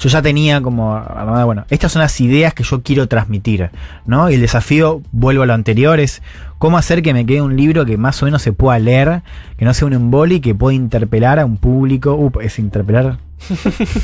yo 0.00 0.08
ya 0.08 0.22
tenía 0.22 0.62
como, 0.62 0.98
bueno, 1.44 1.66
estas 1.68 1.92
son 1.92 2.00
las 2.00 2.18
ideas 2.22 2.54
que 2.54 2.64
yo 2.64 2.82
quiero 2.82 3.06
transmitir, 3.06 3.70
¿no? 4.06 4.30
Y 4.30 4.34
el 4.34 4.40
desafío, 4.40 5.02
vuelvo 5.12 5.42
a 5.42 5.46
lo 5.46 5.52
anterior, 5.52 6.00
es 6.00 6.22
cómo 6.58 6.78
hacer 6.78 7.02
que 7.02 7.12
me 7.12 7.26
quede 7.26 7.42
un 7.42 7.54
libro 7.54 7.84
que 7.84 7.98
más 7.98 8.22
o 8.22 8.24
menos 8.24 8.40
se 8.40 8.52
pueda 8.54 8.78
leer, 8.78 9.20
que 9.58 9.66
no 9.66 9.74
sea 9.74 9.86
un 9.86 9.92
emboli, 9.92 10.40
que 10.40 10.54
pueda 10.54 10.74
interpelar 10.74 11.38
a 11.38 11.44
un 11.44 11.58
público. 11.58 12.14
Uh, 12.14 12.40
es 12.40 12.58
interpelar. 12.58 13.18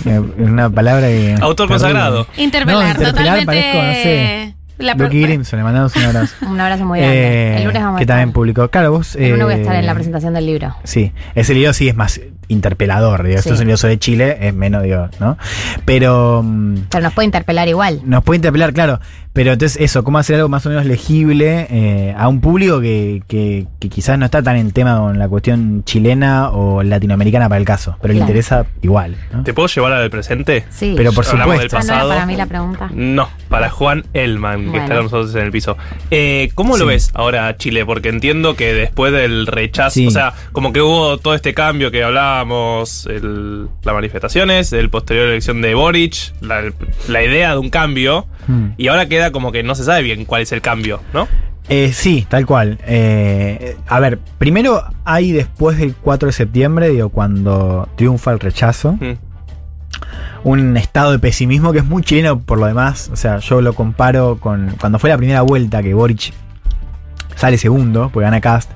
Es 0.06 0.20
una 0.38 0.70
palabra 0.70 1.08
que. 1.08 1.34
Autor 1.40 1.68
consagrado. 1.68 2.26
Interpelar, 2.36 2.82
No, 2.82 2.88
interpelar 2.90 3.14
totalmente. 3.14 3.46
parezco, 3.46 3.82
no 3.82 3.92
sé. 3.92 4.55
La 4.78 4.94
Lucky 4.94 5.22
Grimson, 5.22 5.58
le 5.58 5.64
mandamos 5.64 5.96
un 5.96 6.02
abrazo. 6.02 6.34
Un 6.50 6.60
abrazo 6.60 6.84
muy 6.84 6.98
grande. 7.00 7.16
Eh, 7.18 7.56
el 7.58 7.64
lunes 7.64 7.82
vamos 7.82 7.94
a 7.94 7.98
que 7.98 8.02
estar. 8.04 8.16
también 8.18 8.32
publicó. 8.32 8.68
Claro, 8.68 8.92
vos. 8.92 9.16
El 9.16 9.30
lunes 9.30 9.44
voy 9.46 9.54
a 9.54 9.56
estar 9.58 9.74
en 9.76 9.86
la 9.86 9.92
eh, 9.92 9.94
presentación 9.94 10.34
del 10.34 10.46
libro. 10.46 10.76
Sí, 10.84 11.12
ese 11.34 11.54
libro 11.54 11.72
sí 11.72 11.88
es 11.88 11.96
más 11.96 12.20
interpelador. 12.48 13.22
Digo, 13.24 13.36
Sí. 13.36 13.40
Esto 13.40 13.54
es 13.54 13.60
un 13.60 13.66
libro 13.66 13.76
sobre 13.78 13.98
Chile, 13.98 14.36
es 14.40 14.54
menos, 14.54 14.82
digo, 14.82 15.08
¿no? 15.18 15.38
Pero. 15.84 16.42
mm, 16.44 16.76
Pero 16.90 17.02
nos 17.02 17.12
puede 17.14 17.26
interpelar 17.26 17.68
igual. 17.68 18.00
Nos 18.04 18.22
puede 18.22 18.36
interpelar, 18.36 18.72
claro. 18.72 19.00
Pero 19.36 19.52
entonces, 19.52 19.80
eso, 19.80 20.02
cómo 20.02 20.18
hacer 20.18 20.36
algo 20.36 20.48
más 20.48 20.66
o 20.66 20.70
menos 20.70 20.84
legible 20.86 21.66
eh, 21.70 22.14
a 22.18 22.26
un 22.26 22.40
público 22.40 22.80
que, 22.80 23.22
que, 23.28 23.66
que 23.78 23.88
quizás 23.88 24.18
no 24.18 24.24
está 24.24 24.42
tan 24.42 24.56
en 24.56 24.72
tema 24.72 24.98
con 24.98 25.18
la 25.18 25.28
cuestión 25.28 25.84
chilena 25.84 26.48
o 26.50 26.82
latinoamericana 26.82 27.48
para 27.48 27.58
el 27.60 27.64
caso, 27.66 27.96
pero 28.02 28.14
le 28.14 28.20
interesa 28.20 28.66
igual. 28.82 29.14
¿no? 29.32 29.44
¿Te 29.44 29.52
puedo 29.54 29.68
llevar 29.68 29.92
al 29.92 30.10
presente? 30.10 30.64
Sí. 30.70 30.94
Pero 30.96 31.12
por 31.12 31.24
Hablamos 31.26 31.54
supuesto. 31.54 31.76
del 31.78 31.90
Ah, 31.90 31.92
no 31.98 32.04
era 32.06 32.14
para 32.14 32.26
mí 32.26 32.36
la 32.36 32.46
pregunta. 32.46 32.90
No, 32.94 33.28
para 33.48 33.68
Juan 33.70 34.04
Elman, 34.14 34.72
que 34.72 34.78
está 34.78 34.94
con 34.96 35.04
nosotros 35.04 35.34
en 35.34 35.42
el 35.42 35.50
piso. 35.52 35.76
Eh, 36.10 36.50
¿Cómo 36.54 36.76
lo 36.78 36.84
Sí. 36.84 36.88
ves 36.88 37.10
ahora 37.14 37.54
Chile? 37.58 37.84
Porque 37.84 38.08
entiendo 38.08 38.56
que 38.56 38.72
después 38.72 39.12
del 39.12 39.46
rechazo, 39.46 39.90
Sí. 39.90 40.06
o 40.06 40.10
sea, 40.10 40.32
como 40.52 40.72
que 40.72 40.80
hubo 40.80 41.18
todo 41.18 41.34
este 41.34 41.52
cambio 41.52 41.90
que 41.90 42.02
hablábamos, 42.02 43.06
el- 43.06 43.68
las 43.84 43.94
manifestaciones, 43.94 44.72
el 44.72 44.88
posterior 44.90 45.28
elección 45.28 45.60
de 45.60 45.74
Boric, 45.74 46.32
la, 46.40 46.62
la 47.08 47.22
idea 47.22 47.50
de 47.52 47.58
un 47.58 47.68
cambio, 47.70 48.26
Hmm. 48.48 48.68
y 48.76 48.86
ahora 48.88 49.06
queda 49.06 49.25
como 49.32 49.52
que 49.52 49.62
no 49.62 49.74
se 49.74 49.84
sabe 49.84 50.02
bien 50.02 50.24
cuál 50.24 50.42
es 50.42 50.52
el 50.52 50.60
cambio, 50.60 51.00
¿no? 51.12 51.28
Eh, 51.68 51.92
sí, 51.92 52.26
tal 52.28 52.46
cual. 52.46 52.78
Eh, 52.86 53.76
a 53.88 53.98
ver, 54.00 54.18
primero 54.38 54.84
hay 55.04 55.32
después 55.32 55.78
del 55.78 55.94
4 55.96 56.28
de 56.28 56.32
septiembre, 56.32 56.90
digo, 56.90 57.08
cuando 57.08 57.88
triunfa 57.96 58.32
el 58.32 58.40
rechazo, 58.40 58.92
Mm. 59.00 59.14
un 60.44 60.76
estado 60.76 61.12
de 61.12 61.18
pesimismo 61.18 61.72
que 61.72 61.78
es 61.80 61.84
muy 61.84 62.02
chileno 62.02 62.38
por 62.40 62.58
lo 62.58 62.66
demás. 62.66 63.10
O 63.12 63.16
sea, 63.16 63.38
yo 63.38 63.60
lo 63.60 63.72
comparo 63.72 64.38
con 64.38 64.74
cuando 64.80 64.98
fue 64.98 65.10
la 65.10 65.16
primera 65.16 65.42
vuelta 65.42 65.82
que 65.82 65.92
Boric 65.94 66.32
sale 67.36 67.58
segundo, 67.58 68.10
porque 68.12 68.24
gana 68.24 68.40
Cast. 68.40 68.70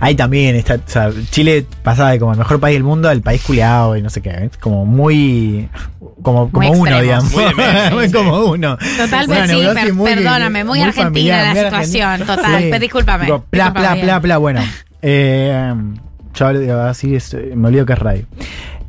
Ahí 0.00 0.16
también 0.16 0.56
está, 0.56 0.74
o 0.74 0.78
sea, 0.86 1.10
Chile 1.30 1.64
pasaba 1.84 2.10
de 2.10 2.18
como 2.18 2.32
el 2.32 2.38
mejor 2.38 2.58
país 2.58 2.74
del 2.74 2.82
mundo 2.82 3.08
al 3.08 3.20
país 3.22 3.40
culiado 3.42 3.96
y 3.96 4.02
no 4.02 4.10
sé 4.10 4.20
qué. 4.22 4.30
Es 4.50 4.56
como 4.58 4.84
muy. 4.84 5.68
Como, 6.22 6.50
como 6.50 6.68
Muy 6.68 6.78
uno, 6.90 7.00
digamos. 7.00 7.32
Muy 7.92 8.06
sí. 8.08 8.12
como 8.12 8.46
uno. 8.46 8.76
Total, 8.96 9.26
sí, 9.26 9.30
neurosis 9.32 9.74
per- 9.84 9.94
muy- 9.94 10.14
perdóname, 10.14 10.64
muy, 10.64 10.80
argentina 10.80 11.04
familiar, 11.10 11.44
la 11.44 11.50
muy 11.54 11.64
situación, 11.64 12.08
argentina. 12.10 12.36
total. 12.36 12.62
Sí. 12.62 12.70
Pe- 12.70 12.78
Discúlpame. 12.80 13.24
Digo, 13.26 13.44
Pla, 13.50 13.72
pla, 13.72 13.94
pla, 14.00 14.20
pla. 14.20 14.38
Bueno, 14.38 14.60
eh, 15.02 15.74
yo 16.34 16.46
hablo- 16.46 16.80
así 16.88 17.14
es, 17.14 17.36
me 17.54 17.68
olvido 17.68 17.86
que 17.86 17.92
es 17.92 17.98
radio. 17.98 18.26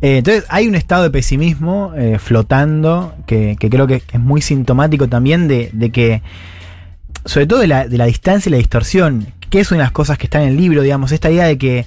Eh, 0.02 0.18
entonces 0.20 0.46
hay 0.50 0.68
un 0.68 0.76
estado 0.76 1.04
de 1.04 1.10
pesimismo 1.10 1.92
eh, 1.98 2.18
flotando 2.20 3.14
que, 3.26 3.56
que 3.60 3.70
creo 3.70 3.88
que 3.88 4.04
es 4.12 4.20
muy 4.20 4.42
sintomático 4.42 5.08
también 5.10 5.48
de, 5.48 5.70
de 5.74 5.92
que, 5.92 6.22
sobre 7.28 7.48
todo 7.48 7.60
de 7.60 7.68
la, 7.68 7.88
de 7.88 7.98
la 7.98 8.06
distancia 8.06 8.50
y 8.50 8.52
la 8.52 8.58
distorsión, 8.58 9.28
que 9.50 9.60
es 9.60 9.72
una 9.72 9.80
de 9.80 9.84
las 9.84 9.92
cosas 9.92 10.18
que 10.18 10.26
está 10.26 10.42
en 10.42 10.50
el 10.50 10.58
libro, 10.58 10.82
digamos, 10.82 11.12
esta 11.12 11.30
idea 11.30 11.46
de 11.46 11.58
que, 11.58 11.86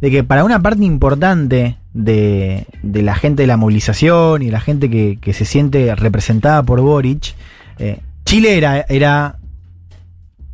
de 0.00 0.10
que 0.10 0.24
para 0.24 0.44
una 0.44 0.62
parte 0.62 0.84
importante 0.84 1.76
de, 1.94 2.66
de 2.82 3.02
la 3.02 3.14
gente 3.14 3.42
de 3.42 3.46
la 3.46 3.56
movilización 3.56 4.42
y 4.42 4.46
de 4.46 4.52
la 4.52 4.60
gente 4.60 4.88
que, 4.88 5.18
que 5.20 5.32
se 5.32 5.44
siente 5.44 5.94
representada 5.94 6.62
por 6.62 6.80
Boric, 6.80 7.34
eh, 7.78 7.98
Chile 8.24 8.56
era, 8.56 8.86
era 8.88 9.36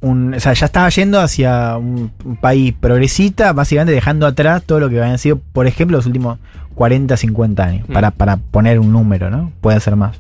un, 0.00 0.34
o 0.34 0.40
sea, 0.40 0.52
ya 0.52 0.66
estaba 0.66 0.88
yendo 0.88 1.20
hacia 1.20 1.76
un, 1.76 2.10
un 2.24 2.36
país 2.36 2.72
progresista, 2.78 3.52
básicamente 3.52 3.92
dejando 3.92 4.26
atrás 4.26 4.62
todo 4.64 4.80
lo 4.80 4.88
que 4.88 5.00
habían 5.00 5.18
sido, 5.18 5.38
por 5.52 5.66
ejemplo, 5.66 5.96
los 5.96 6.06
últimos 6.06 6.38
40, 6.74 7.16
50 7.16 7.64
años, 7.64 7.88
Mm. 7.88 7.92
para, 7.92 8.10
para 8.12 8.36
poner 8.36 8.78
un 8.78 8.92
número, 8.92 9.30
¿no? 9.30 9.52
Puede 9.60 9.80
ser 9.80 9.96
más. 9.96 10.16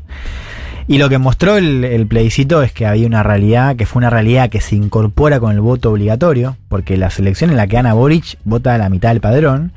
Y 0.90 0.96
lo 0.96 1.10
que 1.10 1.18
mostró 1.18 1.58
el, 1.58 2.06
plebiscito 2.06 2.62
es 2.62 2.72
que 2.72 2.86
había 2.86 3.06
una 3.06 3.22
realidad, 3.22 3.76
que 3.76 3.84
fue 3.84 4.00
una 4.00 4.08
realidad 4.08 4.48
que 4.48 4.62
se 4.62 4.74
incorpora 4.74 5.38
con 5.38 5.52
el 5.52 5.60
voto 5.60 5.92
obligatorio, 5.92 6.56
porque 6.70 6.96
la 6.96 7.10
selección 7.10 7.50
en 7.50 7.58
la 7.58 7.66
que 7.66 7.76
gana 7.76 7.92
Boric 7.92 8.38
vota 8.44 8.74
a 8.74 8.78
la 8.78 8.88
mitad 8.88 9.10
del 9.10 9.20
padrón. 9.20 9.72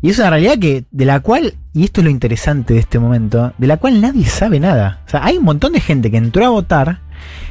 Y 0.00 0.08
es 0.08 0.18
una 0.18 0.30
realidad 0.30 0.58
que, 0.58 0.84
de 0.90 1.04
la 1.04 1.20
cual, 1.20 1.52
y 1.74 1.84
esto 1.84 2.00
es 2.00 2.06
lo 2.06 2.10
interesante 2.10 2.72
de 2.72 2.80
este 2.80 2.98
momento, 2.98 3.52
de 3.58 3.66
la 3.66 3.76
cual 3.76 4.00
nadie 4.00 4.24
sabe 4.24 4.60
nada. 4.60 5.02
O 5.06 5.10
sea, 5.10 5.26
hay 5.26 5.36
un 5.36 5.44
montón 5.44 5.74
de 5.74 5.80
gente 5.80 6.10
que 6.10 6.16
entró 6.16 6.46
a 6.46 6.50
votar 6.50 7.00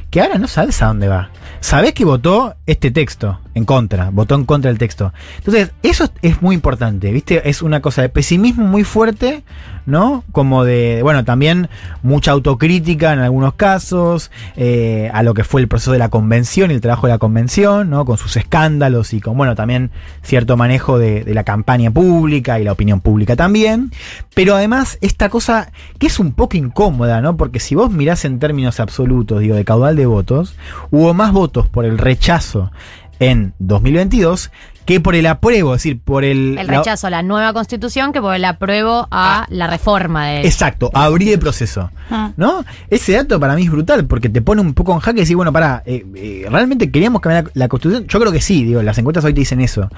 que 0.10 0.22
ahora 0.22 0.38
no 0.38 0.48
sabes 0.48 0.82
a 0.82 0.88
dónde 0.88 1.08
va. 1.08 1.30
Sabes 1.60 1.94
que 1.94 2.06
votó 2.06 2.56
este 2.66 2.92
texto 2.92 3.40
en 3.56 3.66
contra, 3.66 4.10
votó 4.10 4.36
en 4.36 4.46
contra 4.46 4.70
del 4.70 4.78
texto. 4.78 5.14
Entonces, 5.38 5.72
eso 5.84 6.10
es 6.22 6.42
muy 6.42 6.56
importante, 6.56 7.12
¿viste? 7.12 7.50
Es 7.50 7.62
una 7.62 7.82
cosa 7.82 8.02
de 8.02 8.10
pesimismo 8.10 8.66
muy 8.66 8.84
fuerte, 8.84 9.44
¿no? 9.86 10.24
Como 10.32 10.64
de, 10.64 11.02
bueno, 11.04 11.24
también 11.24 11.70
mucha 12.02 12.32
autocrítica 12.32 13.14
en 13.14 13.20
algunos 13.20 13.54
casos, 13.54 14.32
eh, 14.56 15.10
a 15.14 15.24
lo 15.24 15.34
que 15.34 15.44
fue 15.44 15.62
el 15.62 15.68
proceso 15.68 15.92
de 15.92 16.00
la 16.00 16.10
convención 16.10 16.72
y 16.72 16.74
el 16.74 16.82
trabajo 16.82 17.08
de 17.08 17.14
la 17.14 17.20
convención, 17.20 17.90
¿no? 17.90 18.06
Con 18.06 18.18
sus 18.18 18.38
escándalos 18.38 19.14
y 19.14 19.22
con, 19.22 19.38
bueno, 19.38 19.56
también 19.56 19.92
cierto 20.22 20.58
manejo 20.58 20.98
de, 20.98 21.24
la 21.34 21.44
campaña 21.44 21.90
pública 21.90 22.60
y 22.60 22.64
la 22.64 22.72
opinión 22.72 23.02
pública 23.02 23.36
también. 23.36 23.92
Pero 24.36 24.56
además, 24.56 24.98
esta 25.02 25.30
cosa 25.30 25.72
que 25.98 26.08
es 26.08 26.20
un 26.20 26.34
poco 26.34 26.58
incómoda, 26.58 27.22
¿no? 27.22 27.38
Porque 27.38 27.60
si 27.60 27.76
vos 27.76 27.92
mirás 27.92 28.26
en 28.26 28.40
términos 28.40 28.80
absolutos, 28.80 29.40
digo, 29.40 29.56
caudal 29.66 29.96
de 29.96 30.06
votos, 30.06 30.56
hubo 30.92 31.14
más 31.14 31.32
votos 31.32 31.68
por 31.70 31.86
el 31.86 31.98
rechazo 31.98 32.72
en 33.20 33.54
2022 33.60 34.52
que 34.86 35.00
por 35.00 35.16
el 35.16 35.26
apruebo, 35.28 35.76
es 35.76 35.80
decir, 35.80 36.00
por 36.04 36.26
el... 36.26 36.58
El 36.58 36.68
la- 36.68 36.78
rechazo 36.80 37.08
a 37.08 37.10
la 37.10 37.24
nueva 37.24 37.54
constitución 37.54 38.12
que 38.12 38.20
por 38.20 38.36
el 38.36 38.44
apruebo 38.44 39.08
a 39.12 39.46
la 39.50 39.68
reforma 39.68 40.28
de 40.28 40.42
Exacto, 40.42 40.92
abrir 40.94 41.32
el 41.32 41.40
proceso. 41.40 41.90
Ah. 42.12 42.32
¿No? 42.36 42.66
Ese 42.90 43.14
dato 43.14 43.40
para 43.40 43.56
mí 43.56 43.64
es 43.64 43.72
brutal 43.72 44.06
porque 44.08 44.28
te 44.28 44.42
pone 44.42 44.60
un 44.62 44.74
poco 44.74 44.94
en 44.94 45.00
jaque 45.00 45.20
y 45.20 45.22
decir, 45.22 45.38
bueno, 45.38 45.54
pará, 45.54 45.84
eh, 45.86 46.06
eh, 46.16 46.48
¿realmente 46.50 46.92
queríamos 46.92 47.22
cambiar 47.22 47.46
la, 47.46 47.52
la 47.54 47.68
constitución? 47.70 48.08
Yo 48.08 48.20
creo 48.20 48.32
que 48.34 48.42
sí, 48.42 48.66
digo, 48.66 48.82
las 48.84 48.98
encuestas 48.98 49.24
hoy 49.24 49.34
te 49.34 49.40
dicen 49.40 49.62
eso. 49.62 49.90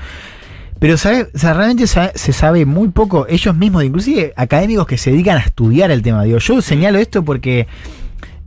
Pero 0.77 0.97
¿sabe? 0.97 1.29
O 1.33 1.37
sea, 1.39 1.53
realmente 1.53 1.87
se 1.87 2.33
sabe 2.33 2.65
muy 2.65 2.89
poco, 2.89 3.25
ellos 3.29 3.55
mismos, 3.55 3.83
inclusive 3.83 4.33
académicos 4.35 4.85
que 4.85 4.97
se 4.97 5.09
dedican 5.09 5.37
a 5.37 5.41
estudiar 5.41 5.89
el 5.89 6.01
tema. 6.03 6.21
Digo, 6.23 6.37
yo 6.37 6.61
señalo 6.61 6.99
esto 6.99 7.23
porque 7.23 7.65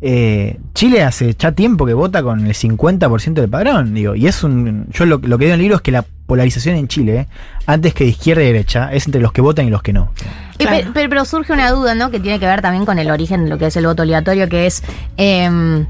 eh, 0.01 0.59
Chile 0.75 1.03
hace 1.03 1.35
ya 1.39 1.53
tiempo 1.53 1.85
que 1.87 1.95
vota 1.95 2.23
con 2.23 2.47
el 2.47 2.55
50% 2.55 3.33
del 3.35 3.49
padrón, 3.49 3.95
digo, 3.95 4.15
y 4.15 4.27
es 4.27 4.45
un. 4.45 4.87
Yo 4.91 5.07
lo, 5.07 5.19
lo 5.19 5.39
que 5.39 5.45
digo 5.47 5.55
en 5.55 5.61
el 5.61 5.61
libro 5.61 5.77
es 5.77 5.83
que 5.83 5.91
la 5.93 6.05
polarización 6.27 6.77
en 6.77 6.89
Chile, 6.89 7.27
antes 7.67 7.95
que 7.95 8.05
de 8.05 8.11
izquierda 8.11 8.43
y 8.43 8.47
derecha, 8.47 8.93
es 8.93 9.07
entre 9.07 9.21
los 9.21 9.33
que 9.33 9.41
votan 9.41 9.67
y 9.67 9.71
los 9.71 9.83
que 9.83 9.93
no. 9.93 10.13
Y 10.59 10.67
pe- 10.67 10.87
pero, 10.93 11.09
pero 11.09 11.25
surge 11.25 11.53
una 11.53 11.71
duda, 11.71 11.95
¿no? 11.95 12.11
Que 12.11 12.21
tiene 12.21 12.39
que 12.39 12.47
ver 12.47 12.61
también 12.63 12.85
con 12.85 12.99
el 12.99 13.11
origen 13.11 13.45
de 13.45 13.51
lo 13.51 13.59
que 13.59 13.67
es 13.67 13.77
el 13.77 13.87
voto 13.87 14.03
obligatorio, 14.03 14.49
que 14.49 14.67
es 14.67 14.83
em, 15.17 15.87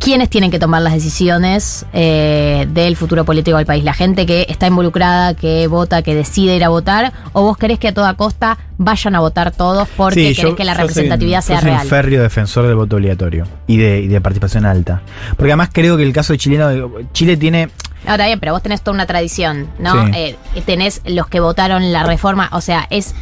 quiénes 0.00 0.30
tienen 0.30 0.50
que 0.50 0.58
tomar 0.58 0.82
las 0.82 0.92
decisiones 0.94 1.84
eh, 1.92 2.66
del 2.70 2.96
futuro 2.96 3.24
político 3.24 3.56
del 3.56 3.66
país. 3.66 3.84
La 3.84 3.92
gente 3.94 4.24
que 4.26 4.46
está 4.48 4.66
involucrada, 4.66 5.34
que 5.34 5.66
vota, 5.66 6.02
que 6.02 6.14
decide 6.14 6.56
ir 6.56 6.64
a 6.64 6.68
votar, 6.68 7.12
o 7.32 7.42
vos 7.42 7.56
querés 7.56 7.78
que 7.78 7.88
a 7.88 7.94
toda 7.94 8.14
costa 8.14 8.58
vayan 8.78 9.14
a 9.14 9.20
votar 9.20 9.50
todos 9.52 9.88
porque 9.96 10.14
Sí, 10.30 10.34
querés 10.36 10.50
yo- 10.50 10.56
que 10.56 10.64
la 10.64 10.72
yo 10.72 10.76
soy 10.78 10.88
representatividad 10.88 11.40
yo 11.42 11.46
sea 11.46 11.60
soy 11.60 11.70
real. 11.70 11.82
un 11.82 11.88
férreo 11.88 12.22
defensor 12.22 12.66
del 12.66 12.76
voto 12.76 12.96
obligatorio 12.96 13.46
y 13.66 13.76
de, 13.78 14.00
y 14.00 14.08
de 14.08 14.20
participación 14.20 14.64
alta. 14.66 15.02
Porque 15.36 15.52
además 15.52 15.70
creo 15.72 15.96
que 15.96 16.02
el 16.02 16.12
caso 16.12 16.32
de 16.32 16.38
chileno, 16.38 16.90
Chile 17.12 17.36
tiene. 17.36 17.68
Ahora 18.06 18.26
bien, 18.26 18.38
pero 18.38 18.52
vos 18.52 18.62
tenés 18.62 18.82
toda 18.82 18.94
una 18.94 19.06
tradición, 19.06 19.68
¿no? 19.78 20.06
Sí. 20.06 20.12
Eh, 20.14 20.36
tenés 20.64 21.00
los 21.06 21.26
que 21.26 21.40
votaron 21.40 21.92
la 21.92 22.04
reforma, 22.04 22.48
o 22.52 22.60
sea, 22.60 22.86
es, 22.90 23.14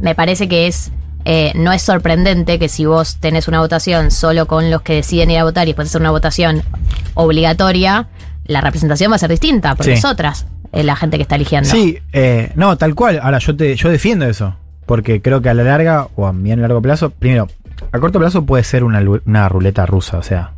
me 0.00 0.14
parece 0.14 0.48
que 0.48 0.68
es, 0.68 0.92
eh, 1.24 1.52
no 1.54 1.72
es 1.72 1.82
sorprendente 1.82 2.58
que 2.58 2.68
si 2.68 2.84
vos 2.86 3.16
tenés 3.20 3.48
una 3.48 3.60
votación 3.60 4.10
solo 4.10 4.46
con 4.46 4.70
los 4.70 4.82
que 4.82 4.94
deciden 4.94 5.30
ir 5.30 5.38
a 5.38 5.44
votar 5.44 5.66
y 5.66 5.70
después 5.70 5.88
hacer 5.88 6.00
una 6.00 6.10
votación 6.10 6.62
obligatoria, 7.14 8.08
la 8.46 8.60
representación 8.60 9.10
va 9.12 9.16
a 9.16 9.18
ser 9.18 9.30
distinta, 9.30 9.74
porque 9.74 9.92
Sí. 9.92 9.98
es 9.98 10.04
otras, 10.04 10.46
eh, 10.72 10.82
la 10.82 10.96
gente 10.96 11.16
que 11.16 11.22
está 11.22 11.36
eligiendo. 11.36 11.68
Sí, 11.70 11.98
eh, 12.12 12.50
no, 12.56 12.76
tal 12.76 12.94
cual. 12.94 13.20
Ahora 13.22 13.38
yo 13.38 13.54
te, 13.56 13.74
yo 13.76 13.88
defiendo 13.88 14.24
eso. 14.26 14.56
porque 14.84 15.22
creo 15.22 15.40
que 15.40 15.48
a 15.48 15.54
la 15.54 15.62
larga, 15.62 16.08
o 16.16 16.26
a 16.26 16.32
bien 16.32 16.60
largo 16.60 16.82
plazo, 16.82 17.10
primero, 17.10 17.46
a 17.92 17.98
corto 18.00 18.18
plazo 18.18 18.44
puede 18.44 18.64
ser 18.64 18.82
una, 18.82 19.00
una 19.24 19.48
ruleta 19.48 19.86
rusa, 19.86 20.18
o 20.18 20.22
sea, 20.22 20.50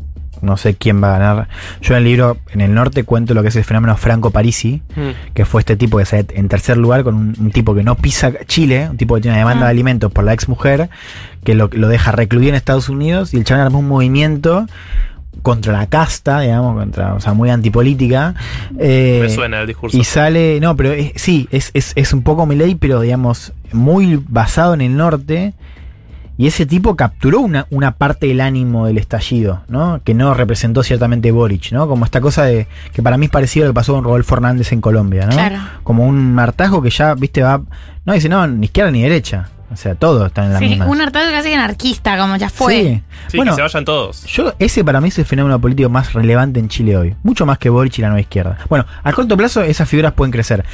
no 0.43 0.57
sé 0.57 0.74
quién 0.74 1.03
va 1.03 1.14
a 1.14 1.18
ganar. 1.18 1.49
Yo 1.82 1.95
en 1.95 1.99
el 1.99 2.05
libro, 2.05 2.37
en 2.53 2.61
el 2.61 2.74
norte, 2.74 3.05
cuento 3.05 3.35
lo 3.35 3.43
que 3.43 3.49
es 3.49 3.57
el 3.57 3.64
fenómeno 3.64 3.97
Franco 3.97 4.30
Parisi, 4.30 4.82
Mm. 4.97 5.32
que 5.35 5.45
fue 5.45 5.61
este 5.61 5.76
tipo 5.76 5.99
que 5.99 6.05
sale 6.05 6.26
en 6.35 6.49
tercer 6.49 6.76
lugar 6.76 7.05
con 7.05 7.14
un, 7.14 7.35
un 7.39 7.51
tipo 7.51 7.74
que 7.74 7.82
no 7.82 7.95
pisa 7.97 8.32
Chile, 8.47 8.89
un 8.91 8.97
tipo 8.97 9.14
que 9.14 9.20
tiene 9.22 9.37
una 9.37 9.47
demanda 9.47 9.66
de 9.66 9.70
alimentos 9.70 10.12
por 10.12 10.24
la 10.24 10.32
ex 10.32 10.49
mujer, 10.49 10.89
que 11.45 11.55
lo, 11.55 11.68
lo 11.72 11.89
deja 11.89 12.12
recluido 12.12 12.51
en 12.51 12.55
Estados 12.57 12.89
Unidos, 12.89 13.35
y 13.35 13.37
el 13.39 13.45
chaval 13.45 13.66
armó 13.66 13.78
un 13.80 13.89
movimiento 13.89 14.66
contra 15.43 15.72
la 15.72 15.87
casta, 15.89 16.41
digamos, 16.41 16.76
contra, 16.78 17.14
o 17.14 17.20
sea, 17.20 17.35
muy 17.35 17.51
antipolítica. 17.51 18.35
eh, 18.78 19.18
Me 19.20 19.28
suena 19.28 19.61
el 19.61 19.66
discurso. 19.66 19.97
Y 19.99 20.05
sale, 20.05 20.59
no, 20.61 20.76
pero 20.76 20.93
es- 20.93 21.12
sí, 21.16 21.49
es, 21.51 21.70
es, 21.74 21.93
es 21.97 22.12
un 22.12 22.22
poco 22.22 22.47
mi 22.47 22.55
ley, 22.55 22.76
pero 22.76 23.01
digamos, 23.01 23.53
muy 23.72 24.22
basado 24.28 24.74
en 24.74 24.80
el 24.80 24.97
norte. 24.97 25.53
Y 26.37 26.47
ese 26.49 26.66
tipo 26.66 26.97
capturó 26.97 27.41
una, 27.41 27.66
una 27.70 27.93
parte 27.93 28.26
del 28.26 28.41
ánimo 28.41 28.87
del 28.87 28.99
estallido, 28.99 29.62
¿no? 29.68 30.01
Que 30.03 30.14
no 30.14 30.35
representó 30.35 30.82
ciertamente 30.82 31.30
Boric, 31.30 31.70
¿no? 31.72 31.87
Como 31.87 32.05
esta 32.05 32.20
cosa 32.20 32.45
de 32.45 32.66
que 32.93 33.03
para 33.03 33.16
mí 33.16 33.26
es 33.26 33.30
parecido 33.30 33.64
a 33.64 33.68
lo 33.68 33.72
que 33.72 33.76
pasó 33.76 33.95
con 33.95 34.03
Rodolfo 34.05 34.35
Hernández 34.35 34.72
en 34.72 34.80
Colombia, 34.80 35.26
¿no? 35.26 35.32
Claro. 35.32 35.59
Como 35.85 36.05
un 36.05 36.35
martajo 36.35 36.82
que 36.82 36.91
ya, 36.91 37.14
viste, 37.14 37.43
va. 37.43 37.62
No 38.05 38.12
dice, 38.12 38.28
no, 38.28 38.47
ni 38.49 38.66
izquierda 38.66 38.91
ni 38.91 39.03
derecha. 39.03 39.49
O 39.72 39.76
sea, 39.76 39.95
todo 39.97 40.26
está 40.26 40.45
en 40.45 40.53
la 40.53 40.59
Sí, 40.61 40.68
misma. 40.68 40.87
un 40.87 41.01
hartazgo 41.01 41.32
casi 41.32 41.53
anarquista, 41.53 42.16
como 42.18 42.37
ya 42.37 42.49
fue. 42.49 42.74
Sí. 42.74 43.03
Sí, 43.28 43.37
Bueno, 43.39 43.53
que 43.53 43.57
se 43.57 43.62
vayan 43.62 43.85
todos. 43.85 44.24
yo, 44.26 44.53
ese 44.59 44.85
para 44.85 45.01
mí 45.01 45.09
es 45.09 45.18
el 45.18 45.24
fenómeno 45.24 45.59
político 45.61 45.89
más 45.89 46.12
relevante 46.12 46.61
en 46.61 46.68
Chile 46.68 46.97
hoy. 46.97 47.16
Mucho 47.24 47.45
más 47.47 47.59
que 47.59 47.70
Boric 47.70 47.99
y 47.99 48.03
la 48.03 48.09
nueva 48.09 48.20
izquierda. 48.20 48.59
Bueno, 48.68 48.87
a 49.03 49.12
corto 49.12 49.37
plazo 49.37 49.62
esas 49.62 49.89
figuras 49.89 50.12
pueden 50.12 50.30
crecer. 50.30 50.64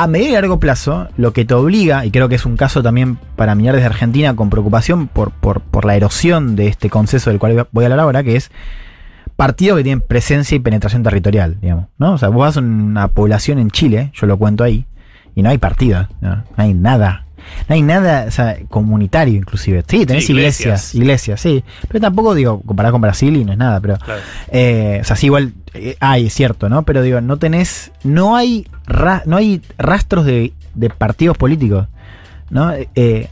A 0.00 0.06
medio 0.06 0.30
y 0.30 0.32
largo 0.32 0.58
plazo, 0.58 1.08
lo 1.18 1.34
que 1.34 1.44
te 1.44 1.52
obliga, 1.52 2.06
y 2.06 2.10
creo 2.10 2.30
que 2.30 2.36
es 2.36 2.46
un 2.46 2.56
caso 2.56 2.82
también 2.82 3.18
para 3.36 3.54
mirar 3.54 3.74
desde 3.74 3.88
Argentina 3.88 4.34
con 4.34 4.48
preocupación 4.48 5.08
por, 5.08 5.30
por, 5.30 5.60
por 5.60 5.84
la 5.84 5.94
erosión 5.94 6.56
de 6.56 6.68
este 6.68 6.88
consenso 6.88 7.28
del 7.28 7.38
cual 7.38 7.66
voy 7.70 7.84
a 7.84 7.88
hablar 7.88 8.00
ahora, 8.00 8.22
que 8.22 8.34
es 8.34 8.50
partidos 9.36 9.76
que 9.76 9.82
tienen 9.84 10.00
presencia 10.00 10.56
y 10.56 10.58
penetración 10.58 11.02
territorial, 11.02 11.58
digamos. 11.60 11.88
¿no? 11.98 12.14
O 12.14 12.18
sea, 12.18 12.30
vos 12.30 12.40
vas 12.40 12.56
a 12.56 12.60
una 12.60 13.08
población 13.08 13.58
en 13.58 13.70
Chile, 13.70 14.10
yo 14.14 14.26
lo 14.26 14.38
cuento 14.38 14.64
ahí, 14.64 14.86
y 15.34 15.42
no 15.42 15.50
hay 15.50 15.58
partido, 15.58 16.08
no, 16.22 16.36
no 16.36 16.44
hay 16.56 16.72
nada. 16.72 17.26
No 17.68 17.74
hay 17.74 17.82
nada 17.82 18.24
o 18.28 18.30
sea, 18.30 18.56
comunitario, 18.68 19.34
inclusive. 19.34 19.84
Sí, 19.86 20.06
tenés 20.06 20.26
Sí, 20.26 20.32
iglesias, 20.32 20.94
iglesias. 20.94 21.40
sí. 21.40 21.62
Pero 21.88 22.00
tampoco, 22.00 22.34
digo, 22.34 22.60
comparado 22.62 22.92
con 22.92 23.00
Brasil 23.00 23.36
y 23.36 23.44
no 23.44 23.52
es 23.52 23.58
nada, 23.58 23.80
pero. 23.80 23.96
Claro. 23.98 24.20
Eh, 24.48 24.98
o 25.00 25.04
sea, 25.04 25.16
sí, 25.16 25.26
igual 25.26 25.52
eh, 25.74 25.96
hay, 26.00 26.26
es 26.26 26.34
cierto, 26.34 26.68
¿no? 26.68 26.82
Pero 26.84 27.02
digo, 27.02 27.20
no 27.20 27.36
tenés. 27.38 27.92
No 28.04 28.36
hay, 28.36 28.66
ra- 28.86 29.22
no 29.26 29.36
hay 29.36 29.62
rastros 29.78 30.24
de, 30.24 30.52
de 30.74 30.90
partidos 30.90 31.36
políticos, 31.36 31.86
¿no? 32.50 32.72
Eh, 32.72 33.28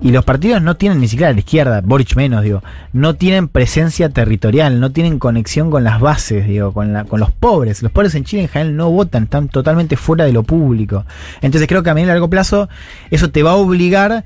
y 0.00 0.10
los 0.10 0.24
partidos 0.24 0.60
no 0.60 0.76
tienen 0.76 1.00
ni 1.00 1.08
siquiera 1.08 1.32
la 1.32 1.38
izquierda, 1.38 1.80
Boric 1.82 2.16
menos, 2.16 2.42
digo, 2.42 2.62
no 2.92 3.14
tienen 3.14 3.48
presencia 3.48 4.08
territorial, 4.08 4.80
no 4.80 4.90
tienen 4.90 5.18
conexión 5.18 5.70
con 5.70 5.84
las 5.84 6.00
bases, 6.00 6.46
digo, 6.46 6.72
con, 6.72 6.92
la, 6.92 7.04
con 7.04 7.20
los 7.20 7.30
pobres. 7.30 7.82
Los 7.82 7.92
pobres 7.92 8.14
en 8.14 8.24
Chile 8.24 8.42
en 8.42 8.48
general 8.48 8.76
no 8.76 8.90
votan, 8.90 9.24
están 9.24 9.48
totalmente 9.48 9.96
fuera 9.96 10.24
de 10.24 10.32
lo 10.32 10.42
público. 10.42 11.04
Entonces 11.42 11.68
creo 11.68 11.82
que 11.82 11.90
a 11.90 11.94
medio 11.94 12.06
y 12.06 12.08
largo 12.08 12.28
plazo 12.28 12.68
eso 13.10 13.30
te 13.30 13.42
va 13.42 13.52
a 13.52 13.56
obligar 13.56 14.24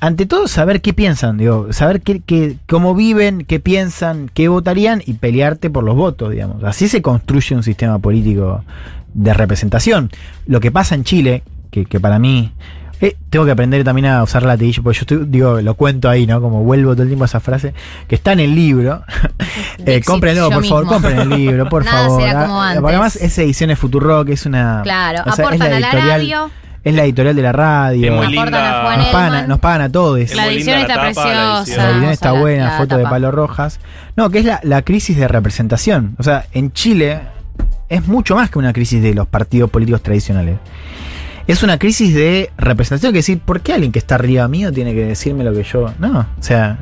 ante 0.00 0.26
todo 0.26 0.48
saber 0.48 0.82
qué 0.82 0.92
piensan, 0.92 1.38
digo, 1.38 1.72
saber 1.72 2.00
qué, 2.02 2.56
cómo 2.68 2.96
viven, 2.96 3.44
qué 3.44 3.60
piensan, 3.60 4.30
qué 4.34 4.48
votarían 4.48 5.00
y 5.06 5.14
pelearte 5.14 5.70
por 5.70 5.84
los 5.84 5.94
votos, 5.94 6.32
digamos. 6.32 6.64
Así 6.64 6.88
se 6.88 7.02
construye 7.02 7.54
un 7.54 7.62
sistema 7.62 8.00
político 8.00 8.64
de 9.14 9.32
representación. 9.32 10.10
Lo 10.46 10.58
que 10.58 10.72
pasa 10.72 10.96
en 10.96 11.04
Chile, 11.04 11.44
que 11.70 12.00
para 12.00 12.18
mí 12.18 12.52
eh, 13.02 13.16
tengo 13.28 13.44
que 13.44 13.50
aprender 13.50 13.84
también 13.84 14.06
a 14.06 14.22
usar 14.22 14.44
latillo, 14.44 14.82
porque 14.82 14.98
yo 14.98 15.02
estoy, 15.02 15.24
digo, 15.26 15.60
lo 15.60 15.74
cuento 15.74 16.08
ahí, 16.08 16.26
¿no? 16.26 16.40
Como 16.40 16.62
vuelvo 16.62 16.92
todo 16.92 17.02
el 17.02 17.08
tiempo 17.08 17.24
a 17.24 17.26
esa 17.26 17.40
frase, 17.40 17.74
que 18.08 18.14
está 18.14 18.32
en 18.32 18.40
el 18.40 18.54
libro. 18.54 19.02
eh, 19.84 20.00
cómprenlo, 20.06 20.48
por 20.50 20.64
favor, 20.64 20.84
mismo. 20.84 20.92
compren 20.94 21.18
el 21.18 21.28
libro, 21.28 21.68
por 21.68 21.84
Nada 21.84 22.04
favor. 22.06 22.22
será 22.22 22.46
como 22.46 22.62
Ah, 22.62 22.68
antes. 22.68 22.80
porque 22.80 22.94
además 22.96 23.16
es 23.16 23.38
ediciones 23.38 23.78
Futuro 23.78 24.24
que 24.24 24.32
es 24.32 24.46
una. 24.46 24.80
Claro, 24.84 25.20
o 25.26 25.32
sea, 25.32 25.44
es 25.44 25.50
aportan 25.50 25.62
a 25.72 25.80
la 25.80 25.88
editorial- 25.90 26.08
radio. 26.08 26.50
Es 26.84 26.94
la 26.96 27.04
editorial 27.04 27.36
de 27.36 27.42
la 27.42 27.52
radio. 27.52 28.06
Es 28.10 28.16
muy 28.16 28.26
a 28.26 28.28
linda. 28.44 28.96
Nos, 28.96 29.06
pagan 29.08 29.48
nos 29.48 29.58
pagan 29.60 29.82
a 29.82 29.88
todos. 29.92 30.34
La 30.34 30.46
edición 30.48 30.78
está 30.80 30.96
la 30.96 31.12
tapa, 31.12 31.24
la 31.28 31.54
preciosa. 31.54 31.58
edición. 31.62 31.78
La 31.84 31.90
edición 31.92 32.10
está 32.12 32.32
buena, 32.32 32.64
la 32.64 32.78
foto 32.78 32.96
de. 32.98 33.04
Palo 33.04 33.30
Rojas. 33.30 33.78
No, 34.16 34.30
que 34.30 34.40
es 34.40 34.44
la, 34.44 34.58
la 34.64 34.82
crisis 34.82 35.16
de 35.16 35.28
representación. 35.28 36.16
O 36.18 36.24
sea, 36.24 36.46
en 36.52 36.72
Chile 36.72 37.20
es 37.88 38.06
mucho 38.08 38.34
más 38.34 38.50
que 38.50 38.58
una 38.58 38.72
crisis 38.72 39.00
de 39.00 39.14
los 39.14 39.28
partidos 39.28 39.70
políticos 39.70 40.02
tradicionales. 40.02 40.56
Es 41.46 41.62
una 41.62 41.78
crisis 41.78 42.14
de 42.14 42.50
representación, 42.56 43.12
que 43.12 43.18
decir, 43.18 43.40
¿por 43.40 43.60
qué 43.60 43.72
alguien 43.72 43.90
que 43.92 43.98
está 43.98 44.14
arriba 44.14 44.46
mío 44.48 44.72
tiene 44.72 44.94
que 44.94 45.04
decirme 45.04 45.42
lo 45.44 45.52
que 45.52 45.64
yo? 45.64 45.92
No, 45.98 46.20
o 46.20 46.42
sea, 46.42 46.78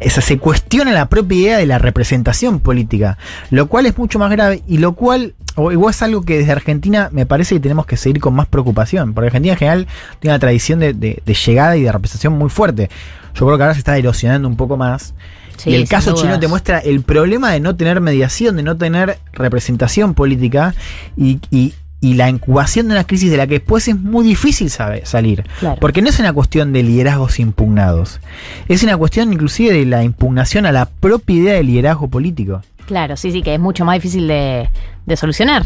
esa, 0.00 0.20
se 0.20 0.38
cuestiona 0.38 0.92
la 0.92 1.08
propia 1.08 1.38
idea 1.38 1.58
de 1.58 1.66
la 1.66 1.78
representación 1.78 2.58
política, 2.60 3.18
lo 3.50 3.68
cual 3.68 3.86
es 3.86 3.96
mucho 3.96 4.18
más 4.18 4.30
grave 4.30 4.62
y 4.66 4.78
lo 4.78 4.92
cual, 4.94 5.34
o 5.54 5.70
igual 5.70 5.90
es 5.94 6.02
algo 6.02 6.22
que 6.22 6.38
desde 6.38 6.52
Argentina 6.52 7.08
me 7.12 7.24
parece 7.24 7.54
que 7.54 7.60
tenemos 7.60 7.86
que 7.86 7.96
seguir 7.96 8.20
con 8.20 8.34
más 8.34 8.48
preocupación, 8.48 9.14
porque 9.14 9.28
Argentina 9.28 9.52
en 9.54 9.58
general 9.58 9.86
tiene 10.18 10.34
una 10.34 10.40
tradición 10.40 10.80
de, 10.80 10.92
de- 10.92 11.22
de 11.24 11.34
llegada 11.34 11.76
y 11.76 11.82
de 11.82 11.92
representación 11.92 12.32
muy 12.36 12.50
fuerte. 12.50 12.90
Yo 13.34 13.46
creo 13.46 13.56
que 13.56 13.62
ahora 13.62 13.74
se 13.74 13.80
está 13.80 13.96
erosionando 13.96 14.48
un 14.48 14.56
poco 14.56 14.76
más. 14.76 15.14
Sí, 15.56 15.70
y 15.70 15.74
el 15.74 15.88
caso 15.88 16.14
chino 16.14 16.40
te 16.40 16.48
muestra 16.48 16.78
el 16.78 17.02
problema 17.02 17.52
de 17.52 17.60
no 17.60 17.76
tener 17.76 18.00
mediación, 18.00 18.56
de 18.56 18.62
no 18.64 18.76
tener 18.76 19.18
representación 19.32 20.14
política 20.14 20.74
y, 21.16 21.38
y- 21.50 21.74
y 22.00 22.14
la 22.14 22.28
incubación 22.30 22.88
de 22.88 22.94
una 22.94 23.04
crisis 23.04 23.30
de 23.30 23.36
la 23.36 23.46
que 23.46 23.54
después 23.58 23.86
es 23.88 23.96
muy 23.98 24.24
difícil 24.24 24.70
sabe- 24.70 25.04
salir. 25.04 25.44
Claro. 25.58 25.78
Porque 25.80 26.00
no 26.02 26.08
es 26.08 26.18
una 26.18 26.32
cuestión 26.32 26.72
de 26.72 26.82
liderazgos 26.82 27.38
impugnados, 27.38 28.20
es 28.68 28.82
una 28.82 28.96
cuestión 28.96 29.32
inclusive 29.32 29.72
de 29.74 29.84
la 29.86 30.02
impugnación 30.02 30.64
a 30.66 30.72
la 30.72 30.86
propia 30.86 31.36
idea 31.36 31.54
del 31.54 31.66
liderazgo 31.66 32.08
político. 32.08 32.62
Claro, 32.86 33.16
sí, 33.16 33.30
sí, 33.30 33.42
que 33.42 33.54
es 33.54 33.60
mucho 33.60 33.84
más 33.84 33.94
difícil 33.96 34.26
de, 34.26 34.68
de 35.06 35.16
solucionar. 35.16 35.64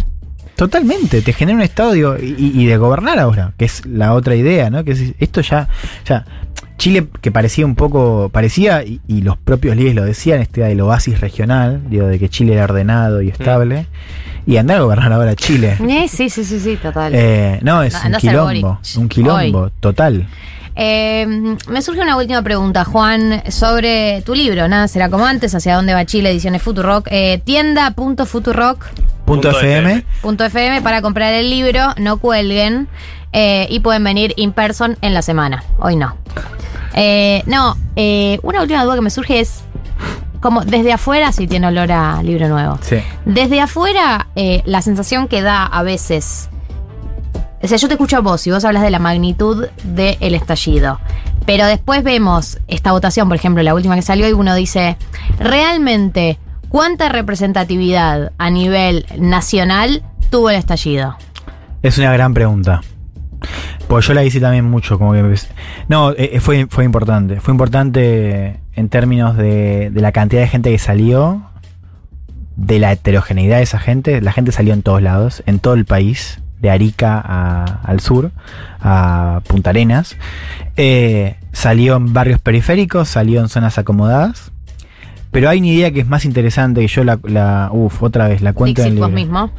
Totalmente, 0.56 1.20
te 1.22 1.32
genera 1.32 1.56
un 1.56 1.62
estado 1.62 1.92
digo, 1.92 2.16
y, 2.20 2.52
y 2.54 2.66
de 2.66 2.76
gobernar 2.76 3.18
ahora, 3.18 3.52
que 3.58 3.64
es 3.64 3.84
la 3.86 4.14
otra 4.14 4.36
idea, 4.36 4.70
¿no? 4.70 4.84
Que 4.84 4.92
es- 4.92 5.14
esto 5.18 5.40
ya, 5.40 5.68
ya, 6.06 6.24
Chile 6.78 7.08
que 7.20 7.32
parecía 7.32 7.66
un 7.66 7.74
poco, 7.74 8.28
parecía, 8.32 8.84
y, 8.84 9.00
y 9.08 9.22
los 9.22 9.36
propios 9.36 9.74
líderes 9.76 9.96
lo 9.96 10.04
decían, 10.04 10.40
este 10.40 10.60
del 10.62 10.80
oasis 10.80 11.20
regional, 11.20 11.82
digo, 11.88 12.06
de 12.06 12.18
que 12.18 12.28
Chile 12.28 12.52
era 12.54 12.64
ordenado 12.64 13.20
y 13.22 13.28
estable, 13.30 13.86
y 14.46 14.56
andar 14.56 14.76
a 14.78 14.80
gobernar 14.82 15.12
ahora 15.12 15.34
Chile. 15.34 15.76
Eh, 15.80 16.06
sí, 16.08 16.28
sí, 16.30 16.44
sí, 16.44 16.60
sí, 16.60 16.76
total. 16.76 17.12
Eh, 17.14 17.58
no, 17.62 17.82
es 17.82 17.94
un 17.94 18.12
ser 18.20 18.30
quilombo, 18.62 18.78
un 18.96 19.08
quilombo, 19.08 19.70
total. 19.80 20.26
Eh, 20.76 21.56
me 21.68 21.82
surge 21.82 22.00
una 22.00 22.16
última 22.16 22.42
pregunta, 22.42 22.84
Juan, 22.84 23.42
sobre 23.48 24.22
tu 24.22 24.34
libro, 24.34 24.66
Nada 24.68 24.88
será 24.88 25.08
como 25.08 25.24
antes, 25.24 25.54
hacia 25.54 25.76
dónde 25.76 25.94
va 25.94 26.04
Chile, 26.04 26.30
ediciones 26.30 26.62
Futurock. 26.62 27.06
Eh, 27.10 27.40
tienda.futurock.fm 27.44 29.04
FM. 29.26 30.04
FM. 30.22 30.82
para 30.82 31.00
comprar 31.02 31.32
el 31.34 31.50
libro, 31.50 31.94
no 31.96 32.18
cuelguen 32.18 32.88
eh, 33.32 33.66
y 33.70 33.80
pueden 33.80 34.04
venir 34.04 34.32
in 34.36 34.52
person 34.52 34.96
en 35.00 35.14
la 35.14 35.22
semana. 35.22 35.64
Hoy 35.78 35.96
no. 35.96 36.16
Eh, 36.94 37.42
no, 37.46 37.76
eh, 37.96 38.38
una 38.42 38.62
última 38.62 38.84
duda 38.84 38.94
que 38.94 39.00
me 39.00 39.10
surge 39.10 39.40
es, 39.40 39.64
como 40.40 40.64
desde 40.64 40.92
afuera, 40.92 41.32
si 41.32 41.46
tiene 41.46 41.66
olor 41.66 41.90
a 41.90 42.22
libro 42.22 42.48
nuevo. 42.48 42.78
Sí. 42.82 42.96
Desde 43.24 43.60
afuera, 43.60 44.28
eh, 44.36 44.62
la 44.64 44.82
sensación 44.82 45.26
que 45.26 45.42
da 45.42 45.64
a 45.64 45.82
veces. 45.82 46.48
O 47.64 47.66
sea, 47.66 47.78
yo 47.78 47.88
te 47.88 47.94
escucho 47.94 48.18
a 48.18 48.20
vos 48.20 48.46
y 48.46 48.50
vos 48.50 48.62
hablas 48.66 48.82
de 48.82 48.90
la 48.90 48.98
magnitud 48.98 49.68
del 49.84 50.34
estallido. 50.34 51.00
Pero 51.46 51.64
después 51.64 52.04
vemos 52.04 52.58
esta 52.68 52.92
votación, 52.92 53.26
por 53.28 53.38
ejemplo, 53.38 53.62
la 53.62 53.72
última 53.74 53.94
que 53.94 54.02
salió, 54.02 54.28
y 54.28 54.32
uno 54.32 54.54
dice: 54.54 54.98
¿realmente 55.38 56.38
cuánta 56.68 57.08
representatividad 57.08 58.32
a 58.36 58.50
nivel 58.50 59.06
nacional 59.16 60.02
tuvo 60.28 60.50
el 60.50 60.56
estallido? 60.56 61.16
Es 61.82 61.96
una 61.96 62.12
gran 62.12 62.34
pregunta. 62.34 62.82
Pues 63.88 64.06
yo 64.06 64.12
la 64.12 64.24
hice 64.24 64.40
también 64.40 64.66
mucho, 64.66 64.98
como 64.98 65.14
que... 65.14 65.34
No, 65.88 66.12
eh, 66.12 66.40
fue, 66.40 66.66
fue 66.68 66.84
importante. 66.84 67.40
Fue 67.40 67.52
importante 67.52 68.60
en 68.74 68.88
términos 68.90 69.38
de, 69.38 69.88
de 69.90 70.00
la 70.02 70.12
cantidad 70.12 70.42
de 70.42 70.48
gente 70.48 70.70
que 70.70 70.78
salió, 70.78 71.42
de 72.56 72.78
la 72.78 72.92
heterogeneidad 72.92 73.56
de 73.56 73.62
esa 73.62 73.78
gente. 73.78 74.20
La 74.20 74.32
gente 74.32 74.52
salió 74.52 74.74
en 74.74 74.82
todos 74.82 75.00
lados, 75.00 75.42
en 75.46 75.60
todo 75.60 75.74
el 75.74 75.86
país, 75.86 76.40
de 76.64 76.70
Arica 76.70 77.20
a- 77.22 77.80
al 77.84 78.00
sur, 78.00 78.30
a 78.80 79.42
Punta 79.46 79.68
Arenas. 79.70 80.16
Eh, 80.78 81.36
salió 81.52 81.96
en 81.96 82.14
barrios 82.14 82.40
periféricos, 82.40 83.06
salió 83.10 83.40
en 83.40 83.50
zonas 83.50 83.76
acomodadas. 83.76 84.50
Pero 85.30 85.48
hay 85.50 85.58
una 85.58 85.66
idea 85.66 85.90
que 85.92 85.98
es 86.00 86.06
más 86.08 86.24
interesante 86.24 86.80
que 86.80 86.86
yo 86.86 87.02
la... 87.04 87.18
la 87.24 87.68
uf, 87.72 88.02
otra 88.04 88.28
vez, 88.28 88.40
la 88.40 88.52
cuento 88.52 88.82
en 88.82 88.88
el 88.88 88.94
libro. 88.94 89.08
mismo. 89.10 89.50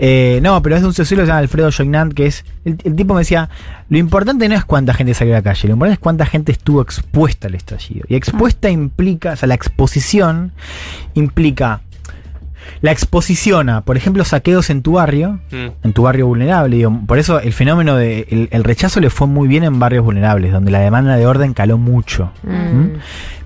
Eh, 0.00 0.40
no, 0.42 0.60
pero 0.60 0.74
es 0.74 0.82
de 0.82 0.88
un 0.88 0.92
sociólogo 0.92 1.22
que 1.22 1.26
se 1.26 1.30
llama 1.30 1.38
Alfredo 1.38 1.70
Joinant, 1.70 2.12
que 2.12 2.26
es. 2.26 2.44
El, 2.64 2.78
el 2.84 2.96
tipo 2.96 3.14
me 3.14 3.20
decía: 3.20 3.48
Lo 3.88 3.96
importante 3.98 4.48
no 4.48 4.56
es 4.56 4.64
cuánta 4.64 4.92
gente 4.92 5.14
salió 5.14 5.34
a 5.34 5.38
la 5.38 5.42
calle, 5.42 5.68
lo 5.68 5.74
importante 5.74 5.94
es 5.94 5.98
cuánta 6.00 6.26
gente 6.26 6.50
estuvo 6.52 6.82
expuesta 6.82 7.46
al 7.46 7.54
estallido. 7.54 8.04
Y 8.08 8.16
expuesta 8.16 8.68
implica, 8.70 9.32
o 9.32 9.36
sea, 9.36 9.46
la 9.46 9.54
exposición 9.54 10.50
implica 11.14 11.80
la 12.80 12.92
exposición 12.92 13.68
a, 13.68 13.82
por 13.82 13.96
ejemplo, 13.96 14.24
saqueos 14.24 14.70
en 14.70 14.82
tu 14.82 14.92
barrio, 14.92 15.40
Mm. 15.50 15.66
en 15.82 15.92
tu 15.92 16.02
barrio 16.02 16.26
vulnerable. 16.26 16.76
digo, 16.76 17.00
por 17.06 17.18
eso 17.18 17.40
el 17.40 17.52
fenómeno 17.52 17.96
de 17.96 18.26
el, 18.30 18.48
el 18.52 18.64
rechazo 18.64 19.00
le 19.00 19.10
fue 19.10 19.26
muy 19.26 19.48
bien 19.48 19.64
en 19.64 19.78
barrios 19.78 20.04
vulnerables, 20.04 20.52
donde 20.52 20.70
la 20.70 20.80
demanda 20.80 21.16
de 21.16 21.26
orden 21.26 21.54
caló 21.54 21.78
mucho. 21.78 22.30
¿Mm? 22.42 22.98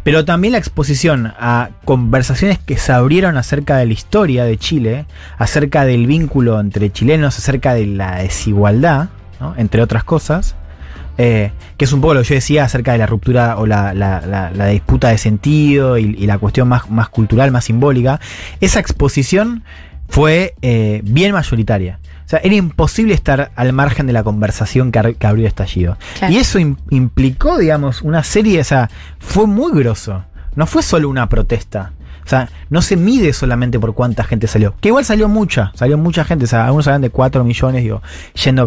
Pero 0.03 0.25
también 0.27 0.53
la 0.53 0.59
exposición 0.59 1.33
a 1.39 1.71
conversaciones 1.87 2.59
que 2.59 2.77
se 2.77 2.93
abrieron 2.93 3.39
acerca 3.39 3.79
de 3.79 3.87
la 3.87 3.93
historia 3.95 4.45
de 4.45 4.59
Chile, 4.59 5.07
acerca 5.39 5.85
del 5.87 6.07
vínculo 6.07 6.61
entre 6.61 6.91
chilenos, 6.93 7.39
acerca 7.39 7.73
de 7.75 7.87
la 7.87 8.17
desigualdad, 8.17 9.09
¿no? 9.41 9.55
entre 9.57 9.81
otras 9.83 10.05
cosas, 10.05 10.57
eh, 11.19 11.53
que 11.77 11.85
es 11.85 11.93
un 11.93 12.01
poco 12.01 12.15
lo 12.15 12.23
que 12.23 12.29
yo 12.29 12.35
decía 12.35 12.65
acerca 12.65 12.93
de 12.93 12.99
la 12.99 13.07
ruptura 13.07 13.57
o 13.59 13.67
la, 13.67 13.95
la- 13.95 14.21
la- 14.27 14.51
la 14.51 14.67
disputa 14.67 15.09
de 15.11 15.19
sentido 15.19 15.97
y, 15.99 16.05
y 16.19 16.27
la 16.27 16.39
cuestión 16.39 16.69
más, 16.69 16.91
más 16.91 17.09
cultural, 17.09 17.51
más 17.51 17.65
simbólica, 17.65 18.21
esa 18.61 18.81
exposición 18.81 19.65
fue 20.09 20.55
eh, 20.63 21.01
bien 21.05 21.33
mayoritaria. 21.33 21.99
O 22.25 22.29
sea, 22.29 22.41
era 22.43 22.55
imposible 22.55 23.13
estar 23.15 23.51
al 23.55 23.73
margen 23.73 24.07
de 24.07 24.13
la 24.15 24.23
conversación 24.23 24.91
que, 24.93 25.15
que 25.19 25.27
abrió 25.27 25.43
el 25.45 25.49
estallido. 25.49 25.99
Claro. 26.19 26.33
Y 26.33 26.39
eso 26.39 26.59
im- 26.59 26.77
implicó, 26.91 27.59
digamos, 27.59 28.01
una 28.03 28.23
serie, 28.25 28.61
o 28.61 28.65
sea, 28.65 28.89
fue 29.19 29.47
muy 29.47 29.73
grosso. 29.73 30.25
No 30.57 30.67
fue 30.67 30.83
solo 30.83 31.09
una 31.09 31.29
protesta. 31.29 31.93
O 32.25 32.29
sea, 32.29 32.49
no 32.71 32.81
se 32.81 32.97
mide 32.97 33.33
solamente 33.33 33.79
por 33.79 33.95
cuánta 33.95 34.25
gente 34.25 34.47
salió. 34.47 34.75
Que 34.81 34.89
igual 34.89 35.05
salió 35.05 35.29
mucha, 35.29 35.73
salió 35.75 35.99
mucha 35.99 36.25
gente. 36.25 36.47
O 36.47 36.49
sea, 36.49 36.65
algunos 36.65 36.87
hablan 36.87 37.03
de 37.03 37.11
4 37.11 37.45
millones, 37.45 37.83
digo. 37.83 38.03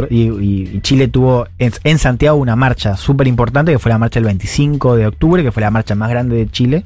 Y, 0.10 0.80
Chile 0.82 1.08
tuvo 1.08 1.48
en, 1.58 2.00
Santiago 2.00 2.38
una 2.38 2.56
marcha 2.56 2.96
súper 2.96 3.28
importante, 3.28 3.72
que 3.72 3.80
fue 3.80 3.92
la 3.92 3.98
marcha 3.98 4.20
el 4.20 4.26
25 4.26 4.96
de 4.96 5.08
octubre, 5.08 5.44
que 5.44 5.52
fue 5.52 5.62
la 5.62 5.72
marcha 5.72 5.96
más 5.96 6.10
grande 6.10 6.36
de 6.36 6.48
Chile. 6.48 6.84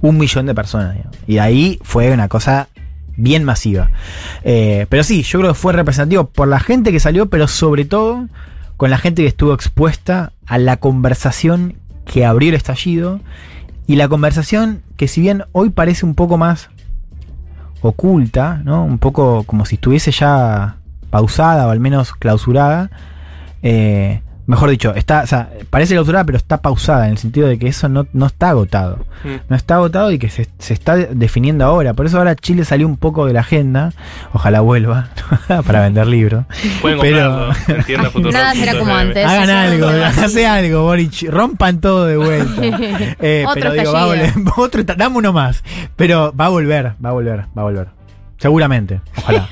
Un 0.00 0.18
millón 0.18 0.46
de 0.46 0.54
personas. 0.54 0.96
Y 1.26 1.38
ahí 1.38 1.78
fue 1.82 2.12
una 2.12 2.28
cosa 2.28 2.68
bien 3.16 3.44
masiva. 3.44 3.90
Eh, 4.44 4.86
pero 4.88 5.02
sí, 5.02 5.22
yo 5.22 5.40
creo 5.40 5.52
que 5.52 5.58
fue 5.58 5.72
representativo 5.72 6.28
por 6.28 6.48
la 6.48 6.60
gente 6.60 6.92
que 6.92 7.00
salió, 7.00 7.26
pero 7.26 7.48
sobre 7.48 7.84
todo 7.84 8.28
con 8.76 8.90
la 8.90 8.98
gente 8.98 9.22
que 9.22 9.28
estuvo 9.28 9.54
expuesta 9.54 10.32
a 10.46 10.58
la 10.58 10.76
conversación 10.78 11.76
que 12.04 12.24
abrió 12.24 12.48
el 12.50 12.56
estallido 12.56 13.20
y 13.86 13.96
la 13.96 14.08
conversación 14.08 14.82
que 14.96 15.08
si 15.08 15.20
bien 15.20 15.44
hoy 15.52 15.70
parece 15.70 16.06
un 16.06 16.14
poco 16.14 16.38
más 16.38 16.70
oculta, 17.80 18.60
¿no? 18.64 18.84
Un 18.84 18.98
poco 18.98 19.42
como 19.44 19.66
si 19.66 19.74
estuviese 19.74 20.12
ya 20.12 20.76
pausada 21.10 21.66
o 21.66 21.70
al 21.70 21.80
menos 21.80 22.12
clausurada, 22.12 22.90
eh, 23.62 24.22
mejor 24.52 24.68
dicho, 24.68 24.94
está, 24.94 25.22
o 25.22 25.26
sea, 25.26 25.48
parece 25.70 25.94
clausurada 25.94 26.24
pero 26.24 26.36
está 26.36 26.60
pausada 26.60 27.06
en 27.06 27.12
el 27.12 27.18
sentido 27.18 27.48
de 27.48 27.58
que 27.58 27.68
eso 27.68 27.88
no, 27.88 28.06
no 28.12 28.26
está 28.26 28.50
agotado. 28.50 28.98
Mm. 29.24 29.36
No 29.48 29.56
está 29.56 29.76
agotado 29.76 30.12
y 30.12 30.18
que 30.18 30.28
se, 30.28 30.46
se 30.58 30.74
está 30.74 30.94
definiendo 30.96 31.64
ahora. 31.64 31.94
Por 31.94 32.04
eso 32.04 32.18
ahora 32.18 32.36
Chile 32.36 32.66
salió 32.66 32.86
un 32.86 32.98
poco 32.98 33.24
de 33.26 33.32
la 33.32 33.40
agenda. 33.40 33.92
Ojalá 34.34 34.60
vuelva 34.60 35.08
para 35.66 35.80
vender 35.80 36.06
libros. 36.06 36.44
Pueden 36.82 36.98
comprarlo 36.98 37.54
Futurock 38.12 38.32
Nada 38.34 38.54
será 38.54 38.78
como 38.78 38.94
antes. 38.94 39.26
Hagan 39.26 39.48
algo, 39.48 39.88
hace 40.22 40.46
algo, 40.46 40.82
Boric. 40.82 41.30
Rompan 41.30 41.80
todo 41.80 42.04
de 42.04 42.16
vuelta. 42.18 42.62
Eh, 43.20 43.44
Otro 43.48 43.60
pero 43.60 43.72
digo, 43.72 43.92
va 43.92 44.02
a 44.02 44.06
volver. 44.06 44.32
Otro, 44.56 44.84
dame 44.84 45.16
uno 45.16 45.32
más. 45.32 45.64
Pero 45.96 46.34
va 46.38 46.46
a 46.46 46.48
volver, 46.50 46.92
va 47.02 47.08
a 47.08 47.12
volver, 47.12 47.40
va 47.56 47.62
a 47.62 47.64
volver. 47.64 47.88
Seguramente, 48.36 49.00
ojalá. 49.16 49.48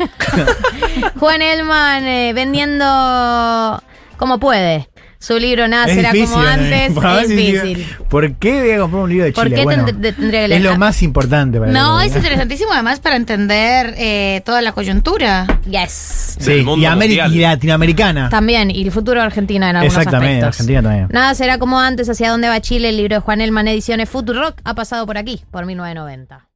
Juan 1.18 1.40
Elman 1.40 2.04
eh, 2.04 2.32
vendiendo 2.34 3.80
como 4.20 4.38
puede. 4.38 4.89
Su 5.22 5.38
libro 5.38 5.68
Nada 5.68 5.84
Es 5.84 5.94
será 5.96 6.12
difícil, 6.12 6.34
como 6.34 6.46
antes. 6.46 6.92
Es 7.22 7.28
difícil. 7.28 7.86
¿Por 8.08 8.32
qué 8.36 8.60
voy 8.62 8.70
a 8.70 8.78
comprar 8.78 9.02
un 9.02 9.10
libro 9.10 9.24
de 9.26 9.32
¿Por 9.32 9.44
Chile? 9.44 9.56
qué 9.56 9.64
Bueno, 9.64 9.86
tend- 9.86 9.96
de- 9.98 10.12
tendría 10.14 10.48
que 10.48 10.56
es 10.56 10.62
lo 10.62 10.78
más 10.78 11.02
importante 11.02 11.60
para 11.60 11.70
No, 11.70 12.00
es 12.00 12.16
interesantísimo 12.16 12.72
además 12.72 13.00
para 13.00 13.16
entender 13.16 13.94
eh, 13.98 14.40
toda 14.46 14.62
la 14.62 14.72
coyuntura. 14.72 15.46
Yes. 15.68 16.36
Sí, 16.40 16.52
y, 16.52 16.64
Ameri- 16.64 17.30
y 17.32 17.38
latinoamericana. 17.38 18.30
También, 18.30 18.70
y 18.70 18.82
el 18.82 18.90
futuro 18.92 19.20
de 19.20 19.26
Argentina 19.26 19.68
en 19.68 19.76
algunos 19.76 19.94
Exactamente, 19.94 20.36
aspectos. 20.38 20.60
Argentina 20.60 20.82
también. 20.82 21.08
Nada 21.12 21.34
será 21.34 21.58
como 21.58 21.78
antes, 21.78 22.08
hacia 22.08 22.30
dónde 22.30 22.48
va 22.48 22.58
Chile, 22.62 22.88
el 22.88 22.96
libro 22.96 23.16
de 23.16 23.20
Juan 23.20 23.42
Elman, 23.42 23.68
ediciones 23.68 24.08
Futurock, 24.08 24.58
ha 24.64 24.74
pasado 24.74 25.04
por 25.06 25.18
aquí, 25.18 25.42
por 25.50 25.66
1990. 25.66 26.46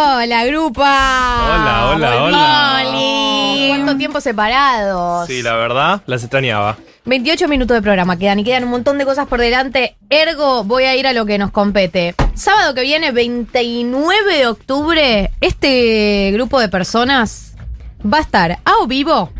Hola, 0.00 0.44
grupa. 0.46 0.80
Hola, 0.80 1.90
hola, 1.92 2.22
hola. 2.22 2.84
Oli. 2.86 3.68
¿Cuánto 3.70 3.96
tiempo 3.96 4.20
separados? 4.20 5.26
Sí, 5.26 5.42
la 5.42 5.56
verdad, 5.56 6.02
las 6.06 6.22
extrañaba. 6.22 6.76
28 7.04 7.48
minutos 7.48 7.74
de 7.74 7.82
programa 7.82 8.16
quedan 8.16 8.38
y 8.38 8.44
quedan 8.44 8.62
un 8.62 8.70
montón 8.70 8.96
de 8.98 9.04
cosas 9.04 9.26
por 9.26 9.40
delante. 9.40 9.96
Ergo, 10.08 10.62
voy 10.62 10.84
a 10.84 10.94
ir 10.94 11.08
a 11.08 11.12
lo 11.12 11.26
que 11.26 11.36
nos 11.36 11.50
compete. 11.50 12.14
Sábado 12.34 12.74
que 12.74 12.82
viene, 12.82 13.10
29 13.10 14.36
de 14.36 14.46
octubre, 14.46 15.32
este 15.40 16.30
grupo 16.32 16.60
de 16.60 16.68
personas 16.68 17.56
va 18.00 18.18
a 18.18 18.20
estar 18.20 18.52
a 18.64 18.78
o 18.80 18.86
vivo 18.86 19.32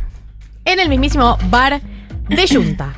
en 0.64 0.80
el 0.80 0.88
mismísimo 0.88 1.38
bar 1.50 1.80
de 2.28 2.48
Junta. 2.48 2.94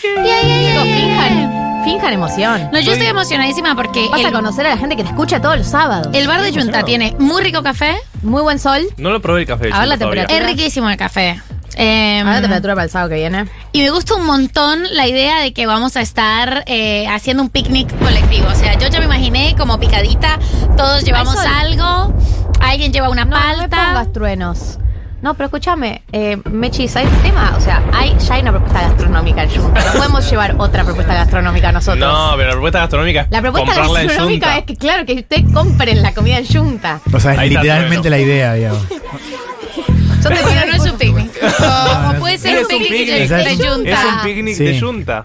Chicos, 0.00 0.82
finjan, 0.84 1.82
finjan 1.84 2.12
emoción. 2.12 2.68
No, 2.72 2.78
yo 2.80 2.92
estoy 2.92 3.06
emocionadísima 3.08 3.74
porque 3.74 4.08
Vas 4.10 4.24
a 4.24 4.28
el, 4.28 4.32
conocer 4.32 4.66
a 4.66 4.70
la 4.70 4.76
gente 4.78 4.96
que 4.96 5.02
te 5.02 5.08
escucha 5.10 5.40
todos 5.40 5.58
los 5.58 5.66
sábados. 5.66 6.08
el 6.12 6.26
bar 6.28 6.42
de 6.42 6.52
Junta 6.52 6.84
tiene 6.84 7.14
muy 7.18 7.42
rico 7.42 7.62
café. 7.62 7.96
Muy 8.22 8.42
buen 8.42 8.58
sol. 8.58 8.80
No 8.96 9.10
lo 9.10 9.20
probé 9.20 9.42
el 9.42 9.46
café. 9.46 9.70
A 9.72 9.80
ver 9.80 9.88
la 9.88 9.96
todavía. 9.98 10.22
temperatura. 10.22 10.38
Es 10.50 10.56
riquísimo 10.56 10.88
el 10.90 10.96
café. 10.96 11.40
Eh, 11.76 12.20
A 12.20 12.24
ver 12.24 12.34
la 12.34 12.40
temperatura 12.40 12.74
para 12.74 12.84
el 12.84 12.90
sábado 12.90 13.10
que 13.10 13.16
viene. 13.16 13.46
Y 13.72 13.82
me 13.82 13.90
gusta 13.90 14.14
un 14.14 14.24
montón 14.26 14.84
la 14.94 15.06
idea 15.08 15.40
de 15.40 15.52
que 15.52 15.66
vamos 15.66 15.96
a 15.96 16.00
estar 16.00 16.62
eh, 16.66 17.06
haciendo 17.08 17.42
un 17.42 17.48
picnic 17.50 17.88
colectivo. 17.98 18.46
O 18.48 18.54
sea, 18.54 18.78
yo 18.78 18.88
ya 18.88 18.98
me 19.00 19.06
imaginé 19.06 19.54
como 19.58 19.78
picadita, 19.80 20.38
todos 20.76 21.02
llevamos 21.04 21.34
sol. 21.34 21.46
algo, 21.46 22.14
alguien 22.60 22.92
lleva 22.92 23.08
una 23.10 23.24
No, 23.24 23.30
no 23.38 23.42
me 23.62 23.68
palta. 23.68 23.86
pongas 23.88 24.12
truenos. 24.12 24.78
No, 25.24 25.32
pero 25.32 25.46
escúchame, 25.46 26.02
eh, 26.12 26.36
Mechi, 26.52 26.86
¿sabes 26.86 27.10
el 27.10 27.22
tema? 27.22 27.54
O 27.56 27.60
sea, 27.62 27.82
hay, 27.94 28.14
ya 28.18 28.34
hay 28.34 28.42
una 28.42 28.50
propuesta 28.50 28.82
gastronómica 28.82 29.44
en 29.44 29.48
Junta. 29.48 29.82
No 29.86 29.92
podemos 29.92 30.30
llevar 30.30 30.54
otra 30.58 30.84
propuesta 30.84 31.14
gastronómica 31.14 31.72
nosotros. 31.72 31.98
No, 31.98 32.32
pero 32.36 32.48
la 32.48 32.52
propuesta 32.52 32.80
gastronómica 32.80 33.22
es 33.22 33.30
La 33.30 33.40
propuesta 33.40 33.72
comprarla 33.72 34.02
en 34.02 34.06
gastronómica 34.08 34.46
Junta. 34.48 34.58
es 34.58 34.64
que, 34.66 34.76
claro, 34.76 35.06
que 35.06 35.14
ustedes 35.14 35.44
compren 35.50 36.02
la 36.02 36.12
comida 36.12 36.36
en 36.36 36.46
Junta. 36.46 37.00
O 37.10 37.18
sea, 37.18 37.32
es 37.32 37.38
Ahí 37.38 37.48
está 37.48 37.62
literalmente 37.62 38.10
la 38.10 38.18
idea, 38.18 38.52
digamos. 38.52 38.82
Yo 40.24 40.30
te 40.30 40.36
Pero 40.42 40.66
no 40.66 40.74
es 40.84 40.90
un 40.90 40.98
picnic. 40.98 41.30
O, 41.60 42.10
o 42.10 42.18
puede 42.18 42.38
ser 42.38 42.62
un 42.62 42.68
picnic, 42.68 43.06
de, 43.06 43.28
de 43.28 43.56
Junta. 43.68 43.90
Es 43.92 44.04
un 44.04 44.20
picnic 44.22 44.56
de 44.56 44.80
Junta. 44.80 45.24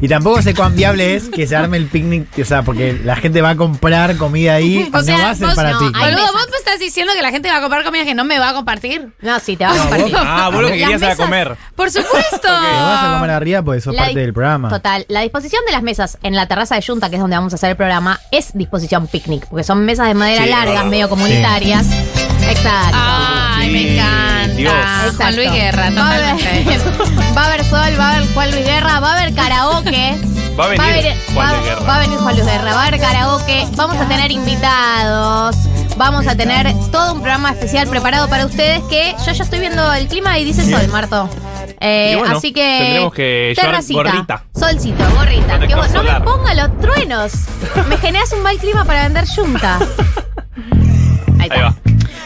Y 0.00 0.06
tampoco 0.08 0.42
sé 0.42 0.54
cuán 0.54 0.76
viable 0.76 1.16
es 1.16 1.28
que 1.28 1.46
se 1.46 1.56
arme 1.56 1.76
el 1.76 1.86
picnic, 1.86 2.26
o 2.40 2.44
sea, 2.44 2.62
porque 2.62 2.98
la 3.04 3.16
gente 3.16 3.42
va 3.42 3.50
a 3.50 3.56
comprar 3.56 4.16
comida 4.16 4.54
ahí, 4.54 4.88
O 4.94 5.02
sea, 5.02 5.16
no 5.16 5.22
va 5.24 5.30
a 5.30 5.34
ser 5.34 5.46
vos, 5.48 5.56
para 5.56 5.72
no, 5.72 5.78
ti. 5.78 5.84
boludo, 5.86 6.32
vos 6.32 6.46
me 6.50 6.56
estás 6.56 6.78
diciendo 6.78 7.12
que 7.16 7.22
la 7.22 7.30
gente 7.30 7.48
va 7.48 7.56
a 7.56 7.60
comprar 7.60 7.82
comida 7.84 8.04
que 8.04 8.14
no 8.14 8.24
me 8.24 8.38
va 8.38 8.50
a 8.50 8.54
compartir. 8.54 9.08
No, 9.20 9.40
sí, 9.40 9.56
te 9.56 9.64
vas 9.64 9.74
a 9.74 9.76
No, 9.76 9.82
compartir. 9.90 10.12
vos- 10.14 10.22
Ah, 10.24 10.50
vos 10.52 10.62
lo 10.62 10.68
que 10.68 10.78
querías 10.78 11.02
era 11.02 11.16
comer. 11.16 11.56
Por 11.74 11.90
supuesto. 11.90 12.28
Te 12.42 12.46
vas 12.48 13.04
a 13.04 13.14
comer 13.16 13.30
arriba 13.30 13.62
porque 13.62 13.80
sos 13.80 13.94
La 13.94 14.02
parte 14.04 14.20
del 14.20 14.32
programa. 14.32 14.68
Total, 14.68 15.04
la 15.08 15.22
disposición 15.22 15.64
de 15.66 15.72
las 15.72 15.82
mesas 15.82 16.18
en 16.22 16.34
la 16.36 16.46
terraza 16.46 16.76
de 16.76 16.82
Junta, 16.82 17.08
que 17.10 17.16
es 17.16 17.20
donde 17.20 17.36
vamos 17.36 17.52
a 17.52 17.56
hacer 17.56 17.70
el 17.70 17.76
programa, 17.76 18.20
es 18.30 18.50
disposición 18.56 19.06
picnic, 19.08 19.46
porque 19.48 19.64
son 19.64 19.84
mesas 19.84 20.06
de 20.06 20.14
madera 20.14 20.44
Sí, 20.44 20.50
largas, 20.50 20.84
medio 20.86 21.08
comunitarias. 21.08 21.86
Exacto. 22.48 22.96
Ay, 22.96 23.66
Sí, 23.66 23.72
me 23.72 23.94
encanta. 23.94 24.37
Dios. 24.58 24.74
Juan 25.16 25.36
Luis 25.36 25.50
Guerra, 25.52 25.90
va 25.90 26.10
a, 26.10 26.14
haber, 26.14 26.36
totalmente. 26.36 26.78
va 27.36 27.42
a 27.42 27.46
haber 27.46 27.64
sol, 27.64 28.00
va 28.00 28.08
a 28.10 28.16
haber 28.16 28.34
Juan 28.34 28.50
Luis 28.50 28.64
Guerra, 28.66 29.00
va 29.00 29.12
a 29.12 29.18
haber 29.20 29.34
karaoke. 29.34 30.18
Va 30.58 30.64
a 30.64 30.68
venir 30.68 31.14
Juan 31.34 31.50
Luis 31.52 31.64
Guerra. 31.64 31.80
va 31.86 31.94
a 31.96 31.98
venir 32.00 32.18
Juan 32.18 32.34
Luis 32.34 32.46
Guerra, 32.46 32.74
va 32.74 32.82
a 32.82 32.86
haber 32.88 33.00
karaoke, 33.00 33.66
vamos 33.76 33.96
a 33.96 34.08
tener 34.08 34.32
invitados, 34.32 35.56
vamos 35.96 36.26
a 36.26 36.34
tener 36.36 36.74
todo 36.90 37.12
un 37.14 37.20
programa 37.20 37.50
especial 37.52 37.86
preparado 37.88 38.28
para 38.28 38.44
ustedes 38.44 38.82
que 38.90 39.14
yo 39.24 39.32
ya 39.32 39.44
estoy 39.44 39.60
viendo 39.60 39.92
el 39.94 40.08
clima 40.08 40.36
y 40.38 40.44
dice 40.44 40.68
sol, 40.68 40.88
Marto. 40.88 41.28
Eh, 41.80 42.10
Y 42.14 42.18
bueno, 42.18 42.36
así 42.36 42.52
que 42.52 42.78
tendremos 42.82 43.14
que 43.14 43.54
llevar 43.56 43.70
terracita, 43.70 44.02
gorrita. 44.02 44.44
solcito, 44.52 45.04
gorrita. 45.14 45.58
Protector 45.58 45.68
Que 45.68 45.74
vos- 45.76 45.90
no 45.92 46.02
me 46.02 46.20
ponga 46.22 46.54
los 46.54 46.78
truenos. 46.80 47.32
Me 47.88 47.96
generas 47.98 48.32
un 48.32 48.42
mal 48.42 48.56
clima 48.58 48.84
para 48.84 49.04
vender 49.04 49.26
yunta. 49.26 49.78
Ahí 51.38 51.48
va. 51.50 51.72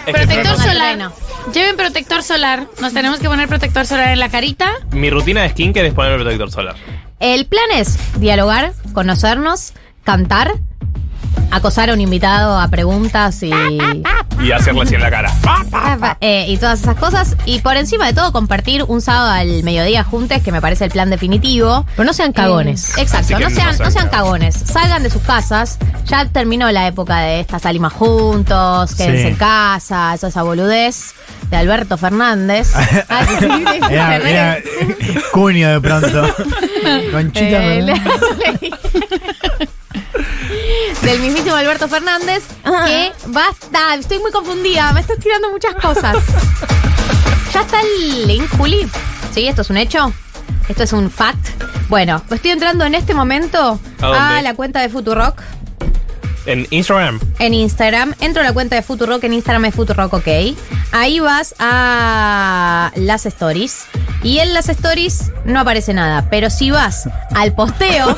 Protector 0.05 0.57
solar. 0.59 1.13
Lleven 1.53 1.77
protector 1.77 2.23
solar. 2.23 2.67
Nos 2.81 2.93
tenemos 2.93 3.21
que 3.21 3.29
poner 3.29 3.49
protector 3.49 3.87
solar 3.87 4.13
en 4.13 4.19
la 4.19 4.29
carita. 4.29 4.73
Mi 4.91 5.11
rutina 5.11 5.43
de 5.43 5.51
skincare 5.51 5.89
es 5.89 5.95
ponerme 5.95 6.23
protector 6.23 6.51
solar. 6.51 6.77
El 7.21 7.47
plan 7.47 7.71
es 7.75 7.99
dialogar, 8.19 8.73
conocernos, 8.93 9.75
cantar, 10.05 10.55
acosar 11.51 11.91
a 11.91 11.95
un 11.95 12.01
invitado 12.01 12.59
a 12.59 12.69
preguntas 12.69 13.43
y, 13.43 13.51
Y 14.43 14.53
hacerle 14.53 14.83
así 14.83 14.95
en 14.95 15.01
la 15.03 15.11
cara. 15.11 15.33
eh, 16.21 16.47
y 16.49 16.57
todas 16.57 16.81
esas 16.81 16.97
cosas. 16.97 17.37
Y 17.45 17.61
por 17.61 17.77
encima 17.77 18.07
de 18.07 18.13
todo, 18.15 18.33
compartir 18.33 18.85
un 18.85 19.01
sábado 19.01 19.31
al 19.33 19.63
mediodía 19.63 20.03
juntos, 20.05 20.41
que 20.43 20.51
me 20.53 20.61
parece 20.61 20.85
el 20.87 20.91
plan 20.91 21.11
definitivo. 21.11 21.85
Pero 21.97 22.05
no 22.07 22.13
sean 22.13 22.33
cagones. 22.33 22.91
Así 22.93 23.01
exacto, 23.03 23.39
no 23.39 23.51
sean, 23.51 23.77
no 23.79 23.91
sean 23.91 24.09
cagones. 24.09 24.55
Salgan 24.55 25.03
de 25.03 25.11
sus 25.11 25.23
casas. 25.23 25.79
Ya 26.07 26.25
terminó 26.27 26.71
la 26.73 26.87
época 26.87 27.19
de 27.21 27.41
esta 27.41 27.59
salimos 27.59 27.93
juntos, 27.93 28.95
quédense 28.95 29.23
Sí. 29.23 29.29
en 29.29 29.37
casa, 29.37 30.15
eso 30.15 30.27
esa 30.27 30.43
boludez. 30.43 31.15
de 31.51 31.57
Alberto 31.59 31.99
Fernández. 31.99 32.73
Sí, 33.29 33.37
sí, 33.41 33.63
Era, 33.91 34.17
era 34.17 34.59
Cunio 35.33 35.69
de 35.69 35.81
pronto. 35.81 36.23
Conchita. 37.13 37.65
Eh. 37.65 37.95
Del 41.03 41.21
mismísimo 41.21 41.57
Alberto 41.57 41.89
Fernández 41.89 42.45
que 42.87 43.13
basta, 43.27 43.95
estoy 43.95 44.19
muy 44.19 44.31
confundida, 44.31 44.93
me 44.93 45.01
estás 45.01 45.19
tirando 45.19 45.51
muchas 45.51 45.75
cosas. 45.77 46.17
Ya 47.53 47.61
está 47.61 47.81
el 47.81 48.27
link, 48.27 48.49
Juli. 48.57 48.89
¿Sí? 49.35 49.47
¿Esto 49.47 49.63
es 49.63 49.71
un 49.71 49.77
hecho? 49.77 50.13
¿Esto 50.69 50.83
es 50.85 50.93
un 50.93 51.11
fact? 51.11 51.63
Bueno, 51.89 52.23
estoy 52.31 52.53
entrando 52.53 52.85
en 52.85 52.95
este 52.95 53.15
momento 53.15 53.79
¿A 54.01 54.39
a 54.39 54.43
la 54.43 54.55
cuenta 54.55 54.81
de 54.81 54.89
Futurock 54.89 55.41
En 56.47 56.67
Instagram. 56.71 57.21
en 57.39 57.55
Instagram. 57.55 58.15
Entro 58.21 58.43
a 58.43 58.45
la 58.45 58.53
cuenta 58.53 58.77
de 58.77 58.83
Futurock 58.83 59.23
en 59.25 59.33
Instagram 59.35 59.65
es 59.67 59.75
Futurock 59.75 60.13
OK. 60.15 60.29
Ahí 60.93 61.21
vas 61.21 61.55
a 61.59 62.91
las 62.97 63.27
stories. 63.27 63.85
Y 64.25 64.39
en 64.39 64.53
las 64.55 64.69
stories 64.69 65.31
no 65.45 65.61
aparece 65.61 65.95
nada. 65.95 66.27
Pero 66.31 66.51
si 66.51 66.71
vas 66.71 67.09
al 67.35 67.55
posteo 67.55 68.17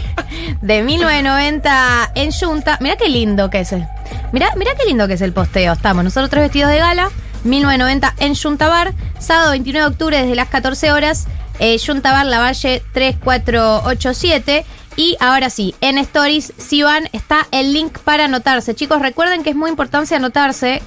de 0.62 0.82
1990 0.82 2.12
en 2.14 2.32
Junta. 2.32 2.78
Mirá 2.80 2.96
qué 2.96 3.08
lindo 3.08 3.48
que 3.50 3.60
es. 3.60 3.72
el- 3.72 3.86
Mirá, 4.32 4.48
mirá 4.56 4.72
qué 4.76 4.84
lindo 4.86 5.06
que 5.08 5.14
es 5.14 5.20
el 5.20 5.32
posteo. 5.32 5.72
Estamos 5.72 6.04
nosotros 6.04 6.30
tres 6.30 6.44
vestidos 6.44 6.70
de 6.70 6.78
gala. 6.78 7.10
1990 7.44 8.14
en 8.18 8.34
Junta 8.36 8.68
Bar. 8.68 8.92
Sábado 9.18 9.50
29 9.52 9.84
de 9.88 9.92
octubre 9.92 10.18
desde 10.20 10.34
las 10.34 10.48
14 10.48 10.92
horas. 10.92 11.26
Eh, 11.58 11.76
Junta 11.84 12.12
Bar, 12.12 12.26
La 12.26 12.38
Valle 12.40 12.82
3487. 12.92 14.64
Y 14.96 15.16
ahora 15.20 15.48
sí, 15.50 15.74
en 15.80 15.98
Stories, 15.98 16.52
si 16.58 16.82
van, 16.82 17.08
está 17.12 17.46
el 17.50 17.72
link 17.72 17.98
para 18.00 18.26
anotarse. 18.26 18.74
Chicos, 18.74 19.00
recuerden 19.00 19.42
que 19.42 19.50
es 19.50 19.56
muy 19.56 19.70
importante 19.70 20.14
anotarse. 20.14 20.82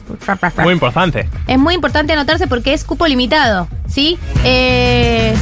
Muy 0.63 0.73
importante. 0.73 1.27
Es 1.47 1.57
muy 1.57 1.73
importante 1.73 2.13
anotarse 2.13 2.47
porque 2.47 2.73
es 2.73 2.83
cupo 2.83 3.07
limitado, 3.07 3.67
¿sí? 3.87 4.17
Eh, 4.43 5.35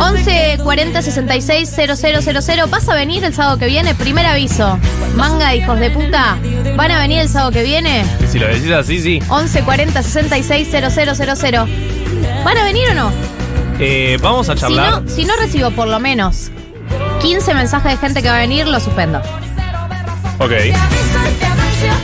11 0.00 0.58
40 0.62 1.02
66 1.02 1.68
000. 1.74 2.68
¿Vas 2.68 2.88
a 2.88 2.94
venir 2.94 3.24
el 3.24 3.34
sábado 3.34 3.58
que 3.58 3.66
viene? 3.66 3.94
Primer 3.94 4.26
aviso. 4.26 4.78
Manga, 5.16 5.54
hijos 5.54 5.78
de 5.80 5.90
puta. 5.90 6.36
¿Van 6.76 6.90
a 6.90 6.98
venir 7.00 7.18
el 7.20 7.28
sábado 7.28 7.50
que 7.52 7.62
viene? 7.62 8.04
Si 8.30 8.38
lo 8.38 8.46
decís 8.48 8.70
así, 8.70 9.00
sí. 9.00 9.20
11 9.28 9.62
40 9.62 10.02
66 10.02 10.68
000. 10.70 11.66
¿Van 12.44 12.58
a 12.58 12.64
venir 12.64 12.88
o 12.90 12.94
no? 12.94 13.12
Eh, 13.78 14.18
vamos 14.20 14.48
a 14.48 14.54
Si 14.54 14.60
charlar. 14.60 15.02
no, 15.02 15.08
si 15.08 15.24
no 15.24 15.34
recibo 15.36 15.70
por 15.70 15.88
lo 15.88 15.98
menos 15.98 16.50
15 17.22 17.54
mensajes 17.54 17.92
de 17.92 17.96
gente 17.98 18.20
que 18.20 18.28
va 18.28 18.36
a 18.36 18.40
venir, 18.40 18.66
lo 18.66 18.80
suspendo. 18.80 19.20
Ok. 20.38 20.50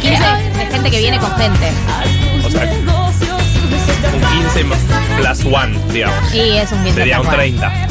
15 0.01 0.25
de 0.57 0.67
gente 0.67 0.91
que 0.91 0.99
viene 0.99 1.19
con 1.19 1.31
gente. 1.37 1.73
O 2.45 2.51
sea, 2.51 2.63
un 4.15 4.43
15 4.43 4.65
más 4.65 4.79
plus 5.17 5.53
one, 5.53 5.79
digamos. 5.93 6.35
Y 6.35 6.57
es 6.57 6.71
un 6.71 6.85
15 6.85 6.95
Sería 7.01 7.21
un 7.21 7.27
plus 7.27 7.35
one. 7.35 7.51
30. 7.51 7.89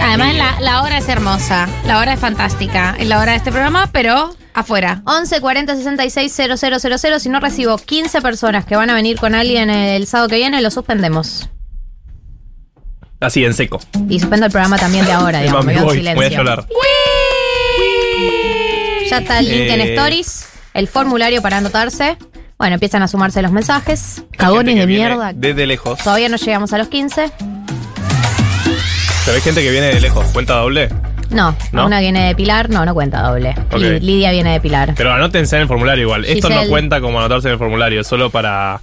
Además, 0.00 0.34
la, 0.36 0.60
la 0.60 0.82
hora 0.82 0.98
es 0.98 1.08
hermosa. 1.08 1.68
La 1.84 1.98
hora 1.98 2.12
es 2.12 2.20
fantástica. 2.20 2.94
Es 2.98 3.08
la 3.08 3.18
hora 3.18 3.32
de 3.32 3.38
este 3.38 3.50
programa, 3.50 3.88
pero 3.92 4.30
afuera. 4.54 5.02
11 5.04 5.40
40 5.40 5.76
66 5.76 6.32
000. 6.32 7.18
Si 7.18 7.28
no 7.28 7.40
recibo 7.40 7.76
15 7.76 8.22
personas 8.22 8.64
que 8.64 8.76
van 8.76 8.88
a 8.90 8.94
venir 8.94 9.18
con 9.18 9.34
alguien 9.34 9.68
el 9.68 10.06
sábado 10.06 10.28
que 10.28 10.36
viene, 10.36 10.62
lo 10.62 10.70
suspendemos. 10.70 11.50
Así, 13.20 13.44
en 13.44 13.52
seco. 13.54 13.80
Y 14.08 14.20
suspendo 14.20 14.46
el 14.46 14.52
programa 14.52 14.78
también 14.78 15.04
de 15.04 15.12
ahora, 15.12 15.40
digamos. 15.42 15.64
Me 15.64 15.80
voy, 15.80 16.00
voy 16.14 16.24
a 16.24 16.28
llorar. 16.28 16.64
Ya 19.10 19.18
está 19.18 19.38
el 19.38 19.48
link 19.48 19.70
en 19.70 19.80
Eh. 19.80 19.94
Stories, 19.94 20.48
el 20.74 20.86
formulario 20.88 21.40
para 21.42 21.56
anotarse. 21.58 22.16
Bueno, 22.58 22.74
empiezan 22.74 23.02
a 23.02 23.08
sumarse 23.08 23.40
los 23.40 23.52
mensajes. 23.52 24.22
Cagones 24.36 24.74
Gente 24.74 24.80
de 24.80 24.80
que 24.80 24.86
viene 24.86 25.08
mierda. 25.14 25.32
Desde 25.34 25.66
lejos. 25.66 25.98
Todavía 26.02 26.28
no 26.28 26.36
llegamos 26.36 26.72
a 26.72 26.78
los 26.78 26.88
15. 26.88 27.30
¿Sabés 29.24 29.44
gente 29.44 29.62
que 29.62 29.70
viene 29.70 29.86
de 29.88 30.00
lejos? 30.00 30.26
¿Cuenta 30.32 30.54
doble? 30.54 30.88
No, 31.30 31.54
¿No? 31.72 31.86
una 31.86 32.00
viene 32.00 32.26
de 32.28 32.34
Pilar, 32.34 32.70
no, 32.70 32.84
no 32.86 32.94
cuenta 32.94 33.20
doble. 33.22 33.54
Ok. 33.70 33.78
Li- 33.78 34.00
Lidia 34.00 34.30
viene 34.32 34.52
de 34.52 34.60
Pilar. 34.60 34.94
Pero 34.96 35.12
anótense 35.12 35.56
en 35.56 35.62
el 35.62 35.68
formulario 35.68 36.04
igual. 36.04 36.24
Esto 36.24 36.48
no 36.48 36.54
Giselle. 36.54 36.70
cuenta 36.70 37.00
como 37.00 37.18
anotarse 37.18 37.48
en 37.48 37.52
el 37.52 37.58
formulario, 37.58 38.00
es 38.00 38.06
solo 38.06 38.30
para 38.30 38.80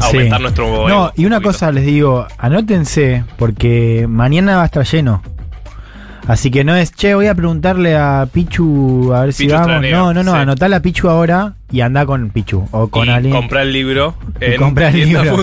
aumentar 0.00 0.38
Sí. 0.38 0.42
nuestro. 0.42 0.88
No, 0.88 1.12
y 1.16 1.24
una 1.26 1.40
cosa 1.40 1.70
les 1.72 1.84
digo, 1.86 2.26
anótense, 2.38 3.24
porque 3.36 4.06
mañana 4.08 4.56
va 4.56 4.62
a 4.62 4.66
estar 4.66 4.84
lleno. 4.84 5.22
Así 6.26 6.50
que 6.50 6.62
no 6.62 6.76
es, 6.76 6.92
che, 6.92 7.14
voy 7.14 7.26
a 7.26 7.34
preguntarle 7.34 7.96
a 7.96 8.28
Pichu 8.30 9.14
a 9.14 9.22
ver 9.22 9.32
si 9.32 9.48
vamos. 9.48 9.80
No, 9.90 10.12
no, 10.12 10.22
no, 10.22 10.32
sí. 10.32 10.36
anotala 10.38 10.76
a 10.76 10.80
Pichu 10.80 11.08
ahora 11.08 11.54
y 11.72 11.80
anda 11.80 12.04
con 12.04 12.28
Pichu 12.28 12.68
o 12.70 12.88
con 12.88 13.06
y 13.06 13.10
alguien. 13.10 13.34
comprar 13.34 13.62
el 13.62 13.72
libro 13.72 14.14
y 14.38 14.44
en 14.44 14.56
comprar 14.58 14.94
el 14.94 15.06
libro. 15.08 15.42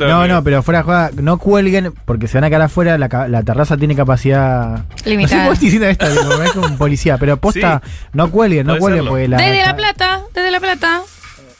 No, 0.00 0.28
no, 0.28 0.44
pero 0.44 0.62
fuera 0.62 0.82
de 1.12 1.22
no 1.22 1.38
cuelguen, 1.38 1.94
porque 2.04 2.28
se 2.28 2.36
van 2.36 2.44
a 2.44 2.48
quedar 2.48 2.60
afuera, 2.62 2.98
la, 2.98 3.08
la 3.28 3.42
terraza 3.42 3.78
tiene 3.78 3.96
capacidad. 3.96 4.84
Limitada. 5.06 5.46
No 5.46 5.54
sé 5.54 5.60
diciendo 5.62 5.88
esto, 5.88 6.06
digo, 6.10 6.42
es 6.42 6.52
como 6.52 6.66
un 6.66 6.76
policía, 6.76 7.16
pero 7.16 7.36
posta, 7.40 7.80
no 8.12 8.30
cuelguen, 8.30 8.66
no 8.66 8.76
Puede 8.76 8.98
cuelguen, 9.00 9.08
porque 9.08 9.28
la. 9.28 9.36
Desde 9.38 9.64
La 9.64 9.76
Plata, 9.76 10.20
desde 10.34 10.50
La 10.50 10.60
Plata. 10.60 11.00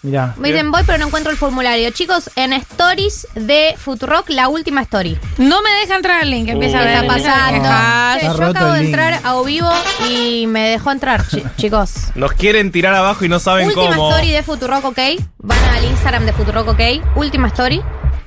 Mirá. 0.07 0.35
Me 0.39 0.49
dicen 0.53 0.71
voy, 0.71 0.83
pero 0.87 0.99
no 0.99 1.07
encuentro 1.07 1.33
el 1.33 1.37
formulario. 1.37 1.91
Chicos, 1.91 2.31
en 2.37 2.53
Stories 2.53 3.27
de 3.35 3.75
Futurock, 3.77 4.29
la 4.31 4.47
última 4.49 4.83
story. 4.83 5.19
No 5.39 5.63
me 5.63 5.71
deja 5.71 5.97
entrar 5.97 6.21
al 6.23 6.31
link. 6.31 6.49
Empieza 6.49 6.79
a 6.79 6.81
¿Qué 6.83 6.87
ver. 6.87 6.95
está 7.03 7.07
pasando? 7.09 7.57
Está 7.57 8.19
yo 8.23 8.33
roto 8.35 8.51
acabo 8.51 8.73
de 8.73 8.79
el 8.79 8.85
link. 8.87 8.95
entrar 8.95 9.21
a 9.25 9.35
O 9.37 9.45
vivo 9.45 9.71
y 10.09 10.47
me 10.47 10.69
dejó 10.69 10.93
entrar, 10.93 11.27
chi- 11.27 11.43
chicos. 11.57 11.93
Nos 12.15 12.33
quieren 12.33 12.71
tirar 12.71 12.95
abajo 12.95 13.25
y 13.25 13.29
no 13.29 13.41
saben 13.41 13.67
Última 13.67 13.97
cómo. 13.97 14.11
story 14.11 14.31
de 14.31 14.43
Futurock 14.45 14.85
OK. 14.85 14.99
Van 15.39 15.59
al 15.75 15.85
Instagram 15.85 16.25
de 16.25 16.33
Futurock 16.33 16.69
OK. 16.69 16.81
Última 17.17 17.49
story. 17.49 17.83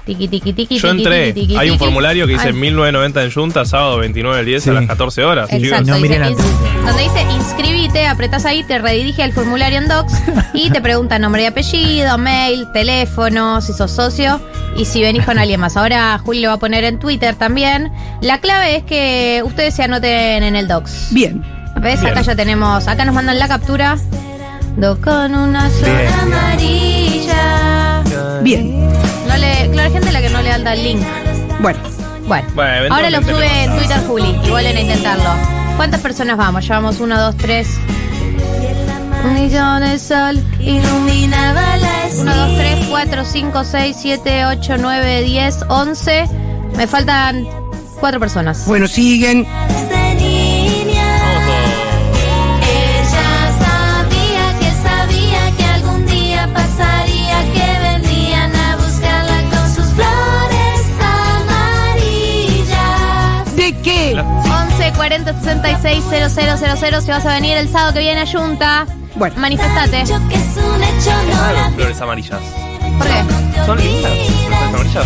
Tiki, 0.10 0.28
tiki, 0.28 0.54
tiki, 0.54 0.80
Yo 0.80 0.90
entré. 0.90 1.34
tiki, 1.34 1.42
tiki, 1.48 1.58
Hay 1.60 1.70
un 1.70 1.76
tiki. 1.76 1.86
formulario 1.86 2.26
que 2.26 2.34
dice 2.34 2.48
Ay, 2.48 2.54
1990 2.54 3.24
en 3.26 3.32
Junta, 3.32 3.64
sábado 3.64 4.00
29 4.00 4.38
del 4.38 4.46
10 4.48 4.68
a 4.70 4.72
las 4.74 4.88
14 4.88 5.24
horas. 5.24 5.50
Exacto, 5.54 5.86
No 5.86 5.98
dice 5.98 6.20
donde 6.20 7.04
dice 7.04 7.22
inscribite, 7.38 8.08
apretás 8.08 8.46
ahí, 8.46 8.64
te 8.64 8.80
redirige 8.80 9.22
al 9.22 9.34
formulario 9.34 9.78
en 9.78 9.88
Docs 9.88 10.14
y 10.56 10.72
te 10.72 10.82
pregunta 10.82 11.20
nombre 11.20 11.44
y 11.44 11.46
apellido, 11.46 12.18
mail, 12.18 12.66
teléfono, 12.74 13.62
si 13.62 13.72
sos 13.74 13.92
socio 13.92 14.42
y 14.76 14.86
si 14.86 15.02
venís 15.04 15.24
con 15.26 15.38
alguien 15.38 15.60
más. 15.60 15.78
Ahora 15.78 16.18
Juli 16.18 16.42
lo 16.42 16.48
va 16.50 16.56
a 16.56 16.60
poner 16.60 16.84
en 16.86 16.98
Twitter 16.98 17.36
también. 17.36 17.92
La 18.22 18.40
clave 18.40 18.78
es 18.78 18.84
que 18.86 19.44
ustedes 19.46 19.76
se 19.76 19.84
anoten 19.84 20.42
en 20.42 20.56
el 20.56 20.68
Docs. 20.68 21.10
Bien. 21.12 21.44
¿Ves? 21.82 22.02
Bien. 22.02 22.12
Acá 22.14 22.22
ya 22.24 22.36
tenemos, 22.36 22.88
acá 22.88 23.06
nos 23.06 23.14
mandan 23.14 23.38
la 23.38 23.48
captura. 23.48 23.96
Do 24.76 25.00
con 25.02 25.36
una 25.36 25.70
sola 25.70 26.22
amarilla. 26.24 28.02
Bien. 28.42 28.89
Claro, 29.80 29.88
hay 29.88 29.92
gente 29.94 30.10
a 30.10 30.12
la 30.12 30.22
que 30.22 30.30
no 30.30 30.42
le 30.42 30.50
da 30.50 30.74
el 30.74 30.84
link. 30.84 31.02
Bueno. 31.62 31.80
Bueno, 32.28 32.48
Bueno, 32.54 32.94
ahora 32.94 33.10
lo 33.10 33.24
sube 33.24 33.64
en. 33.64 33.78
Twitter 33.78 33.98
Juli 34.06 34.38
y 34.44 34.50
vuelven 34.50 34.76
a 34.76 34.82
intentarlo. 34.82 35.30
¿Cuántas 35.78 36.02
personas 36.02 36.38
vamos? 36.38 36.64
Llevamos 36.64 37.00
uno, 37.00 37.18
dos, 37.18 37.38
tres. 37.38 37.80
Un 39.24 39.34
millón 39.36 39.82
de 39.82 39.98
sol 39.98 40.38
iluminaba 40.60 41.78
la 41.78 42.10
1, 42.20 42.36
2, 42.36 42.58
3, 42.58 42.86
4, 42.90 43.26
5, 43.26 43.64
6, 43.64 43.98
7, 44.00 44.46
8, 44.48 44.76
9, 44.80 45.22
10, 45.24 45.58
11. 45.70 46.26
Me 46.76 46.86
faltan 46.86 47.48
cuatro 48.02 48.20
personas. 48.20 48.66
Bueno, 48.68 48.86
siguen. 48.88 49.48
40 65.10 65.34
66 65.42 66.04
000 66.08 67.02
si 67.02 67.10
vas 67.10 67.26
a 67.26 67.34
venir 67.34 67.58
el 67.58 67.68
sábado 67.68 67.94
que 67.94 68.00
viene 68.00 68.22
a 68.22 68.28
Junta. 68.28 68.86
Bueno. 69.16 69.34
Manifestate. 69.40 70.06
Flores 71.76 72.02
amarillas. 72.02 72.40
¿Por 72.96 73.08
qué? 73.08 73.66
¿Son 73.66 73.80
lindas? 73.80 74.12
¿Las 74.52 74.70
flores 74.70 74.96
amarillas? 74.96 75.06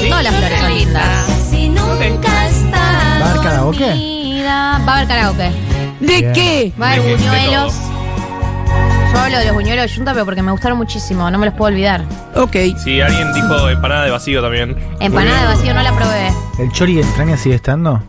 Sí, 0.00 0.08
todas 0.08 0.24
las 0.24 0.34
flores 0.34 0.58
son 0.58 0.74
lindas. 0.74 1.28
¿Va 2.74 3.26
a 3.26 3.30
haber 3.30 3.42
karaoke? 3.42 4.42
Va 4.48 4.76
a 4.76 4.96
haber 4.96 5.06
karaoke. 5.06 5.50
¿De 6.00 6.06
Bien. 6.06 6.32
qué? 6.32 6.72
Va 6.80 6.88
a 6.88 6.92
haber 6.94 7.16
buñuelos. 7.16 7.74
Yo 9.12 9.20
hablo 9.20 9.38
de 9.38 9.44
los 9.44 9.54
buñuelos 9.54 9.90
de 9.90 9.96
Junta, 9.96 10.12
pero 10.12 10.24
porque 10.24 10.42
me 10.42 10.50
gustaron 10.50 10.76
muchísimo, 10.76 11.30
no 11.30 11.38
me 11.38 11.46
los 11.46 11.54
puedo 11.54 11.70
olvidar. 11.72 12.02
Ok. 12.34 12.56
Sí, 12.82 13.00
alguien 13.00 13.32
dijo 13.32 13.68
empanada 13.70 14.06
de 14.06 14.10
vacío 14.10 14.42
también. 14.42 14.76
Empanada 14.98 15.42
de 15.42 15.46
vacío 15.54 15.72
no 15.72 15.82
la 15.84 15.92
probé. 15.92 16.32
¿El 16.58 16.72
chori 16.72 16.96
de 16.96 17.02
entraña 17.02 17.36
sigue 17.36 17.54
estando? 17.54 18.02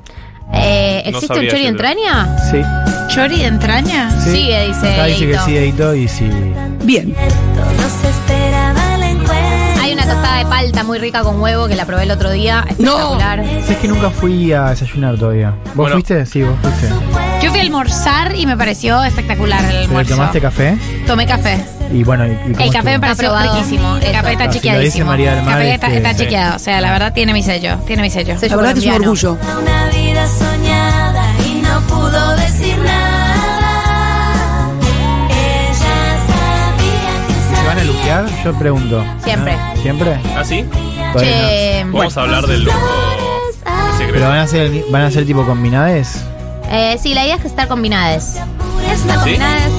Eh, 0.56 1.02
No 1.12 1.18
¿Existe 1.18 1.40
un 1.40 1.48
chori 1.48 1.62
de 1.64 1.68
entraña? 1.68 2.38
Sí. 2.52 2.62
¿Chori 3.14 3.38
de 3.40 3.46
entraña? 3.46 4.10
sí. 4.24 4.32
Sigue, 4.32 4.68
dice 4.68 4.94
Acá 4.94 5.06
dice 5.06 5.28
que 5.28 5.38
sí, 5.40 5.58
editó 5.58 5.94
y 5.96 6.08
sí. 6.08 6.30
Bien. 6.84 7.16
Hay 9.82 9.94
una 9.94 10.04
tostada 10.06 10.38
de 10.40 10.46
palta 10.46 10.84
muy 10.84 10.98
rica 10.98 11.22
con 11.24 11.40
huevo 11.42 11.68
que 11.68 11.76
la 11.76 11.86
probé 11.86 12.04
el 12.04 12.12
otro 12.12 12.32
día. 12.32 12.66
Espectacular. 12.70 13.40
Es 13.42 13.78
que 13.78 13.88
nunca 13.88 14.10
fui 14.10 14.52
a 14.54 14.70
desayunar 14.70 15.18
todavía. 15.18 15.52
¿Vos 15.66 15.76
Bueno. 15.76 15.94
fuiste? 15.96 16.26
Sí, 16.26 16.42
vos 16.44 16.56
fuiste. 16.62 16.90
Yo 17.44 17.52
fui 17.52 17.60
a 17.60 17.64
almorzar 17.64 18.36
y 18.36 18.46
me 18.46 18.58
pareció 18.58 19.04
espectacular 19.04 19.60
el 19.64 19.68
¿Pero 19.72 19.82
almuerzo. 19.84 20.16
tomaste 20.16 20.42
café? 20.42 20.78
Tomé 21.06 21.26
café. 21.28 21.64
Y 21.92 22.04
bueno, 22.04 22.26
y- 22.28 22.32
y 22.32 22.54
cómo 22.54 22.66
El 22.66 22.72
café 22.74 22.92
me 22.92 23.00
pareció 23.00 23.38
riquísimo. 23.40 23.96
El 23.98 24.12
café 24.12 24.32
está 24.32 24.32
Ah, 24.32 24.34
si 24.36 24.38
lo 24.38 24.48
dice 24.48 24.60
chequeadísimo. 24.60 25.06
María 25.08 25.32
del 25.36 25.40
El 25.40 25.46
café 25.46 25.74
está, 25.74 25.88
este, 25.88 25.98
está 25.98 26.12
sí. 26.12 26.18
chequeado. 26.18 26.56
O 26.56 26.60
sea, 26.60 26.82
la 26.82 26.92
verdad 26.92 27.14
tiene 27.14 27.34
mi 27.34 27.44
sello. 27.44 27.78
Tiene 27.88 28.02
mi 28.02 28.10
sello. 28.10 28.36
La 28.42 28.56
verdad 28.56 28.74
que 28.74 28.80
es 28.80 28.86
un 28.86 28.94
orgullo. 28.94 29.34
Una 29.62 29.86
vida 29.90 30.28
soñada 30.28 31.26
y 31.48 31.62
no 31.62 31.80
pudo 31.88 32.36
decir 32.38 32.78
nada. 32.80 34.70
Ella 35.30 36.18
sabía 36.28 37.28
que 37.28 37.56
¿Se 37.56 37.68
van 37.68 37.80
a 37.80 37.84
luquear? 37.84 38.26
Yo 38.44 38.54
pregunto. 38.60 39.06
Siempre. 39.24 39.58
¿Siempre? 39.82 40.20
¿Ah, 40.36 40.44
sí? 40.44 40.66
Vamos 41.92 42.18
a 42.18 42.22
hablar 42.22 42.46
del 42.48 42.64
secreto. 43.98 44.12
¿Pero 44.14 44.28
van 44.30 44.40
a 44.40 44.48
ser, 44.48 44.62
el 44.64 44.86
van 44.92 45.04
a 45.04 45.12
ser 45.12 45.26
tipo 45.26 45.46
combinades? 45.46 46.22
eh, 46.72 46.98
sí, 47.02 47.14
la 47.14 47.24
idea 47.24 47.36
es 47.36 47.42
que 47.42 47.48
estar 47.48 47.68
combinadas. 47.68 48.38
Estar 48.92 49.14
¿Sí? 49.24 49.36
combinadas. 49.36 49.70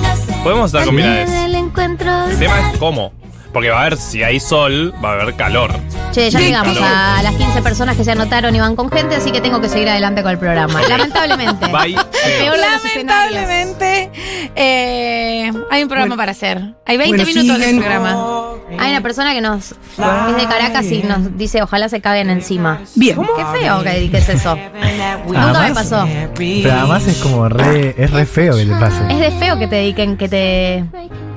Podemos 0.43 0.67
estar 0.73 0.85
combinadas. 0.87 1.29
El 1.77 1.83
encuentro. 1.93 2.25
El 2.29 2.39
tema 2.39 2.71
es 2.73 2.79
cómo. 2.79 3.13
Porque 3.53 3.71
va 3.71 3.79
a 3.79 3.81
haber, 3.83 3.97
si 3.97 4.23
hay 4.23 4.39
sol, 4.39 4.93
va 5.03 5.11
a 5.11 5.13
haber 5.23 5.35
calor. 5.35 5.73
Che, 6.13 6.31
ya 6.31 6.39
Sí, 6.39 6.45
llegamos 6.47 6.77
calor. 6.77 6.91
a 6.93 7.23
las 7.23 7.35
15 7.37 7.63
personas 7.63 7.97
que 7.97 8.05
se 8.05 8.11
anotaron 8.13 8.55
y 8.55 8.61
van 8.61 8.77
con 8.77 8.91
gente, 8.91 9.15
así 9.15 9.31
que 9.33 9.41
tengo 9.41 9.63
que 9.63 9.69
seguir 9.71 9.89
adelante 9.89 10.23
con 10.23 10.31
el 10.33 10.39
programa. 10.39 10.83
Lamentablemente. 10.89 11.67
Bye. 11.69 11.95
El 11.95 12.33
peor 12.39 12.57
de 12.57 12.71
los 12.71 12.85
escenarios. 12.85 13.33
Lamentablemente, 13.35 14.11
eh, 14.57 15.53
hay 15.71 15.83
un 15.83 15.89
programa 15.89 16.17
para 16.17 16.33
hacer. 16.33 16.75
Hay 16.85 16.99
20 16.99 17.17
Bueno, 17.17 17.25
minutos 17.41 17.59
de 17.59 17.65
siguen. 17.65 17.81
programa. 17.81 18.56
Hay 18.79 18.91
una 18.91 19.01
persona 19.01 19.33
que 19.33 19.41
nos 19.41 19.75
que 19.97 20.31
es 20.31 20.37
de 20.37 20.47
Caracas 20.49 20.85
y 20.91 21.03
nos 21.03 21.37
dice 21.39 21.63
ojalá 21.63 21.89
se 21.89 22.01
caguen 22.01 22.31
encima. 22.31 22.81
Bien. 22.95 23.17
Qué 23.37 23.59
feo 23.61 23.83
que 23.83 24.01
dices 24.01 24.29
eso. 24.29 24.57
Nunca 25.27 25.63
me 25.69 25.75
pasó. 25.75 26.07
Pero 26.37 26.73
además 26.73 27.07
es 27.07 27.19
como 27.19 27.49
re, 27.49 27.95
es 27.97 28.11
re 28.11 28.27
feo 28.27 28.57
que 28.57 28.65
te 28.65 28.73
pase. 28.73 28.97
Es 29.11 29.19
de 29.21 29.31
feo 29.39 29.59
que 29.59 29.67
te 29.69 29.77
dediquen, 29.77 30.17
que 30.17 30.29
te. 30.29 30.85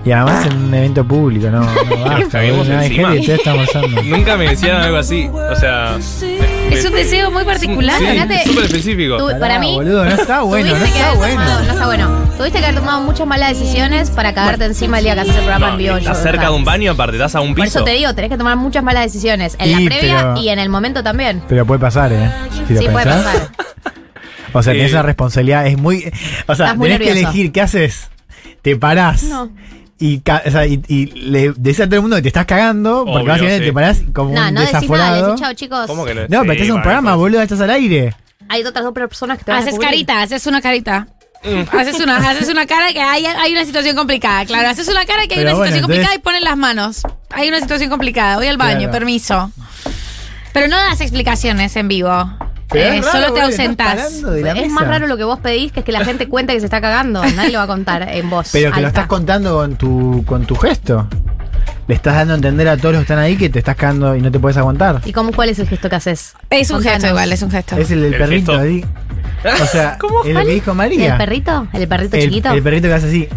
Y 0.05 0.11
además 0.11 0.45
en 0.47 0.57
un 0.57 0.73
evento 0.73 1.05
público, 1.05 1.49
no, 1.49 1.59
no 1.61 1.65
basta. 2.05 2.29
caguemos 2.29 2.67
Hay 2.69 2.87
encima. 2.87 3.09
gente 3.09 3.13
que 3.13 3.19
ustedes 3.19 3.39
están 3.39 3.57
pasando. 3.65 4.01
Nunca 4.03 4.37
me 4.37 4.47
decían 4.49 4.77
algo 4.81 4.97
así. 4.97 5.27
O 5.27 5.55
sea. 5.55 5.97
Es 6.71 6.85
un 6.85 6.93
deseo 6.93 7.29
muy 7.31 7.43
particular. 7.43 7.99
Sí, 7.99 8.05
Fíjate, 8.05 8.43
súper 8.45 8.63
específico. 8.65 9.17
tú- 9.17 9.39
para 9.39 9.59
mí. 9.59 9.73
boludo, 9.73 10.05
no 10.05 10.11
está 10.11 10.41
bueno, 10.41 10.67
no 10.69 10.75
tuviste 10.75 10.93
que 10.93 10.99
está 10.99 11.11
haber 11.11 11.17
bueno. 11.19 11.43
tomado- 11.43 11.63
no 11.65 11.71
está 11.73 11.85
bueno. 11.85 12.18
Tuviste 12.39 12.59
que 12.59 12.65
haber 12.67 12.79
tomado 12.79 13.01
muchas 13.01 13.27
malas 13.27 13.49
decisiones 13.59 14.09
para 14.11 14.33
cagarte 14.33 14.63
encima 14.63 14.99
el 14.99 15.03
día 15.03 15.13
que 15.13 15.19
haces 15.21 15.35
el 15.35 15.41
programa 15.41 15.67
No, 15.67 15.73
en 15.73 15.77
vivo. 15.79 15.97
estás 15.97 16.23
cerca 16.23 16.43
de 16.43 16.51
un 16.55 16.63
baño, 16.63 16.93
aparte, 16.93 17.17
estás 17.17 17.35
a 17.35 17.41
un 17.41 17.53
Por 17.53 17.65
piso. 17.65 17.79
eso 17.79 17.83
te 17.85 17.91
digo, 17.91 18.15
tenés 18.15 18.31
que 18.31 18.37
tomar 18.37 18.55
muchas 18.55 18.81
malas 18.81 19.03
decisiones. 19.03 19.57
En 19.59 19.65
Sí, 19.65 19.83
la 19.83 19.89
previa 19.89 20.17
pero- 20.17 20.37
y 20.37 20.47
en 20.47 20.57
el 20.59 20.69
momento 20.69 21.03
también. 21.03 21.43
Pero 21.49 21.65
puede 21.65 21.81
pasar, 21.81 22.13
¿eh? 22.13 22.31
Si 22.65 22.73
lo 22.75 22.79
Sí, 22.79 22.87
puede 22.87 23.05
pensás. 23.05 23.25
pasar. 23.25 23.49
O 24.53 24.63
sea, 24.63 24.71
tenés 24.73 24.87
Eh. 24.87 24.91
esa 24.91 25.01
responsabilidad. 25.03 25.67
Es 25.67 25.77
muy. 25.77 25.97
O 26.47 26.55
sea, 26.55 26.67
Estás 26.67 26.77
muy 26.77 26.87
tenés 26.87 26.99
que 26.99 27.05
nervioso. 27.13 27.29
elegir 27.29 27.51
qué 27.51 27.61
haces. 27.61 28.09
Te 28.61 28.75
parás. 28.77 29.23
No. 29.23 29.51
Y, 29.99 30.21
ca- 30.21 30.41
o 30.45 30.49
sea, 30.49 30.65
y, 30.65 30.81
y 30.87 31.05
le 31.07 31.51
decís 31.57 31.81
a 31.81 31.85
todo 31.87 31.95
el 31.97 32.01
mundo 32.03 32.15
que 32.15 32.21
te 32.21 32.27
estás 32.29 32.45
cagando, 32.45 32.99
porque 33.03 33.17
Obvio, 33.17 33.25
básicamente 33.27 33.59
sí. 33.59 33.65
te 33.69 33.73
parás 33.73 34.01
como 34.13 34.33
No, 34.33 34.47
un 34.47 34.53
no 34.53 34.61
decís 34.61 34.73
nada, 34.73 34.79
desaforado. 34.81 35.27
decís 35.27 35.41
chao 35.41 35.53
chicos. 35.55 35.87
¿Cómo 35.87 36.05
que 36.05 36.15
no? 36.15 36.21
No, 36.21 36.27
pero 36.29 36.43
Sí, 36.43 36.49
estás 36.51 36.65
en 36.67 36.71
un 36.71 36.75
vale, 36.77 36.83
programa, 36.83 37.09
pues. 37.11 37.17
boludo, 37.19 37.41
estás 37.41 37.59
al 37.61 37.69
aire. 37.69 38.15
Hay 38.47 38.63
otras 38.63 38.83
dos 38.85 38.93
personas 38.93 39.37
que 39.37 39.43
te 39.43 39.51
van 39.51 39.59
a 39.59 39.61
Haces 39.61 39.73
cubrir. 39.75 39.89
carita, 39.89 40.21
haces 40.23 40.47
una 40.47 40.61
carita. 40.61 41.07
Mm. 41.43 41.75
Haces 41.77 41.99
una, 42.01 42.17
haces 42.17 42.49
una 42.49 42.65
cara 42.65 42.91
que 42.91 42.99
hay, 43.01 43.25
hay 43.25 43.51
una 43.53 43.63
situación 43.65 43.95
complicada. 43.95 44.45
Claro, 44.45 44.69
haces 44.69 44.87
una 44.89 45.05
cara 45.05 45.25
que 45.27 45.35
hay 45.35 45.39
Pero 45.39 45.51
una 45.51 45.57
bueno, 45.57 45.65
situación 45.73 45.83
complicada 45.83 46.15
y 46.15 46.19
ponen 46.19 46.43
las 46.43 46.57
manos. 46.57 47.01
Hay 47.31 47.47
una 47.47 47.59
situación 47.59 47.89
complicada. 47.89 48.35
Voy 48.37 48.47
al 48.47 48.57
baño, 48.57 48.79
Claro. 48.79 48.91
permiso. 48.91 49.51
Pero 50.51 50.67
no 50.67 50.75
das 50.75 50.99
explicaciones 51.01 51.75
en 51.75 51.87
vivo. 51.87 52.09
Eh, 52.73 52.99
raro, 53.01 53.11
solo 53.11 53.33
te 53.33 53.41
ausentás. 53.41 54.11
Es 54.13 54.23
mesa. 54.23 54.67
más 54.69 54.87
raro 54.87 55.07
lo 55.07 55.17
que 55.17 55.23
vos 55.23 55.39
pedís, 55.39 55.71
que 55.71 55.79
es 55.79 55.85
que 55.85 55.91
la 55.91 56.03
gente 56.05 56.27
cuente 56.27 56.53
que 56.53 56.59
se 56.59 56.65
está 56.65 56.81
cagando. 56.81 57.23
Nadie 57.35 57.51
lo 57.51 57.57
va 57.59 57.63
a 57.63 57.67
contar 57.67 58.07
en 58.09 58.29
voz. 58.29 58.49
Pero 58.51 58.71
que 58.71 58.81
lo 58.81 58.87
estás 58.87 59.07
contando 59.07 59.55
con 59.55 59.75
tu, 59.75 60.23
con 60.25 60.45
tu 60.45 60.55
gesto. 60.55 61.07
Le 61.89 61.95
estás 61.95 62.15
dando 62.15 62.33
a 62.33 62.35
entender 62.37 62.67
a 62.69 62.77
todos 62.77 62.93
los 62.93 62.99
que 62.99 63.03
están 63.11 63.17
ahí 63.17 63.35
que 63.35 63.49
te 63.49 63.57
estás 63.59 63.75
cagando 63.75 64.15
y 64.15 64.21
no 64.21 64.31
te 64.31 64.37
puedes 64.39 64.55
aguantar. 64.57 65.01
¿Y 65.05 65.11
cómo, 65.11 65.31
cuál 65.33 65.49
es 65.49 65.57
el 65.57 65.67
gesto 65.67 65.89
que 65.89 65.95
haces? 65.95 66.35
Es 66.51 66.69
un 66.69 66.75
Contanos. 66.77 66.93
gesto 67.01 67.07
igual, 67.09 67.31
es 67.33 67.41
un 67.41 67.49
gesto. 67.51 67.75
Es 67.77 67.89
el 67.89 68.01
del 68.03 68.13
El 68.13 68.19
perrito 68.19 68.51
gesto. 68.53 68.63
ahí. 68.63 68.85
O 69.61 69.65
sea, 69.65 69.97
es 70.25 70.33
lo 70.35 70.45
que 70.45 70.53
dijo 70.53 70.73
María. 70.75 71.13
¿El 71.13 71.17
perrito? 71.17 71.67
¿El 71.73 71.87
perrito 71.87 72.15
El- 72.15 72.23
chiquito? 72.23 72.51
El 72.53 72.61
perrito 72.61 72.87
que 72.89 72.93
hace 72.93 73.07
así. 73.07 73.27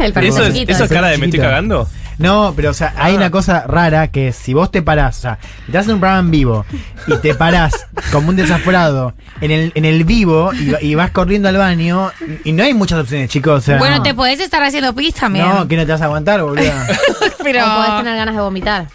El 0.16 0.16
¿Eso 0.24 0.42
es, 0.44 0.52
chiquito. 0.54 0.72
eso 0.72 0.84
es 0.84 0.90
cara 0.90 1.08
de 1.08 1.18
me 1.18 1.26
estoy 1.26 1.40
cagando? 1.40 1.88
No, 2.18 2.52
pero 2.54 2.70
o 2.70 2.74
sea, 2.74 2.92
hay 2.98 3.14
Ah. 3.14 3.16
una 3.16 3.30
cosa 3.30 3.64
rara 3.66 4.08
que 4.08 4.28
es, 4.28 4.36
si 4.36 4.52
vos 4.52 4.70
te 4.70 4.82
parás, 4.82 5.18
o 5.18 5.20
sea, 5.22 5.38
te 5.72 5.78
haces 5.78 5.90
un 5.92 6.00
programa 6.00 6.20
en 6.20 6.30
vivo 6.30 6.66
y 7.06 7.16
te 7.16 7.34
parás 7.34 7.72
como 8.12 8.28
un 8.28 8.36
desaforado 8.36 9.14
en 9.40 9.50
el, 9.50 9.72
en 9.74 9.86
el 9.86 10.04
vivo 10.04 10.52
y, 10.52 10.74
y 10.86 10.94
vas 10.96 11.12
corriendo 11.12 11.48
al 11.48 11.56
baño 11.56 12.12
y 12.44 12.52
no 12.52 12.62
hay 12.62 12.74
muchas 12.74 12.98
opciones, 13.00 13.30
chicos. 13.30 13.58
O 13.58 13.60
sea, 13.62 13.78
bueno, 13.78 13.96
no, 13.96 14.02
te 14.02 14.12
podés 14.12 14.38
estar 14.40 14.62
haciendo 14.62 14.94
pis 14.94 15.14
también. 15.14 15.48
no, 15.48 15.66
que 15.66 15.76
no 15.78 15.86
te 15.86 15.92
vas 15.92 16.02
a 16.02 16.04
aguantar, 16.06 16.42
boludo. 16.42 16.60
pero. 17.42 17.64
O 17.64 17.74
podés 17.76 17.96
tener 18.02 18.16
ganas 18.16 18.34
de 18.34 18.40
vomitar. 18.42 18.88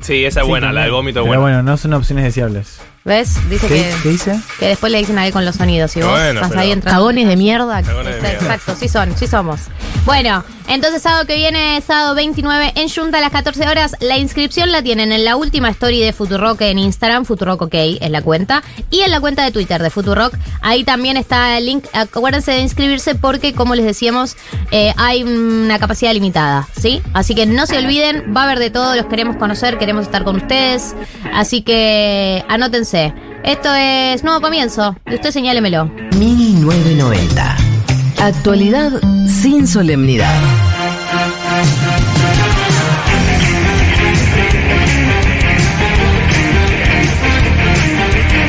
Sí, 0.00 0.24
esa 0.24 0.40
es 0.40 0.44
Sí, 0.46 0.50
buena, 0.50 0.72
la 0.72 0.82
del 0.82 0.90
vómito 0.90 1.20
es 1.20 1.26
Pero 1.26 1.40
buena. 1.40 1.58
bueno, 1.58 1.70
no 1.70 1.76
son 1.76 1.92
opciones 1.94 2.24
deseables. 2.24 2.80
¿Ves? 3.04 3.34
Dice 3.50 3.68
¿Qué, 3.68 3.74
que, 3.74 3.94
qué 4.02 4.08
dice? 4.08 4.40
que 4.58 4.68
después 4.68 4.90
le 4.90 4.98
dicen 4.98 5.18
a 5.18 5.26
él 5.26 5.32
con 5.32 5.44
los 5.44 5.56
sonidos. 5.56 5.94
Y 5.96 6.00
vos 6.00 6.10
Bueno, 6.10 6.32
estás 6.40 6.48
pero- 6.48 6.60
ahí 6.62 6.72
entrando. 6.72 7.00
Cagones 7.00 7.28
de 7.28 7.36
mierda. 7.36 7.82
Cagones 7.82 8.14
de 8.14 8.20
mierda. 8.22 8.54
Exacto, 8.54 8.74
sí 8.80 8.88
son, 8.88 9.14
sí 9.16 9.26
somos. 9.26 9.60
Bueno, 10.06 10.42
entonces 10.68 11.02
sábado 11.02 11.26
que 11.26 11.36
viene, 11.36 11.82
sábado 11.86 12.14
29 12.14 12.72
en 12.76 12.88
Junta 12.88 13.18
a 13.18 13.20
las 13.20 13.30
14 13.30 13.68
horas. 13.68 13.94
La 14.00 14.16
inscripción 14.16 14.72
la 14.72 14.80
tienen 14.82 15.12
en 15.12 15.22
la 15.26 15.36
última 15.36 15.68
story 15.68 16.00
de 16.00 16.14
Futurock 16.14 16.62
en 16.62 16.78
Instagram, 16.78 17.26
Futurock 17.26 17.60
OK 17.62 17.74
es 17.74 18.10
la 18.10 18.22
cuenta, 18.22 18.62
y 18.90 19.00
en 19.02 19.10
la 19.10 19.20
cuenta 19.20 19.44
de 19.44 19.50
Twitter 19.50 19.82
de 19.82 19.90
Futurock. 19.90 20.34
Ahí 20.62 20.82
también 20.84 21.18
está 21.18 21.58
el 21.58 21.66
link. 21.66 21.84
Acuérdense 21.92 22.52
de 22.52 22.60
inscribirse 22.60 23.14
porque, 23.14 23.52
como 23.52 23.74
les 23.74 23.84
decíamos, 23.84 24.36
eh, 24.70 24.94
hay 24.96 25.22
una 25.24 25.78
capacidad 25.78 26.12
limitada, 26.14 26.66
¿sí? 26.78 27.02
Así 27.12 27.34
que 27.34 27.44
no 27.44 27.66
se 27.66 27.76
olviden, 27.76 28.32
va 28.34 28.42
a 28.42 28.44
haber 28.44 28.58
de 28.60 28.70
todo, 28.70 28.94
los 28.96 29.06
queremos 29.06 29.36
conocer, 29.36 29.76
queremos 29.78 30.06
estar 30.06 30.24
con 30.24 30.36
ustedes. 30.36 30.94
Así 31.34 31.60
que 31.60 32.42
anótense. 32.48 32.93
Esto 32.94 33.74
es 33.74 34.22
Nuevo 34.22 34.40
Comienzo, 34.40 34.94
y 35.10 35.14
usted 35.14 35.32
señálemelo. 35.32 35.86
1990. 36.16 37.56
Actualidad 38.22 38.92
sin 39.26 39.66
solemnidad. 39.66 40.32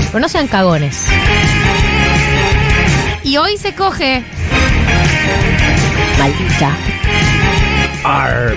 Pero 0.08 0.20
no 0.20 0.30
sean 0.30 0.48
cagones. 0.48 1.08
Y 3.24 3.38
hoy 3.38 3.58
se 3.58 3.74
coge. 3.74 4.24
Maldita. 6.20 6.72
Arr. 8.04 8.56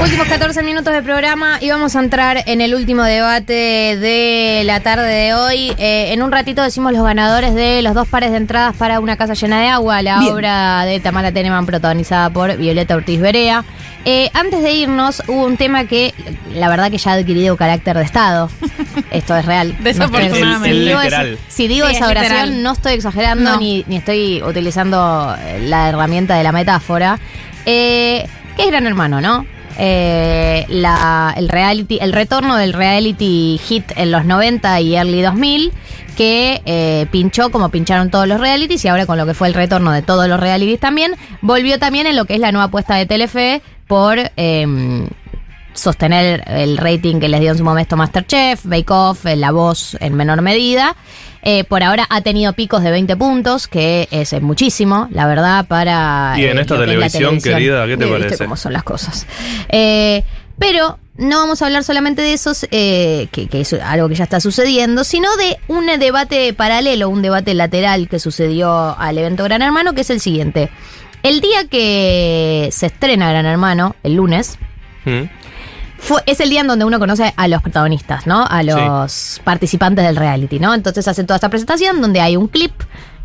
Últimos 0.00 0.28
14 0.28 0.62
minutos 0.62 0.92
de 0.94 1.02
programa 1.02 1.58
y 1.60 1.70
vamos 1.70 1.96
a 1.96 2.00
entrar 2.00 2.44
en 2.46 2.60
el 2.60 2.74
último 2.74 3.02
debate 3.02 3.96
de 3.98 4.62
la 4.64 4.80
tarde 4.80 5.06
de 5.08 5.34
hoy. 5.34 5.72
Eh, 5.76 6.12
en 6.12 6.22
un 6.22 6.30
ratito 6.30 6.62
decimos 6.62 6.92
los 6.92 7.02
ganadores 7.02 7.52
de 7.54 7.82
los 7.82 7.94
dos 7.94 8.06
pares 8.08 8.30
de 8.30 8.36
entradas 8.36 8.76
para 8.76 9.00
Una 9.00 9.16
casa 9.16 9.34
llena 9.34 9.60
de 9.60 9.66
agua, 9.68 10.00
la 10.02 10.20
Bien. 10.20 10.32
obra 10.32 10.84
de 10.84 11.00
Tamara 11.00 11.32
Teneman 11.32 11.66
protagonizada 11.66 12.30
por 12.30 12.56
Violeta 12.56 12.94
Ortiz 12.94 13.20
Berea. 13.20 13.64
Eh, 14.04 14.30
antes 14.34 14.62
de 14.62 14.72
irnos 14.72 15.22
hubo 15.26 15.44
un 15.44 15.56
tema 15.56 15.84
que 15.84 16.14
la 16.54 16.68
verdad 16.68 16.90
que 16.92 16.98
ya 16.98 17.10
ha 17.10 17.14
adquirido 17.14 17.56
carácter 17.56 17.96
de 17.98 18.04
Estado. 18.04 18.48
Esto 19.10 19.36
es 19.36 19.44
real. 19.44 19.76
Desafortunadamente. 19.80 20.78
Si 20.78 20.84
digo 20.86 21.00
esa- 21.00 21.24
si 21.48 21.68
digo 21.68 21.86
Sí, 21.88 21.96
esa 21.96 22.04
es 22.04 22.10
oración 22.10 22.32
literal. 22.44 22.62
no 22.62 22.72
estoy 22.72 22.92
exagerando 22.94 23.50
No. 23.50 23.58
ni, 23.58 23.84
ni 23.88 23.96
estoy 23.96 24.42
utilizando 24.44 25.36
eh, 25.44 25.60
la 25.66 25.88
herramienta 25.88 26.36
de 26.36 26.44
la 26.44 26.52
metáfora. 26.52 27.18
Eh, 27.66 28.26
que 28.56 28.62
es 28.62 28.68
Gran 28.70 28.86
Hermano, 28.86 29.20
¿no? 29.20 29.44
Eh, 29.80 30.66
el 30.68 31.48
reality, 31.48 31.98
el 32.00 32.12
retorno 32.12 32.56
del 32.56 32.72
reality 32.72 33.60
hit 33.62 33.84
en 33.96 34.10
los 34.10 34.24
90 34.24 34.80
y 34.80 34.96
early 34.96 35.22
2000 35.22 35.72
que 36.16 36.62
eh, 36.64 37.06
pinchó 37.12 37.50
como 37.50 37.68
pincharon 37.68 38.10
todos 38.10 38.26
los 38.26 38.40
realities 38.40 38.84
y 38.84 38.88
ahora 38.88 39.06
con 39.06 39.16
lo 39.18 39.24
que 39.24 39.34
fue 39.34 39.46
el 39.46 39.54
retorno 39.54 39.92
de 39.92 40.02
todos 40.02 40.26
los 40.28 40.40
realities 40.40 40.80
también 40.80 41.14
volvió 41.42 41.78
también 41.78 42.08
en 42.08 42.16
lo 42.16 42.24
que 42.24 42.34
es 42.34 42.40
la 42.40 42.50
nueva 42.50 42.64
apuesta 42.64 42.96
de 42.96 43.06
Telefe 43.06 43.62
por 43.86 44.18
eh, 44.36 45.06
sostener 45.74 46.42
el 46.48 46.76
rating 46.76 47.20
que 47.20 47.28
les 47.28 47.40
dio 47.40 47.52
en 47.52 47.58
su 47.58 47.64
momento 47.64 47.96
Masterchef, 47.96 48.64
Bake 48.64 48.90
Off, 48.90 49.24
La 49.24 49.52
Voz 49.52 49.96
en 50.00 50.14
menor 50.14 50.42
medida. 50.42 50.96
Eh, 51.42 51.64
por 51.64 51.82
ahora 51.82 52.06
ha 52.10 52.20
tenido 52.20 52.52
picos 52.52 52.82
de 52.82 52.90
20 52.90 53.16
puntos, 53.16 53.68
que 53.68 54.08
es 54.10 54.40
muchísimo, 54.42 55.08
la 55.10 55.26
verdad, 55.26 55.66
para... 55.66 56.34
Y 56.36 56.44
en 56.44 56.58
eh, 56.58 56.62
esta 56.62 56.74
es 56.74 56.80
televisión, 56.80 57.40
querida, 57.40 57.86
¿qué 57.86 57.96
te 57.96 58.04
viste 58.04 58.20
parece? 58.20 58.44
cómo 58.44 58.56
son 58.56 58.72
las 58.72 58.82
cosas. 58.82 59.26
Eh, 59.68 60.24
pero 60.58 60.98
no 61.16 61.38
vamos 61.38 61.62
a 61.62 61.66
hablar 61.66 61.84
solamente 61.84 62.22
de 62.22 62.32
esos, 62.32 62.66
eh, 62.70 63.28
que, 63.30 63.48
que 63.48 63.60
es 63.60 63.72
algo 63.72 64.08
que 64.08 64.14
ya 64.14 64.24
está 64.24 64.40
sucediendo, 64.40 65.04
sino 65.04 65.36
de 65.36 65.56
un 65.68 65.86
debate 65.98 66.52
paralelo, 66.52 67.08
un 67.08 67.22
debate 67.22 67.54
lateral 67.54 68.08
que 68.08 68.18
sucedió 68.18 68.98
al 68.98 69.18
evento 69.18 69.44
Gran 69.44 69.62
Hermano, 69.62 69.94
que 69.94 70.00
es 70.02 70.10
el 70.10 70.20
siguiente. 70.20 70.70
El 71.22 71.40
día 71.40 71.66
que 71.68 72.68
se 72.72 72.86
estrena 72.86 73.30
Gran 73.30 73.46
Hermano, 73.46 73.96
el 74.02 74.14
lunes, 74.14 74.58
Mm. 75.08 75.22
Fue, 75.98 76.22
es 76.26 76.40
el 76.40 76.50
día 76.50 76.60
en 76.60 76.68
donde 76.68 76.84
uno 76.84 76.98
conoce 76.98 77.34
a 77.36 77.48
los 77.48 77.62
protagonistas, 77.62 78.26
¿no? 78.26 78.46
A 78.48 78.62
los 78.62 79.40
participantes 79.44 80.04
del 80.04 80.16
reality, 80.16 80.58
¿no? 80.58 80.74
Entonces 80.74 81.06
hacen 81.08 81.26
toda 81.26 81.36
esta 81.36 81.48
presentación 81.48 82.00
donde 82.00 82.20
hay 82.20 82.36
un 82.36 82.48
clip 82.48 82.72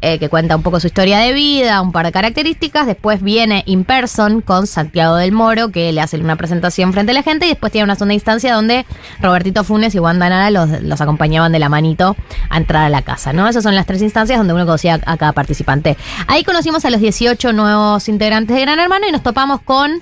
eh, 0.05 0.19
que 0.19 0.27
cuenta 0.27 0.57
un 0.57 0.63
poco 0.63 0.81
su 0.81 0.87
historia 0.87 1.19
de 1.19 1.31
vida, 1.31 1.81
un 1.81 1.93
par 1.93 2.05
de 2.05 2.11
características. 2.11 2.85
Después 2.85 3.21
viene 3.21 3.63
In 3.67 3.85
Person 3.85 4.41
con 4.41 4.67
Santiago 4.67 5.15
del 5.15 5.31
Moro, 5.31 5.69
que 5.69 5.93
le 5.93 6.01
hace 6.01 6.17
una 6.17 6.35
presentación 6.35 6.91
frente 6.91 7.13
a 7.13 7.15
la 7.15 7.23
gente. 7.23 7.45
Y 7.45 7.49
después 7.49 7.71
tiene 7.71 7.85
una 7.85 7.95
segunda 7.95 8.13
instancia 8.13 8.53
donde 8.53 8.85
Robertito 9.21 9.63
Funes 9.63 9.95
y 9.95 9.99
Wanda 9.99 10.27
Nara 10.27 10.51
los, 10.51 10.81
los 10.81 10.99
acompañaban 10.99 11.53
de 11.53 11.59
la 11.59 11.69
manito 11.69 12.17
a 12.49 12.57
entrar 12.57 12.83
a 12.83 12.89
la 12.89 13.01
casa, 13.01 13.31
¿no? 13.31 13.47
Esas 13.47 13.63
son 13.63 13.75
las 13.75 13.85
tres 13.85 14.01
instancias 14.01 14.37
donde 14.37 14.53
uno 14.53 14.65
conocía 14.65 14.99
a 15.05 15.15
cada 15.15 15.31
participante. 15.31 15.95
Ahí 16.27 16.43
conocimos 16.43 16.83
a 16.83 16.89
los 16.89 16.99
18 16.99 17.53
nuevos 17.53 18.09
integrantes 18.09 18.57
de 18.57 18.61
Gran 18.61 18.79
Hermano 18.79 19.07
y 19.07 19.11
nos 19.13 19.23
topamos 19.23 19.61
con 19.61 20.01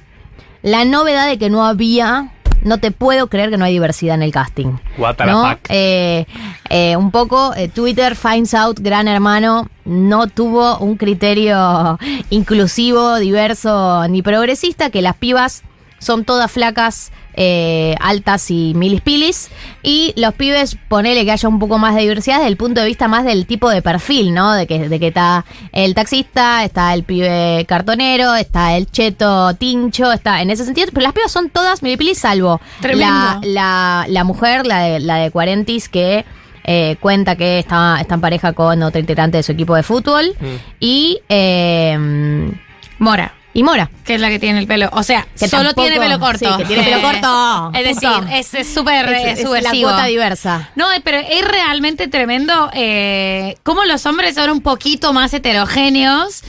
la 0.64 0.84
novedad 0.84 1.28
de 1.28 1.38
que 1.38 1.52
no 1.52 1.64
había. 1.64 2.32
No 2.62 2.80
te 2.80 2.92
puedo 2.92 3.28
creer 3.28 3.50
que 3.50 3.58
no 3.58 3.66
hay 3.66 3.74
diversidad 3.74 4.16
en 4.16 4.24
el 4.24 4.32
casting. 4.32 4.78
What 4.98 5.16
the 5.16 5.26
¿no? 5.26 5.50
fuck. 5.50 5.60
Eh, 5.70 6.26
eh, 6.70 6.96
un 6.96 7.12
poco 7.12 7.54
eh, 7.56 7.68
Twitter 7.68 8.16
finds 8.16 8.54
out 8.54 8.80
Gran 8.80 9.08
Hermano 9.08 9.68
no 9.86 10.28
tuvo 10.28 10.78
un 10.78 10.96
criterio 10.96 11.98
inclusivo, 12.30 13.18
diverso 13.18 14.08
ni 14.08 14.22
progresista, 14.22 14.90
que 14.90 15.02
las 15.02 15.16
pibas 15.16 15.64
son 16.00 16.26
todas 16.26 16.52
flacas, 16.52 17.12
eh, 17.34 17.96
altas 18.00 18.52
y 18.52 18.74
milispilis. 18.76 19.50
Y 19.84 20.14
los 20.16 20.34
pibes, 20.34 20.78
ponele 20.88 21.26
que 21.26 21.32
haya 21.32 21.50
un 21.50 21.60
poco 21.60 21.78
más 21.78 21.96
de 21.96 22.02
diversidad 22.02 22.38
desde 22.38 22.50
el 22.50 22.58
punto 22.58 22.82
de 22.82 22.88
vista 22.88 23.08
más 23.08 23.26
del 23.26 23.46
tipo 23.46 23.70
de 23.70 23.82
perfil, 23.82 24.34
¿no? 24.34 24.54
De 24.54 24.68
que, 24.68 24.90
de 24.90 25.00
que 25.00 25.08
está 25.08 25.46
el 25.72 25.96
taxista, 25.96 26.64
está 26.64 26.94
el 26.94 27.04
pibe 27.04 27.66
cartonero, 27.68 28.36
está 28.36 28.76
el 28.78 28.90
cheto 28.92 29.54
tincho, 29.56 30.12
está 30.12 30.42
en 30.42 30.50
ese 30.50 30.66
sentido. 30.66 30.88
Pero 30.92 31.04
las 31.04 31.14
pibas 31.14 31.32
son 31.32 31.50
todas 31.50 31.82
milispilis, 31.84 32.18
salvo 32.20 32.62
la, 33.00 33.40
la, 33.44 34.06
la 34.08 34.24
mujer, 34.24 34.66
la 34.66 34.80
de, 34.82 35.00
la 35.00 35.16
de 35.18 35.32
Cuarentis, 35.32 35.90
que 35.90 36.26
eh, 36.64 36.96
cuenta 37.00 37.36
que 37.36 37.60
está, 37.60 37.98
está 38.00 38.16
en 38.16 38.22
pareja 38.22 38.54
con 38.54 38.84
otro 38.84 39.00
integrante 39.00 39.38
de 39.38 39.44
su 39.44 39.52
equipo 39.52 39.76
de 39.76 39.84
fútbol. 39.84 40.34
Y. 40.80 41.20
eh, 41.30 42.52
Mora. 43.00 43.34
Y 43.54 43.64
Mora. 43.64 43.90
Que 44.06 44.16
es 44.16 44.22
la 44.22 44.30
que 44.30 44.40
tiene 44.40 44.60
el 44.60 44.68
pelo. 44.68 44.90
O 44.94 45.04
sea, 45.04 45.28
Que 45.38 45.48
solo 45.48 45.74
tampoco- 45.74 45.88
tiene 45.88 46.00
pelo 46.00 46.20
corto. 46.20 46.50
sí, 46.52 46.58
que 46.58 46.66
tiene 46.66 46.84
pelo 46.84 47.02
corto. 47.02 47.72
Es 47.74 47.84
decir, 47.84 48.10
es 48.32 48.54
es 48.54 48.74
súper 48.74 49.10
Es- 49.10 49.40
eh, 49.40 49.44
es 49.44 49.64
la 49.64 49.72
cuota 49.72 50.06
diversa. 50.06 50.70
No, 50.76 50.92
eh, 50.94 51.02
pero 51.04 51.18
es 51.18 51.46
realmente 51.48 52.08
tremendo 52.08 52.70
eh, 52.74 53.58
cómo 53.64 53.84
los 53.84 54.06
hombres 54.06 54.36
son 54.36 54.50
un 54.52 54.62
poquito 54.62 55.12
más 55.14 55.34
heterogéneos. 55.34 56.44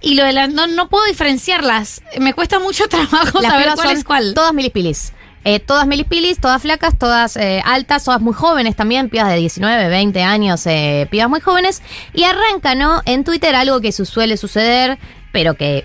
Y 0.00 0.14
lo 0.14 0.24
de 0.24 0.32
las. 0.32 0.50
No, 0.50 0.66
no 0.66 0.88
puedo 0.88 1.04
diferenciarlas. 1.06 2.02
Me 2.18 2.32
cuesta 2.34 2.58
mucho 2.58 2.88
trabajo 2.88 3.40
Las 3.40 3.50
saber 3.52 3.66
cuál 3.74 3.88
son 3.88 3.96
es 3.96 4.04
cuál. 4.04 4.34
Todas 4.34 4.52
milispilis. 4.54 5.12
Eh, 5.44 5.60
todas 5.60 5.86
milispilis, 5.86 6.40
todas 6.40 6.60
flacas, 6.62 6.98
todas 6.98 7.36
eh, 7.36 7.62
altas, 7.64 8.02
todas 8.02 8.20
muy 8.20 8.34
jóvenes 8.34 8.74
también, 8.74 9.08
pibas 9.10 9.28
de 9.28 9.36
19, 9.36 9.88
20 9.88 10.22
años, 10.24 10.66
eh, 10.66 11.06
pibas 11.08 11.28
muy 11.28 11.40
jóvenes. 11.40 11.82
Y 12.14 12.24
arranca, 12.24 12.74
¿no? 12.74 13.00
En 13.04 13.22
Twitter 13.22 13.54
algo 13.54 13.80
que 13.80 13.92
su- 13.92 14.06
suele 14.06 14.36
suceder, 14.38 14.98
pero 15.32 15.54
que, 15.54 15.84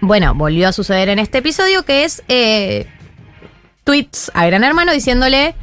bueno, 0.00 0.34
volvió 0.34 0.68
a 0.68 0.72
suceder 0.72 1.08
en 1.08 1.18
este 1.18 1.38
episodio, 1.38 1.84
que 1.84 2.04
es 2.04 2.22
eh, 2.28 2.86
tweets 3.84 4.30
a 4.34 4.46
Gran 4.46 4.64
Hermano 4.64 4.92
diciéndole 4.92 5.54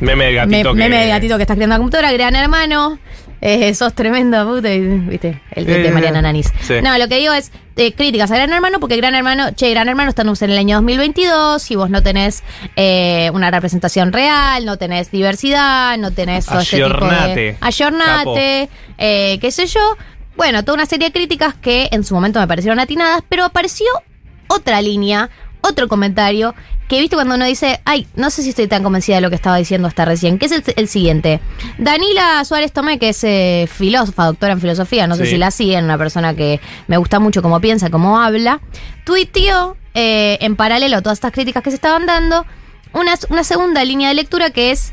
Meme 0.00 0.26
del 0.26 0.34
me- 0.34 0.58
gatito 0.62 0.72
que... 0.72 0.78
meme 0.78 0.96
de 1.02 1.08
gatito 1.08 1.36
que 1.36 1.42
está 1.42 1.54
creando 1.54 1.74
la 1.74 1.78
computadora, 1.78 2.12
gran 2.12 2.36
hermano. 2.36 2.98
eh, 3.40 3.72
sos 3.74 3.94
tremenda 3.94 4.44
puta, 4.44 4.68
viste, 4.68 5.40
el 5.52 5.64
de, 5.66 5.78
de 5.78 5.88
Eh, 5.88 5.90
Mariana 5.92 6.22
Nanis. 6.22 6.52
sí. 6.60 6.74
No, 6.82 6.96
lo 6.98 7.08
que 7.08 7.16
digo 7.18 7.32
es 7.32 7.50
eh, 7.76 7.92
críticas 7.92 8.30
a 8.32 8.36
Gran 8.36 8.52
Hermano, 8.52 8.78
porque 8.80 8.96
Gran 8.96 9.14
Hermano, 9.14 9.52
che, 9.54 9.70
Gran 9.70 9.88
Hermano 9.88 10.08
estamos 10.10 10.40
en 10.42 10.50
el 10.50 10.58
año 10.58 10.76
2022 10.76 11.70
y 11.70 11.76
vos 11.76 11.90
no 11.90 12.02
tenés 12.02 12.42
una 13.32 13.50
representación 13.50 14.12
real, 14.12 14.64
no 14.64 14.76
tenés 14.78 15.10
diversidad, 15.12 15.96
no 15.98 16.10
tenés 16.12 16.46
este 16.50 16.76
tipo 16.76 16.88
de... 16.88 17.14
Ayornate, 17.14 17.56
Ayornate, 17.60 18.68
eh, 18.98 19.38
qué 19.40 19.50
sé 19.52 19.66
yo. 19.66 19.80
Bueno, 20.38 20.64
toda 20.64 20.76
una 20.76 20.86
serie 20.86 21.08
de 21.08 21.12
críticas 21.12 21.56
que 21.56 21.88
en 21.90 22.04
su 22.04 22.14
momento 22.14 22.38
me 22.38 22.46
parecieron 22.46 22.78
atinadas, 22.78 23.24
pero 23.28 23.44
apareció 23.44 23.88
otra 24.46 24.80
línea, 24.80 25.30
otro 25.62 25.88
comentario, 25.88 26.54
que 26.86 27.00
viste 27.00 27.16
cuando 27.16 27.34
uno 27.34 27.44
dice, 27.44 27.80
ay, 27.84 28.06
no 28.14 28.30
sé 28.30 28.44
si 28.44 28.50
estoy 28.50 28.68
tan 28.68 28.84
convencida 28.84 29.16
de 29.16 29.22
lo 29.22 29.30
que 29.30 29.34
estaba 29.34 29.56
diciendo 29.56 29.88
hasta 29.88 30.04
recién, 30.04 30.38
que 30.38 30.46
es 30.46 30.52
el, 30.52 30.62
el 30.76 30.86
siguiente. 30.86 31.40
Danila 31.78 32.44
Suárez 32.44 32.72
Tomé, 32.72 33.00
que 33.00 33.08
es 33.08 33.24
eh, 33.24 33.68
filósofa, 33.68 34.26
doctora 34.26 34.52
en 34.52 34.60
filosofía, 34.60 35.08
no 35.08 35.16
sé 35.16 35.26
si 35.26 35.38
la 35.38 35.50
siguen, 35.50 35.86
una 35.86 35.98
persona 35.98 36.36
que 36.36 36.60
me 36.86 36.98
gusta 36.98 37.18
mucho 37.18 37.42
cómo 37.42 37.60
piensa, 37.60 37.90
cómo 37.90 38.20
habla, 38.20 38.60
tuiteó 39.04 39.76
eh, 39.94 40.38
en 40.40 40.54
paralelo 40.54 40.98
a 40.98 41.02
todas 41.02 41.18
estas 41.18 41.32
críticas 41.32 41.64
que 41.64 41.70
se 41.70 41.76
estaban 41.76 42.06
dando, 42.06 42.46
una, 42.92 43.14
una 43.28 43.42
segunda 43.42 43.84
línea 43.84 44.10
de 44.10 44.14
lectura 44.14 44.50
que 44.50 44.70
es 44.70 44.92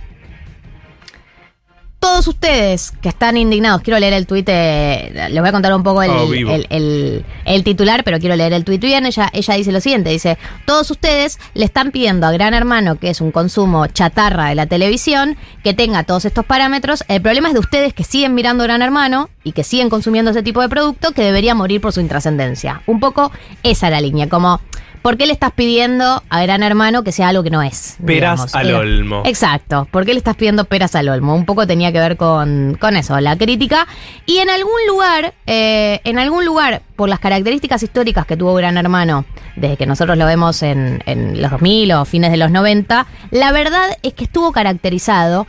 todos 2.06 2.27
ustedes 2.27 2.91
que 3.02 3.10
están 3.10 3.36
indignados, 3.36 3.82
quiero 3.82 3.99
leer 3.99 4.14
el 4.14 4.27
tuit, 4.27 4.48
eh, 4.48 5.27
les 5.32 5.40
voy 5.40 5.49
a 5.49 5.52
contar 5.52 5.73
un 5.73 5.82
poco 5.82 6.03
el, 6.03 6.11
Oh, 6.11 6.32
el- 6.34 6.68
el- 6.69 7.26
el 7.45 7.64
titular, 7.64 8.03
pero 8.03 8.19
quiero 8.19 8.36
leer 8.36 8.53
el 8.53 8.64
tuit 8.64 8.80
bien. 8.80 9.07
Ella, 9.07 9.27
ella 9.34 9.53
dice 9.56 9.72
lo 9.72 9.82
siguiente, 9.82 10.11
dice, 10.11 10.38
todos 10.65 10.91
ustedes 10.91 11.40
le 11.56 11.65
están 11.65 11.90
pidiendo 11.90 12.27
a 12.27 12.32
Gran 12.32 12.53
Hermano, 12.53 12.98
que 12.99 13.10
es 13.10 13.22
un 13.22 13.32
consumo 13.32 13.88
chatarra 13.88 14.49
de 14.49 14.56
la 14.56 14.68
televisión, 14.68 15.36
que 15.64 15.73
tenga 15.73 16.03
todos 16.03 16.26
estos 16.26 16.45
parámetros. 16.45 17.03
El 17.07 17.23
problema 17.23 17.48
es 17.48 17.56
de 17.56 17.60
ustedes 17.61 17.94
que 17.95 18.03
siguen 18.03 18.36
mirando 18.36 18.64
Gran 18.65 18.84
Hermano 18.84 19.30
y 19.44 19.53
que 19.53 19.64
siguen 19.64 19.90
consumiendo 19.90 20.30
ese 20.30 20.44
tipo 20.44 20.61
de 20.61 20.69
producto 20.69 21.11
que 21.11 21.23
debería 21.23 21.56
morir 21.56 21.82
por 21.82 21.91
su 21.91 22.02
intrascendencia. 22.02 22.84
Un 22.86 22.99
poco 22.99 23.32
esa 23.64 23.90
la 23.90 23.99
línea, 23.99 24.30
como... 24.30 24.61
¿Por 25.06 25.18
qué 25.18 25.27
le 25.27 25.34
estás 25.34 25.52
pidiendo 25.52 26.23
a 26.32 26.41
Gran 26.41 26.64
Hermano 26.64 27.03
que 27.03 27.11
sea 27.11 27.27
algo 27.27 27.44
que 27.44 27.52
no 27.52 27.61
es? 27.61 27.95
Peras 28.03 28.38
digamos? 28.52 28.56
al 28.56 28.69
Era- 28.69 28.80
olmo. 28.80 29.22
Exacto. 29.26 29.88
¿Por 29.91 30.03
qué 30.03 30.14
le 30.14 30.18
estás 30.18 30.36
pidiendo 30.36 30.65
peras 30.65 30.95
al 30.95 31.07
olmo? 31.10 31.36
Un 31.36 31.45
poco 31.45 31.68
tenía 31.68 31.91
que 31.91 31.99
ver 31.99 32.18
con, 32.18 32.76
con 32.82 32.95
eso, 32.95 33.19
la 33.19 33.38
crítica. 33.38 33.86
Y 34.26 34.40
en 34.40 34.49
algún 34.49 34.73
lugar, 34.88 35.36
eh, 35.45 36.02
en 36.06 36.18
algún 36.18 36.44
lugar, 36.44 36.82
por 36.95 37.07
las 37.07 37.19
características 37.19 37.84
históricas 37.84 38.26
que 38.26 38.36
tuvo 38.36 38.56
Gran 38.56 38.77
Hermano, 38.77 39.26
desde 39.56 39.77
que 39.77 39.86
nosotros 39.86 40.18
lo 40.18 40.26
vemos 40.26 40.64
en, 40.64 41.03
en 41.06 41.40
los 41.40 41.52
2000 41.52 41.91
o 41.91 42.06
fines 42.06 42.32
de 42.32 42.38
los 42.38 42.49
90, 42.49 43.06
la 43.30 43.52
verdad 43.52 43.86
es 44.02 44.14
que 44.15 44.23
estuvo 44.23 44.52
caracterizado 44.53 45.45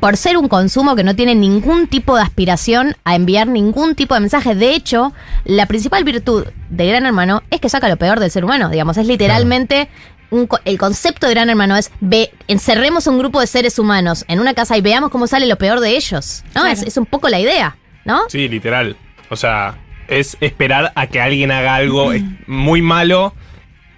por 0.00 0.16
ser 0.16 0.36
un 0.36 0.48
consumo 0.48 0.96
que 0.96 1.04
no 1.04 1.16
tiene 1.16 1.34
ningún 1.34 1.86
tipo 1.86 2.16
de 2.16 2.22
aspiración 2.22 2.96
a 3.04 3.14
enviar 3.14 3.46
ningún 3.46 3.94
tipo 3.94 4.14
de 4.14 4.20
mensaje. 4.20 4.54
De 4.54 4.74
hecho, 4.74 5.12
la 5.44 5.66
principal 5.66 6.04
virtud 6.04 6.46
de 6.70 6.86
Gran 6.86 7.06
Hermano 7.06 7.42
es 7.50 7.60
que 7.60 7.68
saca 7.68 7.88
lo 7.88 7.96
peor 7.96 8.20
del 8.20 8.30
ser 8.30 8.44
humano. 8.44 8.68
Digamos, 8.68 8.96
es 8.96 9.06
literalmente. 9.06 9.88
un 10.30 10.48
el 10.64 10.78
concepto 10.78 11.26
de 11.26 11.34
Gran 11.34 11.50
Hermano 11.50 11.76
es 11.76 11.90
ve, 12.00 12.32
encerremos 12.48 13.06
un 13.06 13.18
grupo 13.18 13.40
de 13.40 13.46
seres 13.46 13.78
humanos 13.78 14.24
en 14.28 14.40
una 14.40 14.54
casa 14.54 14.76
y 14.76 14.80
veamos 14.80 15.10
cómo 15.10 15.26
sale 15.26 15.46
lo 15.46 15.56
peor 15.56 15.80
de 15.80 15.96
ellos. 15.96 16.42
¿no? 16.54 16.62
Claro. 16.62 16.68
Es, 16.68 16.82
es 16.82 16.96
un 16.96 17.06
poco 17.06 17.28
la 17.28 17.40
idea, 17.40 17.76
¿no? 18.04 18.22
Sí, 18.28 18.48
literal. 18.48 18.96
O 19.30 19.36
sea, 19.36 19.78
es 20.08 20.36
esperar 20.40 20.92
a 20.94 21.06
que 21.06 21.20
alguien 21.20 21.50
haga 21.50 21.74
algo 21.74 22.12
muy 22.46 22.82
malo 22.82 23.34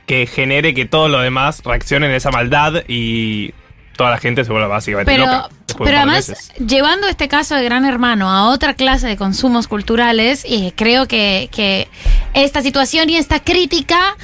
que 0.06 0.27
genere 0.27 0.73
que 0.73 0.86
todos 0.86 1.10
los 1.10 1.23
demás 1.23 1.62
reaccionen 1.64 2.10
a 2.12 2.16
esa 2.16 2.31
maldad 2.31 2.85
y 2.89 3.52
toda 3.97 4.10
la 4.10 4.18
gente 4.18 4.44
se 4.44 4.51
vuelva 4.51 4.68
básicamente 4.68 5.10
Pero, 5.10 5.27
loca. 5.27 5.48
pero 5.78 5.97
además, 5.97 6.28
meses. 6.28 6.52
llevando 6.59 7.09
este 7.09 7.28
caso 7.28 7.55
de 7.55 7.64
Gran 7.64 7.85
Hermano 7.85 8.31
a 8.31 8.51
otra 8.51 8.74
clase 8.74 9.06
de 9.06 9.16
consumos 9.16 9.68
culturales, 9.68 10.44
eh, 10.48 10.73
creo 10.77 11.06
que, 11.09 11.48
que 11.52 11.89
esta 12.35 12.62
situación 12.62 13.10
y 13.10 13.16
esta 13.16 13.40
crítica 13.40 14.16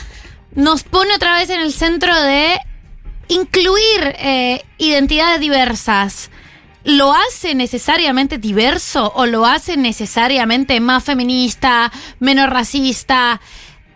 nos 0.55 0.83
pone 0.83 1.15
otra 1.15 1.39
vez 1.39 1.51
en 1.51 1.61
el 1.61 1.73
centro 1.73 2.15
de 2.21 2.59
incluir 3.29 4.15
eh, 4.19 4.65
identidades 4.79 5.41
diversas. 5.41 6.31
¿Lo 6.85 7.15
hace 7.15 7.55
necesariamente 7.55 8.39
diverso 8.39 9.13
o 9.15 9.27
lo 9.27 9.47
hace 9.47 9.77
necesariamente 9.77 10.81
más 10.81 11.05
feminista, 11.05 11.93
menos 12.19 12.51
racista? 12.51 13.41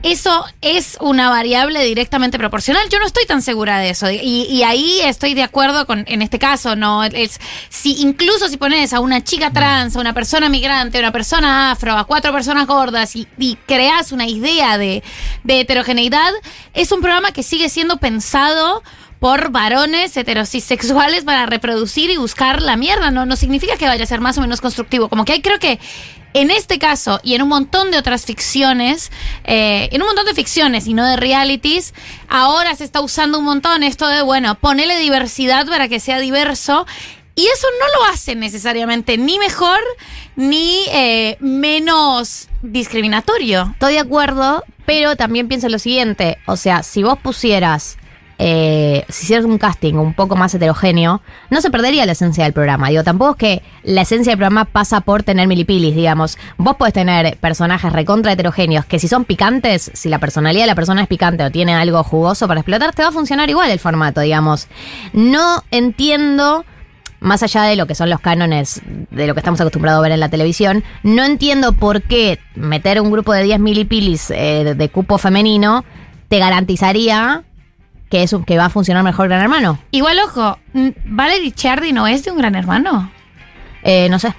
Eso 0.02 0.44
es 0.60 0.96
una 1.00 1.30
variable 1.30 1.82
directamente 1.82 2.38
proporcional. 2.38 2.88
Yo 2.90 2.98
no 2.98 3.06
estoy 3.06 3.26
tan 3.26 3.42
segura 3.42 3.78
de 3.78 3.90
eso. 3.90 4.10
Y, 4.10 4.46
y 4.48 4.62
ahí 4.62 5.00
estoy 5.02 5.34
de 5.34 5.42
acuerdo 5.42 5.86
con, 5.86 6.04
en 6.06 6.22
este 6.22 6.38
caso, 6.38 6.76
¿no? 6.76 7.02
Es, 7.04 7.40
si 7.68 8.00
incluso 8.00 8.48
si 8.48 8.56
pones 8.56 8.92
a 8.92 9.00
una 9.00 9.24
chica 9.24 9.50
trans, 9.52 9.96
a 9.96 10.00
una 10.00 10.12
persona 10.12 10.48
migrante, 10.48 10.98
a 10.98 11.00
una 11.00 11.12
persona 11.12 11.72
afro, 11.72 11.96
a 11.96 12.04
cuatro 12.04 12.32
personas 12.32 12.66
gordas 12.66 13.16
y, 13.16 13.26
y 13.38 13.56
creas 13.66 14.12
una 14.12 14.26
idea 14.26 14.78
de, 14.78 15.02
de 15.44 15.60
heterogeneidad, 15.60 16.32
es 16.74 16.92
un 16.92 17.00
programa 17.00 17.32
que 17.32 17.42
sigue 17.42 17.68
siendo 17.68 17.96
pensado 17.96 18.82
por 19.20 19.50
varones 19.50 20.16
heterosexuales 20.16 21.24
para 21.24 21.46
reproducir 21.46 22.10
y 22.10 22.16
buscar 22.16 22.62
la 22.62 22.76
mierda. 22.76 23.10
No, 23.10 23.26
no 23.26 23.36
significa 23.36 23.76
que 23.76 23.86
vaya 23.86 24.04
a 24.04 24.06
ser 24.06 24.20
más 24.20 24.38
o 24.38 24.40
menos 24.40 24.60
constructivo. 24.60 25.08
Como 25.08 25.24
que 25.24 25.32
hay, 25.32 25.42
creo 25.42 25.58
que 25.58 25.78
en 26.34 26.50
este 26.50 26.78
caso 26.78 27.18
y 27.22 27.34
en 27.34 27.42
un 27.42 27.48
montón 27.48 27.90
de 27.90 27.96
otras 27.96 28.26
ficciones, 28.26 29.10
eh, 29.44 29.88
en 29.90 30.02
un 30.02 30.08
montón 30.08 30.26
de 30.26 30.34
ficciones 30.34 30.86
y 30.86 30.92
no 30.92 31.06
de 31.06 31.16
realities, 31.16 31.94
ahora 32.28 32.74
se 32.74 32.84
está 32.84 33.00
usando 33.00 33.38
un 33.38 33.46
montón 33.46 33.82
esto 33.82 34.06
de, 34.06 34.20
bueno, 34.20 34.54
ponele 34.56 34.98
diversidad 34.98 35.66
para 35.66 35.88
que 35.88 35.98
sea 35.98 36.20
diverso. 36.20 36.86
Y 37.38 37.46
eso 37.46 37.66
no 37.80 38.00
lo 38.00 38.12
hace 38.12 38.34
necesariamente 38.34 39.18
ni 39.18 39.38
mejor 39.38 39.78
ni 40.36 40.84
eh, 40.90 41.36
menos 41.40 42.48
discriminatorio. 42.62 43.70
Estoy 43.72 43.94
de 43.94 44.00
acuerdo, 44.00 44.64
pero 44.86 45.16
también 45.16 45.48
pienso 45.48 45.68
lo 45.68 45.78
siguiente. 45.78 46.38
O 46.46 46.56
sea, 46.56 46.82
si 46.82 47.02
vos 47.02 47.18
pusieras, 47.18 47.98
eh, 48.38 49.04
si 49.08 49.24
hicieras 49.24 49.46
un 49.46 49.58
casting 49.58 49.94
un 49.94 50.12
poco 50.14 50.36
más 50.36 50.54
heterogéneo, 50.54 51.22
no 51.50 51.60
se 51.60 51.70
perdería 51.70 52.04
la 52.04 52.12
esencia 52.12 52.44
del 52.44 52.52
programa. 52.52 52.88
Digo, 52.88 53.02
tampoco 53.02 53.32
es 53.32 53.36
que 53.36 53.62
la 53.82 54.02
esencia 54.02 54.32
del 54.32 54.38
programa 54.38 54.66
pasa 54.66 55.00
por 55.00 55.22
tener 55.22 55.48
milipilis, 55.48 55.94
digamos. 55.94 56.38
Vos 56.58 56.76
podés 56.76 56.94
tener 56.94 57.36
personajes 57.38 57.92
recontra 57.92 58.32
heterogéneos 58.32 58.84
que 58.84 58.98
si 58.98 59.08
son 59.08 59.24
picantes, 59.24 59.90
si 59.94 60.08
la 60.08 60.18
personalidad 60.18 60.64
de 60.64 60.68
la 60.68 60.74
persona 60.74 61.02
es 61.02 61.08
picante 61.08 61.44
o 61.44 61.50
tiene 61.50 61.74
algo 61.74 62.02
jugoso 62.02 62.46
para 62.46 62.60
explotar, 62.60 62.94
te 62.94 63.02
va 63.02 63.08
a 63.08 63.12
funcionar 63.12 63.48
igual 63.48 63.70
el 63.70 63.78
formato, 63.78 64.20
digamos. 64.20 64.68
No 65.12 65.62
entiendo 65.70 66.64
más 67.20 67.42
allá 67.42 67.62
de 67.62 67.76
lo 67.76 67.86
que 67.86 67.94
son 67.94 68.10
los 68.10 68.20
cánones 68.20 68.82
de 69.10 69.26
lo 69.26 69.32
que 69.34 69.40
estamos 69.40 69.58
acostumbrados 69.60 69.98
a 70.00 70.02
ver 70.02 70.12
en 70.12 70.20
la 70.20 70.28
televisión, 70.28 70.84
no 71.02 71.24
entiendo 71.24 71.72
por 71.72 72.02
qué 72.02 72.38
meter 72.54 73.00
un 73.00 73.10
grupo 73.10 73.32
de 73.32 73.42
10 73.42 73.58
milipilis 73.60 74.30
eh, 74.30 74.62
de, 74.62 74.74
de 74.74 74.88
cupo 74.90 75.16
femenino 75.16 75.84
te 76.28 76.38
garantizaría 76.38 77.45
que, 78.10 78.22
es 78.22 78.32
un- 78.32 78.44
que 78.44 78.56
va 78.58 78.66
a 78.66 78.70
funcionar 78.70 79.02
mejor 79.02 79.28
Gran 79.28 79.42
Hermano. 79.42 79.78
Igual, 79.90 80.18
ojo, 80.24 80.58
Valerie 81.04 81.52
Chardy 81.52 81.92
no 81.92 82.06
es 82.06 82.24
de 82.24 82.30
un 82.30 82.38
gran 82.38 82.54
hermano. 82.54 83.10
Eh, 83.82 84.08
no 84.08 84.18
sé. 84.18 84.34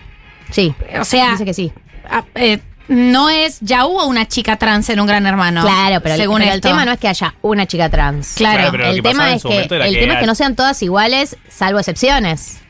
Sí. 0.52 0.74
O 1.00 1.04
sea, 1.06 1.32
Dice 1.32 1.46
que 1.46 1.54
sí. 1.54 1.72
ah, 2.10 2.24
eh, 2.36 2.60
no 2.88 3.30
es. 3.30 3.60
Ya 3.60 3.86
hubo 3.86 4.06
una 4.06 4.26
chica 4.28 4.56
trans 4.56 4.90
en 4.90 5.00
un 5.02 5.08
gran 5.08 5.26
hermano. 5.26 5.62
Claro, 5.62 6.00
pero, 6.02 6.16
el- 6.16 6.22
según 6.22 6.38
pero 6.40 6.52
el, 6.52 6.56
esto. 6.58 6.70
tema 6.70 6.86
no 6.86 6.92
es 6.94 7.00
que 7.00 7.08
haya 7.10 7.36
una 7.42 7.66
chica 7.66 7.90
trans. 7.90 8.36
Claro. 8.38 8.70
Claro, 8.72 8.86
el 8.92 9.02
tema 9.04 9.34
es 9.34 9.44
que, 9.44 9.58
el 9.58 9.64
que 9.68 10.00
tema 10.00 10.14
es 10.14 10.20
que 10.22 10.26
no 10.26 10.36
sean 10.36 10.56
todas 10.56 10.82
iguales, 10.84 11.36
salvo 11.50 11.80
excepciones. 11.80 12.62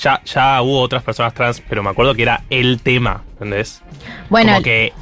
Ya, 0.00 0.20
ya 0.24 0.60
hubo 0.62 0.80
otras 0.80 1.02
personas 1.02 1.32
trans, 1.34 1.62
pero 1.66 1.82
me 1.82 1.90
acuerdo 1.90 2.14
que 2.14 2.22
era 2.22 2.42
el 2.50 2.80
tema, 2.82 3.24
¿entendés? 3.32 3.82
Bueno, 4.28 4.52
Como 4.52 4.62
que 4.62 4.92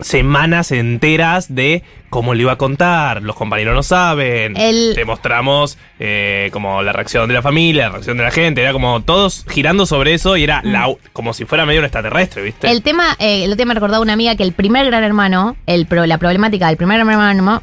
semanas 0.00 0.72
enteras 0.72 1.54
de 1.54 1.82
cómo 2.10 2.34
le 2.34 2.42
iba 2.42 2.52
a 2.52 2.56
contar, 2.58 3.22
los 3.22 3.36
compañeros 3.36 3.74
no 3.74 3.82
saben, 3.82 4.56
El- 4.56 4.92
te 4.94 5.04
mostramos 5.04 5.78
eh, 5.98 6.50
como 6.52 6.82
la 6.82 6.92
reacción 6.92 7.26
de 7.28 7.34
la 7.34 7.42
familia, 7.42 7.84
la 7.86 7.92
reacción 7.92 8.16
de 8.18 8.24
la 8.24 8.30
gente, 8.30 8.60
era 8.62 8.72
como 8.72 9.00
todos 9.02 9.44
girando 9.48 9.86
sobre 9.86 10.14
eso 10.14 10.36
y 10.36 10.44
era 10.44 10.60
la, 10.62 10.88
como 11.12 11.32
si 11.32 11.44
fuera 11.46 11.64
medio 11.66 11.80
un 11.80 11.84
extraterrestre, 11.86 12.42
¿viste? 12.42 12.66
Mm. 12.66 12.70
El 12.70 12.82
tema, 12.82 13.16
eh, 13.18 13.44
el 13.44 13.50
otro 13.50 13.56
día 13.56 13.66
me 13.66 13.74
recordaba 13.74 14.02
una 14.02 14.12
amiga 14.12 14.36
que 14.36 14.42
el 14.42 14.52
primer 14.52 14.84
gran 14.86 15.04
hermano, 15.04 15.56
el 15.66 15.86
pro- 15.86 16.06
la 16.06 16.18
problemática 16.18 16.68
del 16.68 16.76
primer 16.76 16.98
gran 16.98 17.08
hermano 17.18 17.60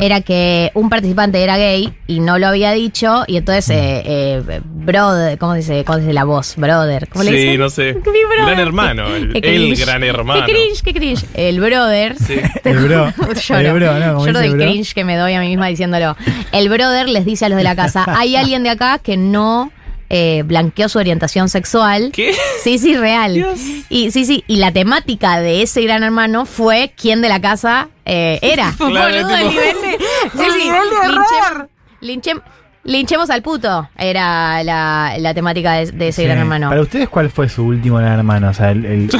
era 0.00 0.20
que 0.20 0.70
un 0.74 0.88
participante 0.88 1.42
era 1.42 1.56
gay 1.56 1.92
y 2.06 2.20
no 2.20 2.38
lo 2.38 2.46
había 2.48 2.72
dicho 2.72 3.24
y 3.26 3.36
entonces, 3.36 3.68
eh, 3.70 4.02
eh, 4.06 4.60
brother, 4.64 5.36
¿cómo 5.38 5.52
se 5.54 5.58
dice? 5.58 5.84
¿Cómo 5.84 5.96
se 5.98 6.02
dice 6.02 6.14
la 6.14 6.24
voz? 6.24 6.54
Brother, 6.56 7.08
¿cómo 7.08 7.24
le 7.24 7.30
sí, 7.30 7.36
dicen? 7.36 7.60
no 7.60 7.70
sé. 7.70 7.94
Mi 7.94 8.00
brother. 8.02 8.46
Gran 8.46 8.60
hermano, 8.60 9.06
el, 9.14 9.36
el 9.44 9.76
gran 9.76 10.02
hermano. 10.04 10.46
Qué 10.46 10.52
cringe, 10.52 10.82
qué 10.82 10.94
cringe. 10.94 11.24
El 11.34 11.60
brother. 11.60 12.16
Sí. 12.18 12.36
El 12.64 12.78
bro. 12.78 13.12
Lloro, 13.48 13.58
El 13.60 13.72
bro, 13.74 14.22
del 14.24 14.36
el 14.44 14.50
bro. 14.56 14.64
cringe 14.66 14.94
que 14.94 15.04
me 15.04 15.16
doy 15.16 15.34
a 15.34 15.40
mí 15.40 15.48
misma 15.48 15.66
diciéndolo. 15.68 16.16
El 16.52 16.68
brother 16.68 17.08
les 17.08 17.24
dice 17.24 17.44
a 17.46 17.48
los 17.48 17.56
de 17.58 17.64
la 17.64 17.76
casa, 17.76 18.04
hay 18.16 18.36
alguien 18.36 18.62
de 18.62 18.70
acá 18.70 18.98
que 18.98 19.16
no 19.16 19.72
eh, 20.08 20.42
blanqueó 20.46 20.88
su 20.88 20.98
orientación 20.98 21.48
sexual. 21.48 22.10
¿Qué? 22.12 22.32
Sí, 22.62 22.78
sí, 22.78 22.96
real. 22.96 23.44
Y 23.88 24.10
sí, 24.12 24.24
sí, 24.24 24.44
y 24.46 24.56
la 24.56 24.70
temática 24.72 25.40
de 25.40 25.62
ese 25.62 25.82
gran 25.82 26.02
hermano 26.04 26.46
fue 26.46 26.92
quién 26.96 27.22
de 27.22 27.28
la 27.28 27.40
casa 27.40 27.88
eh, 28.04 28.38
era. 28.42 28.72
Claro, 28.76 28.92
Boludo, 29.16 29.34
el 29.36 29.42
tipo- 29.42 29.50
nivel 29.50 29.76
de. 29.82 29.98
Sí, 30.32 30.50
sí, 30.60 30.68
linchem- 30.70 31.68
linchem- 32.02 32.42
linchemos 32.86 33.28
al 33.30 33.42
puto. 33.42 33.88
Era 33.98 34.62
la, 34.62 35.14
la 35.18 35.34
temática 35.34 35.74
de, 35.74 35.92
de 35.92 36.08
ese 36.08 36.22
Sí. 36.22 36.26
gran 36.26 36.38
hermano. 36.38 36.68
Para 36.70 36.80
ustedes, 36.80 37.08
¿cuál 37.08 37.28
fue 37.30 37.48
su 37.48 37.64
último 37.64 37.98
gran 37.98 38.12
hermano? 38.18 38.48
O 38.50 38.54
sea, 38.54 38.70
el, 38.70 38.84
el- 38.84 39.10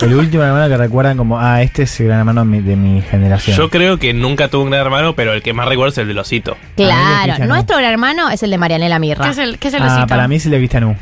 el 0.00 0.14
último 0.14 0.42
gran 0.42 0.54
hermano 0.54 0.68
que 0.68 0.76
recuerdan 0.76 1.16
como, 1.16 1.38
ah, 1.38 1.62
este 1.62 1.82
es 1.84 2.00
el 2.00 2.06
gran 2.06 2.20
hermano 2.20 2.40
de 2.44 2.46
mi, 2.50 2.60
de 2.60 2.76
mi 2.76 3.02
generación. 3.02 3.56
Yo 3.56 3.70
creo 3.70 3.98
que 3.98 4.12
nunca 4.14 4.48
tuve 4.48 4.64
un 4.64 4.70
gran 4.70 4.84
hermano, 4.86 5.14
pero 5.14 5.32
el 5.32 5.42
que 5.42 5.52
más 5.52 5.68
recuerdo 5.68 5.92
es 5.92 5.98
el 5.98 6.08
del 6.08 6.18
osito. 6.18 6.56
Claro, 6.76 7.22
Cristian 7.24 7.48
no. 7.48 7.54
nuestro 7.54 7.76
gran 7.76 7.92
hermano 7.92 8.30
es 8.30 8.42
el 8.42 8.50
de 8.50 8.58
Marianela 8.58 8.98
Mirra. 8.98 9.24
¿Qué 9.24 9.30
es 9.32 9.38
el, 9.38 9.58
qué 9.58 9.68
es 9.68 9.74
el 9.74 9.82
ah, 9.82 9.86
osito? 9.92 10.06
para 10.06 10.28
mí 10.28 10.36
es 10.36 10.44
el 10.46 10.52
de 10.52 10.58
Cristian 10.58 10.84
U. 10.84 10.96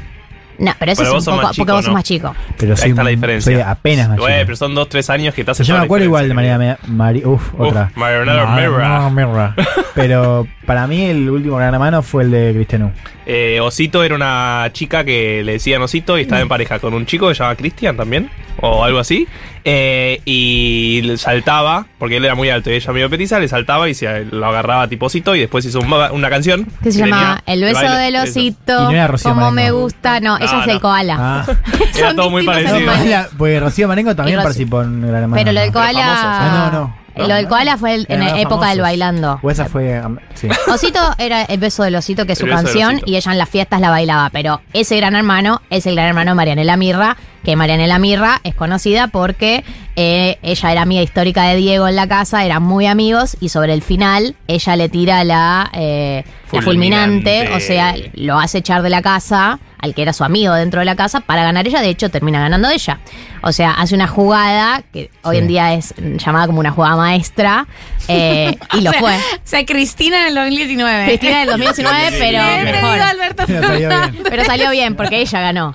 No, 0.59 0.73
pero 0.79 0.93
eso 0.93 1.03
Pero 1.03 1.17
es 1.19 1.27
un 1.27 1.33
poco, 1.33 1.37
más 1.37 1.47
porque 1.47 1.63
chico, 1.63 1.73
vos 1.73 1.85
sos 1.85 1.89
¿no? 1.89 1.95
más 1.95 2.05
chico. 2.05 2.35
Pero 2.59 2.75
Ahí 2.83 2.91
está 2.91 3.05
la 3.05 3.11
diferencia. 3.11 3.53
soy 3.53 3.61
apenas 3.61 4.09
más 4.09 4.19
Güey, 4.19 4.35
chico. 4.35 4.47
pero 4.47 4.57
son 4.57 4.75
dos, 4.75 4.89
tres 4.89 5.11
años 5.11 5.35
que 5.35 5.45
te 5.45 5.51
hace 5.51 5.65
Yo 5.65 5.77
me 5.77 5.85
acuerdo 5.85 6.05
igual 6.07 6.29
de. 6.29 6.35
María 6.35 6.79
Mari, 6.87 7.25
Uf, 7.25 7.53
otra. 7.59 7.91
Mar- 7.97 8.25
Mirra. 8.25 9.11
Mirra. 9.11 9.55
Pero 9.95 10.47
para 10.67 10.87
mí 10.87 11.05
el 11.05 11.29
último 11.31 11.57
gran 11.57 11.73
hermano 11.75 12.03
fue 12.03 12.25
el 12.25 12.31
de 12.31 12.53
Cristian 12.55 12.83
U. 12.85 12.91
Eh, 13.27 13.61
Osito 13.61 14.03
era 14.03 14.15
una 14.15 14.69
chica 14.73 15.05
que 15.05 15.43
le 15.45 15.53
decían 15.53 15.81
Osito 15.83 16.19
y 16.19 16.23
estaba 16.23 16.41
en 16.41 16.49
pareja 16.49 16.79
con 16.81 16.95
un 16.95 17.07
chico 17.07 17.29
que 17.29 17.35
se 17.35 17.43
llama 17.43 17.55
Cristian 17.57 17.97
también, 17.97 18.29
o 18.61 18.83
algo 18.85 18.99
así. 18.99 19.27
Eh, 19.67 20.21
y 20.27 21.01
le 21.05 21.17
saltaba, 21.17 21.87
porque 21.99 22.19
él 22.19 22.25
era 22.27 22.35
muy 22.35 22.51
alto 22.51 22.71
y 22.71 22.75
ella 22.75 22.93
medio 22.93 23.09
petiza, 23.09 23.39
le 23.39 23.49
saltaba 23.49 23.89
y 23.89 23.95
se 23.95 24.27
lo 24.27 24.45
agarraba 24.47 24.89
tipo 24.89 25.07
Osito 25.07 25.35
y 25.35 25.41
después 25.41 25.65
hizo 25.65 25.81
un- 25.81 25.91
una 25.91 26.29
canción. 26.29 26.67
Que 26.83 26.93
se 26.93 26.99
que 27.03 27.09
llama 27.09 27.41
tenía 27.47 27.55
El 27.55 27.63
beso 27.63 27.81
baile- 27.81 27.97
del 27.97 28.17
osito. 28.17 28.73
Y 28.83 28.85
no 28.85 28.91
era 28.93 29.07
Rocío 29.07 29.31
como 29.31 29.51
Marengo. 29.51 29.55
me 29.77 29.83
gusta. 29.83 30.21
No, 30.21 30.37
ella 30.37 30.53
No, 30.53 30.61
es 30.65 30.75
no. 30.75 30.81
koala. 30.81 31.17
Ah, 31.19 31.47
Era 31.97 32.15
todo 32.15 32.29
muy 32.31 32.45
parecido. 32.45 32.79
porque 33.39 33.59
Rocío 33.61 33.89
Marengo 33.89 34.15
también 34.15 34.39
Rocío- 34.39 34.43
participó 34.45 34.83
en 34.83 35.01
Gran 35.01 35.23
Hermano. 35.23 35.35
Pero 35.43 35.53
lo 35.53 35.61
del 35.63 35.73
koala. 35.73 36.01
famosos. 36.01 36.25
Ah, 36.27 36.71
no, 36.73 36.81
no. 36.81 37.05
Eh, 37.17 37.29
Lo 37.29 37.35
del 37.37 37.47
koala 37.49 37.79
fue 37.79 37.95
el- 37.95 38.07
en 38.09 38.19
la 38.21 38.41
época 38.41 38.69
del 38.71 38.81
bailando. 38.81 39.39
O 39.41 39.49
esa 39.51 39.67
fue. 39.67 40.03
Sí. 40.35 40.49
Osito 40.69 40.99
era 41.17 41.45
el 41.45 41.59
beso 41.61 41.85
del 41.85 41.95
osito, 41.95 42.27
que 42.27 42.33
es 42.33 42.39
su 42.39 42.45
El 42.47 42.51
canción, 42.53 43.01
y 43.07 43.15
ella 43.17 43.31
en 43.33 43.39
las 43.39 43.49
fiestas 43.49 43.81
la 43.81 43.89
bailaba. 43.91 44.29
Pero 44.31 44.61
ese 44.73 44.97
gran 44.97 45.15
hermano 45.15 45.63
es 45.71 45.87
el 45.87 45.95
gran 45.95 46.09
hermano 46.09 46.33
de 46.33 46.35
Marianela 46.35 46.77
Mirra, 46.77 47.17
que 47.45 47.57
Marianela 47.57 47.99
Mirra 47.99 48.41
es 48.45 48.55
conocida 48.55 49.09
porque 49.09 49.65
eh, 49.97 50.39
ella 50.43 50.73
era 50.73 50.83
amiga 50.83 51.03
histórica 51.03 51.45
de 51.45 51.57
Diego 51.57 51.87
en 51.87 51.97
la 51.97 52.09
casa, 52.09 52.45
eran 52.45 52.63
muy 52.63 52.87
amigos, 52.87 53.37
y 53.41 53.51
sobre 53.51 53.75
el 53.75 53.83
final 53.83 54.35
ella 54.49 54.77
le 54.77 54.89
tira 54.89 55.23
la, 55.25 55.71
eh, 55.73 56.25
la 56.53 56.63
fulminante, 56.63 57.51
o 57.55 57.61
sea, 57.61 57.95
lo 58.15 58.39
hace 58.41 58.59
echar 58.59 58.83
de 58.83 58.91
la 58.91 59.03
casa 59.03 59.59
al 59.79 59.95
que 59.95 60.01
era 60.01 60.15
su 60.15 60.25
amigo 60.25 60.55
dentro 60.55 60.81
de 60.81 60.87
la 60.87 60.97
casa 60.97 61.21
para 61.21 61.43
ganar 61.45 61.69
ella, 61.69 61.83
de 61.83 61.91
hecho 61.91 62.09
termina 62.11 62.41
ganando 62.41 62.71
ella. 62.71 63.01
O 63.43 63.53
sea, 63.53 63.73
hace 63.73 63.95
una 63.95 64.09
jugada 64.09 64.83
que 64.93 65.11
hoy 65.23 65.37
Sí. 65.37 65.43
en 65.43 65.49
día 65.49 65.75
es 65.75 65.93
llamada 66.25 66.47
como 66.47 66.61
una 66.61 66.71
jugada 66.71 66.97
maestra, 66.97 67.67
eh, 68.09 68.57
y 68.73 68.81
lo 68.81 68.89
o 68.91 68.93
sea, 68.95 69.01
fue. 69.01 69.17
O 69.17 69.41
sea, 69.45 69.67
Cristina 69.67 70.23
en 70.23 70.29
el 70.29 70.35
2019. 70.37 71.05
Cristina 71.05 71.41
del 71.41 71.49
2019, 71.51 72.17
pero 72.19 72.43
mejor. 72.65 73.01
Alberto 73.01 73.45
Pero 73.47 73.63
salió 73.63 73.89
Fernández. 73.91 74.13
bien. 74.13 74.25
Pero 74.31 74.45
salió 74.45 74.71
bien 74.71 74.97
porque 74.97 75.21
ella 75.21 75.41
ganó. 75.41 75.75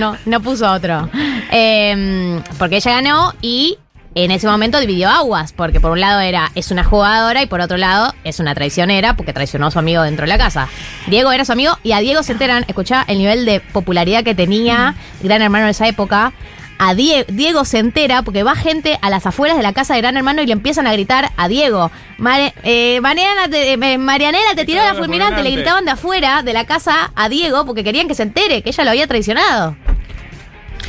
No, 0.00 0.16
no 0.24 0.40
puso 0.40 0.70
otro. 0.72 1.01
Eh, 1.50 2.40
porque 2.58 2.76
ella 2.76 2.92
ganó 2.92 3.34
y 3.42 3.78
en 4.14 4.30
ese 4.30 4.46
momento 4.46 4.78
dividió 4.80 5.08
aguas. 5.08 5.52
Porque 5.52 5.80
por 5.80 5.92
un 5.92 6.00
lado 6.00 6.20
era 6.20 6.50
es 6.54 6.70
una 6.70 6.84
jugadora 6.84 7.42
y 7.42 7.46
por 7.46 7.60
otro 7.60 7.76
lado 7.76 8.14
es 8.24 8.40
una 8.40 8.54
traicionera 8.54 9.16
porque 9.16 9.32
traicionó 9.32 9.66
a 9.66 9.70
su 9.70 9.78
amigo 9.78 10.02
dentro 10.02 10.24
de 10.24 10.28
la 10.28 10.38
casa. 10.38 10.68
Diego 11.06 11.32
era 11.32 11.44
su 11.44 11.52
amigo 11.52 11.78
y 11.82 11.92
a 11.92 11.98
Diego 12.00 12.22
se 12.22 12.32
enteran, 12.32 12.64
escuchá 12.68 13.04
el 13.08 13.18
nivel 13.18 13.44
de 13.46 13.60
popularidad 13.60 14.22
que 14.24 14.34
tenía 14.34 14.94
Gran 15.22 15.42
Hermano 15.42 15.64
en 15.64 15.70
esa 15.70 15.86
época. 15.88 16.32
A 16.78 16.94
Die- 16.94 17.24
Diego 17.28 17.64
se 17.64 17.78
entera 17.78 18.22
porque 18.22 18.42
va 18.42 18.56
gente 18.56 18.98
a 19.02 19.08
las 19.08 19.24
afueras 19.24 19.56
de 19.56 19.62
la 19.62 19.72
casa 19.72 19.94
de 19.94 20.00
Gran 20.00 20.16
Hermano 20.16 20.42
y 20.42 20.46
le 20.46 20.52
empiezan 20.52 20.86
a 20.88 20.92
gritar 20.92 21.30
a 21.36 21.46
Diego. 21.46 21.92
Mare- 22.18 22.54
eh, 22.64 23.00
Mariana 23.00 23.48
te- 23.48 23.74
eh, 23.74 23.98
Marianela 23.98 24.54
te 24.56 24.64
tiró 24.64 24.80
la 24.82 24.94
fulminante. 24.98 25.42
Le 25.44 25.50
gritaban 25.62 25.84
de 25.84 25.92
afuera 25.92 26.42
de 26.42 26.52
la 26.52 26.64
casa 26.66 27.12
a 27.14 27.28
Diego 27.28 27.64
porque 27.66 27.84
querían 27.84 28.08
que 28.08 28.14
se 28.16 28.24
entere 28.24 28.62
que 28.62 28.70
ella 28.70 28.82
lo 28.84 28.90
había 28.90 29.06
traicionado. 29.06 29.76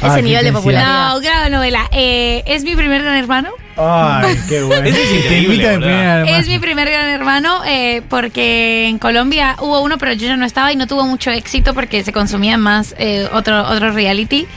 Ah, 0.02 0.14
Ese 0.14 0.22
nivel 0.22 0.44
de 0.44 0.52
popularidad. 0.52 1.10
No, 1.10 1.20
gran 1.22 1.52
novela. 1.52 1.90
Eh, 1.92 2.44
¿Es 2.46 2.64
mi 2.64 2.76
primer 2.76 3.02
gran 3.02 3.16
hermano? 3.16 3.50
Ay, 3.78 4.38
qué 4.50 4.62
bueno. 4.64 4.88
Ese 4.88 5.04
es 5.04 5.24
increíble. 5.24 6.38
Es 6.38 6.48
mi 6.48 6.60
primer 6.60 6.90
gran 6.90 7.10
hermano 7.10 7.62
eh, 7.66 8.02
porque 8.10 8.88
en 8.88 9.00
Colombia 9.00 9.56
hubo 9.60 9.82
uno, 9.82 9.98
pero 9.98 10.14
yo 10.14 10.28
ya 10.28 10.38
no 10.38 10.46
estaba 10.46 10.72
y 10.72 10.76
no 10.76 10.88
tuvo 10.88 11.06
mucho 11.06 11.32
éxito 11.32 11.74
porque 11.74 12.04
se 12.04 12.12
consumía 12.12 12.58
más 12.58 12.96
eh, 12.98 13.28
otro, 13.34 13.68
otro 13.68 13.92
reality. 13.92 14.48